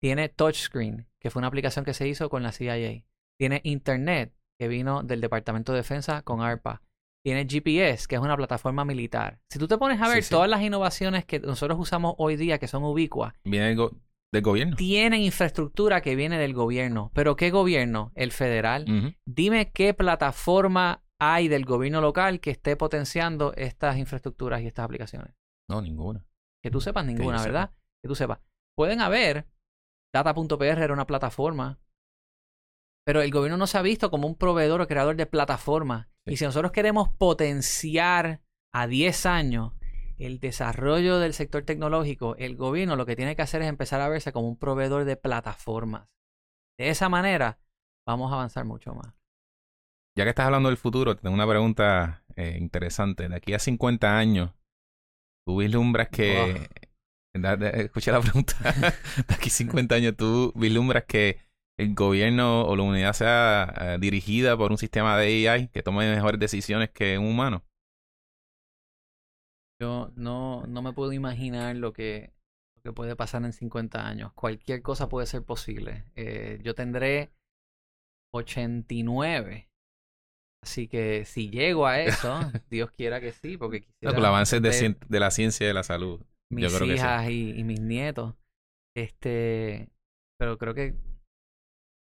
Tiene 0.01 0.29
Touchscreen, 0.29 1.09
que 1.21 1.31
fue 1.31 1.41
una 1.41 1.49
aplicación 1.49 1.85
que 1.85 1.95
se 1.95 2.07
hizo 2.07 2.31
con 2.31 2.43
la 2.43 2.53
CIA. 2.53 3.05
Tiene 3.37 3.61
Internet, 3.65 4.33
que 4.59 4.69
vino 4.69 5.03
del 5.03 5.21
Departamento 5.21 5.73
de 5.73 5.79
Defensa 5.79 6.23
con 6.23 6.41
ARPA. 6.41 6.83
Tiene 7.25 7.47
GPS, 7.49 8.07
que 8.07 8.15
es 8.15 8.21
una 8.21 8.37
plataforma 8.37 8.85
militar. 8.85 9.41
Si 9.51 9.59
tú 9.59 9.67
te 9.69 9.77
pones 9.77 10.01
a 10.01 10.09
ver 10.09 10.23
sí. 10.23 10.31
todas 10.31 10.49
las 10.49 10.63
innovaciones 10.63 11.25
que 11.25 11.41
nosotros 11.41 11.79
usamos 11.79 12.15
hoy 12.19 12.37
día, 12.37 12.59
que 12.59 12.69
son 12.69 12.85
ubicuas, 12.85 13.35
Viene 13.45 13.67
del, 13.67 13.77
go- 13.77 13.91
del 14.33 14.43
gobierno. 14.43 14.77
tienen 14.77 15.21
infraestructura 15.23 16.01
que 16.01 16.15
viene 16.15 16.39
del 16.39 16.55
gobierno. 16.55 17.11
¿Pero 17.15 17.37
qué 17.37 17.51
gobierno? 17.51 18.13
El 18.15 18.33
federal. 18.33 19.17
Dime 19.27 19.73
qué 19.73 19.95
plataforma 19.95 21.03
hay 21.21 21.49
del 21.49 21.65
gobierno 21.65 22.01
local 22.01 22.39
que 22.41 22.51
esté 22.53 22.77
potenciando 22.77 23.53
estas 23.57 23.97
infraestructuras 23.99 24.63
y 24.63 24.67
estas 24.69 24.85
aplicaciones. 24.85 25.35
No, 25.69 25.83
ninguna. 25.83 26.25
Que 26.63 26.71
tú 26.71 26.81
sepas 26.81 27.05
ninguna, 27.05 27.39
sepa. 27.39 27.45
¿verdad? 27.53 27.71
Que 28.03 28.09
tú 28.09 28.15
sepas. 28.15 28.39
Pueden 28.77 29.01
haber. 29.01 29.47
Data.pr 30.15 30.63
era 30.63 30.93
una 30.93 31.07
plataforma. 31.07 31.79
Pero 33.05 33.23
el 33.23 33.31
gobierno 33.31 33.57
no 33.57 33.67
se 33.67 33.77
ha 33.79 33.83
visto 33.83 34.11
como 34.11 34.27
un 34.29 34.37
proveedor 34.37 34.81
o 34.81 34.87
creador 34.87 35.17
de 35.17 35.27
plataformas. 35.27 36.09
Y 36.29 36.37
si 36.37 36.45
nosotros 36.45 36.73
queremos 36.73 37.09
potenciar 37.09 38.41
a 38.73 38.87
10 38.87 39.27
años 39.27 39.73
el 40.19 40.41
desarrollo 40.41 41.19
del 41.19 41.33
sector 41.33 41.63
tecnológico, 41.63 42.37
el 42.37 42.57
gobierno 42.57 42.97
lo 42.97 43.07
que 43.07 43.17
tiene 43.17 43.37
que 43.37 43.43
hacer 43.43 43.63
es 43.63 43.69
empezar 43.69 44.01
a 44.01 44.09
verse 44.09 44.33
como 44.33 44.49
un 44.49 44.59
proveedor 44.59 45.05
de 45.05 45.17
plataformas. 45.17 46.09
De 46.79 46.91
esa 46.91 47.09
manera, 47.09 47.59
vamos 48.07 48.31
a 48.31 48.35
avanzar 48.35 48.65
mucho 48.65 48.95
más. 48.95 49.15
Ya 50.17 50.25
que 50.25 50.31
estás 50.31 50.47
hablando 50.47 50.69
del 50.69 50.79
futuro, 50.79 51.15
te 51.15 51.23
tengo 51.23 51.35
una 51.35 51.47
pregunta 51.47 52.25
eh, 52.35 52.57
interesante. 52.59 53.29
De 53.29 53.37
aquí 53.37 53.55
a 53.55 53.61
50 53.61 54.19
años, 54.19 54.53
¿tú 55.47 55.59
vislumbras 55.59 56.09
que... 56.09 56.69
Escucha 57.35 58.11
la 58.11 58.21
pregunta. 58.21 58.55
De 59.29 59.35
aquí 59.35 59.49
a 59.49 59.53
50 59.53 59.95
años, 59.95 60.17
¿tú 60.17 60.53
vislumbras 60.57 61.05
que 61.05 61.39
el 61.79 61.95
gobierno 61.95 62.65
o 62.65 62.77
la 62.77 62.83
unidad 62.83 63.13
sea 63.13 63.73
eh, 63.81 63.99
dirigida 64.01 64.57
por 64.57 64.73
un 64.73 64.79
sistema 64.79 65.17
de 65.17 65.49
AI 65.49 65.69
que 65.69 65.83
tome 65.83 66.13
mejores 66.13 66.41
decisiones 66.41 66.91
que 66.91 67.19
un 67.19 67.27
humano. 67.27 67.65
Yo 69.81 70.11
no, 70.17 70.67
no 70.67 70.83
me 70.83 70.93
puedo 70.93 71.13
imaginar 71.13 71.77
lo 71.77 71.93
que, 71.93 72.33
lo 72.75 72.83
que 72.83 72.93
puede 72.93 73.15
pasar 73.15 73.45
en 73.45 73.53
50 73.53 74.07
años. 74.07 74.33
Cualquier 74.33 74.83
cosa 74.83 75.09
puede 75.09 75.29
ser 75.29 75.45
posible. 75.45 76.05
Eh, 76.17 76.59
yo 76.65 76.75
tendré 76.75 77.31
89. 78.35 79.71
Así 80.65 80.89
que 80.89 81.25
si 81.25 81.49
llego 81.49 81.87
a 81.87 82.01
eso, 82.01 82.41
Dios 82.71 82.91
quiera 82.91 83.21
que 83.21 83.31
sí, 83.31 83.57
porque 83.57 83.83
quisiera... 83.83 84.19
el 84.19 84.25
avance 84.25 84.59
de, 84.59 84.97
de, 85.09 85.21
la 85.21 85.31
ciencia 85.31 85.65
y 85.65 85.69
de 85.69 85.75
la 85.75 85.85
salud. 85.85 86.21
Mis 86.51 86.81
hijas 86.81 87.31
y, 87.31 87.53
y 87.53 87.63
mis 87.63 87.81
nietos. 87.81 88.35
Este, 88.97 89.91
pero 90.41 90.59
creo 90.59 90.75
que 90.75 90.97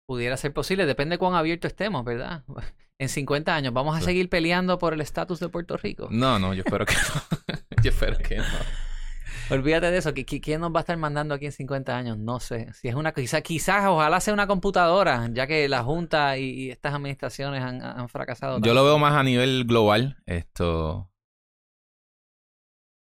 pudiera 0.08 0.38
ser 0.38 0.54
posible. 0.54 0.88
Depende 0.88 1.20
cuán 1.20 1.36
abierto 1.36 1.68
estemos, 1.68 2.04
¿verdad? 2.04 2.44
En 3.00 3.10
50 3.10 3.54
años, 3.54 3.74
¿vamos 3.74 3.96
a 3.96 4.02
seguir 4.02 4.28
peleando 4.28 4.80
por 4.80 4.96
el 4.96 5.02
estatus 5.02 5.40
de 5.40 5.50
Puerto 5.50 5.78
Rico? 5.78 6.08
No, 6.10 6.40
no, 6.40 6.56
yo 6.56 6.64
espero 6.66 6.84
que 6.84 6.96
no. 6.96 7.54
yo 7.84 7.92
espero 7.92 8.18
que 8.18 8.38
no. 8.38 8.44
Olvídate 9.52 9.92
de 9.92 9.98
eso. 10.00 10.16
¿Quién 10.16 10.62
nos 10.62 10.74
va 10.74 10.80
a 10.80 10.82
estar 10.82 10.98
mandando 10.98 11.36
aquí 11.36 11.46
en 11.46 11.52
50 11.52 11.96
años? 11.96 12.18
No 12.18 12.40
sé. 12.40 12.74
Si 12.74 12.88
es 12.88 12.96
una 12.96 13.14
quizás, 13.14 13.44
quizás, 13.44 13.86
ojalá 13.86 14.20
sea 14.20 14.34
una 14.34 14.48
computadora, 14.48 15.30
ya 15.32 15.46
que 15.46 15.70
la 15.70 15.84
Junta 15.84 16.40
y, 16.40 16.72
estas 16.72 16.96
administraciones 16.96 17.62
han, 17.62 18.10
fracasado. 18.10 18.60
Yo 18.62 18.74
lo 18.74 18.84
veo 18.84 18.98
más 18.98 19.14
a 19.14 19.22
nivel 19.22 19.66
global. 19.66 20.18
Esto. 20.26 21.12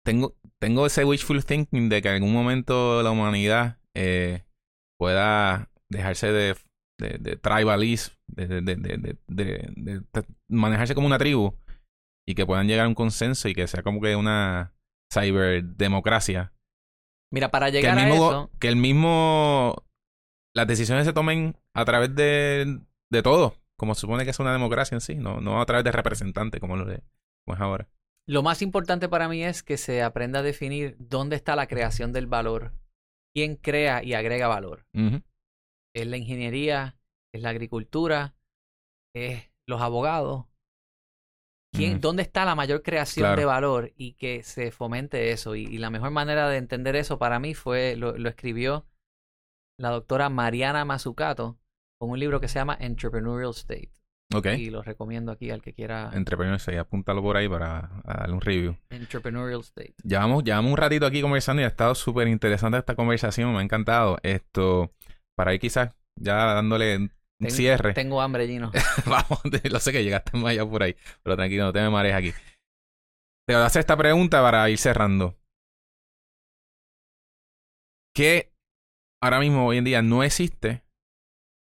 Tengo, 0.04 0.36
tengo 0.60 0.86
ese 0.86 1.06
wishful 1.06 1.46
thinking 1.46 1.88
de 1.88 2.02
que 2.02 2.10
en 2.10 2.16
algún 2.16 2.34
momento 2.34 3.02
la 3.02 3.12
humanidad 3.12 3.78
eh, 3.96 4.44
pueda 5.00 5.70
dejarse 5.90 6.34
de 6.34 6.56
de, 6.98 7.18
de 7.20 7.36
tribalism, 7.36 8.14
de, 8.28 8.62
de, 8.62 9.18
de, 9.28 10.04
manejarse 10.48 10.96
como 10.96 11.08
una 11.08 11.18
tribu 11.18 11.56
y 12.28 12.36
que 12.36 12.46
puedan 12.46 12.68
llegar 12.68 12.86
a 12.86 12.90
un 12.90 12.96
consenso 12.96 13.48
y 13.50 13.54
que 13.54 13.68
sea 13.68 13.84
como 13.84 14.02
que 14.02 14.16
una 14.16 14.74
ciberdemocracia. 15.14 16.54
Mira, 17.32 17.52
para 17.52 17.70
llegar 17.70 17.98
a 17.98 18.10
eso... 18.10 18.52
Que 18.60 18.68
el 18.68 18.76
mismo... 18.76 19.86
Las 20.56 20.68
decisiones 20.68 21.06
se 21.06 21.14
tomen 21.14 21.58
a 21.74 21.84
través 21.84 22.16
de, 22.16 22.80
de 23.12 23.24
todo, 23.24 23.56
como 23.78 23.94
se 23.94 24.02
supone 24.02 24.24
que 24.24 24.32
es 24.32 24.40
una 24.40 24.54
democracia 24.54 24.96
en 24.96 25.02
sí, 25.02 25.16
no, 25.16 25.42
no 25.42 25.62
a 25.62 25.66
través 25.66 25.84
de 25.84 25.92
representantes 25.92 26.62
como 26.62 26.78
lo 26.78 26.86
de, 26.86 27.04
como 27.46 27.56
es 27.56 27.62
ahora. 27.62 27.90
Lo 28.26 28.42
más 28.42 28.62
importante 28.62 29.10
para 29.10 29.28
mí 29.28 29.44
es 29.44 29.64
que 29.64 29.76
se 29.76 30.02
aprenda 30.02 30.40
a 30.40 30.44
definir 30.44 30.96
dónde 30.98 31.36
está 31.36 31.58
la 31.58 31.68
creación 31.68 32.14
del 32.14 32.28
valor, 32.28 32.72
quién 33.34 33.58
crea 33.58 34.02
y 34.02 34.14
agrega 34.14 34.48
valor 34.48 34.86
es 35.96 36.06
la 36.06 36.18
ingeniería, 36.18 36.98
es 37.34 37.42
la 37.42 37.50
agricultura, 37.50 38.36
es 39.16 39.50
los 39.68 39.82
abogados. 39.82 40.46
¿Quién, 41.74 42.00
¿Dónde 42.00 42.24
está 42.24 42.46
la 42.46 42.56
mayor 42.56 42.84
creación 42.84 43.36
de 43.36 43.44
valor 43.44 43.92
y 43.98 44.14
que 44.14 44.44
se 44.44 44.72
fomente 44.72 45.32
eso? 45.32 45.56
Y, 45.56 45.78
la 45.78 45.90
mejor 45.90 46.12
manera 46.12 46.48
de 46.48 46.58
entender 46.58 46.96
eso 46.96 47.18
para 47.18 47.38
mí 47.40 47.54
fue, 47.54 47.98
lo, 47.98 48.16
escribió 48.30 48.86
la 49.78 49.90
doctora 49.90 50.30
Mariana 50.30 50.86
Mazzucato 50.86 51.60
con 52.00 52.12
un 52.12 52.20
libro 52.20 52.40
que 52.40 52.48
se 52.48 52.60
llama 52.60 52.78
Entrepreneurial 52.80 53.52
State. 53.52 53.92
Okay. 54.34 54.62
Y 54.62 54.70
lo 54.70 54.84
recomiendo 54.84 55.34
aquí 55.34 55.52
al 55.52 55.62
que 55.62 55.74
quiera. 55.74 56.12
Entrepreneurial 56.14 56.60
State, 56.60 56.80
apúntalo 56.80 57.22
por 57.22 57.36
ahí 57.36 57.50
para 57.50 58.02
darle 58.06 58.36
un 58.36 58.42
review. 58.42 58.78
Entrepreneurial 58.90 59.60
State. 59.60 59.96
Llevamos, 60.02 60.46
llevamos 60.46 60.72
un 60.72 60.78
ratito 60.78 61.06
aquí 61.06 61.22
conversando 61.22 61.62
y 61.62 61.66
ha 61.66 61.70
estado 61.70 61.94
súper 61.94 62.30
interesante 62.30 62.78
esta 62.78 62.96
conversación, 62.96 63.52
me 63.52 63.60
ha 63.60 63.64
encantado. 63.64 64.18
Esto, 64.24 64.94
para 65.36 65.54
ir 65.54 65.60
quizás 65.60 65.94
ya 66.20 66.36
dándole 66.54 66.98
un 66.98 67.50
cierre. 67.50 67.94
Tengo 67.94 68.22
hambre, 68.22 68.48
Gino. 68.48 68.72
Vamos, 69.06 69.40
lo 69.64 69.80
sé 69.80 69.92
que 69.92 70.04
llegaste 70.04 70.38
más 70.38 70.52
allá 70.52 70.66
por 70.66 70.84
ahí, 70.84 70.96
pero 71.24 71.36
tranquilo, 71.36 71.66
no 71.66 71.74
te 71.74 71.82
me 71.82 71.90
marees 71.90 72.16
aquí. 72.16 72.32
Te 73.48 73.54
voy 73.54 73.62
a 73.62 73.66
hacer 73.66 73.82
esta 73.82 73.98
pregunta 73.98 74.42
para 74.42 74.70
ir 74.70 74.78
cerrando. 74.78 75.38
¿Qué 78.16 78.54
ahora 79.22 79.40
mismo, 79.40 79.68
hoy 79.68 79.78
en 79.78 79.84
día, 79.84 80.02
no 80.02 80.24
existe 80.24 80.84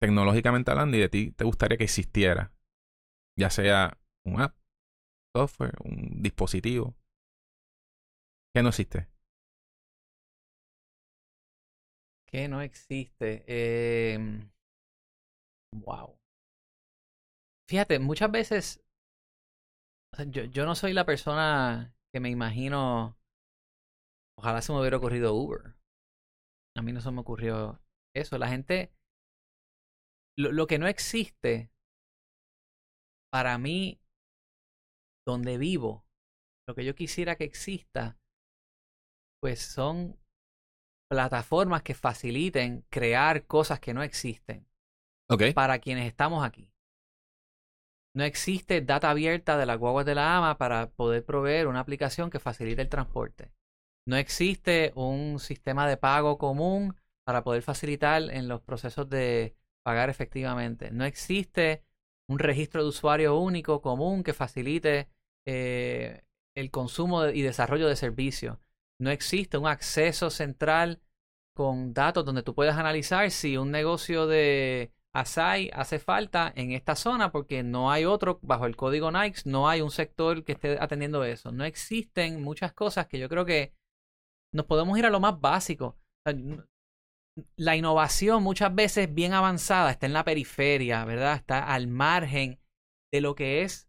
tecnológicamente 0.00 0.70
hablando 0.70 0.96
y 0.96 1.00
de 1.00 1.08
ti 1.08 1.32
te 1.32 1.44
gustaría 1.44 1.76
que 1.76 1.84
existiera? 1.84 2.52
Ya 3.36 3.50
sea 3.50 3.98
un 4.24 4.40
app, 4.40 4.56
software, 5.36 5.74
un 5.82 6.22
dispositivo. 6.22 6.94
¿Qué 8.54 8.62
no 8.62 8.68
existe? 8.68 9.08
Que 12.34 12.48
no 12.48 12.62
existe. 12.62 13.44
Wow. 15.72 16.18
Fíjate, 17.70 18.00
muchas 18.00 18.32
veces 18.32 18.84
yo, 20.32 20.42
yo 20.42 20.66
no 20.66 20.74
soy 20.74 20.94
la 20.94 21.06
persona 21.06 21.94
que 22.12 22.18
me 22.18 22.30
imagino. 22.30 23.16
Ojalá 24.36 24.62
se 24.62 24.72
me 24.72 24.80
hubiera 24.80 24.96
ocurrido 24.96 25.32
Uber. 25.32 25.76
A 26.76 26.82
mí 26.82 26.92
no 26.92 27.00
se 27.00 27.12
me 27.12 27.20
ocurrió 27.20 27.80
eso. 28.16 28.36
La 28.36 28.48
gente. 28.48 28.92
Lo, 30.36 30.50
lo 30.50 30.66
que 30.66 30.80
no 30.80 30.88
existe 30.88 31.70
para 33.32 33.58
mí, 33.58 34.00
donde 35.24 35.56
vivo, 35.56 36.04
lo 36.68 36.74
que 36.74 36.84
yo 36.84 36.96
quisiera 36.96 37.36
que 37.36 37.44
exista, 37.44 38.18
pues 39.40 39.60
son 39.60 40.18
plataformas 41.14 41.82
que 41.82 41.94
faciliten 41.94 42.84
crear 42.90 43.46
cosas 43.46 43.78
que 43.78 43.94
no 43.94 44.02
existen 44.02 44.66
para 45.54 45.78
quienes 45.78 46.08
estamos 46.08 46.44
aquí. 46.44 46.72
No 48.16 48.24
existe 48.24 48.80
data 48.80 49.10
abierta 49.10 49.56
de 49.56 49.66
la 49.66 49.76
guaguas 49.76 50.06
de 50.06 50.16
la 50.16 50.36
AMA 50.36 50.58
para 50.58 50.90
poder 50.90 51.24
proveer 51.24 51.68
una 51.68 51.78
aplicación 51.78 52.30
que 52.30 52.40
facilite 52.40 52.82
el 52.82 52.88
transporte. 52.88 53.52
No 54.06 54.16
existe 54.16 54.92
un 54.96 55.38
sistema 55.38 55.88
de 55.88 55.96
pago 55.96 56.36
común 56.36 56.96
para 57.24 57.44
poder 57.44 57.62
facilitar 57.62 58.22
en 58.22 58.48
los 58.48 58.60
procesos 58.60 59.08
de 59.08 59.54
pagar 59.84 60.10
efectivamente. 60.10 60.90
No 60.90 61.04
existe 61.04 61.84
un 62.28 62.40
registro 62.40 62.82
de 62.82 62.88
usuario 62.88 63.38
único 63.38 63.80
común 63.80 64.24
que 64.24 64.32
facilite 64.32 65.08
eh, 65.46 66.24
el 66.56 66.72
consumo 66.72 67.26
y 67.26 67.42
desarrollo 67.42 67.86
de 67.86 67.96
servicios 67.96 68.58
no 68.98 69.10
existe 69.10 69.58
un 69.58 69.66
acceso 69.66 70.30
central 70.30 71.00
con 71.54 71.94
datos 71.94 72.24
donde 72.24 72.42
tú 72.42 72.54
puedas 72.54 72.76
analizar 72.76 73.30
si 73.30 73.56
un 73.56 73.70
negocio 73.70 74.26
de 74.26 74.92
Asai 75.14 75.70
hace 75.72 76.00
falta 76.00 76.52
en 76.56 76.72
esta 76.72 76.96
zona 76.96 77.30
porque 77.30 77.62
no 77.62 77.90
hay 77.90 78.04
otro 78.04 78.40
bajo 78.42 78.66
el 78.66 78.76
código 78.76 79.12
Nike, 79.12 79.42
no 79.44 79.68
hay 79.68 79.80
un 79.80 79.92
sector 79.92 80.44
que 80.44 80.52
esté 80.52 80.76
atendiendo 80.80 81.24
eso. 81.24 81.52
No 81.52 81.64
existen 81.64 82.42
muchas 82.42 82.72
cosas 82.72 83.06
que 83.06 83.20
yo 83.20 83.28
creo 83.28 83.44
que 83.44 83.72
nos 84.52 84.66
podemos 84.66 84.98
ir 84.98 85.06
a 85.06 85.10
lo 85.10 85.20
más 85.20 85.40
básico. 85.40 85.96
La 87.56 87.76
innovación 87.76 88.42
muchas 88.42 88.74
veces 88.74 89.12
bien 89.12 89.32
avanzada 89.32 89.90
está 89.90 90.06
en 90.06 90.12
la 90.12 90.24
periferia, 90.24 91.04
¿verdad? 91.04 91.36
Está 91.36 91.72
al 91.72 91.86
margen 91.86 92.60
de 93.12 93.20
lo 93.20 93.36
que 93.36 93.62
es 93.62 93.88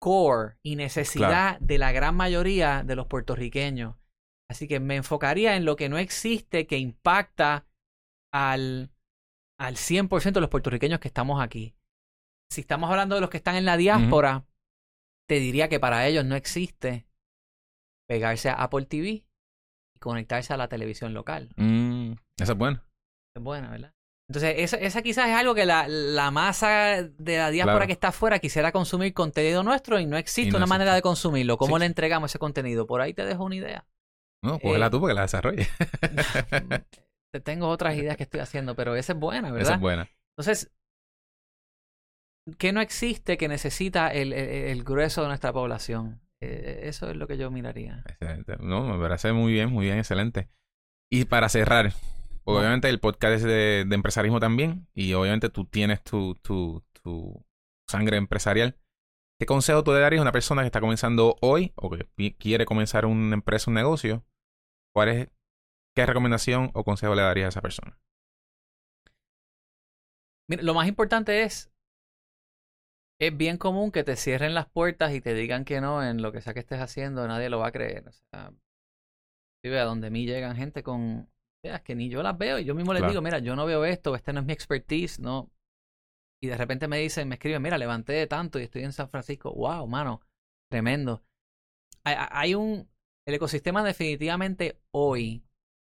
core 0.00 0.58
y 0.62 0.76
necesidad 0.76 1.58
de 1.60 1.78
la 1.78 1.92
gran 1.92 2.14
mayoría 2.14 2.82
de 2.82 2.96
los 2.96 3.06
puertorriqueños. 3.06 3.96
Así 4.52 4.68
que 4.68 4.80
me 4.80 4.96
enfocaría 4.96 5.56
en 5.56 5.64
lo 5.64 5.76
que 5.76 5.88
no 5.88 5.96
existe 5.96 6.66
que 6.66 6.76
impacta 6.76 7.64
al, 8.34 8.90
al 9.58 9.76
100% 9.76 10.32
de 10.32 10.40
los 10.42 10.50
puertorriqueños 10.50 11.00
que 11.00 11.08
estamos 11.08 11.42
aquí. 11.42 11.74
Si 12.50 12.60
estamos 12.60 12.90
hablando 12.90 13.14
de 13.14 13.22
los 13.22 13.30
que 13.30 13.38
están 13.38 13.56
en 13.56 13.64
la 13.64 13.78
diáspora, 13.78 14.44
te 15.26 15.40
diría 15.40 15.70
que 15.70 15.80
para 15.80 16.06
ellos 16.06 16.26
no 16.26 16.36
existe 16.36 17.06
pegarse 18.06 18.50
a 18.50 18.62
Apple 18.62 18.84
TV 18.84 19.08
y 19.08 19.98
conectarse 19.98 20.52
a 20.52 20.58
la 20.58 20.68
televisión 20.68 21.14
local. 21.14 21.48
Mm, 21.56 22.12
esa 22.38 22.52
es 22.52 22.58
buena. 22.58 22.84
Es 23.34 23.42
buena, 23.42 23.70
¿verdad? 23.70 23.94
Entonces, 24.28 24.56
esa, 24.58 24.76
esa 24.76 25.00
quizás 25.00 25.30
es 25.30 25.34
algo 25.34 25.54
que 25.54 25.64
la, 25.64 25.88
la 25.88 26.30
masa 26.30 27.02
de 27.02 27.38
la 27.38 27.50
diáspora 27.50 27.86
que 27.86 27.94
está 27.94 28.08
afuera 28.08 28.38
quisiera 28.38 28.70
consumir 28.70 29.14
contenido 29.14 29.62
nuestro 29.62 29.98
y 29.98 30.04
no 30.04 30.18
existe 30.18 30.54
una 30.54 30.66
manera 30.66 30.94
de 30.94 31.00
consumirlo. 31.00 31.56
¿Cómo 31.56 31.78
le 31.78 31.86
entregamos 31.86 32.30
ese 32.30 32.38
contenido? 32.38 32.86
Por 32.86 33.00
ahí 33.00 33.14
te 33.14 33.24
dejo 33.24 33.44
una 33.44 33.56
idea. 33.56 33.86
No, 34.42 34.58
cógela 34.58 34.86
eh, 34.86 34.90
tú 34.90 35.00
porque 35.00 35.14
la 35.14 35.22
desarrolles. 35.22 35.68
tengo 37.44 37.68
otras 37.68 37.96
ideas 37.96 38.16
que 38.16 38.24
estoy 38.24 38.40
haciendo, 38.40 38.74
pero 38.74 38.94
esa 38.96 39.12
es 39.12 39.18
buena, 39.18 39.50
¿verdad? 39.50 39.62
Esa 39.62 39.74
es 39.74 39.80
buena. 39.80 40.10
Entonces, 40.36 40.72
¿qué 42.58 42.72
no 42.72 42.80
existe 42.80 43.36
que 43.36 43.48
necesita 43.48 44.08
el, 44.08 44.32
el, 44.32 44.84
grueso 44.84 45.22
de 45.22 45.28
nuestra 45.28 45.52
población? 45.52 46.20
Eh, 46.40 46.80
eso 46.84 47.08
es 47.10 47.16
lo 47.16 47.26
que 47.26 47.38
yo 47.38 47.50
miraría. 47.50 48.02
Excelente. 48.08 48.56
No, 48.58 48.84
me 48.84 48.98
parece 48.98 49.32
muy 49.32 49.52
bien, 49.52 49.70
muy 49.70 49.86
bien, 49.86 49.98
excelente. 49.98 50.48
Y 51.10 51.26
para 51.26 51.48
cerrar, 51.48 51.92
obviamente 52.44 52.88
el 52.88 52.98
podcast 52.98 53.34
es 53.34 53.42
de, 53.44 53.84
de, 53.86 53.94
empresarismo 53.94 54.40
también, 54.40 54.88
y 54.94 55.12
obviamente 55.12 55.50
tú 55.50 55.66
tienes 55.66 56.02
tu, 56.02 56.34
tu, 56.36 56.82
tu 57.02 57.44
sangre 57.88 58.16
empresarial. 58.16 58.76
¿Qué 59.38 59.46
consejo 59.46 59.82
tú 59.82 59.92
le 59.92 60.00
darías 60.00 60.20
a 60.20 60.22
una 60.22 60.32
persona 60.32 60.62
que 60.62 60.66
está 60.66 60.80
comenzando 60.80 61.36
hoy 61.40 61.72
o 61.76 61.90
que 61.90 62.36
quiere 62.36 62.64
comenzar 62.64 63.06
una 63.06 63.34
empresa, 63.34 63.70
un 63.70 63.74
negocio? 63.74 64.24
¿Cuál 64.94 65.08
es, 65.08 65.28
¿Qué 65.94 66.06
recomendación 66.06 66.70
o 66.74 66.84
consejo 66.84 67.14
le 67.14 67.22
darías 67.22 67.46
a 67.46 67.48
esa 67.50 67.60
persona? 67.60 67.98
Mira, 70.48 70.62
lo 70.62 70.74
más 70.74 70.88
importante 70.88 71.42
es, 71.42 71.70
es 73.20 73.36
bien 73.36 73.58
común 73.58 73.92
que 73.92 74.04
te 74.04 74.16
cierren 74.16 74.54
las 74.54 74.68
puertas 74.68 75.14
y 75.14 75.20
te 75.20 75.34
digan 75.34 75.64
que 75.64 75.80
no 75.80 76.02
en 76.02 76.22
lo 76.22 76.32
que 76.32 76.40
sea 76.40 76.54
que 76.54 76.60
estés 76.60 76.80
haciendo, 76.80 77.26
nadie 77.28 77.50
lo 77.50 77.58
va 77.58 77.68
a 77.68 77.72
creer. 77.72 78.08
O 78.08 78.12
sea, 78.12 78.52
a 79.64 79.84
donde 79.84 80.10
mí 80.10 80.26
llegan 80.26 80.56
gente 80.56 80.82
con 80.82 81.30
ideas 81.62 81.82
que 81.82 81.94
ni 81.94 82.08
yo 82.08 82.22
las 82.22 82.36
veo 82.36 82.58
y 82.58 82.64
yo 82.64 82.74
mismo 82.74 82.92
les 82.92 83.06
digo, 83.06 83.22
mira, 83.22 83.38
yo 83.38 83.54
no 83.54 83.64
veo 83.64 83.84
esto, 83.84 84.14
este 84.16 84.32
no 84.32 84.40
es 84.40 84.46
mi 84.46 84.52
expertise, 84.52 85.20
no. 85.20 85.50
Y 86.42 86.48
de 86.48 86.56
repente 86.56 86.88
me 86.88 86.98
dicen, 86.98 87.28
me 87.28 87.36
escriben, 87.36 87.62
mira, 87.62 87.78
levanté 87.78 88.14
de 88.14 88.26
tanto 88.26 88.58
y 88.58 88.64
estoy 88.64 88.82
en 88.82 88.92
San 88.92 89.08
Francisco. 89.08 89.52
Wow, 89.52 89.86
mano, 89.86 90.20
tremendo. 90.68 91.22
Hay, 92.02 92.16
hay 92.18 92.54
un, 92.56 92.91
el 93.26 93.34
ecosistema 93.34 93.84
definitivamente 93.84 94.80
hoy 94.92 95.44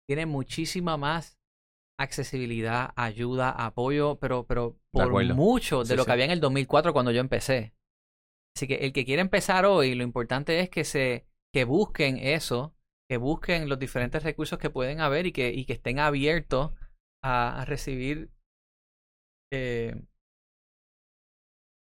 tiene 0.08 0.26
muchísima 0.26 0.96
más 0.96 1.38
accesibilidad, 1.98 2.92
ayuda, 2.96 3.50
apoyo, 3.50 4.18
pero, 4.18 4.46
pero 4.46 4.78
por 4.92 5.24
mucho 5.34 5.84
de 5.84 5.96
lo 5.96 6.04
que 6.04 6.12
había 6.12 6.26
en 6.26 6.30
el 6.30 6.40
2004 6.40 6.92
cuando 6.92 7.10
yo 7.10 7.20
empecé. 7.20 7.74
Así 8.56 8.66
que 8.66 8.76
el 8.76 8.92
que 8.92 9.04
quiere 9.04 9.22
empezar 9.22 9.66
hoy, 9.66 9.94
lo 9.94 10.02
importante 10.02 10.60
es 10.60 10.70
que 10.70 10.84
se 10.84 11.26
que 11.52 11.64
busquen 11.64 12.18
eso, 12.18 12.74
que 13.08 13.16
busquen 13.16 13.68
los 13.68 13.78
diferentes 13.78 14.22
recursos 14.22 14.58
que 14.58 14.70
pueden 14.70 15.00
haber 15.00 15.26
y 15.26 15.32
que, 15.32 15.50
y 15.50 15.64
que 15.64 15.74
estén 15.74 15.98
abiertos 15.98 16.72
a, 17.22 17.64
recibir 17.66 18.30
eh, 19.52 19.94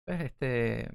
pues 0.07 0.21
este 0.23 0.91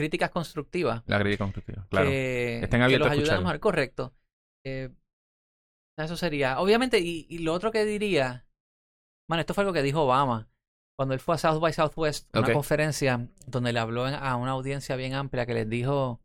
críticas 0.00 0.30
constructivas. 0.30 1.02
La 1.06 1.20
crítica 1.20 1.44
constructiva, 1.44 1.86
claro. 1.90 2.08
Que, 2.08 2.60
estén 2.62 2.80
abiertos 2.80 3.10
a 3.10 3.14
escuchar. 3.14 3.60
Correcto. 3.60 4.14
Eh, 4.64 4.88
eso 5.98 6.16
sería. 6.16 6.58
Obviamente, 6.58 6.98
y, 7.00 7.38
lo 7.40 7.52
otro 7.52 7.70
que 7.70 7.84
diría, 7.84 8.46
bueno, 9.28 9.40
esto 9.40 9.52
fue 9.52 9.62
algo 9.62 9.74
que 9.74 9.82
dijo 9.82 10.02
Obama 10.02 10.48
cuando 10.98 11.14
él 11.14 11.20
fue 11.20 11.34
a 11.34 11.38
South 11.38 11.60
by 11.60 11.72
Southwest, 11.72 12.34
una 12.34 12.52
conferencia 12.52 13.28
donde 13.46 13.72
le 13.72 13.78
habló 13.78 14.06
a 14.06 14.36
una 14.36 14.50
audiencia 14.50 14.96
bien 14.96 15.14
amplia 15.14 15.46
que 15.46 15.54
les 15.54 15.68
dijo, 15.68 16.20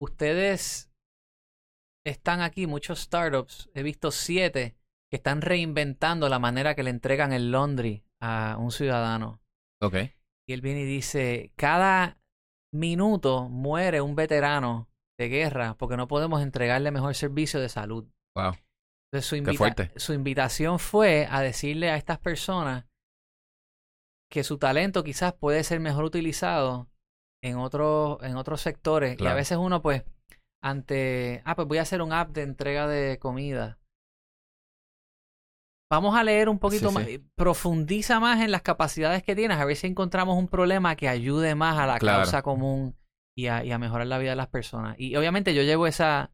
ustedes 0.00 0.90
están 2.04 2.40
aquí, 2.40 2.66
muchos 2.66 3.00
startups, 3.00 3.70
he 3.72 3.84
visto 3.84 4.10
siete 4.10 4.76
que 5.10 5.16
están 5.16 5.42
reinventando 5.42 6.28
la 6.28 6.40
manera 6.40 6.74
que 6.74 6.82
le 6.82 6.90
entregan 6.90 7.32
el 7.32 7.52
laundry 7.52 8.04
a 8.20 8.56
un 8.58 8.72
ciudadano. 8.72 9.40
Ok. 9.80 9.94
Y 10.48 10.52
él 10.52 10.60
viene 10.60 10.82
y 10.82 10.86
dice, 10.86 11.52
cada 11.54 12.18
minuto 12.74 13.48
muere 13.48 14.00
un 14.00 14.14
veterano 14.16 14.88
de 15.18 15.28
guerra 15.28 15.76
porque 15.78 15.96
no 15.96 16.08
podemos 16.08 16.42
entregarle 16.42 16.90
mejor 16.90 17.14
servicio 17.14 17.60
de 17.60 17.68
salud. 17.68 18.06
Wow. 18.36 18.54
Entonces 19.12 19.26
su, 19.26 20.00
su 20.06 20.12
invitación 20.12 20.78
fue 20.78 21.28
a 21.30 21.40
decirle 21.40 21.90
a 21.90 21.96
estas 21.96 22.18
personas 22.18 22.86
que 24.30 24.42
su 24.42 24.58
talento 24.58 25.04
quizás 25.04 25.32
puede 25.34 25.62
ser 25.62 25.78
mejor 25.78 26.04
utilizado 26.04 26.90
en 27.42 27.56
otros 27.56 28.20
en 28.22 28.36
otros 28.36 28.60
sectores 28.60 29.20
y 29.20 29.26
a 29.26 29.34
veces 29.34 29.58
uno 29.58 29.80
pues 29.80 30.02
ante 30.62 31.42
ah 31.44 31.54
pues 31.54 31.68
voy 31.68 31.78
a 31.78 31.82
hacer 31.82 32.02
un 32.02 32.12
app 32.12 32.30
de 32.30 32.42
entrega 32.42 32.88
de 32.88 33.18
comida 33.18 33.78
vamos 35.94 36.16
a 36.16 36.22
leer 36.22 36.48
un 36.48 36.58
poquito 36.58 36.92
más 36.92 37.06
profundiza 37.34 38.20
más 38.20 38.40
en 38.40 38.50
las 38.50 38.62
capacidades 38.62 39.22
que 39.22 39.34
tienes 39.34 39.58
a 39.58 39.64
ver 39.64 39.76
si 39.76 39.86
encontramos 39.86 40.36
un 40.38 40.48
problema 40.48 40.96
que 40.96 41.08
ayude 41.08 41.54
más 41.54 41.78
a 41.78 41.86
la 41.86 41.98
causa 41.98 42.42
común 42.42 42.96
y 43.36 43.46
a, 43.48 43.64
y 43.64 43.72
a 43.72 43.78
mejorar 43.78 44.06
la 44.06 44.18
vida 44.18 44.30
de 44.30 44.36
las 44.36 44.48
personas 44.48 44.96
y 44.98 45.16
obviamente 45.16 45.54
yo 45.54 45.62
llevo 45.62 45.86
esa 45.86 46.30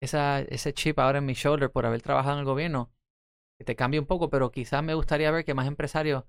esa, 0.00 0.40
ese 0.40 0.72
chip 0.72 0.98
ahora 0.98 1.18
en 1.18 1.26
mi 1.26 1.34
shoulder 1.34 1.70
por 1.70 1.86
haber 1.86 2.02
trabajado 2.02 2.34
en 2.34 2.40
el 2.40 2.44
gobierno, 2.44 2.92
que 3.58 3.64
te 3.64 3.76
cambia 3.76 4.00
un 4.00 4.06
poco, 4.06 4.30
pero 4.30 4.50
quizás 4.50 4.82
me 4.82 4.94
gustaría 4.94 5.30
ver 5.30 5.44
que 5.44 5.54
más 5.54 5.66
empresarios 5.66 6.24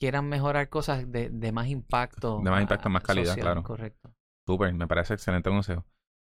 quieran 0.00 0.28
mejorar 0.28 0.68
cosas 0.68 1.10
de, 1.10 1.28
de 1.28 1.52
más 1.52 1.68
impacto. 1.68 2.40
De 2.42 2.50
más 2.50 2.62
impacto, 2.62 2.88
más 2.88 3.02
calidad, 3.02 3.36
claro. 3.36 3.62
Correcto. 3.62 4.14
Súper, 4.46 4.72
me 4.72 4.86
parece 4.88 5.14
excelente 5.14 5.50
consejo. 5.50 5.84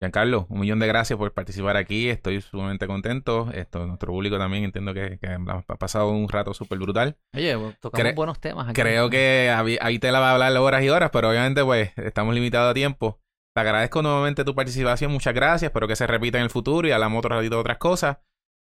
Giancarlo, 0.04 0.46
un 0.50 0.60
millón 0.60 0.80
de 0.80 0.86
gracias 0.86 1.18
por 1.18 1.32
participar 1.32 1.78
aquí. 1.78 2.10
Estoy 2.10 2.42
sumamente 2.42 2.86
contento. 2.86 3.50
Esto, 3.54 3.86
nuestro 3.86 4.12
público 4.12 4.36
también 4.36 4.64
entiendo 4.64 4.92
que, 4.92 5.18
que 5.18 5.28
ha 5.28 5.62
pasado 5.78 6.10
un 6.10 6.28
rato 6.28 6.52
súper 6.52 6.78
brutal. 6.78 7.16
Oye, 7.34 7.56
tocamos 7.80 8.14
buenos 8.14 8.38
temas 8.38 8.68
aquí. 8.68 8.78
Creo 8.78 9.08
que 9.08 9.50
ahí 9.80 9.98
te 9.98 10.12
la 10.12 10.20
va 10.20 10.30
a 10.30 10.32
hablar 10.34 10.54
horas 10.58 10.82
y 10.82 10.90
horas, 10.90 11.08
pero 11.10 11.30
obviamente 11.30 11.64
pues 11.64 11.96
estamos 11.96 12.34
limitados 12.34 12.70
a 12.70 12.74
tiempo. 12.74 13.18
Te 13.54 13.62
agradezco 13.62 14.02
nuevamente 14.02 14.44
tu 14.44 14.54
participación, 14.54 15.10
muchas 15.10 15.32
gracias, 15.32 15.70
espero 15.70 15.88
que 15.88 15.96
se 15.96 16.06
repita 16.06 16.36
en 16.36 16.44
el 16.44 16.50
futuro 16.50 16.86
y 16.86 16.90
hablamos 16.90 17.20
otro 17.20 17.36
ratito 17.36 17.54
de 17.54 17.60
otras 17.60 17.78
cosas. 17.78 18.18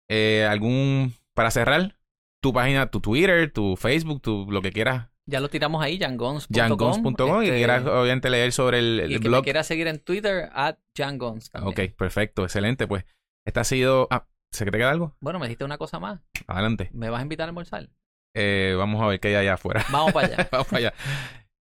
Eh, 0.09 0.46
¿Algún, 0.48 1.12
para 1.34 1.50
cerrar, 1.50 1.96
tu 2.42 2.55
página, 2.55 2.90
tu 2.90 3.00
Twitter, 3.00 3.52
tu 3.52 3.76
Facebook, 3.76 4.22
tu, 4.22 4.46
lo 4.50 4.62
que 4.62 4.72
quieras? 4.72 5.09
Ya 5.28 5.40
lo 5.40 5.50
tiramos 5.50 5.82
ahí, 5.84 5.98
jangons.com. 5.98 6.56
Jangons.com 6.56 7.42
y 7.42 7.46
este, 7.46 7.59
quieras 7.59 7.84
obviamente 7.84 8.30
leer 8.30 8.50
sobre 8.50 8.78
el, 8.78 9.00
el 9.00 9.12
y 9.12 9.18
blog. 9.18 9.42
Que 9.42 9.48
quiera 9.48 9.62
seguir 9.62 9.86
en 9.86 9.98
Twitter, 9.98 10.48
at 10.55 10.76
Jangons. 10.96 11.50
Ok, 11.62 11.80
perfecto, 11.98 12.44
excelente. 12.44 12.86
Pues 12.86 13.05
esta 13.44 13.60
ha 13.60 13.64
sido... 13.64 14.09
Ah, 14.10 14.26
¿se 14.50 14.64
te 14.64 14.70
queda 14.70 14.90
algo? 14.90 15.14
Bueno, 15.20 15.38
me 15.38 15.46
dijiste 15.46 15.64
una 15.64 15.76
cosa 15.76 15.98
más. 15.98 16.20
Adelante. 16.46 16.88
¿Me 16.94 17.10
vas 17.10 17.20
a 17.20 17.22
invitar 17.22 17.44
a 17.44 17.48
almorzar? 17.50 17.90
Eh, 18.34 18.74
vamos 18.78 19.02
a 19.02 19.06
ver 19.06 19.20
qué 19.20 19.28
hay 19.28 19.34
allá 19.34 19.55
afuera. 19.55 19.84
Vamos 19.90 20.12
para 20.14 20.28
allá. 20.28 20.48
vamos 20.52 20.66
para 20.68 20.78
allá. 20.78 20.94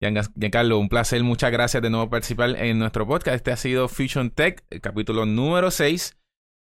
Giancarlo, 0.00 0.78
un 0.78 0.90
placer, 0.90 1.22
muchas 1.22 1.50
gracias 1.50 1.82
de 1.82 1.88
nuevo 1.88 2.04
por 2.04 2.18
participar 2.18 2.56
en 2.56 2.78
nuestro 2.78 3.06
podcast. 3.06 3.36
Este 3.36 3.50
ha 3.50 3.56
sido 3.56 3.88
Fusion 3.88 4.30
Tech, 4.30 4.62
el 4.68 4.82
capítulo 4.82 5.24
número 5.24 5.70
6. 5.70 6.18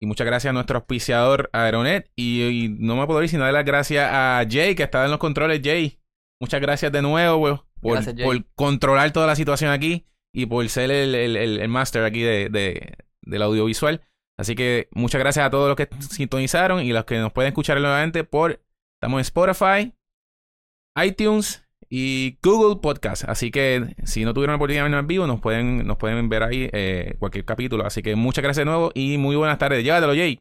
Y 0.01 0.07
muchas 0.07 0.27
gracias 0.27 0.51
a 0.51 0.53
nuestro 0.53 0.79
auspiciador 0.79 1.51
Aeronet. 1.53 2.13
Y, 2.15 2.77
no 2.79 2.95
me 2.95 3.07
puedo 3.07 3.23
ir 3.25 3.29
sin 3.29 3.41
dar 3.41 3.53
las 3.53 3.65
gracias 3.65 4.09
a 4.13 4.45
Jay, 4.49 4.77
que 4.77 4.85
está 4.85 5.05
en 5.05 5.11
los 5.11 5.19
controles. 5.19 5.61
Jay, 5.65 5.99
muchas 6.41 6.61
gracias 6.61 6.93
de 6.93 7.03
nuevo 7.03 7.65
por, 7.81 8.05
controlar 8.55 9.13
toda 9.13 9.27
la 9.27 9.37
situación 9.37 9.71
aquí 9.71 10.07
y 10.35 10.47
por 10.47 10.69
ser 10.69 10.91
el, 10.91 11.15
el, 11.15 11.37
el, 11.37 11.69
master 11.69 12.05
aquí 12.05 12.23
de, 12.23 12.49
de, 12.51 12.97
del 13.23 13.43
audiovisual. 13.43 14.03
Así 14.39 14.55
que 14.55 14.89
muchas 14.93 15.19
gracias 15.19 15.47
a 15.47 15.51
todos 15.51 15.69
los 15.69 15.77
que 15.77 15.89
sintonizaron 16.11 16.85
y 16.85 16.93
los 16.93 17.05
que 17.05 17.19
nos 17.19 17.33
pueden 17.33 17.49
escuchar 17.49 17.81
nuevamente 17.81 18.25
por... 18.25 18.61
Estamos 18.99 19.19
en 19.19 19.23
Spotify, 19.23 19.93
iTunes 21.03 21.67
y 21.91 22.39
Google 22.43 22.81
Podcast. 22.81 23.25
Así 23.29 23.51
que 23.51 23.95
si 24.05 24.25
no 24.25 24.33
tuvieron 24.33 24.53
la 24.53 24.57
oportunidad 24.57 24.85
de 24.85 24.91
vernos 24.91 25.01
en 25.01 25.07
vivo, 25.07 25.27
nos 25.27 25.41
pueden, 25.41 25.87
nos 25.87 25.99
pueden 25.99 26.29
ver 26.29 26.43
ahí 26.43 26.69
eh, 26.73 27.15
cualquier 27.19 27.45
capítulo. 27.45 27.85
Así 27.85 28.03
que 28.03 28.17
muchas 28.17 28.43
gracias 28.43 28.65
de 28.65 28.71
nuevo 28.71 28.91
y 28.95 29.19
muy 29.19 29.37
buenas 29.37 29.59
tardes. 29.59 29.85
Llévatelo, 29.85 30.15
Jay. 30.15 30.39